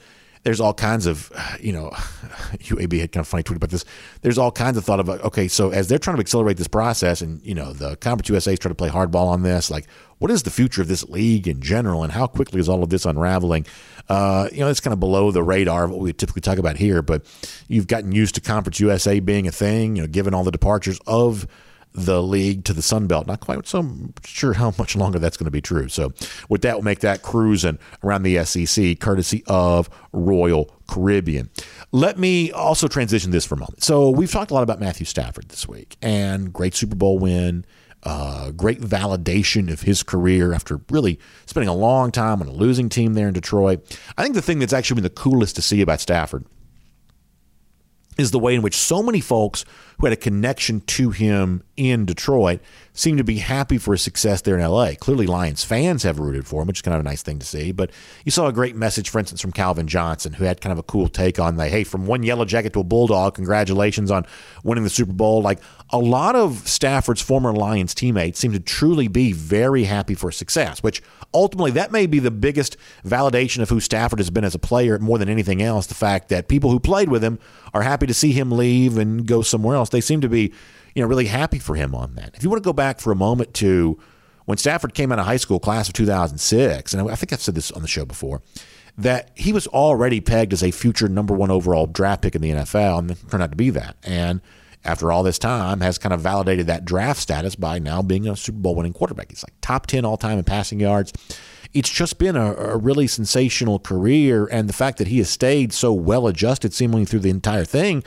there's 0.50 0.60
all 0.60 0.74
kinds 0.74 1.06
of, 1.06 1.32
you 1.62 1.72
know, 1.72 1.90
UAB 1.94 3.00
had 3.00 3.12
kind 3.12 3.22
of 3.22 3.28
funny 3.28 3.44
tweet 3.44 3.58
about 3.58 3.70
this. 3.70 3.86
There's 4.24 4.40
all 4.40 4.52
kinds 4.52 4.78
of 4.78 4.84
thought 4.84 5.00
of, 5.00 5.08
okay, 5.08 5.48
so 5.48 5.70
as 5.70 5.88
they're 5.88 6.00
trying 6.00 6.16
to 6.16 6.22
accelerate 6.22 6.58
this 6.58 6.68
process, 6.68 7.22
and 7.22 7.40
you 7.46 7.54
know, 7.54 7.72
the 7.72 7.96
Conference 7.98 8.30
USA 8.30 8.54
is 8.54 8.58
trying 8.58 8.72
to 8.72 8.76
play 8.76 8.90
hardball 8.90 9.28
on 9.28 9.44
this, 9.44 9.70
like, 9.70 9.86
what 10.18 10.32
is 10.32 10.42
the 10.42 10.50
future 10.50 10.82
of 10.82 10.88
this 10.88 11.04
league 11.04 11.48
in 11.48 11.62
general, 11.62 12.02
and 12.02 12.12
how 12.12 12.26
quickly 12.26 12.60
is 12.60 12.68
all 12.68 12.82
of 12.82 12.90
this 12.90 13.06
unraveling? 13.06 13.68
Uh, 14.08 14.50
you 14.52 14.62
know, 14.62 14.70
it's 14.70 14.80
kind 14.80 14.92
of 14.92 15.00
below 15.00 15.30
the 15.30 15.44
radar 15.44 15.84
of 15.84 15.92
what 15.92 16.00
we 16.00 16.12
typically 16.14 16.42
talk 16.42 16.58
about 16.58 16.78
here, 16.78 17.04
but 17.04 17.24
you've 17.68 17.86
gotten 17.86 18.12
used 18.12 18.34
to 18.34 18.42
Conference 18.42 18.80
USA 18.80 19.20
being 19.20 19.48
a 19.48 19.52
thing, 19.52 19.98
you 19.98 20.02
know, 20.02 20.08
given 20.08 20.34
all 20.34 20.44
the 20.44 20.50
departures 20.50 21.00
of 21.06 21.46
the 21.94 22.22
league 22.22 22.64
to 22.66 22.74
the 22.74 22.82
Sun 22.82 23.08
Belt. 23.08 23.28
Not 23.28 23.40
quite 23.40 23.68
so 23.68 23.86
sure 24.24 24.54
how 24.54 24.74
much 24.78 24.96
longer 24.96 25.20
that's 25.20 25.38
going 25.38 25.46
to 25.46 25.52
be 25.52 25.62
true. 25.62 25.88
So, 25.88 26.14
with 26.48 26.62
that, 26.62 26.76
we'll 26.76 26.84
make 26.84 27.00
that 27.00 27.22
cruising 27.22 27.80
around 28.04 28.24
the 28.24 28.44
SEC, 28.46 29.00
courtesy 29.00 29.44
of 29.48 29.90
Royal 30.12 30.74
Caribbean. 30.88 31.50
Let 31.92 32.18
me 32.18 32.52
also 32.52 32.88
transition 32.88 33.32
this 33.32 33.46
for 33.46 33.56
a 33.56 33.60
moment. 33.60 33.84
So, 33.84 34.10
we've 34.10 34.32
talked 34.32 34.52
a 34.52 34.54
lot 34.54 34.64
about 34.64 34.80
Matthew 34.80 35.06
Stafford 35.06 35.50
this 35.50 35.68
week 35.68 35.98
and 36.02 36.54
great 36.54 36.76
Super 36.76 36.96
Bowl 36.96 37.20
win. 37.20 37.66
Uh, 38.02 38.52
great 38.52 38.80
validation 38.80 39.70
of 39.70 39.82
his 39.82 40.04
career 40.04 40.54
after 40.54 40.80
really 40.90 41.20
spending 41.46 41.68
a 41.68 41.76
long 41.76 42.14
time 42.14 42.42
on 42.42 42.48
a 42.48 42.52
losing 42.52 42.88
team 42.88 43.14
there 43.14 43.28
in 43.28 43.34
Detroit. 43.34 44.00
I 44.18 44.24
think 44.24 44.36
the 44.36 44.42
thing 44.42 44.60
that's 44.60 44.72
actually 44.72 44.96
been 44.96 45.04
the 45.04 45.10
coolest 45.10 45.58
to 45.58 45.62
see 45.62 45.82
about 45.82 46.00
Stafford 46.00 46.46
is 48.20 48.32
the 48.32 48.40
way 48.40 48.54
in 48.54 48.62
which 48.62 48.76
so 48.76 49.02
many 49.02 49.22
folks 49.22 49.64
who 49.98 50.06
had 50.06 50.14
a 50.14 50.18
connection 50.18 50.82
to 50.82 51.12
him 51.12 51.64
in 51.76 52.06
Detroit 52.06 52.60
seem 52.94 53.16
to 53.18 53.24
be 53.24 53.38
happy 53.38 53.78
for 53.78 53.94
his 53.94 54.02
success 54.02 54.42
there 54.42 54.58
in 54.58 54.66
LA. 54.66 54.92
Clearly, 55.00 55.26
Lions 55.26 55.64
fans 55.64 56.04
have 56.04 56.20
rooted 56.20 56.46
for 56.46 56.62
him, 56.62 56.68
which 56.68 56.80
is 56.80 56.82
kind 56.82 56.96
of 56.96 57.02
a 57.02 57.04
nice 57.04 57.22
thing 57.22 57.40
to 57.40 57.46
see. 57.46 57.72
But 57.72 57.92
you 58.26 58.32
saw 58.32 58.48
a 58.48 58.54
great 58.54 58.76
message, 58.76 59.10
for 59.10 59.20
instance, 59.20 59.40
from 59.40 59.54
Calvin 59.54 59.88
Johnson, 59.88 60.34
who 60.34 60.44
had 60.44 60.60
kind 60.60 60.74
of 60.74 60.80
a 60.80 60.84
cool 60.84 61.08
take 61.08 61.40
on 61.40 61.56
the 61.56 61.68
hey, 61.68 61.84
from 61.84 62.08
one 62.08 62.24
yellow 62.24 62.46
jacket 62.46 62.74
to 62.74 62.82
a 62.82 62.84
bulldog, 62.84 63.36
congratulations 63.36 64.12
on 64.12 64.26
winning 64.64 64.84
the 64.84 64.90
Super 64.90 65.14
Bowl. 65.14 65.42
Like 65.42 65.60
a 65.92 65.98
lot 65.98 66.36
of 66.36 66.68
Stafford's 66.68 67.22
former 67.22 67.54
Lions 67.54 67.94
teammates 67.94 68.40
seem 68.40 68.52
to 68.52 68.60
truly 68.60 69.08
be 69.08 69.32
very 69.32 69.86
happy 69.86 70.14
for 70.14 70.32
success, 70.32 70.84
which 70.84 71.02
ultimately 71.34 71.72
that 71.72 71.92
may 71.92 72.06
be 72.06 72.20
the 72.20 72.32
biggest 72.32 72.76
validation 73.06 73.62
of 73.62 73.70
who 73.70 73.80
Stafford 73.80 74.20
has 74.20 74.30
been 74.30 74.44
as 74.44 74.56
a 74.56 74.60
player 74.60 75.00
more 75.00 75.18
than 75.18 75.30
anything 75.30 75.62
else. 75.62 75.88
The 75.88 75.94
fact 75.94 76.30
that 76.30 76.48
people 76.48 76.72
who 76.72 76.80
played 76.80 77.10
with 77.10 77.24
him 77.24 77.40
are 77.74 77.82
happy 77.82 78.08
to 78.10 78.14
see 78.14 78.34
him 78.34 78.52
leave 78.52 78.98
and 78.98 79.26
go 79.26 79.42
somewhere 79.42 79.76
else. 79.76 79.90
They 79.90 80.02
seem 80.02 80.22
to 80.22 80.30
be 80.30 80.52
you 80.96 81.02
know, 81.02 81.08
really 81.08 81.26
happy 81.26 81.60
for 81.60 81.76
him 81.76 81.96
on 81.96 82.16
that. 82.16 82.36
If 82.36 82.44
you 82.44 82.50
want 82.50 82.62
to 82.62 82.68
go 82.68 82.74
back 82.74 83.00
for 83.00 83.12
a 83.12 83.16
moment 83.16 83.54
to 83.56 83.98
when 84.46 84.58
Stafford 84.58 84.94
came 84.94 85.12
out 85.12 85.20
of 85.20 85.26
high 85.26 85.38
school, 85.38 85.60
class 85.60 85.88
of 85.88 85.94
2006, 85.94 86.94
and 86.94 87.10
I 87.10 87.16
think 87.16 87.32
I've 87.32 87.42
said 87.42 87.56
this 87.56 87.72
on 87.72 87.82
the 87.82 87.88
show 87.88 88.06
before, 88.06 88.42
that 88.98 89.32
he 89.36 89.54
was 89.54 89.68
already 89.68 90.20
pegged 90.20 90.52
as 90.52 90.64
a 90.64 90.72
future 90.72 91.08
number 91.08 91.34
one 91.34 91.52
overall 91.52 91.86
draft 91.86 92.24
pick 92.24 92.36
in 92.36 92.42
the 92.42 92.52
NFL, 92.52 93.00
and 93.00 93.30
turned 93.30 93.44
out 93.44 93.52
to 93.52 93.58
be 93.58 93.70
that. 93.70 93.96
And 94.04 94.42
after 94.84 95.12
all 95.12 95.24
this 95.24 95.40
time, 95.40 95.82
has 95.82 95.98
kind 95.98 96.14
of 96.14 96.22
validated 96.22 96.68
that 96.68 96.86
draft 96.86 97.22
status 97.22 97.56
by 97.56 97.80
now 97.80 98.02
being 98.02 98.28
a 98.28 98.36
Super 98.36 98.60
Bowl 98.60 98.76
winning 98.76 98.94
quarterback. 98.94 99.30
He's 99.30 99.44
like 99.44 99.54
top 99.62 99.88
10 99.88 100.04
all 100.04 100.18
time 100.18 100.38
in 100.38 100.44
passing 100.44 100.80
yards. 100.80 101.14
It's 101.74 101.90
just 101.90 102.18
been 102.18 102.36
a, 102.36 102.54
a, 102.54 102.78
really 102.78 103.06
sensational 103.06 103.80
career, 103.80 104.48
and 104.52 104.68
the 104.68 104.74
fact 104.74 104.98
that 104.98 105.08
he 105.08 105.20
has 105.20 105.30
stayed 105.30 105.72
so 105.72 105.94
well 105.94 106.28
adjusted 106.28 106.74
seemingly 106.74 107.06
through 107.06 107.20
the 107.20 107.30
entire 107.30 107.66
thing, 107.66 108.04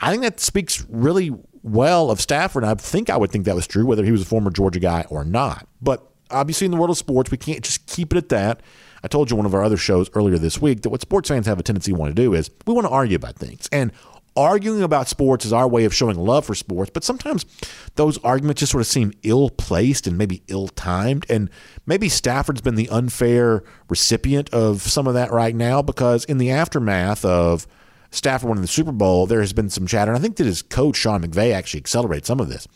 I 0.00 0.10
think 0.10 0.22
that 0.22 0.40
speaks 0.40 0.84
really 0.88 1.30
well 1.62 2.10
of 2.10 2.20
Stafford. 2.20 2.64
I 2.64 2.74
think 2.74 3.08
I 3.08 3.16
would 3.16 3.30
think 3.30 3.44
that 3.44 3.54
was 3.54 3.66
true, 3.66 3.86
whether 3.86 4.04
he 4.04 4.10
was 4.10 4.22
a 4.22 4.26
former 4.26 4.50
Georgia 4.50 4.80
guy 4.80 5.04
or 5.10 5.24
not. 5.24 5.68
But 5.80 6.04
obviously, 6.30 6.64
in 6.64 6.70
the 6.72 6.76
world 6.76 6.90
of 6.90 6.98
sports, 6.98 7.30
we 7.30 7.36
can't 7.36 7.62
just 7.62 7.86
keep 7.86 8.12
it 8.12 8.16
at 8.16 8.28
that. 8.30 8.62
I 9.04 9.08
told 9.08 9.30
you 9.30 9.36
one 9.36 9.46
of 9.46 9.54
our 9.54 9.64
other 9.64 9.76
shows 9.76 10.08
earlier 10.14 10.38
this 10.38 10.60
week 10.60 10.82
that 10.82 10.90
what 10.90 11.00
sports 11.00 11.28
fans 11.28 11.46
have 11.46 11.58
a 11.58 11.62
tendency 11.62 11.92
to 11.92 11.98
want 11.98 12.14
to 12.14 12.22
do 12.22 12.34
is 12.34 12.50
we 12.66 12.74
want 12.74 12.86
to 12.86 12.92
argue 12.92 13.16
about 13.16 13.36
things. 13.36 13.68
And 13.72 13.92
arguing 14.36 14.82
about 14.82 15.08
sports 15.08 15.44
is 15.44 15.52
our 15.52 15.68
way 15.68 15.84
of 15.84 15.94
showing 15.94 16.16
love 16.16 16.46
for 16.46 16.54
sports, 16.54 16.90
but 16.92 17.04
sometimes 17.04 17.44
those 17.94 18.18
arguments 18.18 18.60
just 18.60 18.72
sort 18.72 18.80
of 18.80 18.86
seem 18.86 19.12
ill 19.22 19.50
placed 19.50 20.06
and 20.06 20.16
maybe 20.16 20.42
ill 20.48 20.68
timed. 20.68 21.26
And 21.28 21.50
maybe 21.86 22.08
Stafford's 22.08 22.60
been 22.60 22.74
the 22.74 22.88
unfair 22.88 23.62
recipient 23.88 24.50
of 24.50 24.82
some 24.82 25.06
of 25.06 25.14
that 25.14 25.30
right 25.32 25.54
now 25.54 25.82
because 25.82 26.24
in 26.24 26.38
the 26.38 26.50
aftermath 26.50 27.24
of 27.24 27.66
Stafford 28.10 28.48
winning 28.48 28.62
the 28.62 28.68
Super 28.68 28.92
Bowl, 28.92 29.26
there 29.26 29.40
has 29.40 29.52
been 29.52 29.70
some 29.70 29.86
chatter. 29.86 30.12
And 30.12 30.18
I 30.18 30.22
think 30.22 30.36
that 30.36 30.44
his 30.44 30.62
coach, 30.62 30.96
Sean 30.96 31.22
McVay, 31.22 31.52
actually 31.52 31.80
accelerated 31.80 32.26
some 32.26 32.40
of 32.40 32.48
this. 32.48 32.68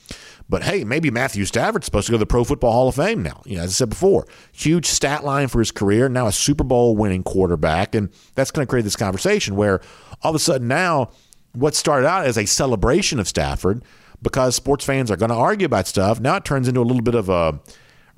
But 0.49 0.63
hey, 0.63 0.85
maybe 0.85 1.11
Matthew 1.11 1.45
Stafford's 1.45 1.87
supposed 1.87 2.07
to 2.07 2.13
go 2.13 2.17
to 2.17 2.21
the 2.21 2.27
Pro 2.27 2.45
Football 2.45 2.73
Hall 2.73 2.89
of 2.89 2.95
Fame 2.95 3.23
now. 3.23 3.43
You 3.45 3.57
know, 3.57 3.65
as 3.65 3.71
I 3.71 3.73
said 3.73 3.91
before, 3.91 4.27
huge 4.53 4.87
stat 4.87 5.25
line 5.25 5.49
for 5.49 5.59
his 5.59 5.73
career, 5.73 6.09
now 6.09 6.27
a 6.27 6.33
Super 6.33 6.65
Bowl 6.65 6.97
winning 6.97 7.23
quarterback. 7.23 7.95
And 7.95 8.11
that's 8.35 8.51
going 8.51 8.67
to 8.67 8.71
create 8.71 8.85
this 8.85 8.97
conversation 8.97 9.57
where 9.57 9.81
all 10.23 10.31
of 10.31 10.37
a 10.37 10.41
sudden 10.41 10.69
now, 10.69 11.11
what 11.57 11.75
started 11.75 12.07
out 12.07 12.27
as 12.27 12.37
a 12.37 12.47
celebration 12.47 13.19
of 13.19 13.27
Stafford, 13.27 13.83
because 14.23 14.55
sports 14.55 14.85
fans 14.85 15.11
are 15.11 15.17
going 15.17 15.31
to 15.31 15.37
argue 15.37 15.67
about 15.67 15.87
stuff, 15.87 16.21
now 16.21 16.37
it 16.37 16.45
turns 16.45 16.69
into 16.69 16.81
a 16.81 16.83
little 16.83 17.03
bit 17.03 17.15
of 17.15 17.29
a 17.29 17.61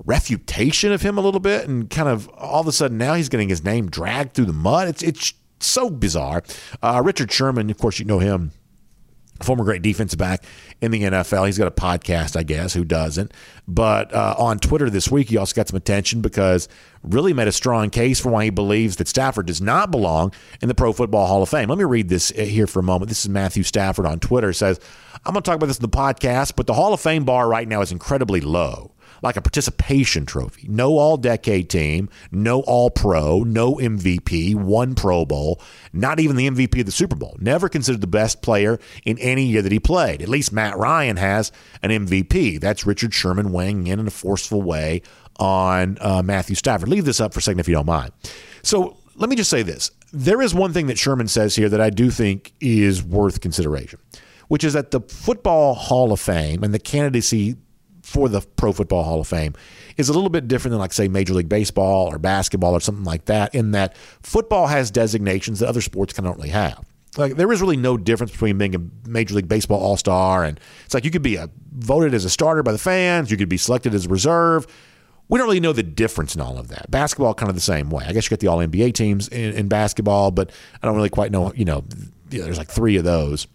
refutation 0.05 0.91
of 0.91 1.01
him 1.01 1.17
a 1.17 1.21
little 1.21 1.41
bit 1.41 1.67
and 1.67 1.89
kind 1.89 2.07
of 2.07 2.29
all 2.29 2.61
of 2.61 2.67
a 2.67 2.71
sudden 2.71 2.97
now 2.97 3.15
he's 3.15 3.27
getting 3.27 3.49
his 3.49 3.63
name 3.63 3.89
dragged 3.89 4.33
through 4.33 4.45
the 4.45 4.53
mud. 4.53 4.87
It's 4.87 5.03
it's 5.03 5.33
so 5.59 5.89
bizarre. 5.89 6.41
Uh, 6.81 7.01
Richard 7.03 7.31
Sherman, 7.31 7.69
of 7.69 7.77
course, 7.77 7.99
you 7.99 8.05
know 8.05 8.19
him 8.19 8.51
former 9.41 9.63
great 9.63 9.81
defensive 9.81 10.19
back 10.19 10.43
in 10.81 10.91
the 10.91 11.01
NFL. 11.01 11.45
He's 11.45 11.57
got 11.57 11.67
a 11.67 11.71
podcast, 11.71 12.35
I 12.35 12.43
guess. 12.43 12.73
Who 12.73 12.83
doesn't? 12.83 13.33
But 13.67 14.13
uh, 14.13 14.35
on 14.37 14.59
Twitter 14.59 14.89
this 14.89 15.09
week, 15.09 15.29
he 15.29 15.37
also 15.37 15.53
got 15.55 15.67
some 15.67 15.77
attention 15.77 16.21
because 16.21 16.67
really 17.03 17.33
made 17.33 17.47
a 17.47 17.51
strong 17.51 17.89
case 17.89 18.19
for 18.19 18.29
why 18.29 18.45
he 18.45 18.49
believes 18.49 18.97
that 18.97 19.07
Stafford 19.07 19.45
does 19.45 19.61
not 19.61 19.91
belong 19.91 20.33
in 20.61 20.67
the 20.67 20.75
Pro 20.75 20.91
Football 20.91 21.27
Hall 21.27 21.41
of 21.43 21.49
Fame. 21.49 21.69
Let 21.69 21.77
me 21.77 21.83
read 21.85 22.09
this 22.09 22.31
uh, 22.31 22.41
here 22.41 22.67
for 22.67 22.79
a 22.79 22.83
moment. 22.83 23.09
This 23.09 23.23
is 23.23 23.29
Matthew 23.29 23.63
Stafford 23.63 24.05
on 24.05 24.19
Twitter. 24.19 24.49
It 24.49 24.55
says, 24.55 24.79
"I'm 25.25 25.33
going 25.33 25.43
to 25.43 25.49
talk 25.49 25.55
about 25.55 25.67
this 25.67 25.77
in 25.77 25.83
the 25.83 25.89
podcast, 25.89 26.53
but 26.55 26.67
the 26.67 26.73
Hall 26.73 26.93
of 26.93 26.99
Fame 26.99 27.23
bar 27.23 27.47
right 27.47 27.67
now 27.67 27.81
is 27.81 27.91
incredibly 27.91 28.41
low." 28.41 28.91
Like 29.21 29.37
a 29.37 29.41
participation 29.41 30.25
trophy. 30.25 30.67
No 30.67 30.97
all 30.97 31.17
decade 31.17 31.69
team, 31.69 32.09
no 32.31 32.61
all 32.61 32.89
pro, 32.89 33.43
no 33.43 33.75
MVP, 33.75 34.55
one 34.55 34.95
Pro 34.95 35.25
Bowl, 35.25 35.61
not 35.93 36.19
even 36.19 36.35
the 36.35 36.49
MVP 36.49 36.79
of 36.79 36.85
the 36.85 36.91
Super 36.91 37.15
Bowl. 37.15 37.35
Never 37.39 37.69
considered 37.69 38.01
the 38.01 38.07
best 38.07 38.41
player 38.41 38.79
in 39.05 39.17
any 39.19 39.45
year 39.45 39.61
that 39.61 39.71
he 39.71 39.79
played. 39.79 40.21
At 40.21 40.29
least 40.29 40.51
Matt 40.53 40.77
Ryan 40.77 41.17
has 41.17 41.51
an 41.81 41.91
MVP. 41.91 42.59
That's 42.59 42.85
Richard 42.85 43.13
Sherman 43.13 43.51
weighing 43.51 43.87
in 43.87 43.99
in 43.99 44.07
a 44.07 44.11
forceful 44.11 44.61
way 44.61 45.01
on 45.37 45.97
uh, 46.01 46.21
Matthew 46.21 46.55
Stafford. 46.55 46.89
Leave 46.89 47.05
this 47.05 47.19
up 47.19 47.33
for 47.33 47.39
a 47.39 47.41
second 47.41 47.59
if 47.59 47.67
you 47.67 47.73
don't 47.73 47.85
mind. 47.85 48.11
So 48.61 48.97
let 49.15 49.29
me 49.29 49.35
just 49.35 49.49
say 49.49 49.63
this. 49.63 49.91
There 50.11 50.41
is 50.41 50.53
one 50.53 50.73
thing 50.73 50.87
that 50.87 50.97
Sherman 50.97 51.27
says 51.27 51.55
here 51.55 51.69
that 51.69 51.81
I 51.81 51.89
do 51.89 52.09
think 52.09 52.53
is 52.59 53.03
worth 53.03 53.41
consideration, 53.41 53.99
which 54.47 54.63
is 54.63 54.73
that 54.73 54.91
the 54.91 55.01
Football 55.01 55.75
Hall 55.75 56.11
of 56.11 56.19
Fame 56.19 56.63
and 56.63 56.73
the 56.73 56.79
candidacy 56.79 57.55
for 58.09 58.27
the 58.27 58.41
Pro 58.41 58.73
Football 58.73 59.03
Hall 59.03 59.21
of 59.21 59.27
Fame 59.27 59.53
is 59.97 60.09
a 60.09 60.13
little 60.13 60.29
bit 60.29 60.47
different 60.47 60.71
than, 60.71 60.79
like, 60.79 60.93
say, 60.93 61.07
Major 61.07 61.33
League 61.33 61.49
Baseball 61.49 62.07
or 62.07 62.17
basketball 62.17 62.73
or 62.73 62.79
something 62.79 63.03
like 63.03 63.25
that, 63.25 63.53
in 63.53 63.71
that 63.71 63.95
football 64.23 64.67
has 64.67 64.89
designations 64.89 65.59
that 65.59 65.69
other 65.69 65.81
sports 65.81 66.13
can 66.13 66.25
only 66.25 66.37
really 66.37 66.49
have. 66.49 66.85
Like, 67.17 67.35
there 67.35 67.51
is 67.51 67.61
really 67.61 67.77
no 67.77 67.97
difference 67.97 68.31
between 68.31 68.57
being 68.57 68.75
a 68.75 68.79
Major 69.07 69.35
League 69.35 69.47
Baseball 69.47 69.79
All 69.79 69.97
Star 69.97 70.43
and 70.43 70.59
it's 70.85 70.93
like 70.93 71.05
you 71.05 71.11
could 71.11 71.21
be 71.21 71.35
a, 71.35 71.49
voted 71.71 72.13
as 72.13 72.25
a 72.25 72.29
starter 72.29 72.63
by 72.63 72.71
the 72.71 72.77
fans, 72.77 73.29
you 73.31 73.37
could 73.37 73.49
be 73.49 73.57
selected 73.57 73.93
as 73.93 74.05
a 74.05 74.09
reserve. 74.09 74.67
We 75.27 75.37
don't 75.37 75.47
really 75.47 75.59
know 75.59 75.73
the 75.73 75.83
difference 75.83 76.33
in 76.33 76.41
all 76.41 76.57
of 76.57 76.69
that. 76.69 76.89
Basketball, 76.89 77.35
kind 77.35 77.49
of 77.49 77.55
the 77.55 77.61
same 77.61 77.91
way. 77.91 78.03
I 78.07 78.13
guess 78.13 78.25
you 78.25 78.29
get 78.29 78.39
the 78.39 78.47
All 78.47 78.57
NBA 78.57 78.93
teams 78.95 79.27
in, 79.27 79.53
in 79.53 79.67
basketball, 79.67 80.31
but 80.31 80.51
I 80.81 80.87
don't 80.87 80.95
really 80.95 81.09
quite 81.09 81.31
know. 81.31 81.53
You 81.53 81.65
know, 81.65 81.83
there's 82.29 82.57
like 82.57 82.69
three 82.69 82.97
of 82.97 83.03
those. 83.03 83.45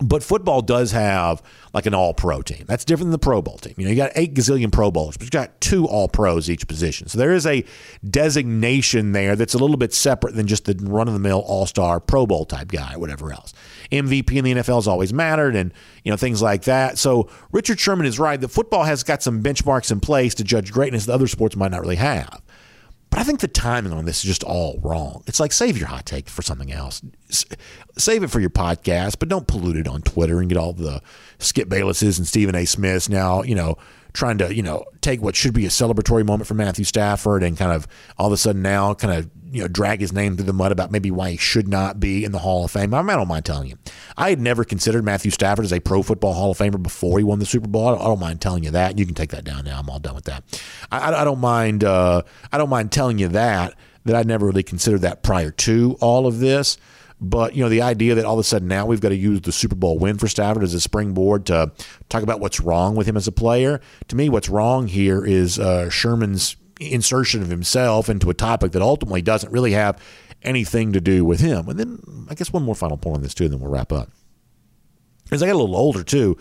But 0.00 0.22
football 0.22 0.62
does 0.62 0.92
have 0.92 1.42
like 1.74 1.86
an 1.86 1.94
all 1.94 2.14
pro 2.14 2.40
team. 2.40 2.64
That's 2.68 2.84
different 2.84 3.06
than 3.06 3.12
the 3.12 3.18
Pro 3.18 3.42
Bowl 3.42 3.58
team. 3.58 3.74
You 3.76 3.84
know, 3.84 3.90
you 3.90 3.96
got 3.96 4.12
eight 4.14 4.34
gazillion 4.34 4.70
Pro 4.70 4.90
Bowlers, 4.90 5.16
but 5.16 5.24
you 5.24 5.30
got 5.30 5.60
two 5.60 5.86
all 5.86 6.08
pros 6.08 6.48
each 6.48 6.68
position. 6.68 7.08
So 7.08 7.18
there 7.18 7.32
is 7.32 7.46
a 7.46 7.64
designation 8.08 9.12
there 9.12 9.34
that's 9.34 9.54
a 9.54 9.58
little 9.58 9.76
bit 9.76 9.92
separate 9.92 10.34
than 10.34 10.46
just 10.46 10.66
the 10.66 10.76
run 10.80 11.08
of 11.08 11.14
the 11.14 11.20
mill 11.20 11.40
all 11.40 11.66
star 11.66 11.98
Pro 11.98 12.26
Bowl 12.26 12.44
type 12.44 12.68
guy 12.68 12.94
or 12.94 13.00
whatever 13.00 13.32
else. 13.32 13.52
MVP 13.90 14.36
in 14.36 14.44
the 14.44 14.54
NFL 14.54 14.76
has 14.76 14.88
always 14.88 15.12
mattered 15.12 15.56
and, 15.56 15.72
you 16.04 16.12
know, 16.12 16.16
things 16.16 16.40
like 16.40 16.62
that. 16.64 16.98
So 16.98 17.28
Richard 17.50 17.80
Sherman 17.80 18.06
is 18.06 18.18
right 18.18 18.40
that 18.40 18.48
football 18.48 18.84
has 18.84 19.02
got 19.02 19.22
some 19.22 19.42
benchmarks 19.42 19.90
in 19.90 20.00
place 20.00 20.34
to 20.36 20.44
judge 20.44 20.72
greatness 20.72 21.06
that 21.06 21.12
other 21.14 21.26
sports 21.26 21.56
might 21.56 21.70
not 21.70 21.80
really 21.80 21.96
have. 21.96 22.40
But 23.18 23.22
I 23.22 23.26
think 23.26 23.40
the 23.40 23.48
timing 23.48 23.92
on 23.92 24.04
this 24.04 24.18
is 24.18 24.22
just 24.22 24.44
all 24.44 24.78
wrong. 24.80 25.24
It's 25.26 25.40
like 25.40 25.50
save 25.50 25.76
your 25.76 25.88
hot 25.88 26.06
take 26.06 26.28
for 26.28 26.40
something 26.40 26.70
else. 26.70 27.02
Save 27.96 28.22
it 28.22 28.28
for 28.30 28.38
your 28.38 28.48
podcast, 28.48 29.18
but 29.18 29.28
don't 29.28 29.48
pollute 29.48 29.74
it 29.74 29.88
on 29.88 30.02
Twitter 30.02 30.38
and 30.38 30.48
get 30.48 30.56
all 30.56 30.72
the 30.72 31.02
Skip 31.40 31.68
Baylesses 31.68 32.18
and 32.18 32.28
Stephen 32.28 32.54
A. 32.54 32.64
Smiths 32.64 33.08
now, 33.08 33.42
you 33.42 33.56
know, 33.56 33.76
trying 34.12 34.38
to, 34.38 34.54
you 34.54 34.62
know, 34.62 34.84
take 35.00 35.20
what 35.22 35.36
should 35.36 35.54
be 35.54 35.66
a 35.66 35.68
celebratory 35.68 36.24
moment 36.24 36.46
for 36.46 36.54
Matthew 36.54 36.84
Stafford 36.84 37.42
and 37.42 37.56
kind 37.56 37.72
of 37.72 37.86
all 38.16 38.26
of 38.26 38.32
a 38.32 38.36
sudden 38.36 38.62
now 38.62 38.94
kind 38.94 39.14
of, 39.14 39.30
you 39.50 39.62
know, 39.62 39.68
drag 39.68 40.00
his 40.00 40.12
name 40.12 40.36
through 40.36 40.46
the 40.46 40.52
mud 40.52 40.72
about 40.72 40.90
maybe 40.90 41.10
why 41.10 41.30
he 41.30 41.36
should 41.36 41.68
not 41.68 41.98
be 41.98 42.24
in 42.24 42.32
the 42.32 42.38
Hall 42.38 42.64
of 42.64 42.70
Fame. 42.70 42.92
I, 42.92 43.00
mean, 43.02 43.10
I 43.10 43.16
don't 43.16 43.28
mind 43.28 43.44
telling 43.44 43.68
you. 43.68 43.78
I 44.16 44.30
had 44.30 44.40
never 44.40 44.64
considered 44.64 45.04
Matthew 45.04 45.30
Stafford 45.30 45.64
as 45.64 45.72
a 45.72 45.80
pro 45.80 46.02
football 46.02 46.34
Hall 46.34 46.50
of 46.50 46.58
Famer 46.58 46.82
before 46.82 47.18
he 47.18 47.24
won 47.24 47.38
the 47.38 47.46
Super 47.46 47.68
Bowl. 47.68 47.88
I 47.88 47.92
don't, 47.92 48.00
I 48.00 48.04
don't 48.04 48.20
mind 48.20 48.40
telling 48.40 48.64
you 48.64 48.70
that. 48.72 48.98
You 48.98 49.06
can 49.06 49.14
take 49.14 49.30
that 49.30 49.44
down 49.44 49.64
now. 49.64 49.78
I'm 49.78 49.88
all 49.88 49.98
done 49.98 50.14
with 50.14 50.24
that. 50.24 50.44
I, 50.90 51.12
I 51.12 51.24
don't 51.24 51.40
mind. 51.40 51.84
Uh, 51.84 52.22
I 52.52 52.58
don't 52.58 52.70
mind 52.70 52.92
telling 52.92 53.18
you 53.18 53.28
that 53.28 53.74
that 54.08 54.16
I 54.16 54.22
never 54.22 54.46
really 54.46 54.62
considered 54.62 55.02
that 55.02 55.22
prior 55.22 55.50
to 55.50 55.96
all 56.00 56.26
of 56.26 56.38
this. 56.38 56.78
But 57.20 57.56
you 57.56 57.62
know, 57.62 57.68
the 57.68 57.82
idea 57.82 58.14
that 58.14 58.24
all 58.24 58.34
of 58.34 58.40
a 58.40 58.44
sudden 58.44 58.68
now 58.68 58.86
we've 58.86 59.00
got 59.00 59.08
to 59.08 59.16
use 59.16 59.40
the 59.40 59.52
Super 59.52 59.74
Bowl 59.74 59.98
win 59.98 60.18
for 60.18 60.28
Stafford 60.28 60.62
as 60.62 60.74
a 60.74 60.80
springboard 60.80 61.46
to 61.46 61.72
talk 62.08 62.22
about 62.22 62.40
what's 62.40 62.60
wrong 62.60 62.94
with 62.94 63.08
him 63.08 63.16
as 63.16 63.26
a 63.26 63.32
player. 63.32 63.80
To 64.08 64.16
me, 64.16 64.28
what's 64.28 64.48
wrong 64.48 64.86
here 64.86 65.24
is 65.24 65.58
uh, 65.58 65.90
Sherman's 65.90 66.56
insertion 66.80 67.42
of 67.42 67.48
himself 67.48 68.08
into 68.08 68.30
a 68.30 68.34
topic 68.34 68.72
that 68.72 68.82
ultimately 68.82 69.22
doesn't 69.22 69.52
really 69.52 69.72
have 69.72 70.00
anything 70.42 70.92
to 70.92 71.00
do 71.00 71.24
with 71.24 71.40
him. 71.40 71.68
And 71.68 71.78
then 71.78 72.26
I 72.30 72.34
guess 72.34 72.52
one 72.52 72.62
more 72.62 72.76
final 72.76 72.96
point 72.96 73.16
on 73.16 73.22
this 73.22 73.34
too, 73.34 73.44
and 73.44 73.52
then 73.52 73.60
we'll 73.60 73.70
wrap 73.70 73.92
up. 73.92 74.10
As 75.30 75.42
I 75.42 75.46
get 75.46 75.56
a 75.56 75.58
little 75.58 75.76
older 75.76 76.04
too, 76.04 76.38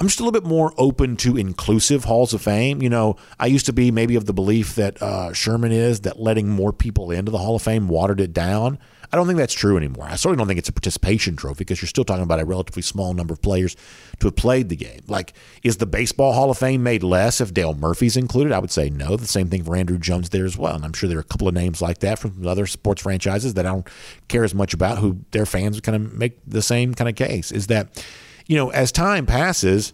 I'm 0.00 0.06
just 0.06 0.20
a 0.20 0.24
little 0.24 0.38
bit 0.38 0.48
more 0.48 0.74
open 0.76 1.16
to 1.18 1.36
inclusive 1.36 2.04
halls 2.04 2.34
of 2.34 2.42
fame. 2.42 2.82
You 2.82 2.90
know, 2.90 3.16
I 3.38 3.46
used 3.46 3.66
to 3.66 3.72
be 3.72 3.90
maybe 3.90 4.16
of 4.16 4.26
the 4.26 4.32
belief 4.32 4.74
that 4.74 5.00
uh, 5.00 5.32
Sherman 5.32 5.72
is 5.72 6.00
that 6.00 6.18
letting 6.18 6.48
more 6.48 6.72
people 6.72 7.10
into 7.10 7.30
the 7.30 7.38
Hall 7.38 7.56
of 7.56 7.62
Fame 7.62 7.88
watered 7.88 8.20
it 8.20 8.32
down. 8.32 8.78
I 9.14 9.16
don't 9.16 9.28
think 9.28 9.38
that's 9.38 9.54
true 9.54 9.76
anymore. 9.76 10.06
I 10.06 10.16
certainly 10.16 10.38
don't 10.38 10.48
think 10.48 10.58
it's 10.58 10.68
a 10.68 10.72
participation 10.72 11.36
trophy 11.36 11.58
because 11.58 11.80
you're 11.80 11.88
still 11.88 12.02
talking 12.02 12.24
about 12.24 12.40
a 12.40 12.44
relatively 12.44 12.82
small 12.82 13.14
number 13.14 13.32
of 13.32 13.40
players 13.40 13.76
to 14.18 14.26
have 14.26 14.34
played 14.34 14.70
the 14.70 14.74
game. 14.74 15.02
Like, 15.06 15.34
is 15.62 15.76
the 15.76 15.86
Baseball 15.86 16.32
Hall 16.32 16.50
of 16.50 16.58
Fame 16.58 16.82
made 16.82 17.04
less 17.04 17.40
if 17.40 17.54
Dale 17.54 17.74
Murphy's 17.74 18.16
included? 18.16 18.52
I 18.52 18.58
would 18.58 18.72
say 18.72 18.90
no. 18.90 19.16
The 19.16 19.28
same 19.28 19.50
thing 19.50 19.62
for 19.62 19.76
Andruw 19.76 20.00
Jones 20.00 20.30
there 20.30 20.44
as 20.44 20.58
well. 20.58 20.74
And 20.74 20.84
I'm 20.84 20.92
sure 20.92 21.08
there 21.08 21.18
are 21.18 21.20
a 21.20 21.22
couple 21.22 21.46
of 21.46 21.54
names 21.54 21.80
like 21.80 21.98
that 21.98 22.18
from 22.18 22.44
other 22.44 22.66
sports 22.66 23.02
franchises 23.02 23.54
that 23.54 23.64
I 23.64 23.70
don't 23.70 23.88
care 24.26 24.42
as 24.42 24.52
much 24.52 24.74
about 24.74 24.98
who 24.98 25.20
their 25.30 25.46
fans 25.46 25.80
kind 25.80 25.94
of 25.94 26.12
make 26.12 26.40
the 26.44 26.60
same 26.60 26.92
kind 26.92 27.08
of 27.08 27.14
case. 27.14 27.52
Is 27.52 27.68
that, 27.68 28.04
you 28.48 28.56
know, 28.56 28.70
as 28.70 28.90
time 28.90 29.26
passes, 29.26 29.92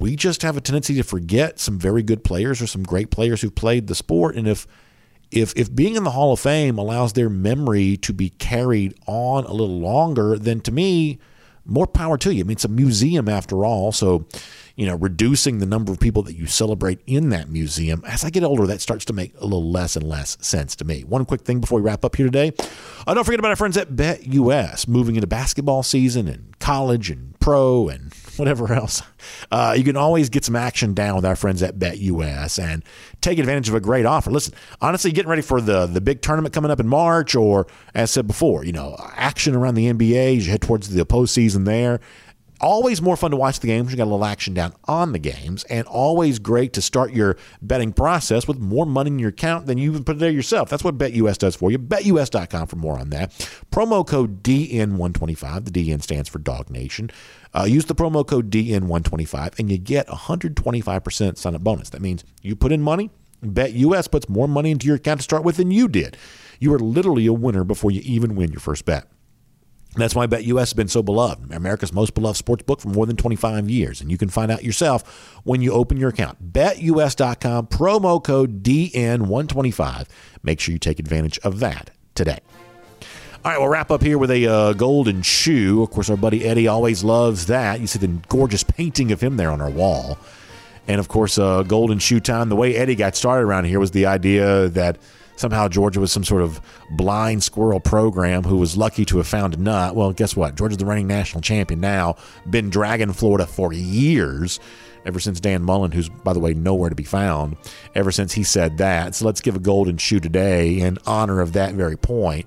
we 0.00 0.16
just 0.16 0.42
have 0.42 0.56
a 0.56 0.60
tendency 0.60 0.96
to 0.96 1.04
forget 1.04 1.60
some 1.60 1.78
very 1.78 2.02
good 2.02 2.24
players 2.24 2.60
or 2.60 2.66
some 2.66 2.82
great 2.82 3.12
players 3.12 3.40
who 3.40 3.52
played 3.52 3.86
the 3.86 3.94
sport. 3.94 4.34
And 4.34 4.48
if 4.48 4.66
if 5.30 5.52
if 5.56 5.74
being 5.74 5.96
in 5.96 6.04
the 6.04 6.10
Hall 6.10 6.32
of 6.32 6.40
Fame 6.40 6.78
allows 6.78 7.12
their 7.12 7.28
memory 7.28 7.96
to 7.98 8.12
be 8.12 8.30
carried 8.30 8.94
on 9.06 9.44
a 9.44 9.52
little 9.52 9.78
longer, 9.78 10.38
then 10.38 10.60
to 10.62 10.72
me, 10.72 11.18
more 11.68 11.86
power 11.86 12.16
to 12.18 12.34
you. 12.34 12.40
I 12.40 12.44
mean, 12.44 12.52
it's 12.52 12.64
a 12.64 12.68
museum 12.68 13.28
after 13.28 13.64
all. 13.64 13.92
So, 13.92 14.26
you 14.74 14.86
know, 14.86 14.96
reducing 14.96 15.58
the 15.58 15.66
number 15.66 15.92
of 15.92 16.00
people 16.00 16.22
that 16.22 16.34
you 16.34 16.46
celebrate 16.46 17.00
in 17.06 17.28
that 17.28 17.50
museum, 17.50 18.02
as 18.06 18.24
I 18.24 18.30
get 18.30 18.42
older, 18.42 18.66
that 18.66 18.80
starts 18.80 19.04
to 19.06 19.12
make 19.12 19.34
a 19.38 19.44
little 19.44 19.70
less 19.70 19.94
and 19.94 20.08
less 20.08 20.38
sense 20.40 20.74
to 20.76 20.84
me. 20.84 21.02
One 21.02 21.26
quick 21.26 21.42
thing 21.42 21.60
before 21.60 21.80
we 21.80 21.84
wrap 21.84 22.04
up 22.04 22.16
here 22.16 22.26
today. 22.26 22.52
Uh, 23.06 23.14
don't 23.14 23.24
forget 23.24 23.38
about 23.38 23.50
our 23.50 23.56
friends 23.56 23.76
at 23.76 23.90
BetUS, 23.90 24.88
moving 24.88 25.16
into 25.16 25.26
basketball 25.26 25.82
season 25.82 26.26
and 26.26 26.58
college 26.58 27.10
and 27.10 27.38
pro 27.38 27.88
and 27.88 28.14
whatever 28.38 28.72
else. 28.72 29.02
Uh, 29.50 29.74
you 29.76 29.84
can 29.84 29.96
always 29.96 30.28
get 30.28 30.44
some 30.44 30.56
action 30.56 30.94
down 30.94 31.16
with 31.16 31.24
our 31.24 31.36
friends 31.36 31.62
at 31.62 31.78
BetUS 31.78 32.62
and 32.62 32.84
take 33.20 33.38
advantage 33.38 33.68
of 33.68 33.74
a 33.74 33.80
great 33.80 34.06
offer. 34.06 34.30
Listen, 34.30 34.54
honestly, 34.80 35.12
getting 35.12 35.28
ready 35.28 35.42
for 35.42 35.60
the 35.60 35.86
the 35.86 36.00
big 36.00 36.22
tournament 36.22 36.54
coming 36.54 36.70
up 36.70 36.80
in 36.80 36.88
March, 36.88 37.34
or 37.34 37.66
as 37.94 38.10
I 38.10 38.12
said 38.12 38.26
before, 38.26 38.64
you 38.64 38.72
know, 38.72 38.96
action 39.14 39.54
around 39.54 39.74
the 39.74 39.92
NBA 39.92 40.38
as 40.38 40.46
you 40.46 40.52
head 40.52 40.62
towards 40.62 40.88
the 40.88 41.04
postseason 41.04 41.64
there 41.64 42.00
always 42.60 43.02
more 43.02 43.16
fun 43.16 43.30
to 43.30 43.36
watch 43.36 43.60
the 43.60 43.66
games. 43.66 43.90
You 43.90 43.96
got 43.96 44.04
a 44.04 44.10
little 44.10 44.24
action 44.24 44.54
down 44.54 44.74
on 44.84 45.12
the 45.12 45.18
games, 45.18 45.64
and 45.64 45.86
always 45.86 46.38
great 46.38 46.72
to 46.74 46.82
start 46.82 47.12
your 47.12 47.36
betting 47.62 47.92
process 47.92 48.46
with 48.46 48.58
more 48.58 48.86
money 48.86 49.08
in 49.08 49.18
your 49.18 49.30
account 49.30 49.66
than 49.66 49.78
you 49.78 49.90
even 49.90 50.04
put 50.04 50.18
there 50.18 50.30
yourself. 50.30 50.68
That's 50.68 50.84
what 50.84 50.98
BetUS 50.98 51.38
does 51.38 51.56
for 51.56 51.70
you. 51.70 51.78
BetUS.com 51.78 52.66
for 52.66 52.76
more 52.76 52.98
on 52.98 53.10
that. 53.10 53.30
Promo 53.70 54.06
code 54.06 54.42
DN125. 54.42 55.64
The 55.64 55.70
DN 55.70 56.02
stands 56.02 56.28
for 56.28 56.38
DawgNation. 56.38 57.10
Uh, 57.54 57.64
use 57.64 57.86
the 57.86 57.94
promo 57.94 58.26
code 58.26 58.50
DN125, 58.50 59.58
and 59.58 59.70
you 59.70 59.78
get 59.78 60.06
125% 60.08 61.38
sign 61.38 61.54
up 61.54 61.62
bonus. 61.62 61.90
That 61.90 62.02
means 62.02 62.24
you 62.42 62.54
put 62.54 62.72
in 62.72 62.82
money. 62.82 63.10
BetUS 63.44 64.10
puts 64.10 64.28
more 64.28 64.48
money 64.48 64.70
into 64.70 64.86
your 64.86 64.96
account 64.96 65.20
to 65.20 65.24
start 65.24 65.44
with 65.44 65.56
than 65.56 65.70
you 65.70 65.88
did. 65.88 66.16
You 66.58 66.74
are 66.74 66.78
literally 66.78 67.26
a 67.26 67.32
winner 67.32 67.64
before 67.64 67.90
you 67.90 68.00
even 68.04 68.34
win 68.34 68.50
your 68.50 68.60
first 68.60 68.84
bet. 68.84 69.06
That's 70.00 70.14
why 70.14 70.26
BetUS 70.26 70.58
has 70.58 70.72
been 70.72 70.88
so 70.88 71.02
beloved, 71.02 71.52
America's 71.52 71.92
most 71.92 72.14
beloved 72.14 72.36
sports 72.36 72.62
book 72.62 72.80
for 72.80 72.88
more 72.88 73.06
than 73.06 73.16
25 73.16 73.68
years. 73.68 74.00
And 74.00 74.10
you 74.10 74.18
can 74.18 74.28
find 74.28 74.50
out 74.50 74.64
yourself 74.64 75.40
when 75.44 75.62
you 75.62 75.72
open 75.72 75.96
your 75.96 76.10
account. 76.10 76.52
BetUS.com, 76.52 77.66
promo 77.68 78.22
code 78.22 78.62
DN125. 78.62 80.06
Make 80.42 80.60
sure 80.60 80.72
you 80.72 80.78
take 80.78 80.98
advantage 80.98 81.38
of 81.40 81.60
that 81.60 81.90
today. 82.14 82.38
All 83.44 83.52
right, 83.52 83.60
we'll 83.60 83.68
wrap 83.68 83.90
up 83.90 84.02
here 84.02 84.18
with 84.18 84.30
a 84.32 84.46
uh, 84.46 84.72
golden 84.72 85.22
shoe. 85.22 85.82
Of 85.82 85.90
course, 85.90 86.10
our 86.10 86.16
buddy 86.16 86.44
Eddie 86.44 86.66
always 86.66 87.04
loves 87.04 87.46
that. 87.46 87.80
You 87.80 87.86
see 87.86 88.00
the 88.00 88.08
gorgeous 88.28 88.64
painting 88.64 89.12
of 89.12 89.20
him 89.20 89.36
there 89.36 89.50
on 89.50 89.60
our 89.60 89.70
wall. 89.70 90.18
And 90.88 90.98
of 90.98 91.08
course, 91.08 91.38
uh, 91.38 91.62
golden 91.62 91.98
shoe 91.98 92.18
time. 92.18 92.48
The 92.48 92.56
way 92.56 92.74
Eddie 92.74 92.96
got 92.96 93.14
started 93.14 93.44
around 93.44 93.64
here 93.64 93.78
was 93.78 93.92
the 93.92 94.06
idea 94.06 94.68
that 94.68 94.98
somehow 95.38 95.68
Georgia 95.68 96.00
was 96.00 96.12
some 96.12 96.24
sort 96.24 96.42
of 96.42 96.60
blind 96.90 97.42
squirrel 97.42 97.80
program 97.80 98.42
who 98.42 98.56
was 98.56 98.76
lucky 98.76 99.04
to 99.06 99.18
have 99.18 99.26
found 99.26 99.54
a 99.54 99.56
nut. 99.56 99.94
Well, 99.94 100.12
guess 100.12 100.36
what? 100.36 100.56
Georgia's 100.56 100.78
the 100.78 100.84
reigning 100.84 101.06
national 101.06 101.40
champion 101.40 101.80
now, 101.80 102.16
been 102.50 102.70
dragging 102.70 103.12
Florida 103.12 103.46
for 103.46 103.72
years. 103.72 104.60
Ever 105.06 105.20
since 105.20 105.40
Dan 105.40 105.62
Mullen, 105.62 105.92
who's, 105.92 106.08
by 106.08 106.34
the 106.34 106.40
way, 106.40 106.52
nowhere 106.52 106.90
to 106.90 106.96
be 106.96 107.04
found, 107.04 107.56
ever 107.94 108.10
since 108.10 108.32
he 108.32 108.42
said 108.42 108.76
that. 108.78 109.14
So 109.14 109.24
let's 109.24 109.40
give 109.40 109.56
a 109.56 109.60
golden 109.60 109.96
shoe 109.96 110.20
today 110.20 110.80
in 110.80 110.98
honor 111.06 111.40
of 111.40 111.54
that 111.54 111.72
very 111.72 111.96
point. 111.96 112.46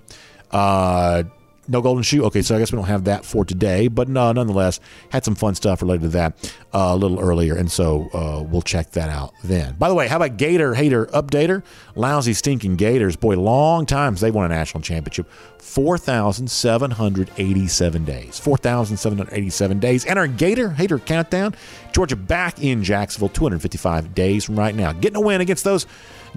Uh, 0.52 1.24
no 1.72 1.82
golden 1.82 2.03
shoe. 2.03 2.24
Okay, 2.26 2.41
so 2.41 2.55
I 2.55 2.59
guess 2.59 2.72
we 2.72 2.76
don't 2.76 2.88
have 2.88 3.05
that 3.05 3.26
for 3.26 3.45
today, 3.45 3.88
but 3.88 4.07
no, 4.07 4.32
nonetheless, 4.32 4.80
had 5.09 5.26
some 5.26 5.34
fun 5.36 5.55
stuff 5.55 5.82
related 5.82 6.03
to 6.03 6.09
that 6.09 6.53
uh, 6.74 6.91
a 6.91 6.95
little 6.95 7.19
earlier, 7.19 7.55
and 7.55 7.72
so 7.72 8.09
uh, 8.13 8.43
we'll 8.43 8.61
check 8.61 8.91
that 8.91 9.09
out 9.09 9.34
then. 9.43 9.74
By 9.76 9.89
the 9.89 9.95
way, 9.95 10.07
how 10.07 10.17
about 10.17 10.38
Gator 10.38 10.76
Hater 10.76 11.07
Updater? 11.07 11.63
Lousy, 11.95 12.34
stinking 12.34 12.76
Gators. 12.76 13.15
Boy, 13.15 13.39
long 13.39 13.86
times 13.86 14.22
they 14.22 14.32
won 14.32 14.45
a 14.45 14.49
national 14.49 14.84
championship. 14.84 15.30
4,787 15.59 18.05
days. 18.05 18.39
4,787 18.39 19.80
days. 19.80 20.05
And 20.05 20.19
our 20.19 20.28
Gator 20.28 20.72
Hater 20.72 20.99
Countdown. 20.99 21.55
Georgia 21.93 22.15
back 22.15 22.63
in 22.63 22.84
Jacksonville, 22.84 23.30
255 23.30 24.15
days 24.15 24.45
from 24.45 24.57
right 24.57 24.76
now. 24.76 24.91
Getting 24.91 25.17
a 25.17 25.22
win 25.22 25.41
against 25.41 25.63
those 25.63 25.86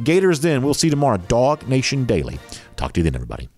Gators 0.02 0.40
then. 0.40 0.62
We'll 0.62 0.74
see 0.74 0.88
you 0.88 0.92
tomorrow. 0.92 1.18
DawgNation 1.18 2.06
Daily. 2.06 2.38
Talk 2.76 2.92
to 2.94 3.00
you 3.00 3.04
then, 3.04 3.14
everybody. 3.14 3.48